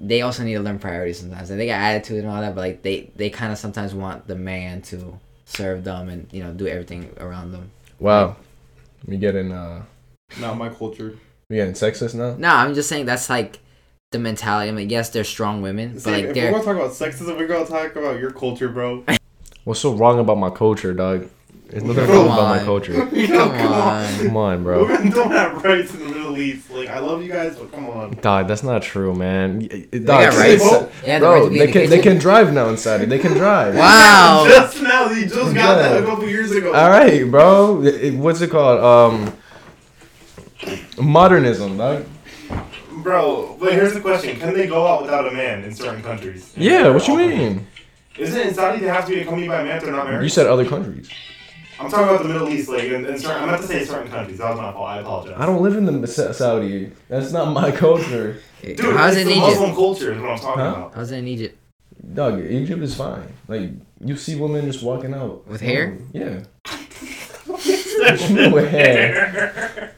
they 0.00 0.22
also 0.22 0.42
need 0.44 0.54
to 0.54 0.60
learn 0.60 0.78
priorities 0.78 1.20
sometimes. 1.20 1.50
And 1.50 1.58
they 1.60 1.66
got 1.66 1.80
attitude 1.80 2.18
and 2.24 2.28
all 2.28 2.40
that, 2.40 2.54
but 2.56 2.60
like 2.62 2.82
they 2.82 3.10
they 3.16 3.30
kind 3.30 3.52
of 3.52 3.58
sometimes 3.58 3.94
want 3.94 4.26
the 4.26 4.34
man 4.36 4.82
to 4.82 5.18
serve 5.48 5.84
them 5.84 6.08
and 6.08 6.28
you 6.32 6.42
know 6.42 6.52
do 6.52 6.66
everything 6.66 7.10
around 7.18 7.52
them. 7.52 7.70
Wow, 7.98 8.36
we 9.06 9.16
getting 9.16 9.50
uh, 9.52 9.82
not 10.40 10.56
my 10.56 10.68
culture. 10.68 11.16
we 11.48 11.56
getting 11.56 11.74
sexist 11.74 12.14
now. 12.14 12.36
No, 12.38 12.48
I'm 12.54 12.74
just 12.74 12.88
saying 12.88 13.06
that's 13.06 13.28
like 13.30 13.58
the 14.12 14.18
mentality. 14.18 14.68
I 14.68 14.72
mean, 14.72 14.90
yes, 14.90 15.10
they're 15.10 15.24
strong 15.24 15.62
women, 15.62 15.94
but 15.94 16.06
like 16.06 16.24
if 16.24 16.26
we're 16.28 16.34
they're 16.34 16.50
gonna 16.52 16.64
talk 16.64 16.76
about 16.76 16.90
sexism, 16.92 17.36
we're 17.36 17.46
gonna 17.48 17.66
talk 17.66 17.96
about 17.96 18.20
your 18.20 18.30
culture, 18.30 18.68
bro. 18.68 19.04
What's 19.64 19.80
so 19.80 19.92
wrong 19.94 20.18
about 20.18 20.38
my 20.38 20.50
culture, 20.50 20.94
dog? 20.94 21.28
It's 21.70 21.84
nothing 21.84 22.06
Come 22.06 22.14
wrong 22.14 22.26
about 22.26 22.48
my 22.48 22.58
on. 22.60 22.64
culture. 22.64 22.94
come 23.26 23.50
on. 23.50 24.18
Come 24.24 24.36
on, 24.36 24.62
bro. 24.62 24.86
Women 24.86 25.10
don't 25.10 25.30
have 25.30 25.62
rights 25.62 25.92
in 25.94 26.00
the 26.08 26.17
Middle 26.38 26.76
Like, 26.78 26.88
I 26.88 26.98
love 27.00 27.22
you 27.22 27.30
guys, 27.32 27.56
but 27.56 27.72
come 27.72 27.88
on. 27.90 28.12
Dog, 28.20 28.48
that's 28.48 28.62
not 28.62 28.82
true, 28.82 29.14
man. 29.14 29.60
Y- 29.60 29.68
y- 29.92 29.98
Dog, 29.98 30.06
got 30.06 30.34
it's- 30.34 30.38
rights. 30.38 30.92
Yeah, 31.06 31.18
the 31.18 31.26
right 31.26 31.30
bro, 31.38 31.44
to 31.44 31.50
be 31.50 31.58
they 31.58 31.64
in 31.64 31.66
the 31.66 31.72
can 31.72 31.90
they 31.90 31.96
kitchen. 31.96 32.12
can 32.12 32.18
drive 32.20 32.52
now 32.52 32.68
in 32.68 32.76
Saudi. 32.76 33.04
They 33.06 33.18
can 33.18 33.32
drive. 33.32 33.74
Wow. 33.76 34.46
just 34.48 34.82
now, 34.82 35.10
you 35.10 35.22
just 35.26 35.54
got 35.54 35.76
that 35.76 36.02
a 36.02 36.06
couple 36.06 36.28
years 36.28 36.50
ago. 36.52 36.72
All 36.72 36.90
right, 36.90 37.24
bro. 37.30 37.82
It- 37.82 37.94
it- 38.04 38.14
what's 38.14 38.40
it 38.40 38.50
called? 38.50 38.80
Um, 38.80 39.32
modernism, 41.00 41.76
dog. 41.76 42.04
Bro, 43.02 43.56
but 43.60 43.72
here's 43.72 43.94
the 43.94 44.00
question: 44.00 44.38
Can 44.38 44.54
they 44.54 44.66
go 44.66 44.86
out 44.86 45.02
without 45.02 45.26
a 45.28 45.30
man 45.30 45.64
in 45.64 45.74
certain 45.74 46.02
countries? 46.02 46.52
Yeah, 46.56 46.88
what 46.90 47.06
you 47.06 47.16
mean? 47.16 47.66
Isn't 48.18 48.40
it 48.40 48.46
in 48.48 48.54
Saudi 48.54 48.80
they 48.80 48.88
have 48.88 49.06
to 49.06 49.12
be 49.14 49.20
accompanied 49.20 49.46
by 49.48 49.60
a 49.60 49.64
man 49.64 49.76
if 49.76 49.84
they're 49.84 49.92
not 49.92 50.06
married? 50.08 50.24
You 50.24 50.28
said 50.28 50.46
other 50.48 50.64
countries. 50.64 51.08
I'm 51.80 51.88
talking 51.90 52.08
about 52.08 52.22
the 52.22 52.28
Middle 52.28 52.48
East, 52.48 52.68
like 52.68 52.84
in, 52.84 53.06
in 53.06 53.18
certain. 53.18 53.42
I 53.42 53.46
meant 53.46 53.62
to 53.62 53.68
say 53.68 53.84
certain 53.84 54.10
countries. 54.10 54.38
That 54.38 54.50
was 54.50 54.58
my 54.58 54.72
fault. 54.72 54.88
I 54.88 54.98
apologize. 54.98 55.36
I 55.38 55.46
don't 55.46 55.62
live 55.62 55.76
in 55.76 56.00
the 56.00 56.06
Sa- 56.08 56.22
uh, 56.24 56.32
Saudi. 56.32 56.90
That's 57.08 57.32
not 57.32 57.52
my 57.52 57.70
culture. 57.86 58.40
Dude, 58.62 58.80
How's 58.80 59.14
it's 59.16 59.22
it 59.22 59.24
the 59.26 59.32
in 59.34 59.38
Muslim 59.40 59.62
Egypt? 59.64 59.76
culture 59.78 60.12
is 60.12 60.20
what 60.20 60.30
I'm 60.30 60.38
talking 60.38 60.60
Huh? 60.62 60.68
about. 60.70 60.94
How's 60.94 61.10
it 61.12 61.18
in 61.18 61.28
Egypt? 61.28 61.58
Dog, 62.14 62.40
Egypt 62.44 62.82
is 62.82 62.94
fine. 62.96 63.32
Like 63.46 63.70
you 64.04 64.16
see 64.16 64.34
women 64.36 64.64
just 64.66 64.82
walking 64.82 65.14
out 65.14 65.46
With 65.46 65.60
hair? 65.60 65.96
Yeah. 66.12 66.42
With 67.46 68.68
hair. 68.70 69.94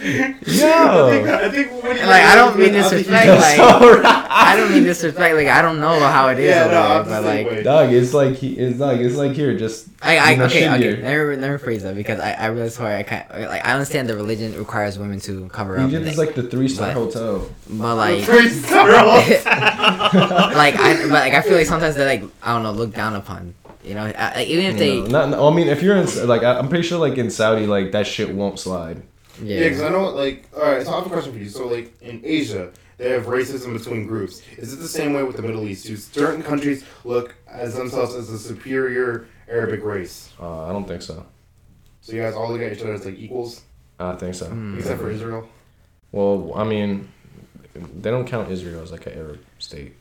Yo. 0.00 1.06
I 1.06 1.10
think, 1.10 1.28
I 1.28 1.48
think 1.50 1.82
when 1.82 1.96
you 1.96 2.02
Like, 2.06 2.22
I 2.24 2.34
don't 2.36 2.58
mean 2.58 2.72
disrespect, 2.72 3.26
like- 3.28 3.58
alright. 3.58 4.04
I 4.30 4.56
don't 4.56 4.70
mean 4.72 4.84
disrespect. 4.84 5.34
Like 5.34 5.48
I 5.48 5.60
don't 5.62 5.80
know 5.80 5.98
how 6.00 6.28
it 6.28 6.38
is 6.38 6.48
Yeah, 6.48 6.64
over 6.64 6.72
no, 6.74 6.88
there, 6.88 7.04
but 7.04 7.24
like 7.24 7.46
way. 7.46 7.62
Dog, 7.62 7.92
it's 7.92 8.14
like 8.14 8.34
he, 8.36 8.52
it's 8.54 8.78
like 8.78 9.00
it's 9.00 9.16
like 9.16 9.32
here, 9.32 9.58
just 9.58 9.88
I, 10.00 10.18
I 10.18 10.32
okay, 10.44 10.68
okay. 10.68 10.78
here. 10.78 10.96
Never, 10.98 11.36
never 11.36 11.58
phrase 11.58 11.82
that 11.82 11.94
because 11.96 12.20
I, 12.20 12.32
I 12.32 12.46
realize 12.46 12.78
why 12.78 12.96
I 12.96 13.02
can't. 13.02 13.28
Like 13.30 13.64
I 13.66 13.72
understand 13.72 14.08
the 14.08 14.16
religion 14.16 14.56
requires 14.56 14.98
women 14.98 15.20
to 15.20 15.48
cover 15.48 15.78
up, 15.78 15.88
Egypt 15.88 16.06
is 16.06 16.18
like 16.18 16.34
the 16.34 16.44
three 16.44 16.68
star 16.68 16.92
hotel. 16.92 17.48
but 17.68 17.96
like, 17.96 18.22
Three 18.24 18.48
star 18.48 18.88
like 18.88 20.76
I, 20.78 20.96
but 21.02 21.10
like 21.10 21.34
I 21.34 21.42
feel 21.42 21.54
like 21.56 21.66
sometimes 21.66 21.96
they 21.96 22.06
like 22.06 22.22
I 22.42 22.54
don't 22.54 22.62
know 22.62 22.72
look 22.72 22.94
down 22.94 23.14
upon. 23.16 23.54
You 23.84 23.94
know, 23.94 24.02
I, 24.16 24.34
like, 24.36 24.48
even 24.48 24.64
if 24.66 24.72
You 24.74 24.78
they, 24.78 25.00
know, 25.00 25.06
not, 25.06 25.28
no, 25.30 25.48
I 25.48 25.54
mean, 25.54 25.68
if 25.68 25.82
you're 25.82 25.96
in 25.96 26.26
like, 26.26 26.42
I- 26.42 26.58
I'm 26.58 26.68
pretty 26.68 26.86
sure 26.86 26.98
like 26.98 27.16
in 27.16 27.30
Saudi, 27.30 27.66
like 27.66 27.92
that 27.92 28.06
shit 28.06 28.34
won't 28.34 28.58
slide. 28.58 29.02
Yeah, 29.42 29.60
because 29.64 29.82
I 29.82 29.88
know, 29.90 30.08
like, 30.10 30.48
all 30.56 30.62
right. 30.62 30.84
So 30.84 30.92
I 30.92 30.96
have 30.96 31.06
a 31.06 31.10
question 31.10 31.32
for 31.32 31.38
you. 31.38 31.48
So, 31.48 31.66
like, 31.68 31.92
in 32.02 32.20
Asia, 32.24 32.72
they 32.96 33.10
have 33.10 33.26
racism 33.26 33.72
between 33.76 34.06
groups. 34.06 34.42
Is 34.56 34.72
it 34.72 34.76
the 34.78 34.88
same 34.88 35.12
way 35.12 35.22
with 35.22 35.36
the 35.36 35.42
Middle 35.42 35.64
East? 35.66 35.86
Do 35.86 35.96
certain 35.96 36.42
countries 36.42 36.84
look 37.04 37.34
as 37.46 37.74
themselves 37.76 38.14
as 38.14 38.30
a 38.30 38.38
superior 38.38 39.26
Arabic 39.48 39.84
race? 39.84 40.32
Uh, 40.40 40.64
I 40.66 40.72
don't 40.72 40.86
think 40.88 41.02
so. 41.02 41.24
So 42.00 42.12
you 42.14 42.22
guys 42.22 42.34
all 42.34 42.50
look 42.50 42.60
at 42.62 42.72
each 42.72 42.80
other 42.80 42.94
as 42.94 43.04
like 43.04 43.18
equals, 43.18 43.62
I 44.00 44.14
think 44.16 44.34
so. 44.34 44.46
Hmm. 44.46 44.78
except 44.78 45.00
for 45.00 45.10
Israel. 45.10 45.48
Well, 46.10 46.52
I 46.56 46.64
mean, 46.64 47.08
they 47.74 48.10
don't 48.10 48.26
count 48.26 48.50
Israel 48.50 48.82
as 48.82 48.90
like 48.92 49.06
an 49.06 49.12
Arab 49.12 49.40
state. 49.58 49.94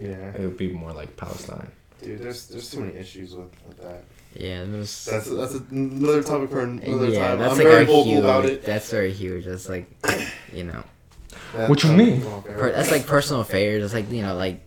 Yeah, 0.00 0.32
It 0.36 0.40
would 0.40 0.56
be 0.56 0.72
more 0.72 0.92
like 0.92 1.16
Palestine. 1.16 1.70
dude. 2.00 2.20
There's 2.20 2.46
there's 2.46 2.70
too 2.70 2.80
many 2.80 2.96
issues 2.96 3.34
with, 3.34 3.50
with 3.66 3.78
that. 3.82 4.04
Yeah, 4.34 4.64
there's, 4.64 5.04
That's 5.04 5.28
that's 5.30 5.54
another 5.70 6.22
topic 6.22 6.50
for 6.50 6.60
another 6.60 7.08
yeah, 7.08 7.28
time. 7.28 7.38
that's 7.38 7.52
I'm 7.52 7.58
like 7.58 7.66
very 7.66 7.84
vocal 7.84 8.04
huge. 8.04 8.18
about 8.18 8.44
it. 8.46 8.64
That's 8.64 8.90
very 8.90 9.12
huge. 9.12 9.44
That's 9.44 9.68
like, 9.68 9.86
you 10.52 10.64
know. 10.64 10.82
That- 11.54 11.68
What 11.68 11.84
you 11.84 11.92
mean? 11.92 12.22
Per, 12.42 12.72
that's 12.72 12.90
like 12.90 13.06
personal 13.06 13.42
affairs. 13.42 13.84
It's 13.84 13.94
like 13.94 14.10
you 14.10 14.22
know, 14.22 14.34
like 14.36 14.60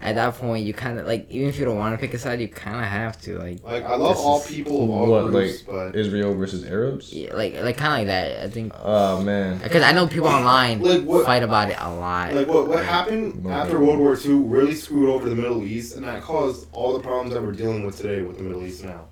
at 0.00 0.14
that 0.14 0.34
point 0.34 0.64
you 0.64 0.72
kind 0.72 0.98
of 0.98 1.06
like 1.06 1.28
even 1.30 1.48
if 1.48 1.58
you 1.58 1.64
don't 1.64 1.76
want 1.76 1.92
to 1.94 1.98
pick 1.98 2.14
a 2.14 2.18
side, 2.18 2.40
you 2.40 2.48
kind 2.48 2.76
of 2.76 2.84
have 2.84 3.20
to 3.22 3.38
like 3.38 3.62
Like 3.64 3.84
I 3.84 3.96
love 3.96 4.16
all 4.16 4.40
people 4.40 4.84
of 4.84 4.90
all 4.90 5.06
What, 5.06 5.30
groups, 5.30 5.66
like- 5.66 5.92
but 5.92 5.96
Israel 5.98 6.34
versus 6.34 6.64
Arabs. 6.64 7.12
yeah, 7.12 7.34
like 7.34 7.54
like 7.62 7.76
kind 7.76 7.92
of 7.94 7.98
like 7.98 8.06
that. 8.08 8.44
I 8.44 8.48
think 8.50 8.72
Oh 8.82 9.20
man. 9.22 9.58
because 9.58 9.82
I 9.82 9.92
know 9.92 10.06
people 10.06 10.28
online 10.28 10.80
Like, 10.82 11.02
what- 11.02 11.26
fight 11.26 11.42
about 11.42 11.70
it 11.70 11.76
a 11.80 11.90
lot. 11.92 12.32
like 12.34 12.46
what 12.48 12.68
what 12.68 12.84
happened 12.84 13.44
No. 13.44 13.50
after 13.50 13.80
World 13.80 13.98
War 13.98 14.16
II 14.16 14.34
really 14.34 14.74
screwed 14.74 15.10
over 15.10 15.28
the 15.28 15.34
Middle 15.36 15.64
East, 15.64 15.96
and 15.96 16.04
that 16.06 16.22
caused 16.22 16.68
all 16.72 16.92
the 16.92 17.00
problems 17.00 17.34
that 17.34 17.42
we're 17.42 17.52
dealing 17.52 17.84
with 17.84 17.96
today 17.96 18.22
with 18.22 18.36
the 18.38 18.44
Middle 18.44 18.64
East 18.64 18.84
now. 18.84 19.06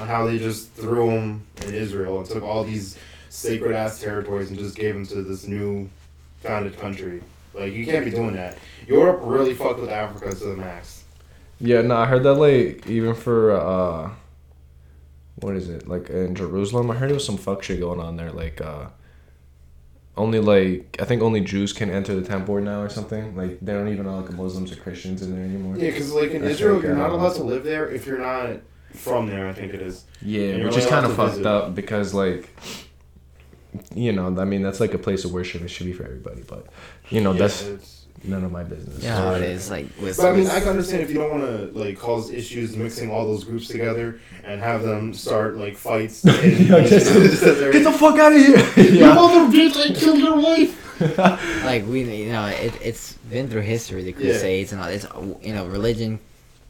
On 0.00 0.08
how 0.08 0.26
they 0.26 0.38
just 0.38 0.72
threw 0.72 1.06
them 1.10 1.46
in 1.66 1.74
Israel 1.74 2.18
and 2.18 2.26
took 2.28 2.42
all 2.42 2.64
these 2.64 2.96
sacred 3.28 3.72
ass 3.74 4.00
territories 4.00 4.50
and 4.50 4.58
just 4.58 4.74
gave 4.76 4.92
them 4.94 5.06
to 5.06 5.22
this 5.22 5.46
new 5.46 5.88
founded 6.42 6.76
country. 6.78 7.22
Like 7.54 7.72
you 7.72 7.84
can't 7.84 8.04
be 8.04 8.10
doing 8.10 8.34
that. 8.34 8.58
Europe 8.86 9.20
really 9.22 9.54
fucked 9.54 9.80
with 9.80 9.90
Africa 9.90 10.34
to 10.34 10.44
the 10.44 10.56
max. 10.56 11.04
Yeah, 11.60 11.82
no, 11.82 11.96
I 11.96 12.06
heard 12.06 12.22
that 12.22 12.34
like 12.34 12.86
even 12.88 13.14
for 13.14 13.52
uh, 13.52 14.10
what 15.36 15.56
is 15.56 15.68
it 15.68 15.88
like 15.88 16.08
in 16.10 16.34
Jerusalem? 16.34 16.90
I 16.90 16.94
heard 16.94 17.08
there 17.08 17.14
was 17.14 17.26
some 17.26 17.36
fuck 17.36 17.62
shit 17.62 17.80
going 17.80 18.00
on 18.00 18.16
there. 18.16 18.30
Like 18.30 18.60
uh, 18.60 18.86
only 20.16 20.40
like 20.40 20.96
I 21.00 21.04
think 21.04 21.22
only 21.22 21.40
Jews 21.40 21.72
can 21.72 21.90
enter 21.90 22.14
the 22.14 22.26
temple 22.26 22.56
right 22.56 22.64
now 22.64 22.80
or 22.80 22.88
something. 22.88 23.36
Like 23.36 23.60
they 23.60 23.72
don't 23.72 23.88
even 23.88 24.06
allow 24.06 24.20
like 24.20 24.32
Muslims 24.32 24.72
or 24.72 24.76
Christians 24.76 25.22
in 25.22 25.34
there 25.34 25.44
anymore. 25.44 25.76
Yeah, 25.76 25.90
because 25.90 26.12
like 26.12 26.30
in 26.30 26.42
That's 26.42 26.54
Israel, 26.54 26.76
like, 26.76 26.84
you're 26.84 26.96
not 26.96 27.10
uh, 27.10 27.14
allowed 27.14 27.34
to 27.34 27.42
live 27.44 27.64
there 27.64 27.88
if 27.88 28.06
you're 28.06 28.18
not 28.18 28.60
from 28.92 29.28
there. 29.28 29.48
I 29.48 29.52
think 29.52 29.74
it 29.74 29.82
is. 29.82 30.04
Yeah, 30.22 30.64
which 30.64 30.76
is 30.76 30.86
kind 30.86 31.06
of 31.06 31.14
fucked 31.14 31.32
visit. 31.32 31.46
up 31.46 31.74
because 31.74 32.14
like, 32.14 32.50
you 33.94 34.12
know, 34.12 34.26
I 34.38 34.44
mean 34.44 34.62
that's 34.62 34.80
like 34.80 34.94
a 34.94 34.98
place 34.98 35.24
of 35.24 35.32
worship. 35.32 35.62
It 35.62 35.68
should 35.68 35.86
be 35.86 35.92
for 35.92 36.04
everybody, 36.04 36.42
but 36.46 36.66
you 37.10 37.20
know 37.20 37.32
Yeah, 37.32 37.38
that's 37.40 38.06
none 38.24 38.44
of 38.44 38.52
my 38.52 38.62
business. 38.64 39.02
yeah, 39.02 39.16
how 39.16 39.34
it 39.34 39.42
is 39.42 39.70
like 39.70 39.86
with. 40.00 40.16
But 40.16 40.26
I 40.26 40.36
mean, 40.36 40.46
I 40.48 40.60
can 40.60 40.70
understand 40.70 41.02
if 41.02 41.08
you 41.10 41.16
don't 41.16 41.30
want 41.30 41.42
to 41.44 41.78
like 41.78 41.98
cause 41.98 42.30
issues 42.30 42.76
mixing 42.76 43.10
all 43.10 43.26
those 43.26 43.44
groups 43.44 43.68
together 43.68 44.20
and 44.44 44.60
have 44.60 44.82
them 44.82 45.14
start 45.14 45.56
like 45.56 45.76
fights. 45.76 46.24
And, 46.26 46.58
Yeah, 46.68 46.80
get 46.88 46.90
Get 47.72 47.84
the 47.84 47.92
fuck 47.98 48.18
out 48.18 48.32
of 48.32 48.38
here! 48.38 48.58
You 48.92 49.00
yeah. 49.00 49.14
mother 49.14 49.56
bitch! 49.56 49.76
I 49.76 49.94
killed 49.94 50.18
your 50.18 50.36
wife. 50.40 50.76
like 51.64 51.86
we 51.86 52.02
you 52.24 52.30
know 52.30 52.44
it, 52.46 52.74
it's 52.82 53.14
been 53.30 53.48
through 53.48 53.62
history 53.62 54.02
the 54.02 54.10
Yeah. 54.10 54.16
crusades 54.32 54.72
and 54.72 54.82
all 54.82 54.88
it's 54.88 55.06
you 55.42 55.54
know 55.54 55.64
religion 55.66 56.18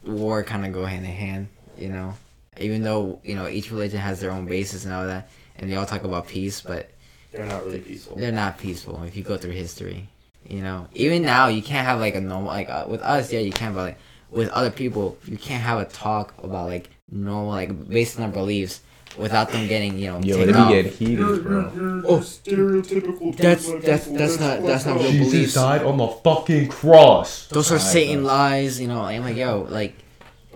war 0.05 0.45
kind 0.45 0.65
of 0.65 0.73
go 0.73 0.85
hand 0.85 1.05
in 1.05 1.11
hand 1.11 1.49
you 1.77 1.89
know 1.89 2.15
even 2.61 2.83
though 2.85 3.19
you 3.25 3.35
know 3.35 3.49
each 3.49 3.73
religion 3.73 3.99
has 3.99 4.21
their 4.21 4.31
own 4.31 4.47
basis 4.47 4.85
and 4.85 4.95
all 4.95 5.05
that 5.05 5.29
and 5.61 5.71
they 5.71 5.77
all 5.77 5.87
talk 5.87 6.03
about 6.05 6.27
peace 6.27 6.61
but 6.61 6.91
They're 7.33 7.47
not 7.47 7.65
really 7.65 7.79
peaceful. 7.81 8.17
they're 8.17 8.33
not 8.33 8.59
peaceful 8.59 9.03
if 9.05 9.17
you 9.17 9.23
go 9.23 9.37
through 9.37 9.53
history 9.53 10.09
you 10.49 10.63
know 10.63 10.89
even 10.95 11.23
now 11.23 11.47
you 11.49 11.63
can't 11.63 11.87
have 11.87 12.01
like 12.01 12.15
a 12.17 12.21
normal 12.21 12.49
like 12.49 12.69
uh, 12.69 12.85
with 12.89 13.03
us 13.03 13.33
yeah 13.33 13.41
you 13.41 13.53
can 13.53 13.75
but 13.75 13.83
like 13.83 13.99
with 14.31 14.49
other 14.51 14.71
people 14.71 15.17
you 15.27 15.37
can't 15.37 15.63
have 15.63 15.79
a 15.79 15.85
talk 15.85 16.35
about 16.43 16.67
like 16.69 16.89
normal 17.13 17.49
like 17.51 17.89
based 17.89 18.19
on 18.19 18.25
our 18.27 18.31
beliefs 18.31 18.81
without 19.19 19.51
them 19.51 19.67
getting 19.67 19.99
you 19.99 20.07
know 20.07 20.21
Yo, 20.23 20.37
taken 20.37 20.55
let 20.55 20.69
me 20.69 20.83
get 20.83 20.93
heated, 20.95 21.43
bro. 21.43 22.03
oh, 22.07 22.19
stereotypical. 22.21 23.37
That's- 23.37 23.67
that's- 23.67 24.07
that's 24.07 24.39
not- 24.39 24.63
that's 24.63 24.87
not 24.87 24.99
fucked 24.99 25.03
real 25.03 25.09
up. 25.09 25.13
beliefs. 25.19 25.33
Jesus 25.33 25.55
died 25.55 25.83
on 25.83 25.97
the 25.99 26.07
fucking 26.09 26.69
cross. 26.69 27.47
those 27.49 27.71
are 27.73 27.75
Alright, 27.75 27.91
satan 27.93 28.19
bro. 28.21 28.27
lies 28.33 28.81
you 28.81 28.87
know 28.89 29.03
i'm 29.03 29.23
like 29.23 29.37
yo 29.37 29.67
like 29.69 29.95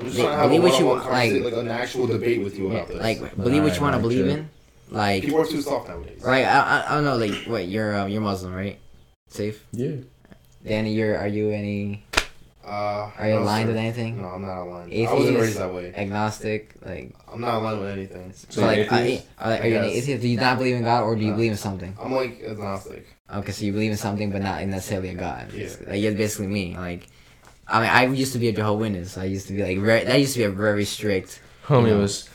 I'm 0.01 0.07
just 0.07 0.19
Like, 0.19 0.27
to 0.29 0.33
have 0.35 0.45
a 0.47 0.49
believe 0.49 0.63
what 0.63 0.79
you 0.81 0.87
one-on-one 0.87 1.13
like- 1.13 1.45
like 1.45 1.53
an 1.55 1.69
actual 1.69 2.07
debate 2.07 2.43
with 2.43 2.59
you 2.59 2.69
Yeah, 2.69 2.75
about 2.79 2.89
this. 2.89 3.01
like 3.03 3.37
believe 3.37 3.63
what 3.65 3.75
you 3.77 3.83
want 3.83 3.95
to 3.97 4.01
believe 4.01 4.25
alright, 4.27 4.39
in. 4.39 4.51
Like 4.95 5.23
people 5.25 5.41
are 5.41 5.47
too 5.47 5.61
soft 5.63 5.89
nowadays. 5.89 6.23
right, 6.23 6.45
I, 6.45 6.61
I, 6.61 6.93
I 6.93 6.95
don't 6.95 7.05
know. 7.05 7.17
Like 7.17 7.35
what 7.47 7.69
you're 7.69 7.95
um, 7.99 8.09
you're 8.09 8.21
Muslim, 8.23 8.55
right? 8.55 8.79
Safe. 9.29 9.65
Yeah. 9.73 9.97
Danny, 10.65 10.95
you're 10.95 11.19
are 11.19 11.29
you 11.29 11.51
any 11.51 12.05
Uh, 12.65 13.11
are 13.19 13.27
you 13.29 13.35
no, 13.35 13.43
aligned 13.43 13.67
sir. 13.67 13.73
with 13.73 13.77
anything? 13.77 14.23
No, 14.23 14.29
I'm 14.29 14.43
not 14.43 14.63
aligned. 14.63 14.91
I 14.91 14.95
Atheist? 14.95 15.13
wasn't 15.15 15.39
raised 15.39 15.59
that 15.59 15.75
way. 15.75 15.93
Agnostic, 15.95 16.77
like 16.87 17.15
I'm 17.31 17.41
not 17.41 17.55
aligned 17.61 17.81
with 17.81 17.91
anything. 17.91 18.33
So 18.33 18.47
so 18.49 18.61
like 18.67 18.79
you're 18.79 18.95
I, 18.95 19.23
are, 19.39 19.53
are 19.61 19.67
you 19.67 19.77
an 19.79 19.85
atheist? 19.85 20.23
Do 20.23 20.29
you 20.29 20.39
not 20.39 20.57
believe 20.59 20.77
in 20.77 20.85
God, 20.85 21.03
or 21.05 21.17
do 21.17 21.23
you 21.23 21.31
No. 21.31 21.37
believe 21.37 21.51
in 21.53 21.59
something? 21.59 21.95
I'm 22.01 22.13
like 22.13 22.41
agnostic. 22.43 23.05
Okay, 23.33 23.53
so 23.53 23.65
you 23.67 23.73
believe 23.73 23.91
in 23.91 23.97
something, 23.97 24.31
but 24.31 24.41
not 24.43 24.65
necessarily 24.67 25.11
a 25.11 25.15
God. 25.15 25.53
Yeah. 25.53 25.69
Like 25.89 26.01
you're 26.01 26.13
basically 26.15 26.47
me. 26.47 26.77
Like 26.77 27.09
I 27.69 27.81
mean, 27.81 27.91
I 27.91 28.05
used 28.15 28.33
to 28.35 28.39
be 28.39 28.49
a 28.49 28.53
Jehovah's 28.53 28.81
Witness. 28.81 29.19
I 29.19 29.25
used 29.25 29.47
to 29.49 29.53
be 29.55 29.63
like 29.63 29.79
very, 29.79 30.05
that 30.05 30.19
used 30.21 30.35
to 30.35 30.39
be 30.41 30.45
a 30.45 30.51
very 30.51 30.85
strict. 30.85 31.41
Homie 31.67 31.89
Yeah. 31.89 31.97
was. 31.97 32.29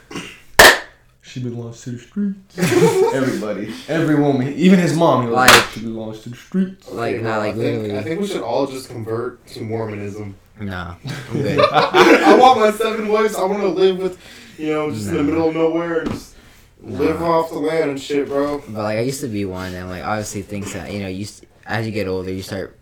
She 1.30 1.40
belongs 1.42 1.82
to 1.84 1.92
the 1.92 2.00
streets. 2.00 2.58
Everybody, 3.14 3.72
every 3.88 4.16
woman, 4.16 4.52
even 4.54 4.80
his 4.80 4.96
mom, 4.98 5.22
he 5.24 5.28
was 5.28 5.36
like, 5.36 5.52
Like- 5.52 5.70
she 5.74 5.82
belongs 5.82 6.22
to 6.22 6.30
the 6.30 6.36
streets. 6.36 6.90
Like 6.90 7.16
Okay, 7.16 7.24
not 7.24 7.38
like 7.38 7.54
I 7.54 7.58
think, 7.58 7.82
literally. 7.84 7.98
I 8.00 8.02
think 8.04 8.22
we 8.22 8.28
should 8.28 8.42
all 8.42 8.66
just 8.66 8.90
convert 8.90 9.46
to 9.48 9.62
Mormonism. 9.62 10.36
Nah, 10.60 10.96
I'm 11.30 11.42
good. 11.42 11.60
I 11.72 12.36
want 12.36 12.60
my 12.60 12.72
seven 12.72 13.08
wives. 13.10 13.36
I 13.36 13.44
want 13.44 13.62
to 13.62 13.68
live 13.70 13.98
with, 14.00 14.18
you 14.58 14.74
know, 14.74 14.90
just 14.90 15.08
in 15.10 15.18
the 15.18 15.24
middle 15.24 15.50
of 15.50 15.56
nowhere 15.56 16.00
and 16.00 16.12
just 16.12 16.36
live 16.82 17.22
off 17.22 17.52
the 17.52 17.60
land 17.60 17.92
and 17.92 18.02
shit, 18.02 18.28
bro. 18.28 18.58
But 18.68 18.82
like 18.84 18.98
I 18.98 19.02
used 19.02 19.22
to 19.22 19.28
be 19.28 19.46
one, 19.46 19.74
and 19.76 19.88
like 19.88 20.04
obviously 20.04 20.42
things 20.42 20.74
that 20.74 20.92
you 20.92 21.00
know, 21.00 21.08
you 21.10 21.26
s- 21.26 21.42
as 21.68 21.86
you 21.86 21.92
get 21.92 22.08
older, 22.08 22.32
you 22.34 22.42
start 22.42 22.79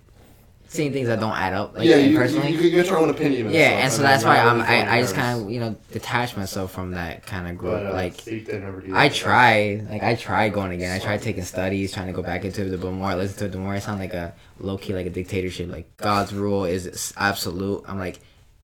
seeing 0.67 0.91
things 0.91 1.07
that 1.07 1.19
don't 1.19 1.35
add 1.35 1.53
up. 1.53 1.75
Like 1.75 1.87
yeah, 1.87 1.97
you, 1.97 2.17
personally, 2.17 2.51
you, 2.51 2.59
you 2.59 2.71
get 2.71 2.87
your 2.87 2.99
own 2.99 3.09
opinion. 3.09 3.47
And 3.47 3.55
yeah, 3.55 3.69
stuff, 3.69 3.83
and 3.83 3.93
so 3.93 4.01
that's 4.01 4.23
why 4.23 4.37
I'm. 4.37 4.61
I, 4.61 4.97
I 4.97 5.01
just 5.01 5.15
kind 5.15 5.41
of 5.41 5.49
you 5.49 5.59
know 5.59 5.75
detach 5.91 6.35
myself 6.35 6.71
from 6.71 6.91
that 6.91 7.25
kind 7.25 7.47
of 7.47 7.57
group. 7.57 7.73
But, 7.73 7.85
uh, 7.87 7.93
like 7.93 8.13
Steve 8.15 8.45
didn't 8.45 8.63
ever 8.63 8.81
do 8.81 8.95
I 8.95 9.09
tried, 9.09 9.89
like 9.89 10.03
I 10.03 10.15
tried 10.15 10.53
going 10.53 10.71
again. 10.71 10.91
I 10.91 10.99
tried 10.99 11.21
taking 11.21 11.43
studies, 11.43 11.93
trying 11.93 12.07
to 12.07 12.13
go 12.13 12.21
back 12.21 12.45
into 12.45 12.65
it. 12.65 12.69
The 12.69 12.91
more 12.91 13.09
I 13.09 13.15
listen 13.15 13.37
to 13.39 13.45
it, 13.45 13.51
the 13.51 13.57
more 13.57 13.73
I 13.73 13.79
sound 13.79 13.99
like 13.99 14.13
a 14.13 14.33
low 14.59 14.77
key, 14.77 14.93
like 14.93 15.05
a 15.05 15.11
dictatorship. 15.11 15.69
Like 15.69 15.95
God's 15.97 16.33
rule 16.33 16.65
is 16.65 17.13
absolute. 17.17 17.83
I'm 17.87 17.99
like, 17.99 18.19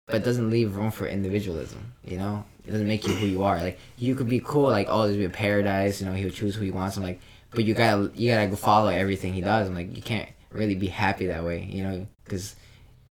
but 0.06 0.16
it 0.16 0.24
doesn't 0.24 0.50
leave 0.50 0.76
room 0.76 0.92
for 0.92 1.08
individualism. 1.08 1.94
You 2.04 2.18
know, 2.18 2.46
it 2.66 2.72
doesn't 2.72 2.88
make 2.88 3.08
you 3.08 3.14
who 3.14 3.26
you 3.26 3.44
are. 3.44 3.58
Like 3.58 3.80
you 3.98 4.16
could 4.16 4.30
be 4.30 4.40
cool, 4.40 4.70
like 4.70 4.88
oh, 4.90 5.04
there's 5.04 5.18
be 5.18 5.26
a 5.26 5.30
paradise. 5.30 6.00
You 6.00 6.08
know, 6.08 6.14
he'll 6.14 6.32
choose 6.32 6.56
who 6.56 6.64
he 6.64 6.72
wants. 6.72 6.98
I'm 6.98 7.04
like, 7.04 7.20
but 7.52 7.66
you 7.66 7.74
gotta 7.74 8.12
you 8.16 8.32
gotta 8.32 8.48
go 8.48 8.56
follow 8.56 8.90
everything 8.90 9.34
he 9.34 9.42
does. 9.42 9.68
I'm 9.68 9.76
like, 9.76 9.96
you 9.96 10.02
can't 10.02 10.30
really 10.52 10.76
be 10.76 10.88
happy 10.88 11.28
that 11.28 11.44
way. 11.44 11.64
You 11.70 11.84
know, 11.84 12.08
because 12.24 12.56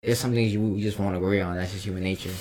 there's 0.03 0.19
some 0.19 0.33
things 0.33 0.53
you, 0.53 0.75
you 0.75 0.83
just 0.83 0.99
won't 0.99 1.17
agree 1.17 1.41
on. 1.41 1.57
That's 1.57 1.73
just 1.73 1.85
human 1.85 2.03
nature. 2.03 2.33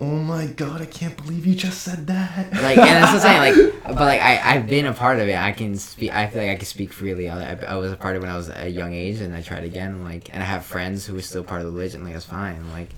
Oh 0.00 0.06
my 0.06 0.46
god, 0.46 0.82
I 0.82 0.86
can't 0.86 1.16
believe 1.16 1.46
you 1.46 1.54
just 1.54 1.82
said 1.82 2.08
that. 2.08 2.52
like 2.52 2.76
and 2.76 2.78
that's 2.78 3.12
what 3.12 3.24
I'm 3.24 3.44
saying 3.44 3.56
like 3.62 3.74
but 3.86 4.00
like 4.00 4.20
I, 4.20 4.40
I've 4.42 4.66
been 4.66 4.86
a 4.86 4.92
part 4.92 5.20
of 5.20 5.28
it 5.28 5.38
I 5.38 5.52
can 5.52 5.76
speak 5.76 6.12
I 6.12 6.26
feel 6.26 6.42
like 6.42 6.50
I 6.50 6.56
can 6.56 6.64
speak 6.64 6.92
freely 6.92 7.28
I, 7.28 7.54
I, 7.54 7.76
was 7.76 7.92
a 7.92 7.96
part 7.96 8.16
of 8.16 8.22
it 8.22 8.26
when 8.26 8.34
I 8.34 8.36
was 8.36 8.48
a 8.48 8.68
young 8.68 8.92
age 8.92 9.20
and 9.20 9.32
I 9.32 9.40
tried 9.40 9.62
again 9.62 10.02
like 10.02 10.34
and 10.34 10.42
I 10.42 10.46
have 10.46 10.64
friends 10.64 11.06
who 11.06 11.16
are 11.16 11.22
still 11.22 11.44
part 11.44 11.60
of 11.60 11.68
the 11.68 11.72
religion 11.72 12.02
like 12.02 12.14
that's 12.14 12.24
fine 12.24 12.72
like 12.72 12.90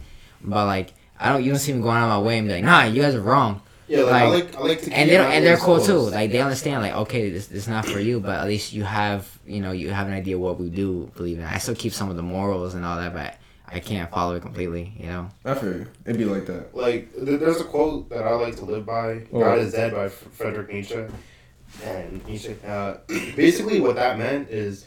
but 0.43 0.65
like 0.65 0.95
I 1.21 1.31
don't 1.33 1.45
you 1.45 1.51
don't 1.51 1.59
see 1.59 1.75
me 1.75 1.83
going 1.83 1.99
out 1.99 2.05
of 2.05 2.23
my 2.23 2.27
way 2.27 2.39
and 2.39 2.49
be 2.49 2.55
like 2.55 2.65
nah 2.65 2.85
you 2.85 3.03
guys 3.03 3.15
are 3.15 3.21
wrong 3.21 3.61
Yeah, 3.89 4.01
like, 4.01 4.13
I 4.13 4.29
like- 4.29 4.45
like 4.45 4.57
I 4.57 4.61
like 4.61 4.81
to. 4.83 4.93
and 4.93 4.95
keep 4.95 5.09
they 5.11 5.17
don't, 5.17 5.31
and 5.33 5.45
they're 5.47 5.55
eyes 5.57 5.63
cool 5.63 5.81
too 5.81 5.99
like 5.99 6.33
they 6.33 6.41
understand 6.41 6.83
like 6.83 6.93
okay 6.95 7.31
this, 7.31 7.47
this 7.47 7.65
is 7.65 7.69
not 7.69 7.87
for 7.87 8.01
you 8.01 8.19
but 8.21 8.39
at 8.41 8.47
least 8.47 8.73
you 8.73 8.83
have 8.83 9.39
you 9.47 9.61
know 9.61 9.71
you 9.73 9.91
have 9.91 10.09
an 10.09 10.13
idea 10.13 10.37
what 10.39 10.59
we 10.59 10.69
do 10.71 11.11
believe 11.17 11.39
in 11.39 11.45
I 11.45 11.59
still 11.59 11.75
keep 11.77 11.93
some 11.93 12.11
of 12.11 12.17
the 12.17 12.23
morals 12.23 12.75
and 12.75 12.85
all 12.85 12.97
that 12.97 13.13
but 13.15 13.37
I 13.69 13.79
can't 13.81 14.11
follow 14.11 14.35
it 14.35 14.43
completely 14.43 14.93
you 14.99 15.07
know 15.07 15.29
I 15.45 15.55
feel 15.55 15.73
you. 15.73 15.87
It'd 16.05 16.19
be 16.19 16.25
like 16.25 16.47
that. 16.47 16.75
Like, 16.75 17.11
there's 17.17 17.61
a 17.61 17.65
quote 17.65 18.09
that 18.11 18.25
I 18.25 18.33
like 18.35 18.57
to 18.57 18.65
live 18.65 18.87
by. 18.87 19.23
Oh. 19.33 19.41
God 19.41 19.59
is 19.59 19.73
dead 19.73 19.93
by 19.93 20.09
Frederick 20.09 20.73
Nietzsche. 20.73 21.05
And 21.85 22.25
Nietzsche, 22.27 22.55
uh, 22.67 22.95
basically, 23.35 23.81
what 23.81 23.97
that 23.97 24.19
meant 24.19 24.51
is 24.51 24.87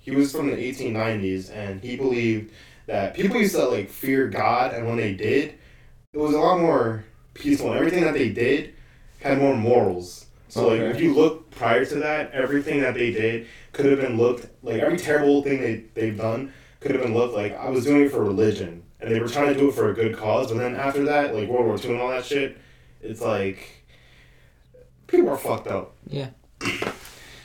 he 0.00 0.10
was 0.10 0.32
from 0.32 0.50
the 0.50 0.56
1890s, 0.56 1.50
and 1.52 1.80
he 1.80 1.96
believed 1.96 2.52
that 2.86 3.14
people 3.14 3.38
used 3.40 3.54
to 3.54 3.64
like 3.68 3.88
fear 3.90 4.28
God, 4.28 4.74
and 4.74 4.86
when 4.86 4.96
they 4.96 5.14
did, 5.14 5.54
it 6.12 6.18
was 6.18 6.34
a 6.34 6.38
lot 6.38 6.58
more 6.58 7.04
peaceful. 7.38 7.70
And 7.70 7.78
everything 7.78 8.04
that 8.04 8.14
they 8.14 8.28
did 8.30 8.74
had 9.20 9.38
more 9.38 9.56
morals. 9.56 10.26
So, 10.48 10.68
like, 10.68 10.80
if 10.80 11.00
you 11.00 11.12
look 11.14 11.50
prior 11.50 11.84
to 11.84 11.94
that, 11.96 12.32
everything 12.32 12.80
that 12.80 12.94
they 12.94 13.10
did 13.10 13.46
could 13.72 13.86
have 13.86 14.00
been 14.00 14.16
looked 14.16 14.46
like 14.62 14.80
every 14.80 14.96
terrible 14.96 15.42
thing 15.42 15.60
they 15.60 15.84
they've 15.94 16.16
done 16.16 16.52
could 16.80 16.92
have 16.92 17.02
been 17.02 17.14
looked 17.14 17.34
like 17.34 17.56
I 17.58 17.68
was 17.68 17.84
doing 17.84 18.02
it 18.06 18.10
for 18.12 18.22
religion, 18.24 18.82
and 19.00 19.12
they 19.12 19.20
were 19.20 19.28
trying 19.28 19.52
to 19.52 19.58
do 19.58 19.68
it 19.68 19.74
for 19.74 19.90
a 19.90 19.94
good 19.94 20.16
cause. 20.16 20.48
But 20.48 20.58
then 20.58 20.76
after 20.76 21.04
that, 21.04 21.34
like 21.34 21.48
World 21.48 21.66
War 21.66 21.76
II 21.76 21.92
and 21.92 22.00
all 22.00 22.08
that 22.08 22.24
shit, 22.24 22.56
it's 23.02 23.20
like 23.20 23.84
people 25.06 25.28
are 25.30 25.36
fucked 25.36 25.68
up. 25.68 25.94
Yeah. 26.06 26.30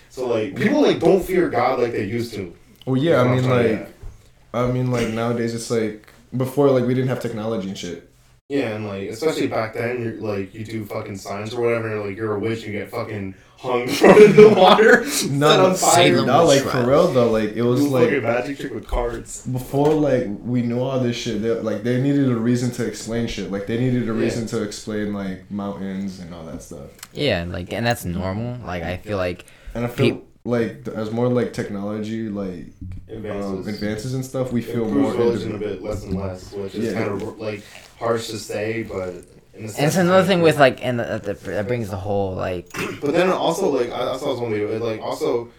So 0.09 0.27
like 0.27 0.57
people 0.57 0.81
like 0.81 0.99
don't 0.99 1.23
fear 1.23 1.49
God 1.49 1.79
like 1.79 1.93
they 1.93 2.03
used 2.03 2.33
to. 2.33 2.53
Well, 2.85 2.97
yeah, 2.97 3.21
I 3.21 3.23
mean, 3.23 3.35
That's 3.35 3.47
what 3.47 3.53
I'm 3.55 3.63
trying 3.63 3.77
to 3.77 3.83
like, 3.85 4.69
I 4.69 4.71
mean, 4.73 4.91
like 4.91 5.07
nowadays 5.07 5.55
it's 5.55 5.71
like 5.71 6.11
before, 6.35 6.69
like 6.69 6.83
we 6.83 6.93
didn't 6.93 7.07
have 7.07 7.21
technology 7.21 7.69
and 7.69 7.77
shit. 7.77 8.10
At. 8.51 8.57
yeah, 8.59 8.75
and 8.75 8.87
like 8.87 9.09
especially 9.09 9.47
back 9.47 9.73
then, 9.73 10.01
you're 10.01 10.13
like 10.21 10.53
you 10.53 10.65
do 10.65 10.85
fucking 10.85 11.17
signs 11.17 11.53
or 11.53 11.61
whatever, 11.61 11.91
and, 11.95 12.05
like 12.07 12.17
you're 12.17 12.35
a 12.35 12.39
witch, 12.39 12.63
you 12.63 12.71
get 12.71 12.89
fucking 12.89 13.35
hung 13.57 13.87
thrown 13.97 14.21
into 14.23 14.41
the 14.41 14.49
water, 14.49 15.07
set 15.09 15.59
on 15.59 15.75
fire. 15.75 16.07
Salem 16.13 16.25
not 16.25 16.45
like 16.45 16.63
witch 16.63 16.73
for 16.73 16.85
real 16.85 17.07
though. 17.13 17.29
Like 17.31 17.51
it 17.53 17.61
was 17.61 17.81
Do 17.81 17.89
like 17.89 18.05
fucking 18.05 18.23
magic 18.23 18.57
trick 18.59 18.73
with 18.73 18.87
cards. 18.87 19.45
before 19.47 19.93
like 19.93 20.25
we 20.43 20.61
knew 20.63 20.79
all 20.79 20.99
this 20.99 21.15
shit 21.15 21.41
they, 21.41 21.51
like 21.51 21.83
they 21.83 22.01
needed 22.01 22.29
a 22.29 22.35
reason 22.35 22.71
to 22.71 22.85
explain 22.87 23.27
shit 23.27 23.51
like 23.51 23.67
they 23.67 23.77
needed 23.79 24.03
a 24.03 24.05
Yeah. 24.13 24.19
reason 24.19 24.47
to 24.47 24.63
explain 24.63 25.13
like 25.13 25.49
mountains 25.51 26.19
and 26.19 26.33
all 26.33 26.43
that 26.45 26.63
stuff 26.63 26.89
Yeah, 27.13 27.45
like, 27.47 27.71
and 27.73 27.85
that's 27.85 28.03
normal. 28.05 28.57
Like, 28.65 28.83
I 28.83 28.97
feel 28.97 29.17
like 29.17 29.45
and 29.75 29.85
i 29.85 29.87
feel 29.87 30.15
pe- 30.17 30.21
like 30.43 30.87
as 30.87 31.11
more 31.11 31.27
like 31.27 31.53
technology 31.53 32.29
like 32.29 32.65
Advances. 33.07 33.67
um, 33.67 33.73
advances 33.73 34.13
and 34.13 34.25
stuff, 34.25 34.51
we 34.51 34.61
feel 34.61 34.89
more 34.89 35.11
religion 35.13 35.53
a 35.55 35.57
bit 35.57 35.81
less 35.81 36.03
and 36.03 36.15
less, 36.15 36.51
which 36.53 36.75
is 36.75 36.85
Yeah. 36.93 37.03
kind 37.05 37.21
of 37.21 37.37
like 37.39 37.63
harsh 37.99 38.27
to 38.29 38.37
say, 38.39 38.83
but. 38.83 39.13
And 39.53 39.65
it's 39.65 39.97
another 39.97 40.25
thing 40.25 40.41
with 40.41 40.57
like, 40.57 40.83
and 40.83 40.99
that, 40.99 41.23
that 41.23 41.41
that 41.43 41.67
brings 41.67 41.89
the 41.89 41.97
whole 41.97 42.33
like, 42.35 42.69
But 43.01 43.11
then 43.13 43.29
also 43.29 43.69
like 43.69 43.91
I, 43.91 44.13
I 44.13 44.17
saw 44.17 44.31
this 44.31 44.39
one 44.41 44.51
video. 44.51 44.71
It 44.71 44.81
like 44.81 45.01
also 45.01 45.49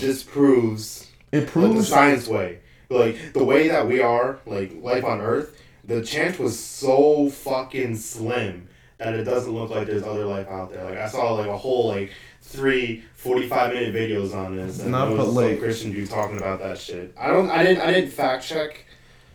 disproves 0.00 1.10
it 1.32 1.54
like 1.56 1.74
the 1.76 1.82
science 1.82 2.28
way. 2.28 2.58
Like 2.90 3.32
the 3.32 3.42
way 3.44 3.68
that 3.68 3.88
we 3.88 4.00
are, 4.00 4.38
like 4.44 4.72
life 4.82 5.04
on 5.04 5.20
Earth, 5.20 5.58
the 5.84 6.02
chance 6.02 6.38
was 6.38 6.58
so 6.58 7.30
fucking 7.30 7.96
slim 7.96 8.68
that 8.98 9.14
it 9.14 9.24
doesn't 9.24 9.52
look 9.52 9.70
like 9.70 9.86
there's 9.86 10.02
other 10.02 10.26
life 10.26 10.46
out 10.48 10.72
there. 10.72 10.84
Like 10.84 10.98
I 10.98 11.08
saw 11.08 11.32
like 11.32 11.48
a 11.48 11.56
whole 11.56 11.88
like 11.88 12.12
three 12.52 13.02
45 13.16 13.72
minute 13.74 13.94
videos 13.94 14.34
on 14.34 14.56
this 14.56 14.80
and 14.80 14.90
Nah, 14.92 15.06
there 15.06 15.16
but, 15.16 15.28
like- 15.28 15.50
some 15.52 15.58
Christian 15.58 15.92
dude 15.92 16.10
talking 16.10 16.36
about 16.36 16.58
that 16.60 16.78
shit. 16.78 17.14
I 17.18 17.28
don't 17.28 17.50
I 17.50 17.62
didn't 17.64 17.82
I 17.82 17.92
didn't 17.92 18.10
fact 18.10 18.44
check, 18.44 18.84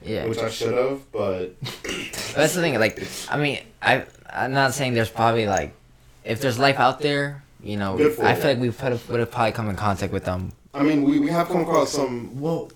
yeah. 0.04 0.26
which 0.26 0.38
I 0.40 0.50
should 0.50 0.74
have, 0.74 1.12
but 1.12 1.60
That's 2.36 2.54
the 2.54 2.62
thing. 2.62 2.80
Like, 2.80 3.02
I 3.30 3.38
mean, 3.38 3.60
I 3.82 4.06
I'm 4.30 4.54
not 4.54 4.74
saying 4.74 4.94
there's 4.94 5.10
probably 5.10 5.48
like, 5.48 5.74
if 6.24 6.42
there's 6.42 6.60
life 6.60 6.80
out 6.80 7.00
there, 7.00 7.44
you 7.64 7.78
know, 7.78 7.98
I 8.22 8.36
feel 8.36 8.52
like 8.52 8.60
we 8.60 8.70
would 8.70 8.80
have, 8.80 9.10
would 9.10 9.20
have 9.20 9.32
probably 9.32 9.54
come 9.54 9.70
in 9.70 9.76
contact 9.76 10.14
with 10.14 10.26
them. 10.26 10.52
I 10.74 10.84
mean 10.84 11.04
we, 11.04 11.20
we 11.20 11.30
have 11.30 11.48
come 11.48 11.62
across 11.62 11.92
some 11.92 12.40
well 12.40 12.72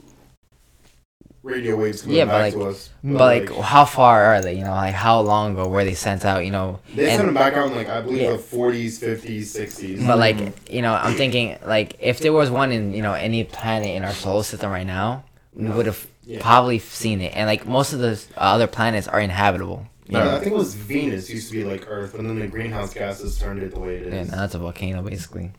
radio 1.44 1.76
waves 1.76 2.02
coming 2.04 2.18
Yeah, 2.18 2.26
but, 2.26 2.32
back 2.32 2.42
like- 2.44 2.54
to 2.54 2.64
us. 2.70 2.90
But 3.04 3.50
like, 3.50 3.52
how 3.64 3.86
far 3.86 4.26
are 4.26 4.42
they? 4.42 4.54
You 4.54 4.64
know, 4.64 4.72
like 4.72 4.94
how 4.94 5.22
long 5.22 5.54
ago 5.54 5.68
were 5.68 5.84
they 5.84 5.96
sent 5.96 6.24
out? 6.26 6.46
You 6.46 6.52
know, 6.52 6.80
they 6.96 7.08
sent 7.08 7.26
them 7.26 7.34
back 7.34 7.54
out 7.54 7.68
in 7.68 7.76
like 7.76 7.90
I 7.90 8.02
believe 8.02 8.22
Yeah. 8.22 8.32
the 8.32 8.38
40s, 8.38 9.00
50s, 9.00 9.46
60s. 9.52 10.06
But 10.06 10.18
like, 10.20 10.70
you 10.72 10.82
know, 10.82 10.94
I'm 10.94 11.16
thinking 11.16 11.58
like 11.66 11.98
if 12.00 12.20
there 12.20 12.34
was 12.34 12.50
one 12.52 12.72
in 12.72 12.94
you 12.94 13.02
know 13.02 13.14
any 13.14 13.44
planet 13.44 13.90
in 13.90 14.04
our 14.04 14.14
solar 14.14 14.44
system 14.44 14.72
right 14.72 14.86
now, 14.88 15.24
we 15.54 15.68
would 15.70 15.88
have 15.88 16.06
Yeah. 16.26 16.40
probably 16.42 16.78
seen 16.80 17.22
it. 17.22 17.34
And 17.36 17.48
like 17.48 17.66
most 17.66 17.94
of 17.94 18.00
the 18.00 18.12
uh, 18.38 18.42
other 18.56 18.68
planets 18.68 19.08
are 19.08 19.20
inhabitable. 19.20 19.88
You 20.08 20.18
Yeah, 20.18 20.24
know? 20.26 20.36
I 20.36 20.40
think 20.40 20.52
it 20.52 20.58
was 20.58 20.76
Venus 20.76 21.30
used 21.30 21.50
to 21.52 21.58
be 21.58 21.64
like 21.64 21.86
Earth, 21.90 22.14
and 22.16 22.28
then 22.30 22.38
the 22.38 22.48
greenhouse 22.48 22.94
gases 22.94 23.40
turned 23.40 23.64
it 23.64 23.74
the 23.74 23.80
way 23.80 23.96
it 23.96 24.08
is. 24.14 24.30
Yeah, 24.30 24.36
that's 24.36 24.54
a 24.56 24.60
volcano 24.60 25.02
basically. 25.02 25.52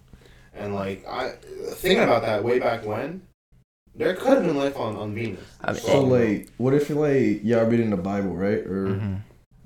And 0.55 0.75
like 0.75 1.05
I 1.09 1.33
thinking 1.75 2.05
about 2.05 2.23
that 2.23 2.45
way 2.45 2.59
back 2.61 2.85
when, 2.87 3.23
there 3.95 4.15
could 4.15 4.29
have 4.39 4.45
been 4.47 4.57
life 4.57 4.77
on, 4.77 4.97
on 4.97 5.15
Venus. 5.15 5.41
I 5.61 5.73
mean, 5.73 5.81
so 5.83 6.01
like 6.03 6.49
what 6.59 6.75
if 6.75 6.89
you 6.89 6.95
like 6.97 7.41
y'all 7.45 7.65
reading 7.65 7.91
the 7.91 7.97
Bible 7.97 8.35
right 8.35 8.59
or 8.67 8.95
hmm 8.95 9.15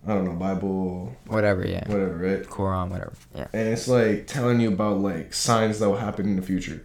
I 0.08 0.14
don't 0.14 0.24
know 0.24 0.34
Bible 0.34 1.16
Whatever, 1.26 1.66
yeah. 1.66 1.82
whatever 1.90 2.16
right 2.16 2.42
Quran, 2.44 2.90
whatever. 2.90 3.12
Yeah. 3.34 3.48
and 3.52 3.68
it's 3.68 3.88
like 3.88 4.26
telling 4.28 4.60
you 4.60 4.68
about 4.68 4.98
like 4.98 5.34
signs 5.34 5.80
that 5.80 5.88
will 5.88 5.96
happen 5.96 6.26
in 6.26 6.36
the 6.36 6.42
future 6.42 6.84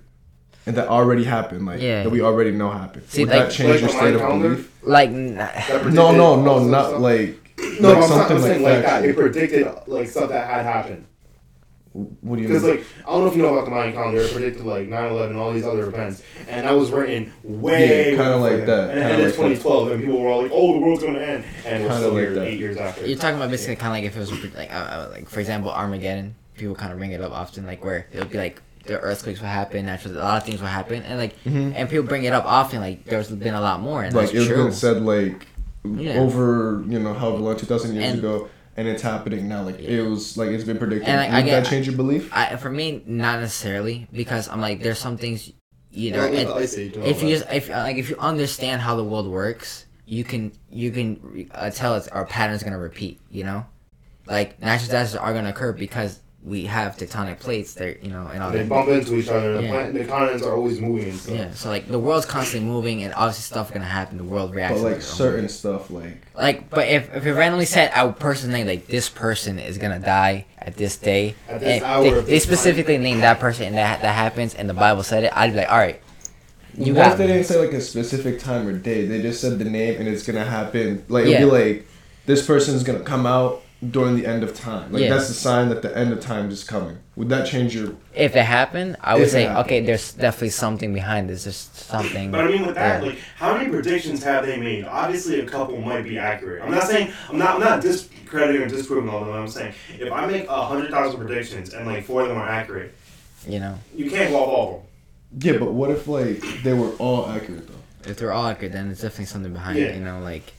and 0.66 0.76
that 0.76 0.88
already 0.88 1.24
happened 1.24 1.66
like 1.68 1.82
Yeah. 1.82 2.02
that 2.04 2.10
we 2.10 2.22
already 2.22 2.52
know 2.52 2.70
happened 2.72 3.04
See, 3.10 3.24
would 3.26 3.30
like- 3.34 3.44
that 3.50 3.52
change 3.52 3.72
Like 3.74 3.82
your 3.82 3.89
state 3.89 4.16
of 4.16 4.22
belief 4.42 4.72
Like, 4.84 5.10
n- 5.10 5.36
no 5.94 6.12
no 6.12 6.42
no 6.42 6.60
this 6.62 6.72
not 6.72 6.88
stuff? 6.88 7.02
like 7.02 7.38
no, 7.80 7.89
like 7.89 7.98
I'm, 7.98 8.04
something 8.04 8.18
something 8.18 8.38
I'm 8.38 8.42
saying 8.44 8.64
like 8.64 8.74
like 8.78 8.86
that. 8.86 9.06
It 9.06 9.16
predicted 9.16 9.68
like 9.88 10.08
stuff 10.08 10.30
that 10.30 10.48
had 10.50 10.66
happened. 10.66 11.06
What 11.94 12.38
do 12.38 12.42
you 12.42 12.48
Because 12.48 12.64
mean 12.64 12.78
like 12.78 12.86
I 13.06 13.12
don't 13.12 13.22
know 13.22 13.28
if 13.28 13.36
you 13.36 13.42
know 13.44 13.54
about 13.54 13.66
the 13.66 13.72
Mayan 13.72 13.92
calendar. 13.94 14.22
It 14.22 14.32
predicted 14.32 14.66
like 14.66 14.88
9/11, 14.88 15.36
all 15.36 15.52
these 15.52 15.66
other 15.66 15.88
events, 15.88 16.24
and 16.48 16.66
that 16.66 16.72
was 16.72 16.89
written 16.92 17.34
way 17.44 18.12
Yeah, 18.12 18.18
kinda 18.18 18.38
like 18.38 18.66
that, 18.66 18.89
And 18.92 19.00
it 19.00 19.02
kinda 19.02 19.14
ended 19.14 19.26
like 19.26 19.36
2012, 19.36 19.92
and 19.92 20.02
people 20.02 20.22
were 20.22 20.30
all 20.30 20.42
like, 20.44 20.52
"Oh, 20.54 20.74
the 20.74 20.80
world's 20.80 21.04
gonna 21.04 21.20
end," 21.20 21.44
and 21.66 21.84
we're 21.84 21.89
Kinda 21.89 21.96
still 21.98 22.14
like 22.14 22.22
here 22.22 22.34
that. 22.36 22.48
eight 22.48 22.60
years 22.60 22.78
after. 22.78 23.06
you're 23.06 23.18
talking 23.18 23.36
about 23.36 23.52
basically 23.52 23.76
kind 23.76 23.88
of 23.88 23.98
like 23.98 24.06
if 24.06 24.16
it 24.16 24.20
was 24.20 24.56
like, 24.56 24.72
uh, 24.74 24.78
uh, 24.78 25.08
like 25.12 25.28
for 25.30 25.39
example, 25.39 25.70
Armageddon. 25.72 26.36
People 26.56 26.76
kind 26.76 26.92
of 26.92 26.98
bring 27.00 27.12
it 27.12 27.22
up 27.22 27.32
often, 27.32 27.66
like 27.66 27.84
where 27.84 28.06
it'll 28.14 28.28
be 28.28 28.38
like 28.38 28.62
the 28.86 29.00
earthquakes 29.00 29.39
will 29.39 29.48
happen, 29.48 29.86
natural, 29.86 30.16
a 30.16 30.20
lot 30.20 30.38
of 30.38 30.44
things 30.44 30.60
will 30.60 30.68
happen, 30.68 31.02
and 31.04 31.18
like, 31.20 31.34
Mhm. 31.46 31.74
and 31.76 31.89
people 31.89 32.06
bring 32.06 32.24
it 32.24 32.34
up 32.34 32.46
often. 32.46 32.80
Like 32.82 33.04
there's 33.06 33.30
been 33.30 33.54
a 33.56 33.62
lot 33.62 33.80
more, 33.82 34.04
and 34.04 34.14
like 34.14 34.26
that's 34.32 34.38
it's 34.38 34.48
true. 34.48 34.64
been 34.66 34.72
said 34.72 35.02
like 35.02 35.48
Yeah. 35.84 36.20
over 36.20 36.84
you 36.88 37.00
know 37.00 37.14
however 37.14 37.38
long 37.39 37.56
2000 37.58 37.96
years 37.96 38.06
And- 38.06 38.20
ago 38.20 38.48
and 38.78 38.88
it's 38.88 39.02
happening 39.02 39.48
now 39.48 39.64
like 39.64 39.80
Yeah. 39.82 39.90
it 39.90 40.10
was 40.10 40.38
like 40.38 40.50
it's 40.50 40.64
been 40.64 40.78
predicted 40.78 41.08
And, 41.10 41.18
like, 41.18 41.30
I 41.32 41.36
would 41.40 41.46
get- 41.46 41.64
that 41.64 41.70
change 41.70 41.88
your 41.88 41.96
belief 41.96 42.30
I, 42.34 42.56
for 42.56 42.70
me, 42.70 43.04
not 43.06 43.40
necessarily 43.42 44.08
because 44.14 44.48
I'm 44.48 44.62
like, 44.62 44.82
there's 44.82 45.00
some 45.00 45.18
things, 45.18 45.52
you 45.92 46.12
know, 46.12 46.26
Yeah, 46.26 46.40
and 46.40 46.50
the 46.50 46.56
Ice 46.56 46.78
Age 46.78 46.94
and 46.96 47.04
all 47.04 47.10
if 47.10 47.22
you 47.22 47.30
just, 47.36 47.46
if 47.52 47.70
like 47.70 47.98
if 47.98 48.10
you 48.10 48.16
understand 48.18 48.82
how 48.82 48.96
the 48.96 49.04
world 49.04 49.28
works, 49.28 49.86
you 50.06 50.24
can 50.24 50.52
you 50.70 50.92
can 50.92 51.50
uh, 51.54 51.70
tell 51.70 51.96
it's 51.96 52.08
our 52.08 52.26
patterns 52.26 52.64
gonna 52.64 52.80
repeat. 52.80 53.20
You 53.30 53.44
know, 53.44 53.66
like 54.26 54.60
natural 54.62 54.86
disasters 54.88 55.20
are 55.20 55.34
gonna 55.34 55.50
occur 55.50 55.74
because 55.74 56.21
we 56.44 56.66
have 56.66 56.98
tectonic 56.98 57.39
plates 57.39 57.76
there. 57.76 57.96
You 58.02 58.10
know, 58.10 58.26
and 58.34 58.42
all 58.42 58.52
they 58.52 58.60
that. 58.60 58.70
bump 58.70 58.89
into 58.89 59.16
each 59.16 59.28
other. 59.30 59.58
The, 59.58 59.64
Yeah. 59.64 59.70
planet, 59.72 59.94
the 59.94 60.06
continents 60.06 60.44
are 60.46 60.56
always 60.56 60.82
moving 60.82 61.10
and 61.10 61.20
stuff. 61.20 61.36
Yeah, 61.36 61.52
so 61.54 61.70
like 61.70 61.88
the 61.88 62.00
world's 62.00 62.26
constantly 62.26 62.68
moving, 62.68 63.04
and 63.04 63.14
obviously 63.14 63.44
stuff 63.44 63.72
gonna 63.72 63.86
happen. 63.86 64.18
The 64.18 64.24
world 64.24 64.56
reacts. 64.56 64.82
but 64.82 64.84
like 64.89 64.98
it. 64.98 65.04
certain 65.04 65.48
stuff 65.50 65.92
like 65.92 66.18
Like, 66.36 66.70
but 66.72 66.88
if 66.88 67.14
if 67.16 67.26
it 67.26 67.34
randomly 67.34 67.66
said 67.66 67.92
a 67.96 68.12
person 68.12 68.52
name 68.52 68.66
like 68.68 68.88
this 68.88 69.08
person 69.10 69.60
is 69.60 69.78
gonna 69.78 70.00
die 70.00 70.46
at 70.58 70.78
this 70.78 70.98
day, 70.98 71.36
At 71.48 71.60
this 71.60 71.76
and 71.76 71.84
hour 71.84 72.04
they, 72.04 72.10
of 72.10 72.26
they 72.26 72.32
this 72.34 72.44
specifically 72.44 72.98
named 72.98 73.22
that 73.24 73.39
person, 73.39 73.66
and 73.68 73.78
that 73.78 74.02
that 74.02 74.16
happens, 74.16 74.56
and 74.56 74.68
the 74.70 74.74
Bible 74.74 75.04
said 75.04 75.24
it, 75.26 75.32
I'd 75.38 75.52
be 75.52 75.58
like, 75.58 75.72
all 75.72 75.78
right, 75.78 76.02
you 76.76 76.94
what 76.96 77.04
got 77.04 77.12
if 77.14 77.18
they 77.20 77.28
me. 77.28 77.34
didn't 77.34 77.46
say 77.48 77.60
like 77.60 77.74
a 77.74 77.82
specific 77.82 78.39
time 78.39 78.66
or 78.68 78.72
day 78.74 79.06
they 79.06 79.22
just 79.22 79.42
said 79.42 79.60
the 79.60 79.66
name 79.66 80.00
and 80.00 80.08
it's 80.08 80.24
gonna 80.26 80.46
happen 80.46 81.04
like 81.10 81.26
Yeah. 81.26 81.36
it'd 81.42 81.52
be 81.52 81.58
like 81.58 81.88
this 82.28 82.46
person's 82.46 82.82
gonna 82.84 83.02
come 83.02 83.26
out 83.26 83.62
during 83.90 84.16
the 84.16 84.28
end 84.28 84.44
of 84.44 84.54
time 84.56 84.92
like 84.92 85.02
Yeah. 85.02 85.10
that's 85.10 85.28
the 85.28 85.34
sign 85.34 85.70
that 85.70 85.82
the 85.82 85.98
end 85.98 86.14
of 86.14 86.20
time 86.20 86.52
is 86.52 86.64
coming 86.64 86.98
would 87.16 87.30
that 87.30 87.48
change 87.48 87.76
your 87.76 87.96
If 88.14 88.36
it 88.36 88.44
happened, 88.46 88.96
I 89.02 89.16
would 89.16 89.30
say, 89.30 89.44
happened. 89.44 89.66
okay, 89.66 89.80
there's 89.82 90.14
definitely 90.14 90.50
something 90.50 90.94
behind 90.94 91.30
this. 91.30 91.44
There's 91.44 91.70
something. 91.74 92.32
But 92.32 92.42
I 92.42 92.48
mean, 92.48 92.66
with 92.66 92.76
that, 92.76 93.02
there. 93.02 93.12
like, 93.12 93.20
how 93.36 93.56
many 93.56 93.70
predictions 93.70 94.24
have 94.24 94.46
they 94.46 94.58
made? 94.58 94.86
Obviously, 94.86 95.40
a 95.40 95.46
couple 95.46 95.80
might 95.82 96.04
be 96.04 96.18
accurate. 96.18 96.64
I'm 96.64 96.72
not 96.72 96.84
saying 96.84 97.12
I'm 97.30 97.38
not 97.38 97.56
I'm 97.56 97.60
not 97.62 97.82
discrediting 97.82 98.62
or 98.62 98.68
disproving 98.68 99.10
all 99.10 99.22
of 99.22 99.28
them. 99.28 99.36
I'm 99.36 99.48
saying 99.48 99.74
if 100.00 100.12
I 100.12 100.26
make 100.26 100.48
a 100.48 100.64
hundred 100.66 100.90
thousand 100.92 101.20
predictions 101.20 101.74
and 101.74 101.86
like 101.86 102.06
four 102.06 102.22
of 102.24 102.30
them 102.30 102.38
are 102.38 102.48
accurate, 102.48 102.96
you 103.48 103.60
know, 103.60 103.78
you 103.96 104.10
can't 104.10 104.32
go 104.32 104.38
off 104.38 104.48
all 104.50 104.68
of 104.68 105.40
them. 105.42 105.52
yeah 105.54 105.60
but 105.60 105.74
what 105.74 105.92
if 105.92 106.08
like 106.08 106.42
they 106.64 106.74
were 106.74 106.92
all 106.98 107.28
accurate 107.30 107.68
though 107.68 108.10
if 108.10 108.18
they're 108.18 108.34
all 108.34 108.48
accurate, 108.48 108.72
then 108.72 108.90
it's 108.90 109.02
definitely 109.02 109.26
something 109.26 109.54
behind 109.54 109.78
Yeah. 109.78 109.86
it. 109.88 109.96
You 109.96 110.02
know, 110.04 110.20
like 110.22 110.54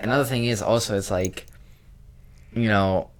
another 0.00 0.24
thing 0.24 0.44
is 0.46 0.60
also 0.62 0.96
it's 0.98 1.10
like, 1.10 1.46
you 2.54 2.68
know, 2.68 3.10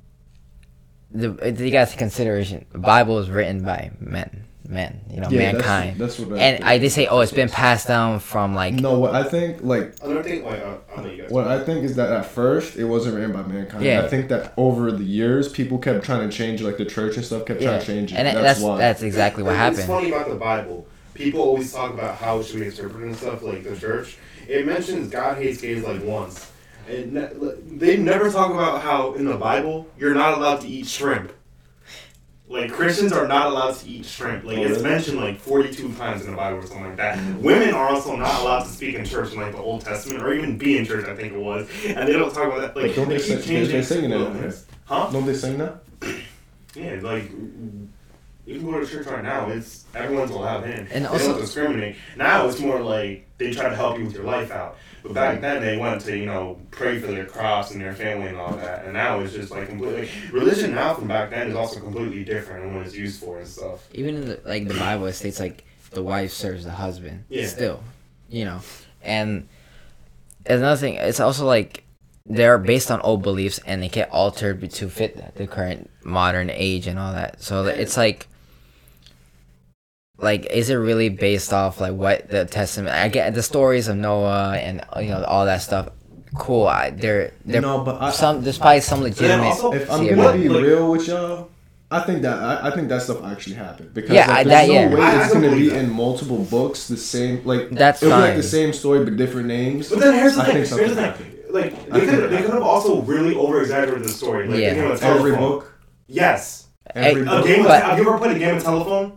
the 1.10 1.28
you 1.64 1.70
got 1.70 1.88
to 1.88 1.96
consideration. 1.96 2.64
The 2.72 2.78
Bible 2.78 3.18
is 3.18 3.28
written 3.28 3.62
by 3.64 3.90
men, 4.00 4.44
men. 4.68 5.00
You 5.10 5.20
know, 5.20 5.28
yeah 5.28 5.52
mankind. 5.52 5.98
that's, 5.98 6.18
what 6.18 6.38
I 6.38 6.42
and 6.42 6.56
think. 6.58 6.66
I 6.68 6.78
did 6.78 6.90
say, 6.90 7.06
oh, 7.06 7.20
it's 7.20 7.32
been 7.32 7.48
passed 7.50 7.86
down 7.86 8.20
from 8.20 8.54
like 8.54 8.74
no 8.74 8.98
what 8.98 9.14
I 9.14 9.22
think 9.24 9.62
like 9.62 9.94
Another 10.02 10.22
thing, 10.22 10.44
like, 10.44 10.60
uh, 10.60 10.76
I'll 10.96 11.04
let 11.04 11.16
you 11.16 11.22
guys. 11.22 11.30
What 11.30 11.46
I 11.48 11.62
think 11.64 11.84
is 11.84 11.96
that 11.96 12.10
at 12.10 12.26
first 12.26 12.76
it 12.76 12.84
wasn't 12.84 13.16
written 13.16 13.32
by 13.32 13.42
mankind. 13.42 13.84
Yeah. 13.84 14.02
I 14.02 14.08
think 14.08 14.28
that 14.28 14.54
over 14.56 14.90
the 14.90 15.04
years 15.04 15.48
people 15.50 15.78
kept 15.78 16.04
trying 16.04 16.28
to 16.28 16.34
change, 16.34 16.62
like 16.62 16.78
the 16.78 16.86
church 16.86 17.16
and 17.16 17.24
stuff 17.24 17.44
kept 17.44 17.60
yeah, 17.60 17.68
trying 17.68 17.80
to 17.80 17.86
change 17.86 18.12
it. 18.12 18.16
and 18.16 18.26
that's, 18.28 18.40
that's 18.40 18.60
why. 18.60 18.78
that's 18.78 19.02
exactly 19.02 19.42
what 19.42 19.50
It's 19.52 19.58
happened. 19.58 19.84
funny 19.84 20.08
about 20.08 20.28
the 20.28 20.36
Bible. 20.36 20.86
People 21.14 21.42
always 21.42 21.70
talk 21.72 21.92
about 21.92 22.16
how 22.16 22.38
it 22.38 22.46
should 22.46 22.60
be 22.60 22.66
interpreted 22.66 23.08
and 23.08 23.16
stuff, 23.16 23.42
like 23.42 23.64
the 23.64 23.76
church. 23.76 24.16
It 24.48 24.66
mentions 24.66 25.08
God 25.10 25.36
hates 25.36 25.60
gays 25.60 25.84
like 25.84 26.02
once. 26.02 26.51
And 26.88 27.12
ne- 27.12 27.30
they 27.76 27.96
never 27.96 28.30
talk 28.30 28.50
about 28.50 28.82
how 28.82 29.12
in 29.14 29.24
the 29.24 29.36
Bible 29.36 29.86
you're 29.98 30.14
not 30.14 30.36
allowed 30.38 30.60
to 30.62 30.68
eat 30.68 30.86
shrimp. 30.86 31.32
Like 32.48 32.70
Christians 32.70 33.12
are 33.12 33.26
not 33.26 33.46
allowed 33.46 33.76
to 33.76 33.88
eat 33.88 34.04
shrimp. 34.04 34.44
Like 34.44 34.58
Oh, 34.58 34.62
it's 34.62 34.82
mentioned 34.82 35.16
like 35.18 35.38
42 35.40 35.94
times 35.94 36.24
in 36.24 36.30
the 36.32 36.36
Bible 36.36 36.58
or 36.58 36.66
something 36.66 36.84
like 36.84 36.96
that. 36.96 37.18
Women 37.38 37.72
are 37.72 37.88
also 37.88 38.14
not 38.14 38.40
allowed 38.42 38.64
to 38.64 38.68
speak 38.68 38.94
in 38.94 39.04
church 39.06 39.32
in 39.32 39.40
like 39.40 39.52
the 39.52 39.58
Old 39.58 39.80
Testament 39.82 40.22
or 40.22 40.34
even 40.34 40.58
be 40.58 40.76
in 40.76 40.84
church. 40.84 41.06
I 41.06 41.14
think 41.16 41.32
it 41.32 41.38
was, 41.38 41.66
and 41.86 42.06
they 42.06 42.12
don't 42.12 42.32
talk 42.34 42.46
about 42.48 42.60
that. 42.60 42.76
Like 42.76 42.88
But 42.88 42.96
don't 42.96 43.08
they 43.08 43.16
keep 43.16 43.24
sing- 43.24 43.36
they- 43.38 43.42
changing 43.46 43.76
they 43.76 43.82
sing 43.82 44.04
in 44.04 44.12
it. 44.12 44.58
Huh? 44.84 45.08
Don't 45.10 45.24
they 45.24 45.34
sing 45.34 45.56
that? 45.58 45.82
Yeah, 46.74 46.98
like 47.02 47.24
if 48.44 48.54
you 48.54 48.60
can 48.60 48.70
go 48.70 48.80
to 48.80 48.86
church 48.86 49.06
right 49.06 49.22
now. 49.22 49.48
It's 49.48 49.84
everyone's 49.94 50.30
allowed 50.32 50.64
in. 50.64 50.88
And 50.88 51.04
they 51.04 51.08
also- 51.08 51.32
don't 51.32 51.40
discriminate. 51.40 51.96
Now 52.18 52.48
it's 52.48 52.60
more 52.60 52.80
like 52.82 53.26
they 53.38 53.52
try 53.52 53.70
to 53.70 53.76
help 53.76 53.98
you 53.98 54.04
with 54.04 54.14
your 54.14 54.24
life 54.24 54.50
out. 54.50 54.76
But 55.03 55.14
back 55.14 55.40
then 55.40 55.62
they 55.62 55.76
went 55.76 56.00
to, 56.03 56.16
you 56.16 56.26
know, 56.26 56.61
pray 56.70 57.00
for 57.00 57.09
their 57.09 57.26
crops 57.26 57.72
and 57.72 57.80
their 57.80 57.92
family 57.92 58.28
and 58.28 58.36
all 58.36 58.55
that. 58.57 58.84
And 58.84 58.92
now 58.92 59.20
it's 59.20 59.32
just 59.32 59.50
like 59.50 59.68
completely 59.68 60.09
religion 60.30 60.74
now 60.74 60.94
from 60.94 61.09
back 61.09 61.30
then 61.30 61.48
is 61.48 61.57
also 61.57 61.80
completely 61.80 62.24
different 62.24 62.64
in 62.66 62.74
what 62.76 62.86
it's 62.86 62.94
used 62.94 63.20
for 63.20 63.38
and 63.38 63.46
stuff. 63.46 63.88
even 63.92 64.14
in 64.14 64.28
the, 64.28 64.40
like 64.44 64.68
the 64.68 64.74
Bible, 64.74 65.07
it 65.07 65.14
states 65.14 65.40
like 65.40 65.64
the 65.90 66.03
wife 66.03 66.32
serves 66.32 66.64
the 66.64 66.70
husband. 66.70 67.24
Yeah. 67.28 67.46
Still, 67.46 67.82
you 68.28 68.44
know, 68.44 68.61
and 69.03 69.48
another 70.46 70.76
thing, 70.76 70.94
it's 70.94 71.20
also 71.20 71.46
like 71.46 71.84
they're 72.24 72.59
based 72.59 72.90
on 72.90 73.00
old 73.00 73.22
beliefs 73.22 73.59
and 73.66 73.82
they 73.82 73.88
get 73.88 74.09
altered 74.11 74.70
to 74.70 74.88
fit 74.88 75.34
the 75.34 75.46
current 75.46 75.90
modern 76.05 76.48
age 76.50 76.86
and 76.86 76.98
all 76.98 77.12
that. 77.12 77.42
So 77.42 77.64
it's 77.66 77.96
like. 77.96 78.28
Like, 80.22 80.46
is 80.46 80.70
it 80.70 80.76
really 80.76 81.08
based 81.08 81.52
off 81.52 81.80
like 81.80 81.94
what 81.94 82.28
the 82.30 82.44
testament? 82.44 82.94
I 82.94 83.08
get 83.08 83.34
the 83.34 83.42
stories 83.42 83.88
of 83.88 83.96
Noah 83.96 84.56
and 84.56 84.80
you 85.00 85.08
know 85.08 85.24
all 85.24 85.44
that 85.46 85.62
stuff. 85.62 85.88
Cool. 86.36 86.66
I, 86.66 86.90
they're 86.90 87.32
they're 87.44 87.60
No, 87.60 87.82
but 87.84 88.00
I- 88.00 88.10
some. 88.12 88.42
There's 88.42 88.56
probably 88.58 88.80
some 88.80 89.00
then 89.00 89.10
legitimate. 89.10 89.44
also- 89.46 89.72
If 89.72 89.90
I'm 89.90 90.06
gonna 90.06 90.32
be. 90.38 90.48
Like- 90.48 90.62
real 90.62 90.90
with 90.92 91.06
y'all, 91.08 91.48
I 91.90 92.00
think 92.00 92.22
that 92.22 92.38
I, 92.38 92.68
I 92.68 92.70
think 92.74 92.88
that 92.88 93.02
stuff 93.02 93.22
actually 93.24 93.56
happened 93.56 93.92
because 93.92 94.10
Yeah, 94.12 94.28
like, 94.28 94.30
I- 94.38 94.44
there's 94.44 94.68
that- 94.68 94.68
no 94.68 94.72
yeah. 94.74 94.94
way 94.94 95.00
I- 95.02 95.12
I 95.20 95.24
it's 95.24 95.32
don't 95.32 95.42
gonna 95.42 95.56
be 95.56 95.68
that. 95.70 95.78
in 95.78 95.90
multiple 95.90 96.38
books 96.38 96.86
the 96.88 96.96
same 96.96 97.42
like 97.44 97.68
That's 97.70 98.02
it'll 98.02 98.16
be 98.16 98.22
like 98.22 98.36
the 98.36 98.42
same 98.44 98.72
story 98.72 99.04
but 99.04 99.16
different 99.16 99.48
names. 99.48 99.90
But 99.90 99.98
then 99.98 100.14
here's 100.14 100.36
the 100.36 100.42
I 100.42 100.44
thing. 100.46 100.64
think 100.64 100.68
Here's 100.80 100.90
the 100.90 100.94
thing. 100.96 101.04
happened. 101.04 101.28
Like 101.50 101.90
they 101.90 101.98
think 102.06 102.10
could 102.12 102.30
they 102.30 102.42
could 102.42 102.54
have 102.54 102.62
also 102.62 103.02
really 103.02 103.34
over 103.34 103.60
exaggerated 103.60 104.04
the 104.04 104.08
story. 104.08 104.46
Like 104.48 104.58
Yeah. 104.60 104.70
the 104.70 104.74
game 104.80 104.84
Every 104.92 105.00
telephone. 105.32 105.38
book, 105.38 105.72
Yes. 106.06 106.66
every 106.94 107.24
Hey, 107.24 107.28
A 107.28 107.30
book. 107.36 107.46
game 107.46 107.60
of, 107.60 107.66
But- 107.66 107.82
have 107.82 107.98
you 107.98 108.08
ever 108.08 108.16
played 108.18 108.36
a 108.36 108.38
game 108.38 108.56
of 108.56 108.62
telephone? 108.62 109.12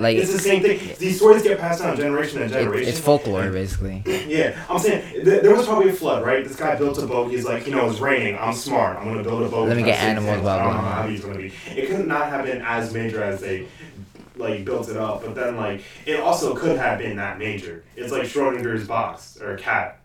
Like 0.00 0.16
It's 0.16 0.32
the 0.32 0.38
same 0.38 0.62
thing. 0.62 0.80
These 0.98 1.18
stories 1.18 1.42
get 1.42 1.58
passed 1.60 1.82
down 1.82 1.94
generation 1.94 2.40
and 2.40 2.50
it, 2.50 2.54
generation. 2.54 2.88
it's 2.88 2.98
folklore 2.98 3.50
basically. 3.50 4.02
Yeah, 4.06 4.58
I'm 4.70 4.78
saying 4.78 5.24
th- 5.24 5.42
there 5.42 5.54
was 5.54 5.66
probably 5.66 5.90
a 5.90 5.92
flood, 5.92 6.24
right? 6.24 6.42
This 6.42 6.56
guy 6.56 6.74
built 6.76 6.96
a 7.02 7.06
boat. 7.06 7.30
He's 7.30 7.44
like, 7.44 7.66
you 7.66 7.74
know, 7.74 7.88
it's 7.90 8.00
raining. 8.00 8.36
I'm 8.38 8.54
smart. 8.54 8.96
I'm 8.96 9.04
gonna 9.04 9.22
build 9.22 9.42
a 9.42 9.48
boat. 9.48 9.68
Let 9.68 9.76
me 9.76 9.82
get 9.82 9.98
animals, 10.00 10.30
hands. 10.30 10.42
blah, 10.42 10.54
I 10.54 10.64
don't 10.64 10.74
know 10.74 10.80
how 10.80 11.02
blah. 11.02 11.12
it's 11.12 11.24
gonna 11.24 11.36
be. 11.38 11.52
It 11.76 11.88
could 11.90 12.06
not 12.06 12.30
have 12.30 12.46
been 12.46 12.62
as 12.62 12.94
major 12.94 13.22
as 13.22 13.40
they 13.42 13.68
like 14.36 14.64
built 14.64 14.88
it 14.88 14.96
up, 14.96 15.22
but 15.22 15.34
then 15.34 15.56
like 15.56 15.82
it 16.06 16.18
also 16.18 16.54
could 16.54 16.78
have 16.78 16.98
been 16.98 17.16
that 17.16 17.38
major. 17.38 17.84
It's 17.94 18.10
like 18.10 18.22
Schrodinger's 18.22 18.88
box 18.88 19.38
or 19.38 19.56
cat. 19.58 20.00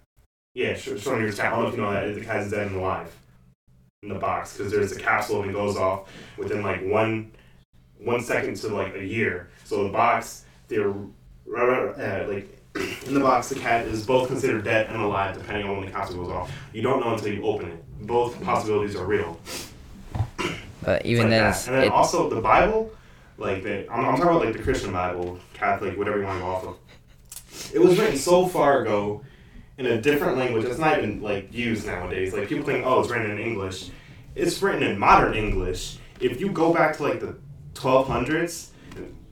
Yeah, 0.55 0.75
Sch- 0.75 0.89
Schrodinger's 0.89 1.37
cat. 1.39 1.53
I 1.53 1.55
don't 1.55 1.63
know 1.63 1.69
if 1.69 1.75
you 1.75 1.81
know 1.81 1.93
that. 1.93 2.13
The 2.13 2.21
cat's 2.21 2.51
dead 2.51 2.67
and 2.67 2.75
alive 2.75 3.15
in 4.03 4.09
the 4.09 4.15
box 4.15 4.57
because 4.57 4.73
there's 4.73 4.91
a 4.91 4.99
capsule 4.99 5.41
and 5.41 5.51
it 5.51 5.53
goes 5.53 5.77
off 5.77 6.09
within 6.37 6.63
like 6.63 6.83
one 6.85 7.31
one 7.99 8.21
second 8.21 8.55
to 8.57 8.69
like 8.69 8.95
a 8.95 9.03
year. 9.03 9.49
So 9.63 9.83
the 9.83 9.89
box, 9.89 10.45
they're 10.67 10.89
uh, 10.89 12.25
like 12.27 12.59
in 13.05 13.13
the 13.13 13.19
box, 13.19 13.49
the 13.49 13.55
cat 13.55 13.87
is 13.87 14.05
both 14.05 14.27
considered 14.27 14.63
dead 14.63 14.87
and 14.87 15.01
alive, 15.01 15.37
depending 15.37 15.67
on 15.67 15.77
when 15.77 15.85
the 15.85 15.91
capsule 15.91 16.23
goes 16.23 16.31
off. 16.31 16.51
You 16.73 16.81
don't 16.81 16.99
know 16.99 17.13
until 17.13 17.33
you 17.33 17.43
open 17.45 17.69
it. 17.69 18.07
Both 18.07 18.41
possibilities 18.43 18.95
are 18.95 19.05
real. 19.05 19.39
But 20.83 21.05
even 21.05 21.23
like 21.23 21.29
then, 21.31 21.43
that. 21.51 21.67
and 21.67 21.75
then 21.75 21.89
also 21.89 22.29
the 22.29 22.41
Bible, 22.41 22.91
like 23.37 23.63
the 23.63 23.91
I'm, 23.91 24.05
I'm 24.05 24.17
talking 24.17 24.23
about 24.23 24.45
like 24.45 24.53
the 24.53 24.61
Christian 24.61 24.91
Bible, 24.91 25.39
Catholic, 25.53 25.97
whatever 25.97 26.19
you 26.19 26.25
want 26.25 26.39
to 26.39 26.45
go 26.45 26.51
off 26.51 26.63
of. 26.65 26.77
It 27.73 27.79
was 27.79 27.97
written 27.97 28.17
so 28.17 28.45
far 28.45 28.81
ago, 28.81 29.23
in 29.77 29.85
a 29.87 30.01
different 30.01 30.37
language 30.37 30.65
that's 30.65 30.79
not 30.79 30.97
even 30.97 31.21
like 31.21 31.53
used 31.53 31.85
nowadays. 31.85 32.33
Like 32.33 32.47
people 32.47 32.65
think, 32.65 32.85
oh, 32.85 33.01
it's 33.01 33.09
written 33.09 33.31
in 33.31 33.39
English. 33.39 33.89
It's 34.35 34.61
written 34.61 34.83
in 34.83 34.97
modern 34.97 35.33
English. 35.33 35.97
If 36.19 36.39
you 36.39 36.51
go 36.51 36.73
back 36.73 36.97
to 36.97 37.03
like 37.03 37.19
the 37.19 37.35
1200s, 37.75 38.67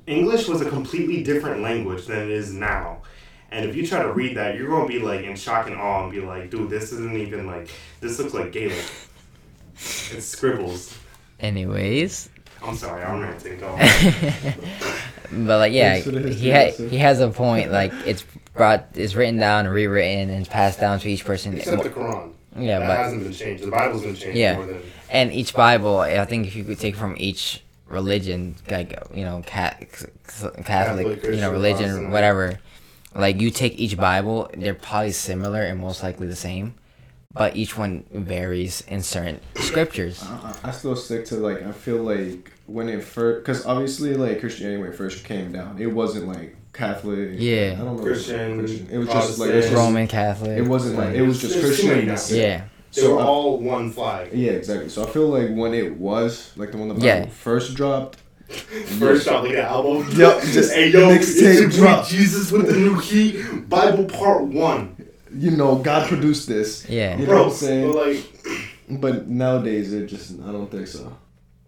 English 0.06 0.48
was 0.48 0.62
a 0.62 0.70
completely 0.70 1.24
different 1.24 1.62
language 1.62 2.06
than 2.06 2.20
it 2.20 2.30
is 2.30 2.54
now. 2.54 3.02
And 3.52 3.66
if 3.70 3.76
you 3.76 3.86
try 3.86 4.02
to 4.02 4.12
read 4.12 4.36
that, 4.38 4.56
you're 4.58 4.68
gonna 4.70 4.88
be 4.88 5.00
like 5.00 5.22
in 5.22 5.36
shock 5.36 5.68
and 5.68 5.76
awe 5.76 6.04
and 6.04 6.12
be 6.12 6.22
like, 6.22 6.50
dude, 6.50 6.70
this 6.70 6.92
isn't 6.92 7.16
even 7.16 7.46
like 7.48 7.70
this 8.02 8.20
looks 8.20 8.34
like 8.34 8.52
Gaelic. 8.52 8.84
It's 9.76 10.26
scribbles. 10.26 10.98
anyways. 11.40 12.30
I'm 12.64 12.76
sorry, 12.76 13.04
I'm 13.04 13.20
ranting. 13.20 13.60
Go 13.60 13.68
on. 13.70 13.78
but 15.46 15.58
like 15.60 15.74
yeah, 15.74 15.94
Thanks 15.94 16.06
for 16.06 16.12
the 16.12 16.34
he 16.34 16.52
ha- 16.52 16.72
he 16.90 16.98
has 16.98 17.20
a 17.20 17.30
point. 17.30 17.72
Like 17.72 17.92
it's 18.06 18.24
brought, 18.54 18.88
it's 18.94 19.16
written 19.16 19.38
down, 19.38 19.68
rewritten, 19.68 20.30
and 20.30 20.48
passed 20.50 20.80
down 20.80 21.00
to 21.00 21.10
each 21.10 21.26
person. 21.26 21.56
Except 21.58 21.84
the 21.84 21.90
Quran. 21.90 22.32
Yeah, 22.58 22.80
that 22.80 22.88
but 22.88 22.98
hasn't 22.98 23.24
been 23.24 23.34
changed. 23.34 23.64
The 23.64 23.72
Bible's 23.72 24.04
been 24.04 24.16
changed 24.16 24.38
Yeah. 24.38 24.56
more 24.58 24.66
than. 24.68 24.82
and 25.10 25.34
each 25.34 25.54
Bible, 25.56 25.98
I 26.00 26.24
think 26.26 26.46
if 26.48 26.56
you 26.56 26.64
could 26.64 26.80
take 26.80 26.96
from 26.96 27.16
each 27.18 27.63
religion, 27.94 28.56
like 28.70 28.98
you 29.14 29.24
know, 29.24 29.42
cat, 29.46 29.80
Catholic, 30.28 30.66
Catholic, 30.66 31.24
you 31.24 31.38
know, 31.38 31.52
religion, 31.52 31.86
Protestant. 31.86 32.12
whatever. 32.12 32.60
Like 33.16 33.40
you 33.40 33.52
take 33.52 33.78
each 33.80 33.96
Bible, 33.96 34.50
they're 34.58 34.74
probably 34.74 35.12
similar 35.12 35.62
and 35.62 35.80
most 35.80 36.02
likely 36.02 36.26
the 36.28 36.36
same, 36.36 36.74
but 37.32 37.56
each 37.56 37.78
one 37.78 38.06
varies 38.12 38.82
in 38.88 39.04
certain 39.04 39.40
scriptures. 39.56 40.24
I, 40.24 40.56
I 40.64 40.70
I 40.70 40.72
still 40.72 40.96
stick 40.96 41.26
to 41.26 41.36
like 41.36 41.62
I 41.62 41.72
feel 41.72 41.98
like 41.98 42.52
when 42.66 42.90
it 42.90 43.04
first 43.04 43.44
because 43.44 43.66
obviously 43.66 44.16
like 44.16 44.40
Christianity 44.40 44.82
when 44.82 44.92
it 44.92 44.96
first 44.96 45.26
came 45.26 45.52
down 45.52 45.80
it 45.80 45.88
wasn't 45.88 46.28
like 46.28 46.56
Catholic 46.74 47.32
Yeah. 47.34 47.76
I 47.80 47.84
don't 47.84 47.98
know 47.98 48.04
Christian, 48.04 48.60
Christian 48.60 48.88
it 48.90 48.98
was 48.98 49.10
just 49.10 49.38
like 49.38 49.52
it 49.52 49.56
was 49.58 49.66
just, 49.66 49.76
Roman 49.78 50.08
Catholic. 50.08 50.58
it 50.58 50.68
wasn't 50.68 50.98
like 50.98 51.14
it 51.14 51.22
was 51.22 51.40
just 51.40 51.54
There's 51.54 51.80
Christian. 51.82 52.38
Yeah. 52.38 52.64
They 52.94 53.02
were 53.04 53.08
So, 53.08 53.20
uh, 53.20 53.24
all 53.26 53.60
one 53.60 53.92
flag. 53.92 54.30
yeah 54.34 54.52
exactly 54.52 54.90
so 54.90 55.04
I 55.04 55.10
feel 55.10 55.28
like 55.28 55.50
when 55.56 55.74
it 55.74 55.98
was 55.98 56.52
like 56.56 56.72
the 56.72 56.78
one 56.78 56.90
that 56.90 56.96
Bible 56.96 57.06
Yeah. 57.08 57.26
first 57.28 57.76
dropped 57.76 58.20
First 59.00 59.26
shot, 59.26 59.44
like 59.44 59.54
the 59.54 59.62
album. 59.64 60.08
Yup, 60.12 60.42
just 60.58 60.74
hey 60.74 60.90
yo, 60.92 61.10
it's 61.10 61.42
mixtape 61.42 61.74
drop. 61.74 62.08
Jesus 62.08 62.52
with 62.52 62.68
the 62.68 62.74
new 62.78 63.00
key. 63.02 63.42
Bible 63.68 64.06
part 64.06 64.44
one, 64.44 64.96
you 65.36 65.52
know 65.52 65.78
God 65.78 66.08
produced 66.08 66.48
this 66.48 66.88
Yeah. 66.88 67.14
you 67.18 67.26
know 67.26 67.32
bro. 67.32 67.44
what 67.44 67.52
I'm 67.52 67.58
saying 67.58 67.92
But 67.92 68.08
like, 68.08 69.00
but 69.02 69.28
nowadays 69.28 69.92
it 69.94 70.06
just 70.08 70.40
I 70.42 70.52
don't 70.52 70.70
think 70.70 70.88
so 70.88 71.18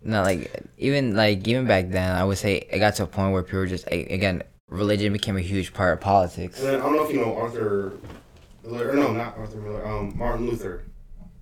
No, 0.03 0.21
like 0.21 0.51
even 0.77 1.15
like 1.15 1.47
even 1.47 1.65
back 1.65 1.89
then, 1.89 2.11
I 2.15 2.23
would 2.23 2.37
say 2.37 2.67
it 2.69 2.77
got 2.79 2.95
to 2.95 3.03
a 3.03 3.07
point 3.07 3.33
where 3.33 3.41
people 3.41 3.65
just 3.65 3.87
again, 3.91 4.43
religion 4.67 5.11
became 5.13 5.37
a 5.37 5.41
huge 5.41 5.73
part 5.73 5.93
of 5.93 6.01
politics. 6.01 6.59
and 6.59 6.67
then 6.67 6.75
I 6.81 6.83
don't 6.83 6.95
know 6.97 7.05
if 7.05 7.11
you 7.11 7.19
know 7.21 7.35
Arthur. 7.35 7.93
Or 8.69 8.93
no, 8.95 9.11
not 9.11 9.37
Arthur 9.37 9.57
Miller. 9.59 9.85
Um, 9.87 10.13
Martin 10.17 10.47
Luther. 10.47 10.83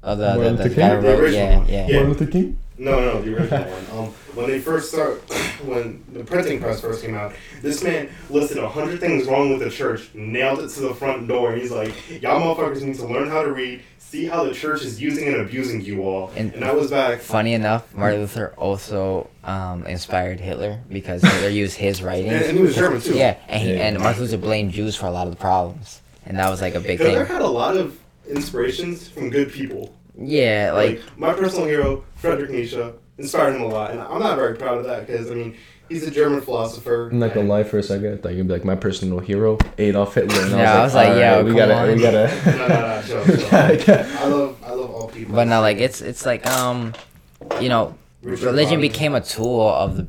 Oh, 0.04 0.16
the, 0.16 0.34
the, 0.34 0.36
Martin 0.38 0.56
the 0.58 0.70
guy 0.70 0.76
King? 0.76 0.96
who 0.96 1.02
The 1.02 1.08
wrote, 1.08 1.20
original 1.20 1.48
yeah, 1.48 1.58
one. 1.58 1.68
yeah, 1.68 1.88
Yeah. 1.88 1.96
Martin 2.04 2.10
Luther 2.14 2.26
King 2.32 2.58
No, 2.78 3.00
no, 3.00 3.22
the 3.22 3.38
original 3.38 3.64
one. 3.64 4.08
Um, 4.08 4.14
when 4.36 4.48
they 4.50 4.60
first 4.60 4.90
start, 4.92 5.22
when 5.64 6.04
the 6.12 6.24
printing 6.24 6.60
press 6.60 6.82
first 6.82 7.04
came 7.04 7.16
out, 7.16 7.34
this 7.62 7.84
man 7.84 8.10
listed 8.30 8.58
a 8.58 8.68
hundred 8.68 9.00
things 9.00 9.28
wrong 9.28 9.50
with 9.52 9.60
the 9.60 9.70
church, 9.70 10.10
nailed 10.14 10.60
it 10.60 10.70
to 10.70 10.80
the 10.82 10.94
front 10.94 11.28
door. 11.28 11.54
He's 11.54 11.72
like, 11.72 11.94
"Y'all 12.22 12.42
motherfuckers 12.42 12.82
need 12.82 12.96
to 12.96 13.06
learn 13.06 13.30
how 13.30 13.44
to 13.44 13.52
read, 13.54 13.82
see 14.00 14.26
how 14.26 14.44
the 14.44 14.54
church 14.54 14.84
is 14.84 15.00
using 15.02 15.28
and 15.28 15.38
abusing 15.38 15.82
you 15.82 16.02
all." 16.04 16.32
And- 16.36 16.52
And, 16.54 16.64
that 16.64 16.76
was 16.76 16.90
back. 16.90 17.20
Funny 17.22 17.54
enough, 17.54 17.94
Martin 17.94 18.22
Luther 18.22 18.54
also 18.58 19.30
um, 19.44 19.86
inspired 19.86 20.40
Hitler 20.40 20.80
because 20.90 21.22
Hitler 21.22 21.50
used 21.50 21.78
his 21.78 22.02
writings. 22.08 22.34
And, 22.34 22.44
and 22.46 22.58
he 22.58 22.64
was 22.64 22.76
German 22.76 23.02
too. 23.02 23.14
Yeah, 23.16 23.38
and 23.48 23.62
he 23.62 23.74
Yeah. 23.76 23.88
and 23.88 24.00
Martin 24.00 24.24
Luther 24.24 24.38
blamed 24.38 24.72
Jews 24.74 24.96
for 24.96 25.06
a 25.06 25.12
lot 25.12 25.28
of 25.28 25.34
the 25.34 25.40
problems, 25.40 26.02
and 26.26 26.38
that 26.40 26.50
was 26.50 26.60
like 26.60 26.74
a 26.76 26.80
big 26.80 27.00
Hitler 27.00 27.26
thing. 27.26 27.34
had 27.36 27.42
a 27.44 27.48
lot 27.48 27.78
of 27.78 28.00
inspirations 28.28 29.08
from 29.08 29.30
good 29.30 29.52
people. 29.52 29.96
Yeah, 30.18 30.72
like 30.74 31.00
Like 31.02 31.18
my 31.18 31.34
personal 31.34 31.66
hero, 31.68 32.04
Friedrich 32.18 32.52
Nietzsche, 32.52 32.84
inspired 33.18 33.56
him 33.56 33.62
a 33.64 33.68
lot, 33.68 33.92
and 33.92 34.00
I'm 34.02 34.20
not 34.20 34.38
very 34.38 34.56
proud 34.56 34.78
of 34.78 34.86
that 34.86 35.06
because 35.08 35.32
I 35.32 35.34
mean 35.36 35.56
he's 35.90 36.08
a 36.08 36.12
German 36.12 36.42
philosopher. 36.42 37.10
I'm 37.12 37.20
not 37.20 37.34
gonna 37.34 37.48
lie 37.48 37.64
for 37.64 37.80
a 37.80 37.84
second. 37.84 38.14
I 38.14 38.18
thought 38.18 38.34
you'd 38.36 38.48
be 38.48 38.54
like 38.54 38.64
my 38.66 38.76
personal 38.76 39.20
hero, 39.20 39.58
Adolf 39.78 40.14
Hitler. 40.16 40.42
And 40.42 40.52
Yeah, 40.52 40.80
I 40.80 40.84
was 40.84 40.94
like, 40.96 41.10
"All 41.10 41.18
yeah, 41.18 41.42
we 41.42 41.50
come 41.52 41.58
gotta, 41.58 41.94
we 41.94 42.02
gotta. 42.02 42.28
No, 42.46 42.68
no, 42.68 42.68
no, 42.68 43.24
we 43.34 43.44
gotta 43.50 43.78
get- 43.78 44.06
I 44.22 44.28
love, 44.28 44.58
I 44.64 44.72
love 44.74 44.92
all 44.92 45.08
people. 45.08 45.36
but 45.36 45.46
now 45.48 45.62
like 45.62 45.78
it's 45.78 46.02
it's 46.02 46.26
like 46.26 46.46
um, 46.48 46.94
you 47.60 47.70
know, 47.70 47.96
Richard 48.22 48.46
religion 48.46 48.80
Wagner. 48.80 48.82
became 48.82 49.16
a 49.16 49.22
tool 49.22 49.68
of 49.68 49.98
the, 49.98 50.08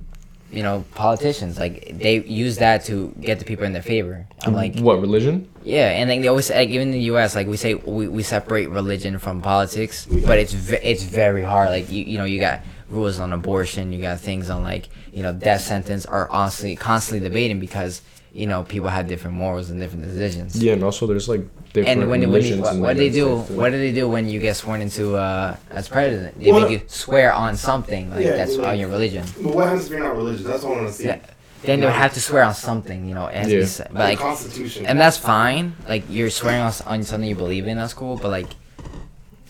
you 0.55 0.63
know, 0.63 0.85
politicians. 0.95 1.59
Like 1.59 1.99
they 1.99 2.23
use 2.23 2.59
that 2.59 2.85
to 2.87 3.15
get 3.21 3.39
the 3.39 3.45
people 3.45 3.65
in 3.65 3.73
their 3.73 3.83
favor. 3.83 4.27
I'm 4.43 4.53
mm-hmm. 4.53 4.55
like, 4.55 4.79
what 4.79 5.01
religion? 5.01 5.49
Yeah, 5.65 5.91
and 5.91 6.09
then 6.09 6.23
they 6.23 6.29
always 6.29 6.51
like 6.51 6.69
even 6.69 6.89
in 6.89 6.93
the 6.93 7.01
U.S. 7.13 7.35
like 7.35 7.47
we 7.47 7.57
say 7.57 7.75
we, 7.75 8.09
we 8.09 8.23
separate 8.23 8.69
religion 8.71 9.19
from 9.19 9.43
politics, 9.43 10.07
but 10.07 10.39
it's 10.39 10.53
ve- 10.53 10.81
it's 10.83 11.03
very 11.03 11.43
hard. 11.43 11.71
Like 11.71 11.91
you 11.91 12.05
you 12.05 12.19
know 12.19 12.25
you 12.25 12.41
got 12.41 12.61
rules 12.89 13.19
on 13.19 13.33
abortion, 13.33 13.93
you 13.93 14.01
got 14.01 14.21
things 14.21 14.51
on 14.51 14.63
like 14.63 14.89
you 15.13 15.23
know 15.23 15.33
death 15.33 15.63
sentence 15.63 16.07
are 16.07 16.31
honestly 16.31 16.77
constantly 16.77 17.27
debating 17.27 17.61
because 17.61 18.03
you 18.35 18.47
know 18.49 18.65
people 18.65 18.89
have 18.89 19.07
different 19.07 19.37
morals 19.37 19.71
and 19.71 19.79
different 19.81 20.05
decisions. 20.05 20.61
Yeah, 20.63 20.73
and 20.75 20.83
also 20.83 21.07
there's 21.07 21.29
like 21.29 21.43
different 21.73 21.89
And 21.89 22.01
when, 22.01 22.09
when 22.11 22.23
you, 22.23 22.27
religions. 22.27 22.61
what, 22.63 22.77
what 22.79 22.93
do 22.97 22.99
they 22.99 23.09
do? 23.11 23.37
States, 23.37 23.49
too. 23.49 23.55
What 23.61 23.71
do 23.71 23.79
they 23.79 23.93
do 23.93 24.09
when 24.09 24.29
you 24.29 24.41
get 24.41 24.57
sworn 24.57 24.81
into 24.83 25.15
uh, 25.17 25.57
as 25.71 25.89
president? 25.89 26.39
They 26.41 26.51
Well, 26.53 26.63
make 26.69 26.71
you 26.73 26.81
swear 26.89 27.33
on 27.33 27.57
something 27.57 28.11
like 28.11 28.25
Yeah, 28.25 28.37
that's 28.37 28.57
well, 28.59 28.71
on 28.71 28.79
your 28.79 28.89
religion. 28.89 29.25
But 29.43 29.55
what 29.55 29.65
happens 29.69 29.87
if 29.87 29.91
you're 29.93 30.01
not 30.01 30.17
religious? 30.17 30.45
That's 30.45 30.65
what 30.65 30.73
I 30.73 30.77
want 30.81 30.89
to 30.89 30.93
see. 30.95 31.05
Yeah. 31.07 31.21
Then 31.63 31.81
they 31.81 31.87
would 31.87 31.95
have 31.95 32.13
to 32.13 32.21
swear 32.21 32.43
on 32.45 32.55
something, 32.55 33.09
you 33.09 33.15
know. 33.15 33.27
It 33.29 33.37
has 33.37 33.47
to 33.47 33.53
be 33.55 33.61
Yeah. 33.63 33.89
but, 33.93 33.95
Like, 33.95 34.09
like 34.09 34.19
the 34.19 34.25
Constitution. 34.25 34.87
and 34.87 35.01
that's 35.01 35.17
fine. 35.17 35.75
Like 35.89 36.03
you're 36.11 36.29
swearing 36.31 36.61
on, 36.61 36.73
on 36.87 37.03
something 37.05 37.29
you 37.29 37.37
believe 37.37 37.67
in. 37.67 37.79
That's 37.79 37.95
cool. 37.95 38.17
But 38.17 38.31
like, 38.31 38.49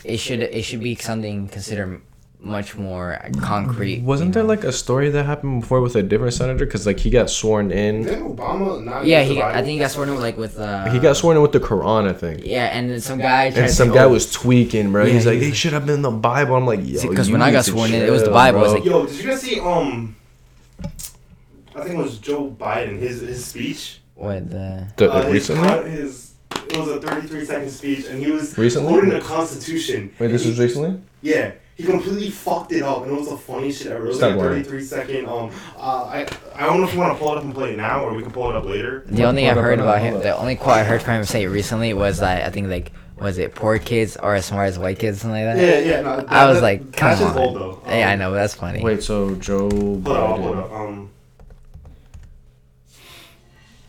it 0.04 0.18
should 0.18 0.40
it 0.40 0.62
should 0.62 0.80
be 0.82 0.94
something 0.94 1.48
considered 1.48 2.02
much 2.44 2.76
more 2.76 3.18
concrete. 3.40 4.02
Wasn't 4.02 4.28
you 4.28 4.32
there 4.34 4.42
know? 4.42 4.48
like 4.48 4.64
a 4.64 4.72
story 4.72 5.08
that 5.10 5.24
happened 5.24 5.62
before 5.62 5.80
with 5.80 5.96
a 5.96 6.02
different 6.02 6.34
senator? 6.34 6.64
Because 6.66 6.86
like 6.86 7.00
he 7.00 7.10
got 7.10 7.30
sworn 7.30 7.70
in. 7.70 8.02
Didn't 8.02 8.36
Obama 8.36 8.84
not 8.84 9.06
Yeah, 9.06 9.22
he. 9.22 9.36
got- 9.36 9.54
I 9.54 9.58
think 9.62 9.68
he 9.72 9.78
got 9.78 9.90
sworn 9.90 10.08
in 10.10 10.20
like 10.20 10.36
with. 10.36 10.58
Uh, 10.58 10.90
He 10.90 10.98
got 10.98 11.16
sworn 11.16 11.36
in 11.36 11.42
with 11.42 11.52
the 11.52 11.60
Quran, 11.60 12.08
I 12.08 12.12
think. 12.12 12.42
Yeah, 12.44 12.66
and 12.66 12.90
then 12.90 13.00
some 13.00 13.18
guy. 13.18 13.50
tried 13.50 13.62
And 13.64 13.70
some 13.72 13.88
say, 13.88 13.94
guy 13.94 14.04
oh, 14.04 14.10
was 14.10 14.30
tweaking, 14.30 14.92
bro. 14.92 15.04
Yeah, 15.04 15.12
He's 15.14 15.26
like, 15.26 15.38
he 15.40 15.46
"They 15.50 15.52
should 15.52 15.72
have 15.72 15.86
been 15.86 16.02
the 16.02 16.10
Bible." 16.10 16.54
I'm 16.56 16.66
like, 16.66 16.80
"Yo, 16.82 17.00
Because 17.08 17.30
when 17.30 17.42
I 17.42 17.50
got 17.50 17.64
to 17.64 17.70
sworn 17.70 17.92
in, 17.92 18.02
it 18.02 18.10
was 18.10 18.20
the 18.22 18.26
chill, 18.26 18.34
Bible. 18.34 18.58
It 18.60 18.62
was 18.62 18.72
like- 18.74 18.84
Yo, 18.84 19.06
did 19.06 19.16
you 19.16 19.28
guys 19.30 19.40
see 19.40 19.60
um? 19.60 20.16
I 21.76 21.80
think 21.82 21.98
it 21.98 22.02
was 22.02 22.18
Joe 22.18 22.54
Biden. 22.58 22.98
His 22.98 23.20
his 23.20 23.44
speech. 23.44 24.00
What 24.14 24.50
the? 24.50 24.86
The- 24.96 25.10
Uh, 25.10 25.22
his 25.24 25.32
recently? 25.32 25.68
con- 25.68 25.90
His 25.90 26.30
it 26.68 26.76
was 26.78 26.88
a 26.88 27.00
33 27.00 27.44
second 27.44 27.70
speech, 27.70 28.06
and 28.08 28.22
he 28.24 28.30
was 28.30 28.56
Recently? 28.56 28.92
quoting 28.92 29.10
the 29.10 29.20
Constitution. 29.20 30.10
Wait, 30.18 30.28
this 30.28 30.44
He- 30.44 30.50
was 30.50 30.58
recently. 30.58 31.00
Yeah, 31.20 31.52
he 31.76 31.82
completely 31.82 32.30
fucked 32.30 32.72
it 32.72 32.82
up, 32.82 33.02
and 33.02 33.12
it 33.12 33.18
was 33.18 33.28
the 33.30 33.36
funniest 33.36 33.82
shit 33.82 33.92
ever. 33.92 34.04
It 34.04 34.08
was 34.08 34.16
Stop 34.18 34.30
like 34.36 34.38
a 34.38 34.62
33 34.64 34.82
second. 34.84 35.26
Um, 35.26 35.50
uh, 35.76 36.04
I 36.04 36.26
I 36.54 36.66
don't 36.66 36.80
know 36.80 36.86
if 36.86 36.94
you 36.94 37.00
want 37.00 37.12
to 37.14 37.18
pull 37.18 37.32
it 37.32 37.38
up 37.38 37.44
and 37.44 37.54
play 37.54 37.72
it 37.72 37.76
now, 37.76 38.04
or 38.04 38.14
we 38.14 38.22
can 38.22 38.30
pull 38.32 38.48
it 38.50 38.56
up 38.56 38.64
later. 38.64 39.02
The 39.06 39.24
only 39.24 39.42
thing 39.42 39.50
I 39.50 39.54
Hold 39.54 39.64
heard 39.64 39.80
about 39.80 40.00
him, 40.00 40.14
the 40.20 40.36
only 40.36 40.54
quote 40.56 40.76
I 40.76 40.84
heard 40.84 41.02
from 41.02 41.14
him 41.14 41.24
say 41.24 41.46
recently 41.46 41.92
was 41.94 42.18
that 42.18 42.44
I 42.46 42.50
think 42.50 42.68
like 42.68 42.92
was 43.18 43.38
it 43.38 43.54
poor 43.54 43.78
kids 43.78 44.16
are 44.16 44.34
as 44.34 44.44
smart 44.46 44.68
as 44.68 44.78
white 44.78 44.98
kids, 44.98 45.20
something 45.20 45.44
like 45.44 45.56
that. 45.56 45.62
Yeah, 45.84 45.96
yeah. 45.96 46.00
No, 46.02 46.16
that, 46.16 46.32
I 46.32 46.46
was 46.46 46.56
that- 46.58 46.62
like, 46.62 46.92
come 46.92 47.10
that's 47.10 47.20
just 47.20 47.36
on. 47.36 47.42
old 47.42 47.56
though. 47.56 47.82
yeah, 47.86 48.08
I 48.08 48.12
Um, 48.14 48.18
know, 48.20 48.30
but 48.30 48.36
that's 48.36 48.54
funny. 48.54 48.82
Wait, 48.82 49.02
so 49.02 49.34
Joe 49.36 49.68
Hold 49.70 50.08
up, 50.08 50.38
hold 50.38 50.40
Biden. 50.56 50.58
up. 50.64 50.72
Um, 50.72 51.10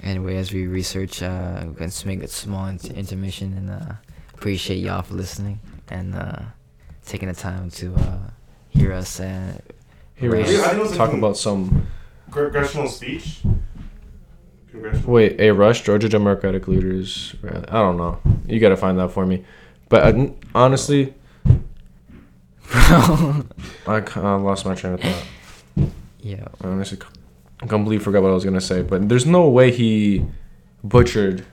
Anyway, 0.03 0.35
as 0.37 0.53
we 0.53 0.67
research, 0.67 1.23
uh, 1.23 1.61
we're 1.65 1.71
going 1.71 1.89
to 1.89 2.07
make 2.07 2.21
a 2.21 2.27
small 2.27 2.67
inter- 2.67 2.93
intermission 2.93 3.53
and 3.57 3.69
uh, 3.71 3.93
appreciate 4.35 4.77
y'all 4.77 5.01
for 5.01 5.15
listening 5.15 5.59
and 5.89 6.13
uh, 6.13 6.39
taking 7.05 7.27
the 7.27 7.33
time 7.35 7.69
to 7.71 7.93
uh, 7.95 8.17
hear 8.69 8.91
us. 8.93 9.19
Uh, 9.19 9.57
Here 10.15 10.31
Right. 10.31 10.47
we 10.47 10.61
I 10.61 10.73
know 10.73 10.87
talk 10.91 11.13
about 11.13 11.37
some. 11.37 11.87
congressional 12.31 12.87
speech. 12.87 13.41
Congressional. 14.71 15.11
Wait, 15.11 15.39
a 15.39 15.51
Rush, 15.51 15.83
Georgia 15.83 16.09
Democratic 16.09 16.67
leaders. 16.67 17.35
I 17.43 17.79
don't 17.79 17.97
know. 17.97 18.19
You 18.47 18.59
gotta 18.59 18.77
find 18.77 18.97
that 18.99 19.09
for 19.11 19.25
me. 19.25 19.45
But 19.89 20.15
uh, 20.15 20.27
honestly, 20.53 21.13
I 22.73 24.01
ca- 24.03 24.21
I 24.21 24.35
lost 24.35 24.65
my 24.65 24.75
train 24.75 24.93
of 24.93 25.01
thought. 25.01 25.23
yeah, 26.21 26.47
I 26.61 26.67
honestly 26.67 26.97
completely 27.67 27.99
forgot 28.03 28.23
what 28.23 28.31
I 28.31 28.33
was 28.33 28.43
gonna 28.43 28.59
say. 28.61 28.81
But 28.81 29.07
there's 29.09 29.25
no 29.25 29.47
way 29.49 29.71
he 29.71 30.25
butchered 30.83 31.45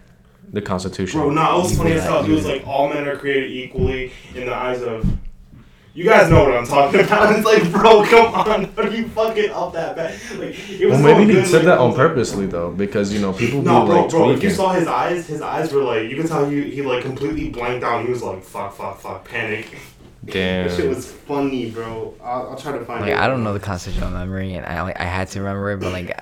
the 0.53 0.63
Constitution. 0.63 1.21
Bro, 1.21 1.31
no, 1.31 1.59
it 1.61 1.63
was 1.65 1.77
funny 1.77 1.93
as 1.93 2.05
hell. 2.05 2.23
He 2.23 2.33
was 2.33 2.47
like, 2.47 2.67
all 2.67 2.89
men 2.89 3.07
are 3.07 3.17
created 3.17 3.51
equally 3.51 4.13
in 4.35 4.47
the 4.47 4.55
eyes 4.55 4.83
of. 4.83 5.07
You 5.95 6.05
guys 6.05 6.31
know 6.31 6.45
what 6.45 6.55
I'm 6.57 6.67
talking 6.67 7.01
about. 7.05 7.37
It's 7.37 7.45
like, 7.45 7.71
bro, 7.71 8.03
come 8.05 8.35
on. 8.35 8.73
Are 8.79 8.89
you 8.89 9.09
fucking 9.09 9.51
up 9.51 9.75
that 9.75 9.95
bad? 9.95 10.19
Like, 10.39 10.59
it 10.71 10.87
was 10.87 10.93
well, 10.93 10.99
so 10.99 11.05
maybe 11.19 11.27
he 11.27 11.33
good, 11.41 11.47
said 11.47 11.57
like, 11.57 11.65
that 11.67 11.79
on 11.79 11.91
was 11.91 11.99
like- 11.99 12.09
purposely 12.09 12.47
though, 12.47 12.71
because 12.71 13.13
you 13.13 13.21
know 13.21 13.33
people 13.35 13.61
No, 13.63 13.83
be 13.83 13.87
bro, 13.89 14.01
like 14.03 14.11
bro. 14.11 14.31
If 14.31 14.43
you 14.43 14.51
saw 14.51 14.73
his 14.73 14.87
eyes, 14.89 15.27
his 15.27 15.43
eyes 15.43 15.71
were 15.73 15.83
like, 15.83 16.09
you 16.09 16.17
could 16.17 16.29
tell 16.29 16.49
he, 16.49 16.71
he 16.71 16.81
like 16.83 17.03
completely 17.03 17.51
blanked 17.51 17.85
out. 17.85 18.05
He 18.05 18.11
was 18.11 18.23
like, 18.23 18.43
fuck, 18.43 18.73
fuck, 18.75 18.99
fuck, 19.01 19.29
panic. 19.29 19.67
That 20.25 20.71
shit 20.71 20.89
was 20.89 21.11
funny, 21.11 21.69
bro. 21.73 22.15
I'll, 22.23 22.51
I'll 22.51 22.57
try 22.57 22.71
to 22.79 22.85
find 22.85 23.01
like 23.01 23.11
it. 23.11 23.19
I 23.19 23.27
don't 23.27 23.43
know 23.43 23.53
the 23.55 23.59
Constitution 23.59 24.05
on 24.05 24.13
memory, 24.13 24.55
and 24.55 24.65
I 24.65 24.81
like, 24.83 25.01
I 25.01 25.05
had 25.05 25.27
to 25.31 25.41
remember 25.41 25.73
it, 25.73 25.79
but 25.81 25.91
like 25.91 26.17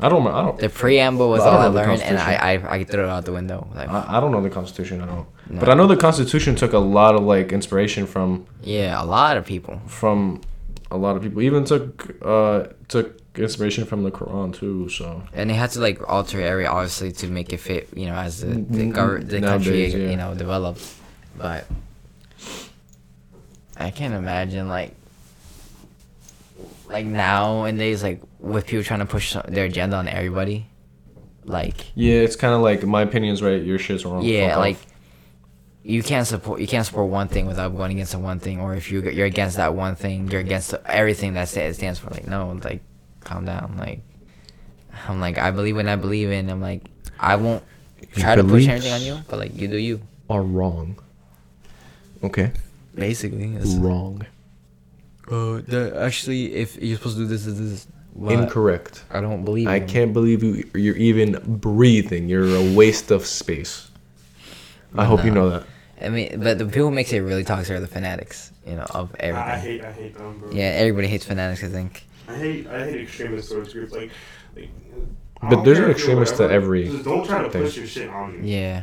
I 0.00 0.08
don't. 0.08 0.26
I 0.26 0.42
don't. 0.42 0.58
the 0.58 0.68
preamble 0.68 1.28
was 1.28 1.42
I 1.42 1.46
all 1.46 1.58
I 1.58 1.64
don't 1.64 1.74
know 1.74 1.80
the 1.80 1.86
learned, 1.88 2.02
and 2.02 2.18
I, 2.18 2.34
I 2.34 2.76
I 2.76 2.84
threw 2.84 3.04
it 3.04 3.08
out 3.08 3.24
the 3.24 3.32
window. 3.32 3.68
Like 3.74 3.88
I, 3.88 4.16
I 4.16 4.20
don't 4.20 4.30
know 4.30 4.42
the 4.42 4.50
Constitution 4.50 5.00
at 5.00 5.08
all. 5.08 5.26
No. 5.50 5.60
But 5.60 5.68
I 5.68 5.74
know 5.74 5.86
the 5.86 5.96
Constitution 5.96 6.54
took 6.54 6.72
a 6.72 6.78
lot 6.78 7.14
of 7.14 7.22
like 7.22 7.52
inspiration 7.52 8.06
from 8.06 8.46
yeah, 8.62 9.02
a 9.02 9.04
lot 9.04 9.36
of 9.36 9.44
people. 9.44 9.80
from 9.86 10.40
a 10.90 10.96
lot 10.96 11.16
of 11.16 11.22
people. 11.22 11.42
Even 11.42 11.64
took 11.64 12.16
uh 12.22 12.66
took 12.86 13.20
inspiration 13.36 13.84
from 13.86 14.04
the 14.04 14.10
Quran 14.10 14.54
too. 14.54 14.88
So 14.88 15.22
and 15.32 15.50
they 15.50 15.54
had 15.54 15.70
to 15.70 15.80
like 15.80 16.00
alter 16.08 16.40
every 16.40 16.66
obviously 16.66 17.12
to 17.12 17.28
make 17.28 17.52
it 17.52 17.58
fit 17.58 17.88
you 17.94 18.06
know 18.06 18.14
as 18.14 18.40
the 18.40 18.46
the, 18.46 18.92
gov- 18.92 19.28
the 19.28 19.40
country 19.40 19.86
yeah. 19.86 20.10
you 20.10 20.16
know 20.16 20.34
developed 20.34 20.84
but 21.36 21.66
i 23.76 23.90
can't 23.90 24.14
imagine 24.14 24.68
like 24.68 24.94
like 26.88 27.06
now 27.06 27.64
and 27.64 27.78
days 27.78 28.02
like 28.02 28.22
with 28.38 28.66
people 28.66 28.84
trying 28.84 29.00
to 29.00 29.06
push 29.06 29.36
their 29.48 29.66
agenda 29.66 29.96
on 29.96 30.08
everybody 30.08 30.66
like 31.44 31.86
yeah, 31.94 32.16
it's 32.16 32.36
kind 32.36 32.54
of 32.54 32.60
like 32.60 32.82
my 32.84 33.02
opinion's 33.02 33.42
right, 33.42 33.62
your 33.62 33.78
shit's 33.78 34.04
wrong. 34.04 34.22
yeah 34.22 34.48
Fuck 34.48 34.56
off. 34.56 34.60
like 34.60 34.76
you 35.82 36.02
can't 36.02 36.26
support 36.26 36.60
you 36.60 36.66
can't 36.66 36.84
support 36.84 37.08
one 37.08 37.28
thing 37.28 37.46
without 37.46 37.74
going 37.74 37.92
against 37.92 38.12
the 38.12 38.18
one 38.18 38.38
thing 38.38 38.60
or 38.60 38.74
if 38.74 38.90
you 38.90 39.02
you're 39.02 39.26
against 39.26 39.56
that 39.56 39.74
one 39.74 39.94
thing 39.94 40.30
you're 40.30 40.40
against 40.40 40.74
everything 40.84 41.34
that 41.34 41.54
it 41.56 41.74
stands 41.74 41.98
for 41.98 42.10
like 42.10 42.26
no 42.26 42.58
like 42.62 42.82
calm 43.20 43.44
down 43.46 43.76
like 43.78 44.00
i'm 45.08 45.20
like 45.20 45.38
i 45.38 45.50
believe 45.50 45.76
when 45.76 45.88
i 45.88 45.96
believe 45.96 46.30
in 46.30 46.50
i'm 46.50 46.60
like 46.60 46.82
i 47.18 47.36
won't 47.36 47.64
try 48.12 48.34
to 48.34 48.44
push 48.44 48.66
anything 48.66 48.92
on 48.92 49.00
you 49.00 49.18
but 49.28 49.38
like 49.38 49.56
you 49.56 49.68
do 49.68 49.76
you 49.76 50.00
are 50.30 50.42
wrong. 50.42 50.98
Okay, 52.22 52.52
basically 52.94 53.54
it's, 53.54 53.74
wrong, 53.74 54.26
uh, 55.30 55.60
the, 55.66 55.92
actually 56.00 56.54
if 56.54 56.76
you're 56.82 56.96
supposed 56.96 57.16
to 57.16 57.22
do 57.24 57.28
this 57.28 57.44
this 57.44 57.58
this 57.58 57.86
but 58.16 58.32
incorrect. 58.32 59.04
i 59.10 59.20
don't 59.20 59.44
believe 59.44 59.68
I 59.68 59.76
in 59.76 59.86
can't 59.86 60.12
believe 60.12 60.42
you. 60.42 60.68
You're 60.74 60.96
even 60.96 61.38
breathing. 61.46 62.28
You're 62.28 62.56
a 62.56 62.74
waste 62.74 63.10
of 63.12 63.24
space. 63.26 63.90
I 64.96 65.04
hope 65.04 65.24
you 65.24 65.30
know 65.30 65.50
that. 65.50 65.64
i 66.00 66.08
mean 66.08 66.40
but 66.42 66.58
the 66.58 66.64
people 66.66 66.88
who 66.88 66.90
makes 66.90 67.12
it 67.12 67.20
really 67.20 67.44
toxic 67.44 67.76
are 67.76 67.80
the 67.80 67.86
fanatics 67.98 68.52
you 68.66 68.74
know 68.76 68.86
of 68.90 69.14
I, 69.20 69.24
I 69.24 69.26
everything 69.28 69.60
hate, 69.70 69.84
I 69.84 69.92
hate 69.92 70.14
them, 70.16 70.38
bro. 70.38 70.50
yeah 70.50 70.70
everybody 70.82 71.06
hates 71.08 71.24
fanatics 71.26 71.62
i 71.62 71.68
think 71.68 72.04
I 72.28 72.36
hate, 72.36 72.66
I 72.66 72.84
hate 72.84 73.00
extremist 73.00 73.48
sort 73.48 73.66
of 73.66 73.72
groups. 73.72 73.90
Like, 73.92 74.10
like 74.54 74.68
But 75.50 75.62
there's 75.64 75.78
care 75.78 75.86
an 75.86 75.92
extremist 75.92 76.36
to 76.36 76.44
every 76.50 76.84
Just 76.88 77.04
don't 77.04 77.24
try 77.24 77.42
to 77.42 77.48
thing. 77.50 77.62
push 77.62 77.76
your 77.78 77.86
shit 77.86 78.10
on 78.10 78.42
me. 78.42 78.52
yeah 78.56 78.82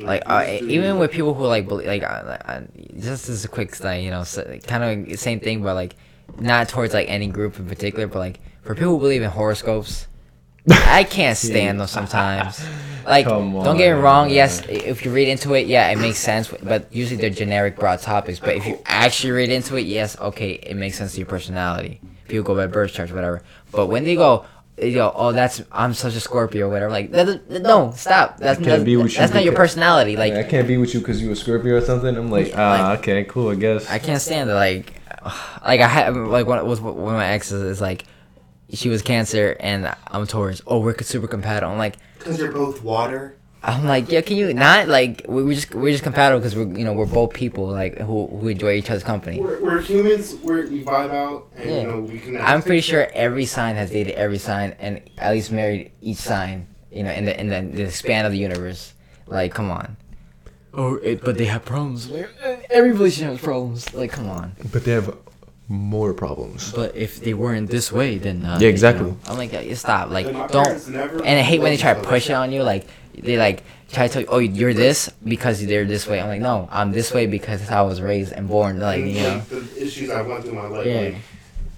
like 0.00 0.22
uh, 0.26 0.58
even 0.62 0.98
with 0.98 1.10
people 1.10 1.34
who 1.34 1.46
like 1.46 1.68
believe, 1.68 1.86
like 1.86 2.02
uh, 2.02 2.06
uh, 2.06 2.62
just 2.98 3.28
as 3.28 3.44
a 3.44 3.48
quick 3.48 3.74
thing, 3.74 4.04
you 4.04 4.10
know, 4.10 4.24
so, 4.24 4.58
kind 4.66 5.10
of 5.10 5.18
same 5.18 5.40
thing, 5.40 5.62
but 5.62 5.74
like 5.74 5.96
not 6.38 6.68
towards 6.68 6.94
like 6.94 7.08
any 7.08 7.26
group 7.26 7.58
in 7.58 7.66
particular, 7.66 8.06
but 8.06 8.18
like 8.18 8.40
for 8.62 8.74
people 8.74 8.94
who 8.94 9.00
believe 9.00 9.22
in 9.22 9.30
horoscopes, 9.30 10.08
I 10.68 11.04
can't 11.04 11.36
stand 11.48 11.80
them 11.80 11.86
sometimes. 11.86 12.64
Like, 13.06 13.26
don't 13.26 13.76
get 13.76 13.94
me 13.94 14.00
wrong. 14.02 14.30
Yes, 14.30 14.62
if 14.68 15.04
you 15.04 15.12
read 15.12 15.28
into 15.28 15.54
it, 15.54 15.68
yeah, 15.68 15.90
it 15.90 15.96
makes 15.96 16.18
sense. 16.18 16.48
But 16.48 16.92
usually 16.92 17.20
they're 17.20 17.30
generic, 17.30 17.76
broad 17.76 18.00
topics. 18.00 18.40
But 18.40 18.56
if 18.56 18.66
you 18.66 18.80
actually 18.84 19.30
read 19.30 19.50
into 19.50 19.76
it, 19.76 19.82
yes, 19.82 20.18
okay, 20.18 20.54
it 20.54 20.74
makes 20.74 20.98
sense 20.98 21.12
to 21.12 21.18
your 21.18 21.28
personality. 21.28 22.00
People 22.26 22.42
go 22.44 22.56
by 22.56 22.66
birth 22.66 22.92
charts, 22.92 23.12
whatever. 23.12 23.44
But 23.70 23.86
when 23.86 24.02
they 24.02 24.16
go, 24.16 24.44
they 24.76 24.92
go, 24.92 25.10
oh, 25.14 25.32
that's 25.32 25.62
I'm 25.72 25.94
such 25.94 26.14
a 26.14 26.20
Scorpio, 26.20 26.68
whatever. 26.70 26.90
Like, 26.90 27.10
that, 27.12 27.48
that- 27.48 27.62
no, 27.62 27.92
stop. 27.96 28.38
That's 28.38 28.58
can't 28.58 28.68
that's, 28.68 28.84
be 28.84 28.96
with 28.96 29.12
you 29.12 29.18
that's 29.18 29.32
not 29.32 29.42
your 29.44 29.54
personality. 29.54 30.16
Like, 30.16 30.34
I 30.34 30.42
can't 30.42 30.68
be 30.68 30.76
with 30.76 30.92
you 30.92 31.00
because 31.00 31.22
you 31.22 31.30
a 31.30 31.36
Scorpio 31.36 31.76
or 31.76 31.80
something. 31.80 32.14
I'm 32.14 32.30
like, 32.30 32.52
ah, 32.54 32.96
okay, 32.98 33.24
cool, 33.24 33.48
I 33.48 33.54
guess. 33.54 33.88
I 33.88 33.98
can't 33.98 34.20
stand 34.20 34.50
it. 34.50 34.54
Like, 34.54 34.92
like 35.64 35.80
I 35.80 35.88
had 35.88 36.14
like 36.14 36.46
one 36.46 36.66
with 36.66 36.80
one 36.80 37.14
of 37.14 37.18
my 37.18 37.26
exes 37.26 37.62
is 37.62 37.80
like, 37.80 38.04
she 38.72 38.88
was 38.88 39.00
Cancer 39.00 39.56
and 39.60 39.94
I'm 40.08 40.26
Taurus. 40.26 40.60
Oh, 40.66 40.80
we're 40.80 40.98
super 40.98 41.28
compatible. 41.28 41.72
I'm 41.72 41.78
like, 41.78 41.96
Because 42.18 42.38
you're 42.38 42.52
both 42.52 42.82
water. 42.82 43.36
I'm 43.66 43.84
like, 43.84 44.12
yeah, 44.12 44.20
can 44.20 44.36
you 44.36 44.54
not 44.54 44.86
like 44.86 45.24
we 45.28 45.42
we 45.42 45.54
just 45.56 45.74
we're 45.74 45.90
just 45.90 46.04
compatible 46.04 46.38
because 46.38 46.54
we're 46.54 46.68
you 46.78 46.84
know 46.84 46.92
we're 46.92 47.04
both 47.04 47.32
people 47.34 47.66
like 47.66 47.98
who 47.98 48.28
who 48.28 48.46
enjoy 48.48 48.74
each 48.74 48.88
other's 48.90 49.02
company. 49.02 49.40
We're, 49.40 49.60
we're 49.60 49.80
humans. 49.80 50.36
We're, 50.36 50.68
we 50.68 50.84
vibe 50.84 51.10
out, 51.10 51.48
and 51.56 51.68
Yeah. 51.70 51.80
you 51.80 51.86
know 51.88 52.00
we 52.00 52.18
connect. 52.20 52.44
I'm 52.44 52.62
pretty 52.62 52.80
sure 52.82 53.08
every 53.12 53.44
sign 53.44 53.74
has 53.74 53.90
dated 53.90 54.14
every 54.14 54.38
sign 54.38 54.76
and 54.78 55.02
at 55.18 55.32
least 55.32 55.50
married 55.50 55.90
each 56.00 56.18
sign. 56.18 56.68
You 56.92 57.02
know, 57.02 57.10
in 57.10 57.24
the 57.24 57.38
in 57.40 57.48
the, 57.48 57.84
the 57.84 57.90
span 57.90 58.24
of 58.24 58.30
the 58.32 58.38
universe. 58.38 58.94
Like, 59.26 59.52
come 59.52 59.72
on. 59.72 59.96
Oh, 60.72 60.94
it, 61.02 61.24
but 61.24 61.36
they 61.36 61.46
have 61.46 61.64
problems. 61.64 62.08
Every 62.70 62.92
relationship 62.92 63.30
has 63.32 63.40
problems. 63.40 63.92
Like, 63.92 64.12
come 64.12 64.28
on. 64.30 64.54
but 64.72 64.84
they 64.84 64.92
have 64.92 65.12
more 65.68 66.14
problems. 66.14 66.70
But 66.72 66.94
if 66.94 67.18
they 67.20 67.34
weren't 67.34 67.68
this 67.70 67.90
way, 67.90 68.18
then 68.18 68.44
uh, 68.44 68.58
Yeah, 68.60 68.68
exactly. 68.68 69.06
you 69.06 69.10
know, 69.12 69.18
I'm 69.26 69.36
like, 69.36 69.52
uh, 69.52 69.74
stop. 69.74 70.10
Like, 70.10 70.26
don't. 70.52 70.68
And 71.26 71.38
I 71.40 71.42
hate 71.42 71.60
when 71.60 71.72
they 71.72 71.76
try 71.76 71.94
to 71.94 72.00
push 72.02 72.30
it 72.30 72.34
on 72.34 72.52
you. 72.52 72.62
Like, 72.62 72.86
they 73.22 73.36
like 73.38 73.64
try 73.90 74.06
to 74.06 74.12
tell 74.12 74.22
you, 74.22 74.28
oh, 74.28 74.38
you're 74.38 74.74
this 74.74 75.10
because 75.24 75.64
they're 75.64 75.84
this 75.84 76.06
way. 76.06 76.20
I'm 76.20 76.28
like, 76.28 76.40
no, 76.40 76.68
I'm 76.70 76.92
this 76.92 77.12
way 77.12 77.26
because 77.26 77.66
how 77.68 77.84
I 77.84 77.88
was 77.88 78.00
raised 78.00 78.32
and 78.32 78.48
born. 78.48 78.80
Like, 78.80 79.04
you 79.04 79.14
know. 79.20 79.40
the 79.40 79.82
issues 79.82 80.10
I 80.10 80.22
went 80.22 80.44
through 80.44 80.54
my 80.54 80.66
life, 80.66 80.86
Yeah. 80.86 81.00
like 81.00 81.16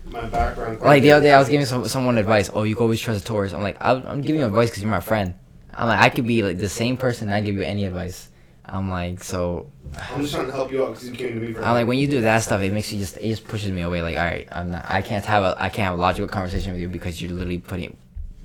my 0.07 0.25
background. 0.29 0.81
Like 0.81 1.03
the 1.03 1.13
other 1.13 1.27
day, 1.27 1.33
I 1.33 1.39
was 1.39 1.49
giving 1.49 1.67
some, 1.67 1.87
someone 1.89 2.19
advice. 2.19 2.51
Oh, 2.53 2.63
you 2.63 2.75
can 2.75 2.83
always 2.85 3.01
trust 3.01 3.23
a 3.23 3.25
Taurus. 3.25 3.53
I'm 3.53 3.63
like, 3.63 3.77
I'm, 3.81 4.07
I'm 4.07 4.21
giving 4.23 4.41
you 4.41 4.47
advice 4.47 4.71
because 4.71 4.83
you're 4.83 4.91
my 4.91 5.01
friend. 5.01 5.35
I'm 5.75 5.87
like, 5.87 6.01
I 6.01 6.09
could 6.09 6.27
be 6.27 6.43
like 6.43 6.59
the 6.59 6.69
same 6.69 6.97
person 6.97 7.29
and 7.29 7.37
not 7.37 7.47
give 7.47 7.55
you 7.55 7.63
any 7.63 7.85
advice. 7.85 8.29
I'm 8.65 8.91
like, 8.91 9.23
so 9.25 9.71
I'm 10.13 10.21
just 10.21 10.35
trying 10.35 10.47
to 10.47 10.53
help 10.53 10.71
you 10.71 10.85
out 10.85 10.89
because 10.93 11.09
you 11.09 11.15
came 11.15 11.35
to 11.35 11.41
me 11.41 11.53
for. 11.55 11.63
I'm 11.63 11.73
like, 11.75 11.87
when 11.87 11.99
you 11.99 12.07
do 12.07 12.21
that 12.21 12.41
stuff, 12.41 12.61
it 12.61 12.73
makes 12.73 12.93
you 12.93 12.99
just 12.99 13.17
it 13.17 13.29
just 13.29 13.47
pushes 13.49 13.71
me 13.71 13.81
away. 13.83 14.03
Like, 14.03 14.19
all 14.19 14.25
right, 14.25 14.47
I'm 14.53 14.73
not, 14.73 14.85
I 14.89 15.01
can't 15.01 15.25
have 15.25 15.43
a 15.43 15.57
I 15.59 15.69
can't 15.71 15.87
have 15.87 15.95
a 15.99 16.03
logical 16.03 16.29
conversation 16.29 16.73
with 16.73 16.81
you 16.81 16.89
because 16.89 17.23
you're 17.23 17.31
literally 17.31 17.59
putting 17.59 17.97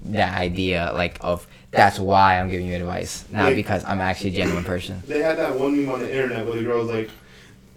that 0.05 0.37
idea 0.37 0.91
like 0.93 1.17
of 1.21 1.47
that's 1.71 1.97
why 1.99 2.39
I'm 2.39 2.49
giving 2.49 2.67
you 2.67 2.75
advice, 2.75 3.25
not 3.31 3.45
Like- 3.45 3.55
because 3.55 3.83
I'm 3.85 3.99
actually 3.99 4.31
a 4.31 4.33
genuine 4.33 4.63
person. 4.63 5.01
They 5.07 5.19
had 5.21 5.37
that 5.37 5.57
one 5.59 5.75
meme 5.75 5.89
on 5.93 5.99
the 6.01 6.11
internet 6.13 6.45
where 6.45 6.55
the 6.57 6.63
girl 6.63 6.79
was 6.85 6.89
like, 6.91 7.09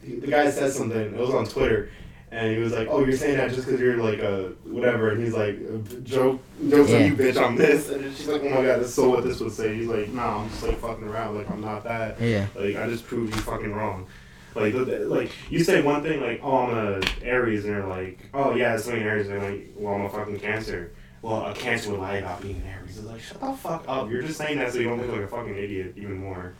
the 0.02 0.26
guy 0.26 0.50
said 0.50 0.72
something. 0.72 1.00
It 1.00 1.16
was 1.16 1.30
on 1.30 1.46
Twitter, 1.46 1.88
and 2.30 2.54
he 2.54 2.58
was 2.62 2.72
like, 2.72 2.86
"Oh, 2.90 3.04
you're 3.04 3.16
saying 3.16 3.38
that 3.38 3.50
just 3.50 3.66
because 3.66 3.80
you're 3.80 3.96
like 3.96 4.18
a 4.20 4.52
whatever." 4.64 5.10
And 5.10 5.22
he's 5.22 5.32
like, 5.34 5.58
"Joke, 6.04 6.40
jokes 6.68 6.90
Yeah. 6.90 6.98
on 6.98 7.04
you, 7.06 7.14
bitch. 7.14 7.36
I'm 7.42 7.56
this." 7.56 7.88
And 7.90 8.14
she's 8.14 8.28
like, 8.28 8.42
"Oh 8.44 8.50
my 8.50 8.56
god, 8.66 8.80
that's 8.80 8.92
so 8.94 9.08
what 9.08 9.24
this 9.24 9.40
would 9.40 9.52
say." 9.52 9.74
He's 9.74 9.88
like, 9.88 10.12
"Nah, 10.12 10.42
I'm 10.42 10.48
just 10.50 10.62
like 10.62 10.78
fucking 10.78 11.08
around. 11.08 11.36
Like 11.36 11.50
I'm 11.50 11.60
not 11.60 11.82
that. 11.84 12.20
Yeah. 12.20 12.46
Like 12.54 12.76
I 12.76 12.86
just 12.88 13.06
proved 13.06 13.34
you 13.34 13.40
fucking 13.40 13.72
wrong." 13.72 14.06
Like, 14.54 14.74
like 14.74 15.30
you 15.50 15.62
say 15.64 15.82
one 15.82 16.02
thing 16.02 16.20
like, 16.20 16.40
"Oh, 16.42 16.58
I'm 16.66 16.76
a 16.76 17.00
Aries," 17.22 17.64
and 17.64 17.74
they're 17.74 17.86
like, 17.86 18.18
"Oh 18.32 18.54
yeah, 18.54 18.74
it's 18.74 18.84
something 18.84 19.02
Aries," 19.02 19.28
and 19.28 19.40
they're 19.42 19.50
like, 19.50 19.68
"Well, 19.76 19.94
I'm 19.94 20.02
a 20.02 20.08
fucking 20.10 20.38
Cancer." 20.38 20.92
Well, 21.26 21.44
a 21.46 21.54
Cancer 21.54 21.90
would 21.90 21.98
lie 21.98 22.18
about 22.18 22.40
being 22.40 22.54
an 22.54 22.68
Aries. 22.68 22.98
It's 22.98 23.04
like, 23.06 23.20
shut 23.20 23.40
the 23.40 23.52
fuck 23.52 23.84
up. 23.88 24.08
You're 24.08 24.22
just 24.22 24.38
saying 24.38 24.58
that 24.58 24.72
so 24.72 24.78
you 24.78 24.84
don't 24.84 25.00
look 25.00 25.10
like 25.10 25.22
a 25.22 25.26
fucking 25.26 25.56
idiot 25.56 25.94
even 25.96 26.18
more. 26.18 26.54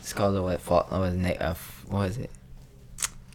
It's 0.00 0.14
called 0.14 0.34
the 0.34 0.42
what? 0.42 0.62
Fault? 0.62 0.90
What 0.90 1.00
was 1.00 1.14
it? 1.14 1.42
Uh, 1.42 1.54
what 1.88 1.98
was 1.98 2.16
it? 2.16 2.30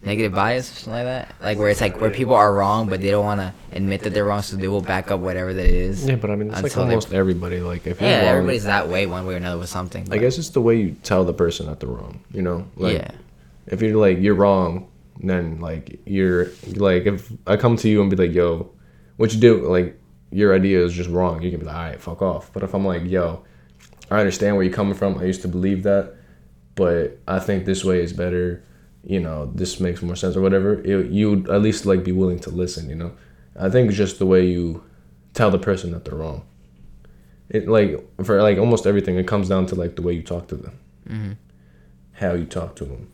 negative 0.03 0.33
bias 0.33 0.69
or 0.69 0.75
something 0.75 1.05
like 1.05 1.27
that. 1.27 1.35
Like 1.41 1.57
where 1.59 1.69
it's 1.69 1.79
like 1.79 2.01
where 2.01 2.09
people 2.09 2.33
are 2.33 2.53
wrong, 2.53 2.89
but 2.89 3.01
they 3.01 3.11
don't 3.11 3.23
want 3.23 3.39
to 3.39 3.53
admit 3.71 4.01
that 4.01 4.15
they're 4.15 4.25
wrong, 4.25 4.41
so 4.41 4.57
they 4.57 4.67
will 4.67 4.81
back 4.81 5.11
up 5.11 5.19
whatever 5.19 5.53
that 5.53 5.69
is. 5.69 6.05
Yeah, 6.05 6.15
but 6.15 6.29
I 6.31 6.35
mean, 6.35 6.47
it's 6.47 6.55
like 6.57 6.65
Until 6.65 6.85
they- 6.85 6.89
almost 6.89 7.13
everybody. 7.13 7.59
Like 7.59 7.85
if 7.87 8.01
you're 8.01 8.09
Yeah, 8.09 8.21
wrong, 8.21 8.29
everybody's 8.37 8.63
that 8.65 8.89
way, 8.89 9.05
one 9.05 9.25
way 9.27 9.35
or 9.35 9.37
another, 9.37 9.59
with 9.59 9.69
something. 9.69 10.03
I 10.03 10.09
but- 10.09 10.19
guess 10.19 10.37
it's 10.39 10.49
the 10.49 10.61
way 10.61 10.75
you 10.81 10.95
tell 11.03 11.23
the 11.23 11.33
person 11.33 11.67
that 11.67 11.79
they're 11.79 11.89
wrong. 11.89 12.19
You 12.33 12.41
know, 12.41 12.67
like 12.75 12.97
yeah. 12.97 13.11
if 13.67 13.81
you're 13.81 13.95
like 13.95 14.17
you're 14.19 14.35
wrong, 14.35 14.89
then 15.21 15.61
like 15.61 15.99
you're 16.05 16.47
like 16.75 17.05
if 17.05 17.31
I 17.47 17.57
come 17.57 17.77
to 17.77 17.87
you 17.87 18.01
and 18.01 18.09
be 18.09 18.17
like, 18.17 18.33
yo, 18.33 18.71
what 19.17 19.33
you 19.33 19.39
do? 19.39 19.69
Like 19.69 19.97
your 20.33 20.53
idea 20.55 20.83
is 20.83 20.93
just 20.93 21.09
wrong. 21.09 21.41
You 21.41 21.51
can 21.51 21.59
be 21.59 21.65
like, 21.65 21.75
all 21.75 21.81
right, 21.83 22.01
fuck 22.01 22.21
off. 22.21 22.51
But 22.53 22.63
if 22.63 22.73
I'm 22.73 22.85
like, 22.85 23.03
yo, 23.05 23.43
I 24.11 24.19
understand 24.19 24.55
where 24.55 24.63
you're 24.65 24.73
coming 24.73 24.95
from. 24.95 25.17
I 25.17 25.23
used 25.25 25.41
to 25.43 25.47
believe 25.47 25.83
that, 25.83 26.13
but 26.75 27.17
I 27.27 27.39
think 27.39 27.65
this 27.65 27.83
way 27.83 28.01
is 28.01 28.13
better. 28.13 28.63
You 29.05 29.19
know, 29.19 29.51
this 29.53 29.79
makes 29.79 30.01
more 30.01 30.15
sense 30.15 30.35
or 30.35 30.41
whatever. 30.41 30.81
It, 30.83 31.11
you'd 31.11 31.49
at 31.49 31.61
least 31.61 31.85
like 31.85 32.03
be 32.03 32.11
willing 32.11 32.39
to 32.39 32.49
listen. 32.49 32.89
You 32.89 32.95
know, 32.95 33.11
I 33.59 33.69
think 33.69 33.89
it's 33.89 33.97
just 33.97 34.17
the 34.19 34.25
way 34.25 34.45
you 34.45 34.83
tell 35.33 35.51
the 35.51 35.59
person 35.59 35.91
that 35.91 36.05
they're 36.05 36.17
wrong. 36.17 36.43
It 37.49 37.67
like 37.67 37.99
for 38.23 38.41
like 38.41 38.57
almost 38.57 38.87
everything, 38.87 39.17
it 39.17 39.27
comes 39.27 39.49
down 39.49 39.65
to 39.67 39.75
like 39.75 39.95
the 39.95 40.01
way 40.01 40.13
you 40.13 40.23
talk 40.23 40.47
to 40.47 40.55
them, 40.55 40.79
Mhm. 41.09 41.35
how 42.13 42.33
you 42.33 42.45
talk 42.45 42.75
to 42.77 42.85
them, 42.85 43.09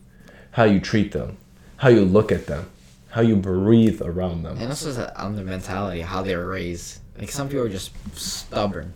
how 0.52 0.64
you 0.64 0.80
treat 0.80 1.12
them, 1.12 1.38
how 1.78 1.90
you 1.90 2.06
look 2.06 2.32
at 2.32 2.46
them, 2.46 2.68
how 3.10 3.22
you 3.22 3.36
breathe 3.36 4.02
around 4.02 4.44
them. 4.44 4.58
And 4.60 4.70
also 4.70 4.92
the- 4.94 5.20
on 5.22 5.36
the 5.36 5.44
mentality, 5.44 6.02
how 6.02 6.22
they 6.22 6.36
were 6.36 6.48
raised. 6.48 6.99
Like 7.20 7.32
some 7.32 7.48
people 7.50 7.66
are 7.66 7.70
just 7.70 7.92
stubborn. 8.18 8.94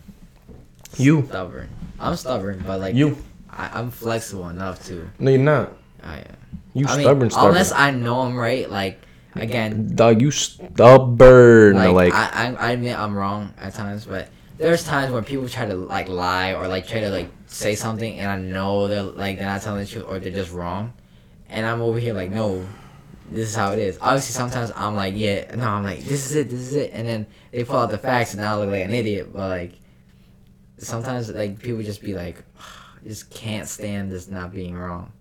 You, 0.98 1.26
Stubborn. 1.28 1.70
I'm 2.00 2.16
stubborn, 2.16 2.64
but 2.66 2.80
like 2.80 2.96
you. 2.96 3.18
I, 3.50 3.70
I'm 3.80 3.92
flexible 3.92 4.50
enough 4.50 4.84
to. 4.88 5.10
No, 5.20 5.32
you're 5.32 5.40
not. 5.40 5.74
I, 6.04 6.24
You 6.74 6.86
I 6.88 6.96
mean, 6.96 7.02
stubborn, 7.06 7.30
stubborn. 7.30 7.50
unless 7.50 7.72
I 7.72 7.92
know 7.92 8.22
I'm 8.22 8.36
right. 8.38 8.70
Like 8.70 9.00
again, 9.36 9.96
Dog, 9.96 10.22
you 10.22 10.32
stubborn. 10.32 11.76
like, 11.76 11.94
Like, 11.94 12.14
I, 12.14 12.30
I, 12.50 12.54
I 12.54 12.72
admit 12.72 12.98
I'm 12.98 13.16
wrong 13.16 13.54
at 13.60 13.74
times, 13.74 14.06
but 14.06 14.30
there's 14.58 14.84
times 14.84 15.12
when 15.12 15.24
people 15.24 15.50
try 15.50 15.66
to 15.66 15.76
like 15.76 16.08
lie 16.10 16.54
or 16.54 16.68
like 16.68 16.88
try 16.88 17.00
to 17.02 17.10
like 17.10 17.30
say 17.48 17.76
something, 17.76 18.20
and 18.20 18.30
I 18.30 18.38
know 18.38 18.88
they're 18.88 19.02
like 19.04 19.38
they're 19.40 19.48
not 19.48 19.62
telling 19.62 19.82
the 19.82 19.86
truth 19.88 20.06
or 20.08 20.20
they're 20.20 20.32
just 20.32 20.52
wrong, 20.52 20.94
and 21.50 21.66
I'm 21.66 21.82
over 21.82 22.00
here 22.00 22.14
like 22.14 22.30
no, 22.32 22.66
this 23.32 23.50
is 23.50 23.56
how 23.56 23.72
it 23.72 23.80
is. 23.80 23.98
Obviously, 24.02 24.34
sometimes 24.34 24.72
I'm 24.76 24.96
like 24.96 25.16
yeah, 25.16 25.56
no, 25.56 25.68
I'm 25.68 25.84
like 25.84 26.00
this 26.00 26.30
is 26.30 26.36
it, 26.36 26.50
this 26.50 26.60
is 26.60 26.76
it, 26.76 26.92
and 26.94 27.08
then 27.08 27.28
they 27.52 27.64
pull 27.64 27.78
out 27.78 27.92
the 27.92 27.98
facts, 27.98 28.34
and 28.34 28.44
I 28.44 28.56
look 28.58 28.70
like 28.70 28.86
an 28.86 28.94
idiot. 28.94 29.32
But 29.34 29.50
like 29.50 29.74
sometimes 30.78 31.30
like 31.30 31.60
people 31.60 31.82
just 31.84 32.02
be 32.02 32.14
like, 32.14 32.44
just 33.06 33.30
can't 33.30 33.68
stand 33.68 34.12
this 34.12 34.28
not 34.28 34.54
being 34.54 34.76
wrong. 34.76 35.12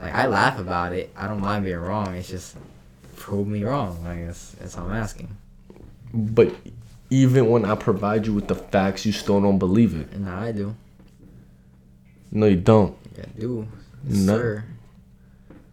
Like 0.00 0.14
I 0.14 0.26
laugh 0.26 0.58
about 0.58 0.92
it. 0.92 1.12
I 1.16 1.26
don't 1.26 1.40
mind 1.40 1.64
being 1.64 1.78
wrong. 1.78 2.14
It's 2.14 2.28
just 2.28 2.56
prove 3.16 3.46
me 3.46 3.64
wrong. 3.64 4.04
I 4.06 4.26
guess 4.26 4.54
that's 4.60 4.78
all 4.78 4.86
I'm 4.86 4.92
asking. 4.92 5.36
but 6.14 6.54
even 7.10 7.48
when 7.48 7.64
I 7.64 7.74
provide 7.74 8.26
you 8.26 8.34
with 8.34 8.48
the 8.48 8.54
facts, 8.54 9.06
you 9.06 9.12
still 9.12 9.40
don't 9.40 9.58
believe 9.58 9.98
it. 9.98 10.12
And 10.12 10.26
now 10.26 10.40
I 10.40 10.52
do. 10.52 10.74
No, 12.30 12.46
you 12.46 12.56
don't. 12.56 12.96
I 13.18 13.26
do. 13.38 13.66
No. 14.04 14.36
Sir. 14.36 14.64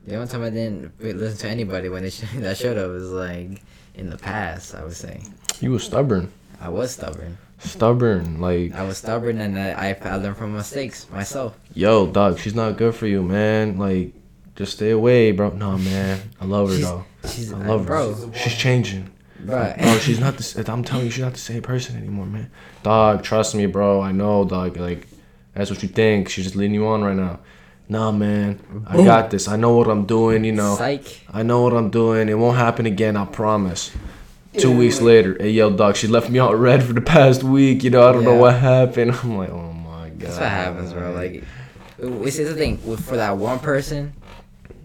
The 0.05 0.15
only 0.15 0.27
time 0.27 0.43
I 0.43 0.49
didn't 0.51 0.91
listen 0.99 1.37
to 1.39 1.49
anybody 1.49 1.89
when 1.89 2.03
they 2.03 2.09
sh- 2.11 2.23
that 2.37 2.57
showed 2.57 2.77
up 2.77 2.89
was 2.91 3.09
like 3.11 3.61
in 3.95 4.09
the 4.09 4.17
past. 4.17 4.75
I 4.75 4.83
would 4.83 4.95
say 4.95 5.21
You 5.59 5.71
were 5.71 5.79
stubborn. 5.79 6.31
I 6.61 6.69
was 6.69 6.91
stubborn. 6.91 7.37
Stubborn. 7.59 8.39
Like, 8.39 8.73
I 8.75 8.83
was 8.85 8.97
stubborn, 8.97 9.39
and 9.39 9.57
I, 9.57 9.71
I 9.71 9.97
I 10.09 10.15
learned 10.17 10.37
from 10.37 10.53
mistakes 10.53 11.07
myself. 11.09 11.57
yo, 11.73 12.05
dog, 12.07 12.37
she's 12.39 12.53
not 12.55 12.77
good 12.77 12.93
for 12.95 13.07
you, 13.07 13.23
man. 13.23 13.77
Like, 13.79 14.13
just 14.55 14.73
stay 14.73 14.91
away, 14.91 15.31
bro. 15.31 15.49
No, 15.49 15.77
man. 15.77 16.19
I 16.39 16.45
love 16.45 16.69
her, 16.69 16.75
She's- 16.75 16.87
though. 16.89 17.05
She's 17.27 17.51
I 17.53 17.57
love 17.65 17.81
her. 17.81 17.85
bro, 17.87 18.31
She's 18.33 18.53
changing. 18.55 19.09
bro. 19.39 19.73
Bro, 19.81 19.97
she's 19.99 20.19
not 20.19 20.33
the. 20.37 20.43
s- 20.43 20.55
I'm 20.69 20.83
telling 20.83 21.05
you, 21.05 21.11
she's 21.11 21.23
not 21.23 21.33
the 21.33 21.39
same 21.39 21.61
person 21.63 21.97
anymore, 21.97 22.25
man. 22.27 22.51
Dog, 22.83 23.23
trust 23.23 23.55
me, 23.55 23.65
bro. 23.65 24.01
I 24.01 24.11
know, 24.11 24.45
dog. 24.45 24.77
Like, 24.77 25.07
that's 25.53 25.69
what 25.71 25.81
you 25.81 25.89
think. 25.89 26.29
She's 26.29 26.43
just 26.45 26.55
leading 26.55 26.75
you 26.75 26.85
on 26.87 27.03
right 27.03 27.15
now. 27.15 27.39
Nah, 27.88 28.11
man. 28.11 28.59
I 28.88 28.95
Boom. 28.95 29.05
got 29.05 29.29
this. 29.29 29.47
I 29.47 29.55
know 29.57 29.75
what 29.77 29.88
I'm 29.88 30.05
doing. 30.05 30.43
You 30.43 30.53
know. 30.53 30.75
Psych. 30.75 31.21
I 31.31 31.43
know 31.43 31.61
what 31.61 31.73
I'm 31.73 31.89
doing. 31.89 32.29
It 32.29 32.33
won't 32.33 32.57
happen 32.57 32.86
again. 32.86 33.15
I 33.15 33.25
promise. 33.25 33.91
Two 34.57 34.75
weeks 34.75 35.01
later, 35.01 35.36
hey 35.38 35.51
yo, 35.51 35.69
dog, 35.69 35.97
she 35.97 36.07
left 36.07 36.29
me 36.29 36.39
out 36.39 36.57
red 36.57 36.81
for 36.81 36.93
the 36.93 37.01
past 37.01 37.43
week. 37.43 37.83
You 37.83 37.89
know, 37.89 38.07
I 38.07 38.13
don't 38.13 38.23
know 38.23 38.36
what 38.36 38.55
happened. 38.55 39.11
I'm 39.23 39.38
like, 39.38 39.49
oh 39.49 39.73
my 39.73 40.09
god. 40.09 40.19
That's 40.19 40.39
what 40.39 40.49
happens, 40.49 40.93
bro. 40.93 41.11
Like, 41.11 41.43
this 41.97 42.39
is 42.39 42.49
the 42.49 42.55
thing 42.55 42.77
for 42.77 43.17
that 43.17 43.38
one 43.38 43.59
person. 43.59 44.13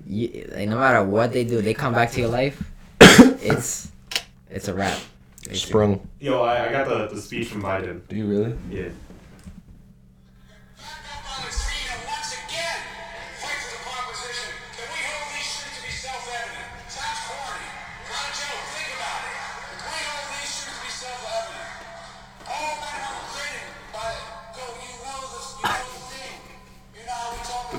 You, 0.07 0.51
like, 0.53 0.69
no 0.69 0.77
matter 0.77 1.05
what 1.05 1.33
they 1.33 1.45
do, 1.45 1.63
they 1.63 1.73
come 1.73 1.95
back 1.95 2.11
to 2.13 2.21
your 2.21 2.31
life. 2.31 2.61
it's 3.01 3.93
it's 4.51 4.67
a 4.67 4.75
wrap. 4.75 4.99
basically. 5.39 5.57
sprung. 5.57 6.09
Yo, 6.19 6.43
I, 6.43 6.69
I 6.69 6.73
got 6.73 6.89
the, 6.89 7.15
the 7.15 7.21
speech 7.21 7.49
from 7.49 7.63
Biden. 7.63 8.01
Do 8.09 8.17
you 8.17 8.27
really? 8.27 8.59
Yeah. 8.71 8.89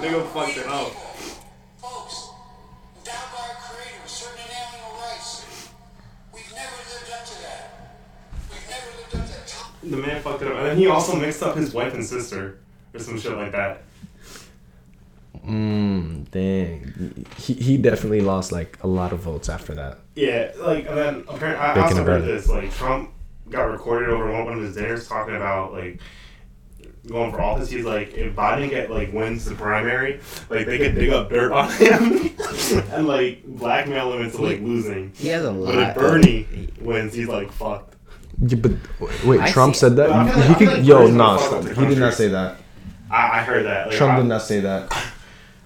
Nigga 0.01 0.21
we 0.21 0.27
fucked 0.29 0.57
it 0.57 0.65
up. 0.67 0.87
people. 0.87 1.01
Folks, 1.81 2.29
endowed 2.97 3.15
by 3.33 3.47
our 3.49 3.55
Creator 3.61 3.97
with 4.03 4.11
certain 4.11 4.39
inalienable 4.45 4.99
rights. 4.99 5.69
We've 6.33 6.53
never 6.55 6.75
lived 6.75 7.11
up 7.11 7.25
to 7.25 7.41
that. 7.41 7.97
We've 8.49 8.69
never 8.69 8.87
lived 8.97 9.15
up 9.15 9.25
to 9.25 9.55
that. 9.85 9.91
The 9.91 9.97
man 9.97 10.21
fucked 10.21 10.41
it 10.41 10.47
up. 10.47 10.57
And 10.57 10.65
then 10.67 10.77
he 10.77 10.87
also 10.87 11.15
mixed 11.15 11.43
up 11.43 11.55
his 11.55 11.73
wife 11.73 11.93
and 11.93 12.05
sister. 12.05 12.59
Or 12.93 12.99
some 12.99 13.17
shit 13.19 13.37
like 13.37 13.51
that. 13.53 13.83
Mmm, 15.45 16.29
dang. 16.29 17.25
He, 17.37 17.53
he 17.53 17.77
definitely 17.77 18.21
lost 18.21 18.51
like 18.51 18.77
a 18.83 18.87
lot 18.87 19.11
of 19.13 19.19
votes 19.21 19.49
after 19.49 19.73
that. 19.75 19.99
Yeah, 20.15 20.51
like, 20.59 20.87
and 20.87 20.97
then 20.97 21.23
apparently, 21.27 21.65
I 21.65 21.73
Thinking 21.73 21.97
also 21.99 22.03
heard 22.03 22.21
it. 22.23 22.25
this. 22.25 22.49
Like, 22.49 22.71
Trump 22.73 23.11
got 23.49 23.63
recorded 23.63 24.09
over 24.09 24.29
one 24.31 24.45
one 24.45 24.53
of 24.55 24.61
his 24.61 24.75
dinners 24.75 25.07
talking 25.07 25.35
about, 25.35 25.73
like, 25.73 25.99
going 27.07 27.31
for 27.31 27.41
office. 27.41 27.69
He's 27.69 27.85
like, 27.85 28.13
if 28.13 28.33
Biden 28.35 28.69
get, 28.69 28.89
like, 28.91 29.11
wins 29.13 29.45
the 29.45 29.55
primary, 29.55 30.19
like, 30.49 30.65
they 30.65 30.77
could 30.77 30.95
dig 30.95 31.09
up 31.09 31.29
dirt 31.29 31.51
on 31.51 31.71
him 31.71 32.29
and, 32.93 33.07
like, 33.07 33.43
blackmail 33.45 34.13
him 34.13 34.21
into, 34.23 34.41
like, 34.41 34.59
losing. 34.61 35.11
He 35.15 35.27
has 35.29 35.43
a 35.45 35.51
lot. 35.51 35.73
But 35.73 35.89
if 35.89 35.95
Bernie 35.95 36.47
wins, 36.81 37.13
he's, 37.13 37.27
like, 37.27 37.51
fucked. 37.51 37.95
Yeah, 38.43 38.57
but 38.57 38.71
wait, 39.25 39.39
I 39.39 39.51
Trump 39.51 39.75
see- 39.75 39.79
said 39.81 39.95
that. 39.97 40.09
But 40.09 40.35
like- 40.35 40.45
he 40.47 40.65
could. 40.65 40.77
like 40.79 40.85
Yo, 40.85 40.97
Bernie's 40.99 41.15
nah, 41.15 41.27
gonna 41.37 41.39
fuck 41.39 41.47
stop. 41.49 41.59
up 41.69 41.75
the 41.75 41.81
he 41.81 41.87
did 41.87 41.97
not 41.99 42.13
say 42.13 42.27
that. 42.29 42.57
I, 43.11 43.39
I 43.39 43.43
heard 43.43 43.65
that. 43.65 43.87
Like, 43.89 43.97
Trump 43.97 44.13
I, 44.13 44.17
did 44.17 44.25
not 44.27 44.41
say 44.41 44.59
that. 44.61 45.11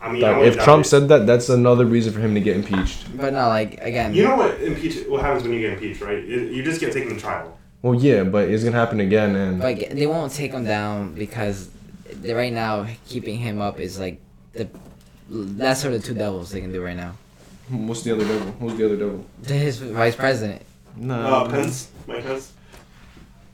I 0.02 0.12
mean, 0.12 0.22
Dog, 0.22 0.36
I 0.38 0.46
if 0.46 0.58
Trump 0.60 0.86
it. 0.86 0.90
said 0.90 1.08
that, 1.08 1.26
that's 1.26 1.48
another 1.50 1.86
reason 1.86 2.12
for 2.12 2.20
him 2.20 2.34
to 2.36 2.42
get 2.42 2.58
impeached. 2.58 3.06
But 3.18 3.34
no, 3.34 3.48
like 3.48 3.80
again. 3.82 4.14
You 4.14 4.24
know 4.26 4.36
what 4.36 4.62
impeach? 4.62 5.06
What 5.08 5.22
happens 5.22 5.44
when 5.44 5.54
you 5.54 5.62
get 5.62 5.74
impeached, 5.74 6.02
right? 6.02 6.18
It, 6.18 6.52
you 6.52 6.64
just 6.64 6.80
get 6.82 6.92
taken 6.92 7.14
to 7.16 7.20
trial. 7.20 7.58
Well, 7.86 7.94
yeah, 7.94 8.24
but 8.24 8.50
it's 8.50 8.64
gonna 8.64 8.76
happen 8.76 9.00
again, 9.00 9.36
and 9.36 9.60
Like 9.60 9.92
they 9.92 10.08
won't 10.08 10.32
take 10.34 10.52
him 10.52 10.66
down 10.66 11.14
because 11.14 11.70
they, 12.12 12.34
right 12.34 12.52
now 12.52 12.88
keeping 13.08 13.38
him 13.38 13.62
up 13.62 13.80
is 13.80 14.00
like 14.00 14.20
the 14.54 14.68
that's 15.30 15.82
sort 15.82 15.94
of 15.94 16.04
two 16.04 16.16
devils 16.16 16.50
they 16.50 16.62
can 16.62 16.72
do 16.72 16.84
right 16.84 16.98
now. 16.98 17.14
what's 17.70 18.02
the 18.02 18.12
other 18.14 18.26
devil? 18.26 18.52
Who's 18.54 18.76
the 18.76 18.86
other 18.88 18.98
devil? 18.98 19.24
His 19.46 19.78
vice 19.78 20.16
president, 20.16 20.64
No, 20.96 21.14
Uh, 21.14 21.48
Pence, 21.48 21.90
Mike 22.08 22.24
Pence. 22.24 22.54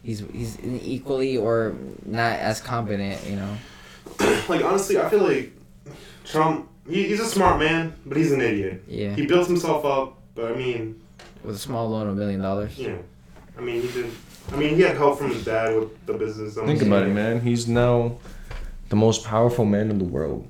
he's 0.02 0.24
he's 0.32 0.58
equally 0.64 1.36
or 1.36 1.76
not 2.06 2.40
as 2.40 2.62
competent, 2.62 3.20
you 3.28 3.36
know. 3.36 3.58
Like 4.48 4.64
honestly, 4.64 4.98
I 4.98 5.10
feel 5.10 5.24
like 5.24 5.52
Trump. 6.24 6.70
He, 6.88 7.04
he's 7.10 7.20
a 7.20 7.26
smart 7.26 7.60
man, 7.60 7.94
but 8.06 8.16
he's 8.16 8.32
an 8.32 8.40
idiot. 8.40 8.82
Yeah, 8.88 9.14
He 9.14 9.26
built 9.26 9.48
himself 9.48 9.84
up, 9.84 10.18
but 10.36 10.54
I 10.54 10.56
mean, 10.56 11.02
with 11.44 11.56
a 11.58 11.60
small 11.60 11.90
loan 11.90 12.08
of 12.08 12.14
a 12.14 12.16
million 12.16 12.40
dollars. 12.42 12.78
you 12.78 12.88
know, 12.94 13.00
I 13.58 13.62
mean, 13.62 13.82
he 13.82 13.91
did. 13.91 14.12
I 14.52 14.56
mean, 14.56 14.76
he 14.76 14.82
had 14.82 14.97
help 14.97 15.18
from 15.18 15.30
his 15.32 15.45
dad 15.45 15.76
with 15.76 16.06
the 16.06 16.14
business. 16.14 16.58
I'm 16.58 16.66
Think 16.66 16.82
about 16.82 17.04
it, 17.04 17.10
man. 17.14 17.41
He's 17.41 17.68
now 17.68 18.18
the 18.89 18.95
most 18.95 19.24
powerful 19.24 19.66
man 19.66 19.89
in 19.89 19.97
the 19.99 20.06
world. 20.06 20.47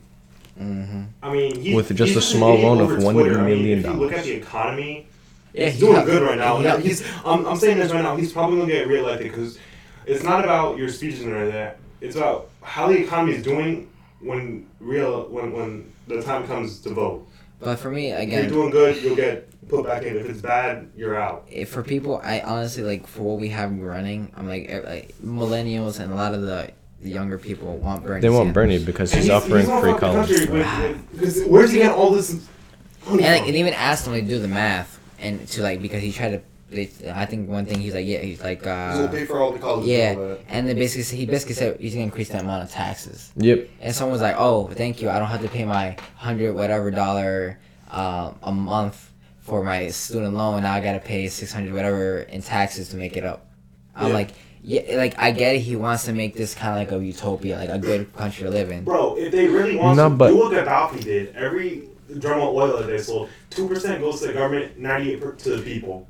Mm-hmm. 0.59 1.03
I 1.23 1.33
mean, 1.33 1.59
he, 1.59 1.73
With 1.75 1.89
just 1.95 2.09
he's 2.13 2.17
a 2.17 2.21
small 2.21 2.55
loan 2.57 2.79
of 2.79 2.91
over 2.91 2.97
$1 3.01 3.13
Twitter. 3.13 3.39
I 3.39 3.45
mean, 3.47 3.63
million 3.63 3.99
look 3.99 4.13
at 4.13 4.23
the 4.23 4.33
economy, 4.33 5.07
Yeah, 5.53 5.65
he's 5.65 5.75
he 5.75 5.79
doing 5.81 5.93
helped- 5.93 6.07
good 6.07 6.21
right 6.23 6.37
now. 6.37 6.57
he 6.57 6.63
helped- 6.65 6.83
he's. 6.83 7.03
I'm, 7.25 7.45
I'm 7.45 7.57
saying 7.57 7.79
this 7.79 7.91
right 7.91 8.03
now. 8.03 8.15
He's 8.15 8.31
probably 8.31 8.59
gonna 8.59 8.71
get 8.71 8.87
reelected 8.87 9.31
because 9.31 9.57
it's 10.05 10.23
not 10.23 10.43
about 10.43 10.77
your 10.77 10.89
speeches 10.89 11.21
and 11.21 11.33
all 11.35 11.45
that. 11.45 11.77
It's 11.99 12.15
about 12.15 12.49
how 12.61 12.87
the 12.87 12.97
economy 13.03 13.33
is 13.33 13.43
doing 13.43 13.89
when 14.19 14.67
real 14.79 15.23
when 15.29 15.51
when 15.51 15.91
the 16.07 16.21
time 16.21 16.45
comes 16.47 16.79
to 16.81 16.89
vote. 16.91 17.27
But 17.61 17.77
for 17.77 17.91
me, 17.91 18.11
again, 18.11 18.45
If 18.45 18.51
you're 18.51 18.61
doing 18.61 18.71
good, 18.71 19.03
you'll 19.03 19.15
get 19.15 19.47
put 19.69 19.85
back 19.85 20.03
in. 20.03 20.17
If 20.17 20.27
it's 20.29 20.41
bad, 20.41 20.89
you're 20.95 21.15
out. 21.15 21.45
if 21.49 21.69
for 21.69 21.83
people, 21.83 22.19
I 22.23 22.41
honestly 22.41 22.83
like 22.83 23.07
for 23.07 23.21
what 23.21 23.39
we 23.39 23.49
have 23.49 23.71
running, 23.77 24.31
I'm 24.35 24.47
like, 24.47 24.65
eh, 24.69 24.81
like 24.83 25.15
millennials 25.23 25.99
and 25.99 26.11
a 26.11 26.15
lot 26.15 26.33
of 26.33 26.41
the, 26.41 26.71
the 27.01 27.09
younger 27.09 27.37
people 27.37 27.77
want 27.77 28.03
Bernie. 28.03 28.21
They 28.21 28.29
want 28.29 28.47
Sanders. 28.47 28.53
Bernie 28.53 28.83
because 28.83 29.13
And 29.13 29.21
he's 29.21 29.29
offering 29.31 29.65
gonna 29.67 29.81
free 29.81 29.93
college. 29.99 30.27
country 30.29 30.45
with- 30.47 31.11
with- 31.13 31.21
'cause 31.21 31.43
where's 31.47 31.71
he 31.71 31.77
getting 31.79 31.93
all 31.93 32.11
this 32.11 32.31
and 32.31 33.19
like 33.21 33.47
and 33.47 33.55
even 33.55 33.73
asked 33.73 34.05
him 34.07 34.13
to 34.13 34.21
do 34.21 34.39
the 34.39 34.47
math 34.47 34.99
and 35.19 35.47
to 35.49 35.61
like 35.61 35.81
because 35.81 36.01
he 36.01 36.11
tried 36.11 36.29
to. 36.31 36.41
They, 36.71 36.89
I 37.13 37.25
think 37.25 37.49
one 37.49 37.65
thing 37.65 37.81
he's 37.81 37.93
like 37.93 38.07
yeah 38.07 38.19
he's 38.19 38.41
like 38.41 38.59
He's 38.59 38.65
gonna 38.65 39.03
uh 39.05 39.11
pay 39.11 39.25
for 39.25 39.41
all 39.41 39.51
the 39.51 39.59
college. 39.59 39.85
yeah 39.85 40.11
And 40.11 40.37
and 40.47 40.67
then 40.69 40.75
basically 40.77 41.17
he 41.17 41.25
basically 41.25 41.55
said 41.55 41.77
he's 41.81 41.93
gonna 41.93 42.05
increase 42.05 42.29
the 42.29 42.39
amount 42.39 42.63
of 42.63 42.71
taxes 42.71 43.31
Yep. 43.35 43.67
and 43.81 43.93
someone 43.93 44.13
was 44.13 44.21
like 44.21 44.35
oh 44.37 44.67
thank 44.67 45.01
you 45.01 45.09
I 45.09 45.19
don't 45.19 45.27
have 45.27 45.41
to 45.41 45.49
pay 45.49 45.65
my 45.65 45.97
hundred 46.15 46.53
whatever 46.53 46.89
dollar 46.89 47.59
uh, 47.91 48.31
a 48.43 48.51
month 48.53 49.11
for 49.41 49.63
my 49.65 49.89
student 49.89 50.33
loan 50.33 50.63
now 50.63 50.73
I 50.73 50.79
gotta 50.79 50.99
pay 51.01 51.27
six 51.27 51.51
hundred 51.51 51.73
whatever 51.73 52.19
in 52.21 52.41
taxes 52.41 52.87
to 52.89 52.95
make 52.95 53.17
it 53.17 53.25
up 53.25 53.47
I'm 53.93 54.07
Yeah. 54.07 54.13
like 54.13 54.29
yeah 54.63 54.95
like 54.95 55.19
I 55.19 55.31
get 55.31 55.55
it 55.55 55.59
he 55.59 55.75
wants 55.75 56.05
to 56.05 56.13
make 56.13 56.35
this 56.35 56.55
kind 56.55 56.71
of 56.71 56.77
like 56.77 56.91
a 56.97 57.03
utopia 57.05 57.57
like 57.57 57.69
a 57.69 57.79
good 57.79 58.15
country 58.15 58.45
to 58.45 58.49
live 58.49 58.71
in 58.71 58.85
Bro, 58.85 59.17
if 59.17 59.29
they 59.33 59.47
really 59.47 59.75
want 59.75 59.97
No, 59.97 60.07
to 60.07 60.15
but- 60.15 60.29
do 60.29 60.37
what 60.37 60.53
Gaddafi 60.53 61.03
did, 61.03 61.35
every 61.35 61.89
drum 62.19 62.39
of 62.41 62.53
oil 62.55 62.77
that 62.77 62.87
they 62.87 62.97
sold, 62.97 63.27
two 63.49 63.67
percent 63.67 63.99
goes 64.01 64.19
to 64.21 64.27
the 64.27 64.33
government, 64.33 64.77
ninety 64.77 65.11
eight 65.13 65.37
to 65.39 65.49
the 65.57 65.61
people. 65.63 66.07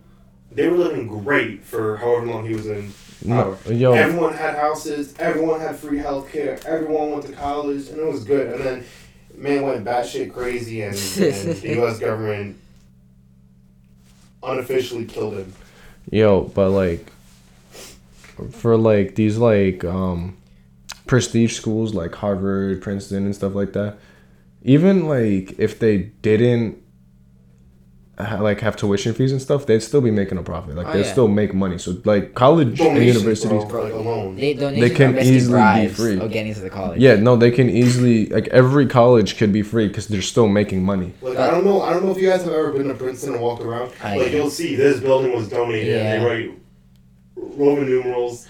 They 0.51 0.67
were 0.67 0.77
living 0.77 1.07
great 1.07 1.63
for 1.63 1.97
however 1.97 2.25
long 2.27 2.45
he 2.45 2.53
was 2.53 2.67
in 2.67 2.91
No, 3.23 3.57
power. 3.65 3.73
yo. 3.73 3.93
Everyone 3.93 4.33
had 4.33 4.55
houses, 4.55 5.13
everyone 5.17 5.61
had 5.61 5.77
free 5.77 5.97
health 5.99 6.31
care, 6.31 6.59
everyone 6.65 7.11
went 7.11 7.25
to 7.27 7.31
college, 7.31 7.87
and 7.87 7.97
it 7.99 8.05
was 8.05 8.23
good. 8.23 8.53
And 8.53 8.61
then 8.63 8.83
man 9.35 9.61
went 9.63 9.85
batshit 9.85 10.33
crazy, 10.33 10.81
and, 10.81 10.93
and 11.19 11.55
the 11.55 11.69
U.S. 11.75 11.99
government 11.99 12.57
unofficially 14.43 15.05
killed 15.05 15.35
him. 15.35 15.53
Yo, 16.11 16.41
but 16.41 16.69
like 16.71 17.11
for 18.51 18.75
like 18.75 19.15
these 19.15 19.37
like 19.37 19.85
um 19.85 20.35
prestige 21.05 21.55
schools 21.55 21.93
like 21.93 22.15
Harvard, 22.15 22.81
Princeton 22.81 23.25
and 23.25 23.35
stuff 23.35 23.53
like 23.55 23.73
that. 23.73 23.97
Even 24.63 25.07
like 25.07 25.57
if 25.59 25.79
they 25.79 25.97
didn't 26.21 26.80
like 28.41 28.59
have 28.61 28.75
tuition 28.75 29.13
fees 29.13 29.31
and 29.31 29.41
stuff, 29.41 29.65
they'd 29.65 29.79
still 29.81 30.01
be 30.01 30.11
making 30.11 30.37
a 30.37 30.43
profit. 30.43 30.75
Like 30.75 30.87
Oh, 30.87 30.93
they'd 30.93 31.05
yeah. 31.05 31.11
still 31.11 31.27
make 31.27 31.53
money. 31.53 31.77
So 31.77 31.95
like 32.05 32.33
college 32.35 32.79
and 32.79 32.97
universities 33.03 33.65
bro, 33.65 33.83
like 33.83 33.93
alone. 33.93 34.35
they 34.35 34.53
donations 34.53 34.97
can 34.97 35.09
are 35.09 35.13
basically 35.13 35.35
easily 35.37 35.87
be 35.87 35.93
free. 35.93 36.19
of 36.19 36.31
getting 36.31 36.49
into 36.49 36.61
the 36.61 36.69
college 36.69 36.99
Yeah, 36.99 37.15
no, 37.15 37.35
they 37.35 37.51
can 37.51 37.69
easily 37.69 38.27
like 38.27 38.47
every 38.49 38.85
college 38.87 39.37
could 39.37 39.51
be 39.53 39.61
free 39.61 39.87
because 39.87 40.07
they're 40.07 40.21
still 40.21 40.47
making 40.47 40.83
money. 40.83 41.13
Like 41.21 41.37
I 41.37 41.51
don't 41.51 41.65
know, 41.65 41.81
I 41.81 41.93
don't 41.93 42.05
know 42.05 42.11
if 42.11 42.17
you 42.17 42.29
guys 42.29 42.43
have 42.43 42.53
ever 42.53 42.71
been 42.71 42.87
to 42.89 42.93
Princeton 42.93 43.33
and 43.33 43.41
walked 43.41 43.63
around. 43.63 43.91
I- 44.03 44.17
like 44.17 44.31
you'll 44.31 44.49
see 44.49 44.75
this 44.75 44.99
building 44.99 45.33
was 45.35 45.47
donated. 45.49 45.87
Yeah. 45.87 46.13
And 46.13 46.23
they 46.23 46.29
write 46.29 46.51
Roman 47.35 47.85
numerals 47.85 48.47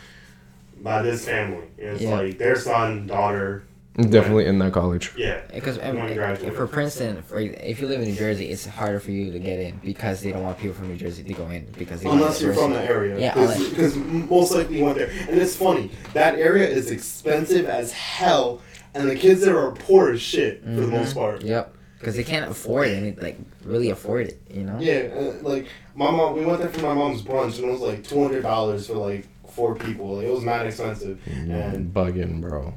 by 0.81 1.01
this 1.01 1.25
family. 1.25 1.65
And 1.79 1.89
it's 1.89 2.01
Yeah. 2.01 2.15
like 2.19 2.37
their 2.37 2.55
son, 2.55 3.07
daughter. 3.07 3.63
Definitely 3.97 4.45
in 4.45 4.57
that 4.59 4.71
college. 4.71 5.11
Yeah. 5.17 5.41
Because 5.53 5.77
um, 5.79 5.97
One 5.97 6.13
graduate. 6.13 6.55
for 6.55 6.65
Princeton, 6.65 7.21
for, 7.23 7.39
if 7.39 7.81
you 7.81 7.87
live 7.87 7.99
in 8.01 8.07
New 8.07 8.15
Jersey, 8.15 8.45
it's 8.49 8.65
harder 8.65 9.01
for 9.01 9.11
you 9.11 9.31
to 9.33 9.39
get 9.39 9.59
in 9.59 9.77
because 9.83 10.21
they 10.21 10.31
don't 10.31 10.43
want 10.43 10.57
people 10.59 10.75
from 10.75 10.87
New 10.87 10.95
Jersey 10.95 11.23
to 11.23 11.33
go 11.33 11.49
in 11.49 11.65
because 11.77 12.01
they 12.01 12.09
Unless 12.09 12.41
you're 12.41 12.53
from 12.53 12.71
diversity. 12.71 12.87
the 12.87 12.93
area. 12.93 13.19
Yeah, 13.19 13.33
Because 13.33 13.95
unless- 13.97 14.29
most 14.29 14.51
likely 14.53 14.77
you 14.77 14.85
went 14.85 14.97
there. 14.97 15.09
And 15.29 15.37
it's 15.41 15.55
funny. 15.57 15.91
That 16.13 16.35
area 16.35 16.67
is 16.67 16.89
expensive 16.89 17.65
as 17.65 17.91
hell. 17.91 18.61
And 18.93 19.09
the 19.09 19.15
kids 19.15 19.41
there 19.41 19.59
are 19.59 19.71
poor 19.71 20.11
as 20.13 20.21
shit 20.21 20.63
for 20.63 20.69
the 20.69 20.81
Mm-hmm. 20.83 20.91
most 20.91 21.13
part. 21.13 21.41
Yep, 21.43 21.75
because 21.99 22.15
they 22.15 22.23
can't 22.23 22.49
afford 22.49 22.87
it. 22.87 22.97
and, 23.03 23.21
Like 23.21 23.37
really 23.65 23.89
afford 23.89 24.27
it, 24.27 24.41
you 24.49 24.63
know. 24.63 24.77
Yeah, 24.79 25.09
uh, 25.15 25.33
like 25.47 25.67
my 25.95 26.09
mom, 26.11 26.35
we 26.37 26.45
went 26.45 26.59
there 26.59 26.69
for 26.69 26.81
my 26.81 26.93
mom's 26.93 27.21
brunch, 27.21 27.57
and 27.57 27.65
it 27.67 27.71
was 27.71 27.81
like 27.81 28.05
two 28.07 28.21
hundred 28.21 28.43
dollars 28.43 28.87
for 28.87 28.93
like 28.95 29.27
four 29.49 29.75
people. 29.75 30.15
Like, 30.15 30.27
it 30.27 30.31
was 30.31 30.43
not 30.43 30.65
expensive, 30.65 31.19
and 31.27 31.93
Bugging, 31.93 32.39
bro. 32.41 32.73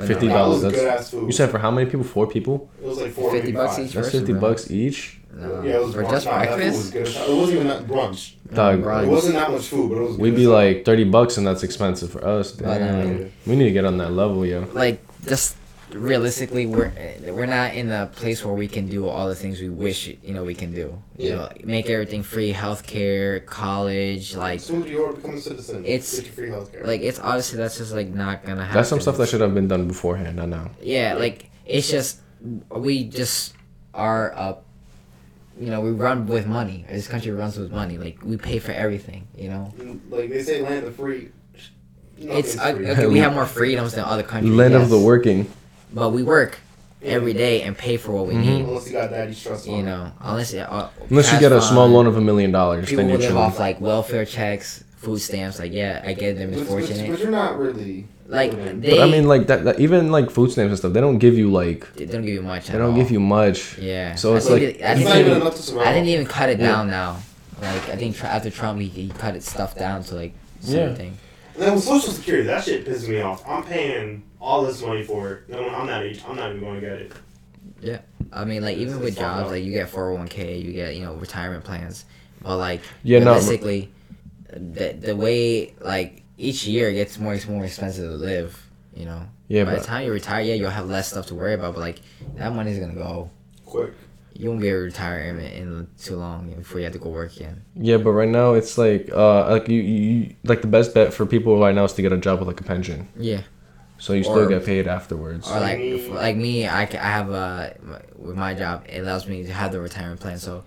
But 0.00 0.08
Fifty 0.08 0.26
no, 0.28 0.32
that 0.32 0.38
dollars. 0.38 0.62
was 0.64 0.72
good 0.72 0.88
ass 0.88 1.10
food. 1.10 1.26
you 1.26 1.32
said 1.32 1.50
for 1.50 1.58
how 1.58 1.70
many 1.70 1.84
people? 1.90 2.04
Four 2.04 2.26
people. 2.26 2.70
it 2.82 2.86
was 2.86 2.98
like 2.98 3.12
four 3.12 3.30
50 3.32 3.52
bucks 3.52 3.78
each? 3.78 3.92
That's 3.92 4.06
Person, 4.06 4.20
fifty 4.20 4.32
bro. 4.32 4.40
bucks 4.40 4.70
each. 4.70 5.20
No. 5.34 5.62
Yeah, 5.62 5.72
it 5.76 5.82
was 5.84 5.94
for 5.94 6.02
brunch. 6.02 6.10
just 6.10 6.26
Nah, 6.26 6.38
that 6.38 6.50
was 6.50 6.56
breakfast. 6.58 6.92
good. 6.92 7.06
as. 7.06 7.16
It 7.28 7.36
wasn't 7.36 7.54
even 7.56 7.66
that 7.68 7.86
brunch. 7.86 8.32
Dog, 8.54 8.82
brunch. 8.82 9.02
It 9.04 9.08
wasn't 9.08 9.34
that 9.34 9.50
much 9.50 9.62
food, 9.66 9.90
but 9.90 9.98
it 9.98 10.02
was. 10.08 10.16
We'd 10.18 10.34
be 10.34 10.42
as 10.42 10.48
like 10.48 10.84
thirty 10.86 11.04
bucks, 11.04 11.36
and 11.36 11.46
that's 11.46 11.62
expensive 11.62 12.10
for 12.10 12.26
us. 12.26 12.52
But, 12.52 12.78
Damn. 12.78 13.06
um, 13.24 13.32
we 13.46 13.56
need 13.56 13.64
to 13.64 13.70
get 13.72 13.84
on 13.84 13.98
that 13.98 14.12
level, 14.12 14.44
yo. 14.46 14.66
Like 14.72 15.00
just 15.26 15.56
realistically, 15.94 16.66
we're 16.66 16.92
we're 17.28 17.46
not 17.46 17.74
in 17.74 17.90
a 17.90 18.06
place 18.06 18.44
where 18.44 18.54
we 18.54 18.68
can 18.68 18.86
do 18.88 19.08
all 19.08 19.28
the 19.28 19.34
things 19.34 19.60
we 19.60 19.68
wish 19.68 20.08
you 20.08 20.34
know 20.34 20.44
we 20.44 20.54
can 20.54 20.72
do. 20.74 21.00
You 21.16 21.28
Yeah. 21.28 21.34
know, 21.36 21.48
make 21.64 21.88
everything 21.90 22.22
free, 22.22 22.52
healthcare, 22.52 23.44
college, 23.46 24.36
like. 24.36 24.60
Soon 24.60 24.86
you 24.86 25.04
are 25.04 25.12
become 25.12 25.34
a 25.34 25.40
citizen, 25.40 25.84
It's- 25.84 26.20
free 26.20 26.48
healthcare. 26.48 26.86
Like 26.86 27.02
it's 27.02 27.18
obviously 27.18 27.58
that's 27.58 27.78
just 27.78 27.92
like 27.92 28.08
not 28.08 28.44
gonna 28.44 28.62
happen. 28.62 28.74
That's 28.74 28.88
some 28.88 29.00
stuff 29.00 29.16
that 29.18 29.28
should 29.28 29.40
have 29.40 29.54
been 29.54 29.68
done 29.68 29.86
beforehand. 29.86 30.40
I 30.40 30.46
know. 30.46 30.70
Yeah, 30.82 31.14
like 31.14 31.50
it's 31.66 31.90
just 31.90 32.20
we 32.70 33.04
just 33.04 33.54
are 33.94 34.32
uh 34.36 34.54
you 35.60 35.66
know, 35.68 35.82
we 35.82 35.90
run 35.90 36.26
with 36.26 36.46
money. 36.46 36.86
This 36.88 37.06
country 37.06 37.32
runs 37.32 37.58
with 37.58 37.70
money. 37.70 37.98
Like 37.98 38.18
we 38.24 38.38
pay 38.38 38.58
for 38.58 38.72
everything, 38.72 39.28
you 39.36 39.50
know. 39.50 39.74
like 40.08 40.30
they 40.30 40.42
say, 40.42 40.62
land 40.62 40.86
of 40.86 40.96
free. 40.96 41.28
It's 42.16 42.58
uh, 42.58 42.74
free. 42.74 42.88
okay, 42.90 43.06
we 43.16 43.18
have 43.18 43.34
more 43.34 43.44
freedoms 43.46 43.92
than 43.92 44.04
other 44.04 44.22
countries. 44.22 44.54
Land 44.54 44.72
yes, 44.72 44.84
of 44.84 44.88
the 44.88 44.98
working. 44.98 45.46
But 45.92 46.10
we 46.10 46.22
work 46.22 46.58
every 47.02 47.32
day 47.32 47.62
and 47.62 47.76
pay 47.76 47.96
for 47.96 48.12
what 48.12 48.26
we 48.26 48.34
need. 48.34 48.64
Unless 48.64 48.86
you 48.86 48.92
got 48.92 49.10
daddy's 49.10 49.42
trust 49.42 49.66
You 49.66 49.82
know, 49.82 50.12
unless 50.20 50.52
uh, 50.54 50.66
Mm-hmm. 50.68 51.04
Unless 51.10 51.32
you 51.32 51.40
get 51.40 51.52
a 51.52 51.60
small 51.62 51.88
loan 51.88 52.06
of 52.06 52.16
a 52.16 52.20
million 52.20 52.52
dollars, 52.52 52.88
people 52.88 52.98
then 53.04 53.08
you're 53.10 53.18
live 53.18 53.28
chilling. 53.28 53.42
off 53.42 53.58
like 53.58 53.80
welfare 53.80 54.24
checks, 54.24 54.84
food 54.98 55.18
stamps. 55.18 55.58
Like 55.58 55.72
yeah, 55.72 56.02
I 56.04 56.12
get 56.12 56.36
them 56.36 56.50
But, 56.50 56.58
is 56.60 56.68
but, 56.68 57.08
but 57.10 57.18
you're 57.18 57.30
not 57.30 57.58
really. 57.58 58.06
Like 58.28 58.52
they, 58.80 58.90
But 58.90 59.00
I 59.00 59.06
mean, 59.10 59.26
like 59.26 59.48
that, 59.48 59.64
that. 59.64 59.80
Even 59.80 60.12
like 60.12 60.30
food 60.30 60.52
stamps 60.52 60.70
and 60.70 60.78
stuff, 60.78 60.92
they 60.92 61.00
don't 61.00 61.18
give 61.18 61.36
you 61.36 61.50
like. 61.50 61.92
they 61.94 62.06
don't 62.06 62.22
give 62.22 62.34
you 62.34 62.42
much. 62.42 62.68
They 62.68 62.74
at 62.74 62.78
don't 62.78 62.90
all. 62.90 62.96
give 62.96 63.10
you 63.10 63.18
much. 63.18 63.76
Yeah. 63.78 64.14
So 64.14 64.34
I 64.34 64.36
it's 64.36 64.46
think 64.46 64.60
like- 64.62 64.76
it- 64.76 64.84
I 64.84 64.94
didn't 64.94 65.08
even 65.08 65.20
even- 65.26 65.40
enough 65.42 65.56
to. 65.66 65.80
I 65.80 65.92
didn't 65.92 66.08
even 66.08 66.26
cut 66.26 66.48
it 66.48 66.60
Yeah. 66.60 66.66
down 66.66 66.90
now. 66.90 67.16
Like 67.60 67.88
I 67.88 67.96
think 67.96 68.14
tr- 68.16 68.26
after 68.26 68.48
Trump, 68.50 68.80
he, 68.80 68.86
he 68.88 69.08
cut 69.08 69.34
it 69.34 69.42
stuff 69.42 69.76
down 69.76 70.04
to 70.04 70.14
like 70.14 70.32
certain 70.60 70.90
Yeah. 70.90 70.94
thing. 70.94 71.18
And 71.54 71.62
then 71.62 71.74
with 71.74 71.84
Social 71.84 72.12
Security, 72.12 72.46
that 72.46 72.64
shit 72.64 72.86
pisses 72.86 73.08
me 73.08 73.20
off. 73.20 73.46
I'm 73.46 73.62
paying 73.64 74.22
all 74.40 74.64
this 74.64 74.82
money 74.82 75.02
for 75.02 75.32
it. 75.32 75.48
No, 75.48 75.68
I'm 75.68 75.86
not. 75.86 76.02
I'm 76.28 76.36
not 76.36 76.50
even 76.50 76.60
going 76.60 76.80
to 76.80 76.80
get 76.80 76.98
it. 76.98 77.12
Yeah, 77.80 78.00
I 78.32 78.44
mean, 78.44 78.62
like 78.62 78.76
even 78.76 79.00
with 79.00 79.16
jobs, 79.18 79.50
like 79.50 79.64
you 79.64 79.72
get 79.72 79.90
401k, 79.90 80.62
you 80.62 80.72
get 80.72 80.94
you 80.96 81.04
know 81.04 81.14
retirement 81.14 81.64
plans, 81.64 82.04
but 82.42 82.58
like 82.58 82.82
Yeah, 83.02 83.20
no, 83.20 83.32
realistically, 83.32 83.90
the 84.50 84.92
the 84.92 85.16
way 85.16 85.74
like 85.80 86.22
each 86.36 86.66
year 86.66 86.92
gets 86.92 87.18
more 87.18 87.38
more 87.48 87.64
expensive 87.64 88.10
to 88.10 88.16
live. 88.16 88.66
You 88.94 89.06
know. 89.06 89.22
Yeah, 89.48 89.64
By 89.64 89.76
the 89.76 89.84
time 89.84 90.06
you 90.06 90.12
retire, 90.12 90.42
yeah, 90.42 90.54
you'll 90.54 90.70
have 90.70 90.88
less 90.88 91.10
stuff 91.10 91.26
to 91.26 91.34
worry 91.34 91.54
about, 91.54 91.74
but 91.74 91.80
like 91.80 92.00
that 92.36 92.54
money's 92.54 92.78
gonna 92.78 92.94
go. 92.94 93.30
Quick. 93.64 93.92
You 94.40 94.48
won't 94.48 94.60
be 94.60 94.68
able 94.68 94.78
to 94.80 94.84
retire 94.84 95.20
in, 95.38 95.86
too 95.98 96.16
long 96.16 96.50
before 96.62 96.78
you 96.80 96.84
have 96.84 96.92
to 96.94 96.98
go 96.98 97.10
work 97.10 97.36
again. 97.36 97.62
yeah, 97.76 97.98
but 97.98 98.12
right 98.20 98.28
now 98.28 98.54
it's 98.54 98.78
like 98.78 99.10
uh 99.12 99.50
like 99.50 99.68
you, 99.68 99.80
you 99.82 100.34
like 100.44 100.60
the 100.62 100.66
best 100.76 100.94
bet 100.94 101.12
for 101.12 101.26
people 101.26 101.58
right 101.60 101.74
now 101.74 101.84
is 101.84 101.92
to 101.94 102.02
get 102.02 102.12
a 102.12 102.16
job 102.18 102.38
with 102.38 102.48
like 102.48 102.60
a 102.60 102.64
pension, 102.64 103.08
Yeah. 103.16 103.42
so 103.98 104.12
you 104.14 104.24
still 104.24 104.48
get 104.48 104.64
paid 104.64 104.86
afterwards. 104.88 105.44
Or 105.50 105.60
like 105.60 105.78
me- 105.78 106.08
like 106.26 106.36
me, 106.36 106.66
I, 106.66 106.82
I 106.82 107.10
have 107.18 107.28
a 107.30 107.76
with 108.16 108.36
my 108.36 108.54
job. 108.54 108.84
It 108.88 109.00
allows 109.00 109.26
me 109.28 109.44
to 109.44 109.52
have 109.52 109.72
the 109.72 109.80
retirement 109.80 110.20
plan, 110.20 110.38
so 110.38 110.64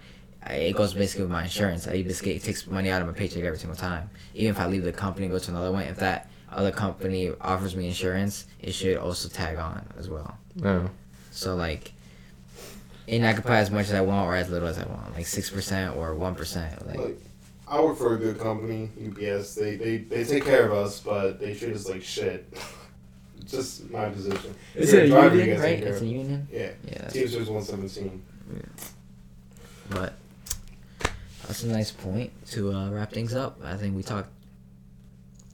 it 0.50 0.76
goes 0.76 0.94
basically 0.94 1.24
with 1.24 1.32
my 1.32 1.44
insurance. 1.44 1.88
I 1.88 2.04
basically 2.04 2.36
it 2.36 2.44
takes 2.44 2.68
money 2.68 2.90
out 2.92 3.02
of 3.02 3.08
my 3.08 3.14
paycheck 3.14 3.44
every 3.44 3.58
single 3.58 3.78
time. 3.78 4.10
Even 4.36 4.52
if 4.52 4.60
I 4.60 4.68
leave 4.68 4.84
the 4.84 4.92
company 4.94 5.26
and 5.26 5.34
go 5.34 5.40
to 5.40 5.52
another 5.52 5.72
one, 5.72 5.84
if 5.84 5.98
that 5.98 6.30
other 6.52 6.72
company 6.72 7.32
offers 7.42 7.76
me 7.76 7.88
insurance, 7.88 8.46
it 8.62 8.74
should 8.74 8.98
also 8.98 9.30
tag 9.30 9.58
on 9.58 9.84
as 9.98 10.10
well. 10.10 10.38
Yeah. 10.58 10.90
So 11.32 11.56
like, 11.56 11.93
and 13.08 13.26
I 13.26 13.34
can 13.34 13.43
pay 13.43 13.58
as 13.58 13.70
much 13.72 13.88
as 13.88 13.93
I 13.93 14.01
want 14.01 14.28
or 14.28 14.36
as 14.36 14.49
little 14.49 14.68
as 14.68 14.78
I 14.80 14.86
want, 14.86 15.14
like 15.14 15.28
six 15.28 15.49
percent 15.49 15.95
or 15.95 16.16
one 16.16 16.36
percent. 16.36 16.86
Like 16.88 16.97
Like, 16.97 17.20
I 17.68 17.82
work 17.82 17.97
for 17.97 18.14
a 18.16 18.18
good 18.18 18.39
company, 18.39 18.89
UPS. 19.08 19.56
They, 19.56 19.76
they 19.76 19.97
they 19.97 20.24
take 20.24 20.45
care 20.45 20.66
of 20.66 20.74
us, 20.74 20.99
but 20.99 21.39
they 21.39 21.54
treat 21.56 21.76
us 21.76 21.88
like 21.89 22.04
shit. 22.04 22.45
Just 23.45 23.89
my 23.91 24.10
position. 24.10 24.56
it's 24.74 24.93
You're 24.93 25.01
a 25.01 25.08
driver, 25.08 25.36
union, 25.36 25.60
right? 25.62 25.84
It's 25.84 26.01
a 26.01 26.06
union. 26.06 26.47
Yeah. 26.51 26.70
Yeah, 26.86 26.93
that's- 26.93 27.14
Teamsters 27.14 27.49
117. 27.49 28.22
but 29.89 30.14
that's 31.45 31.64
a 31.64 31.68
nice 31.68 31.91
point 31.91 32.32
to 32.51 32.72
uh, 32.72 32.89
wrap 32.89 33.12
things 33.12 33.34
up. 33.36 33.60
I 33.64 33.76
think 33.76 33.95
we 33.97 34.04
talked 34.04 34.30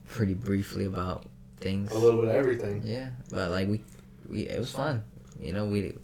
pretty 0.07 0.35
briefly 0.35 0.85
about 0.85 1.25
things. 1.59 1.91
A 1.91 1.97
little 1.97 2.21
bit 2.21 2.29
of 2.29 2.35
everything. 2.35 2.83
Yeah, 2.85 3.09
but 3.31 3.49
like 3.51 3.67
we, 3.67 3.81
we 4.29 4.41
it 4.47 4.59
was 4.59 4.71
fun. 4.71 5.03
You 5.39 5.53
know, 5.53 5.65
we, 5.65 5.95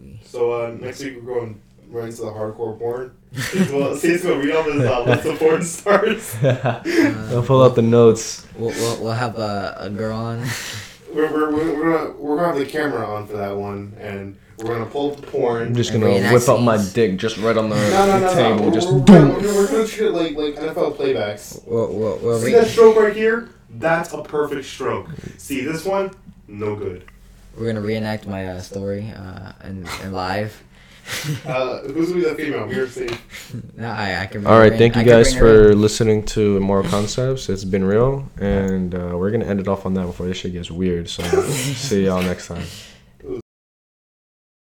we. 0.00 0.20
So 0.24 0.52
uh, 0.52 0.76
next 0.80 1.02
week 1.02 1.16
we're 1.22 1.34
going 1.34 1.60
right 1.88 2.04
into 2.04 2.22
the 2.22 2.28
hardcore 2.30 2.78
porn. 2.78 3.14
well, 3.72 3.94
Steve's 3.96 4.22
gonna 4.22 4.36
read 4.38 4.54
off 4.54 4.66
his 4.66 4.82
uh, 4.82 5.02
list 5.04 5.26
of 5.26 5.38
porn 5.38 5.62
stars. 5.62 6.36
I'll 7.32 7.42
pull 7.42 7.62
out 7.62 7.74
the 7.76 7.82
notes. 7.82 8.46
We'll, 8.56 8.70
we'll, 8.70 9.02
we'll 9.04 9.12
have 9.12 9.38
a, 9.38 9.76
a 9.78 9.90
girl 9.90 10.16
on. 10.16 10.46
We're, 11.12 11.28
we're, 11.32 11.50
we're, 11.52 11.74
we're 11.74 11.98
gonna 11.98 12.12
we're 12.18 12.36
gonna 12.36 12.48
have 12.50 12.58
the 12.58 12.66
camera 12.66 13.04
on 13.04 13.26
for 13.26 13.36
that 13.36 13.56
one, 13.56 13.96
and 13.98 14.38
we're 14.58 14.74
gonna 14.74 14.86
pull 14.86 15.10
up 15.10 15.20
the 15.20 15.26
porn. 15.26 15.66
I'm 15.66 15.74
just 15.74 15.90
gonna 15.92 16.06
reenact 16.06 16.32
whip 16.32 16.48
out 16.48 16.62
my 16.62 16.76
dick 16.94 17.16
just 17.16 17.36
right 17.38 17.56
on 17.56 17.68
the, 17.68 17.74
no, 17.74 18.06
no, 18.06 18.06
no, 18.06 18.20
the 18.20 18.26
no. 18.26 18.34
table, 18.34 18.64
We're, 18.66 18.72
just 18.72 18.92
we're, 18.92 19.00
boom. 19.00 19.28
we're, 19.30 19.54
we're 19.56 19.66
gonna 19.66 19.86
treat 19.88 20.06
it 20.06 20.12
like 20.12 20.36
like 20.36 20.54
NFL 20.54 20.96
playbacks. 20.96 21.66
We'll, 21.66 21.92
we'll, 21.92 22.18
we'll 22.18 22.38
See 22.38 22.46
re- 22.46 22.60
that 22.60 22.68
stroke 22.68 22.94
right 22.94 23.12
here? 23.16 23.48
That's 23.70 24.12
a 24.12 24.22
perfect 24.22 24.66
stroke. 24.66 25.08
See 25.36 25.62
this 25.64 25.84
one? 25.84 26.12
No 26.46 26.76
good. 26.76 27.09
We're 27.56 27.66
gonna 27.66 27.80
reenact 27.80 28.26
my 28.26 28.46
uh, 28.48 28.60
story 28.60 29.10
uh, 29.16 29.52
and, 29.60 29.86
and 30.02 30.12
live. 30.12 30.62
Uh, 31.44 31.80
who's 31.88 32.10
gonna 32.10 32.22
be 32.22 32.28
the 32.28 32.34
female? 32.36 32.66
We 32.66 32.76
were 32.78 32.86
safe. 32.86 33.20
No, 33.76 33.88
I, 33.90 34.22
I 34.22 34.26
can. 34.26 34.46
All 34.46 34.52
bring 34.52 34.60
right, 34.60 34.72
her 34.72 34.78
thank 34.78 34.96
in. 34.96 35.06
you 35.06 35.12
I 35.12 35.16
guys 35.16 35.34
for 35.34 35.70
in. 35.72 35.80
listening 35.80 36.24
to 36.26 36.56
Immoral 36.58 36.84
Concepts. 36.88 37.48
It's 37.48 37.64
been 37.64 37.84
real, 37.84 38.28
and 38.38 38.94
uh, 38.94 39.14
we're 39.16 39.32
gonna 39.32 39.46
end 39.46 39.58
it 39.58 39.66
off 39.66 39.86
on 39.86 39.94
that 39.94 40.06
before 40.06 40.26
this 40.26 40.36
shit 40.36 40.52
gets 40.52 40.70
weird. 40.70 41.08
So 41.08 41.24
see 41.24 42.04
y'all 42.04 42.22
next 42.22 42.46
time. 42.46 42.62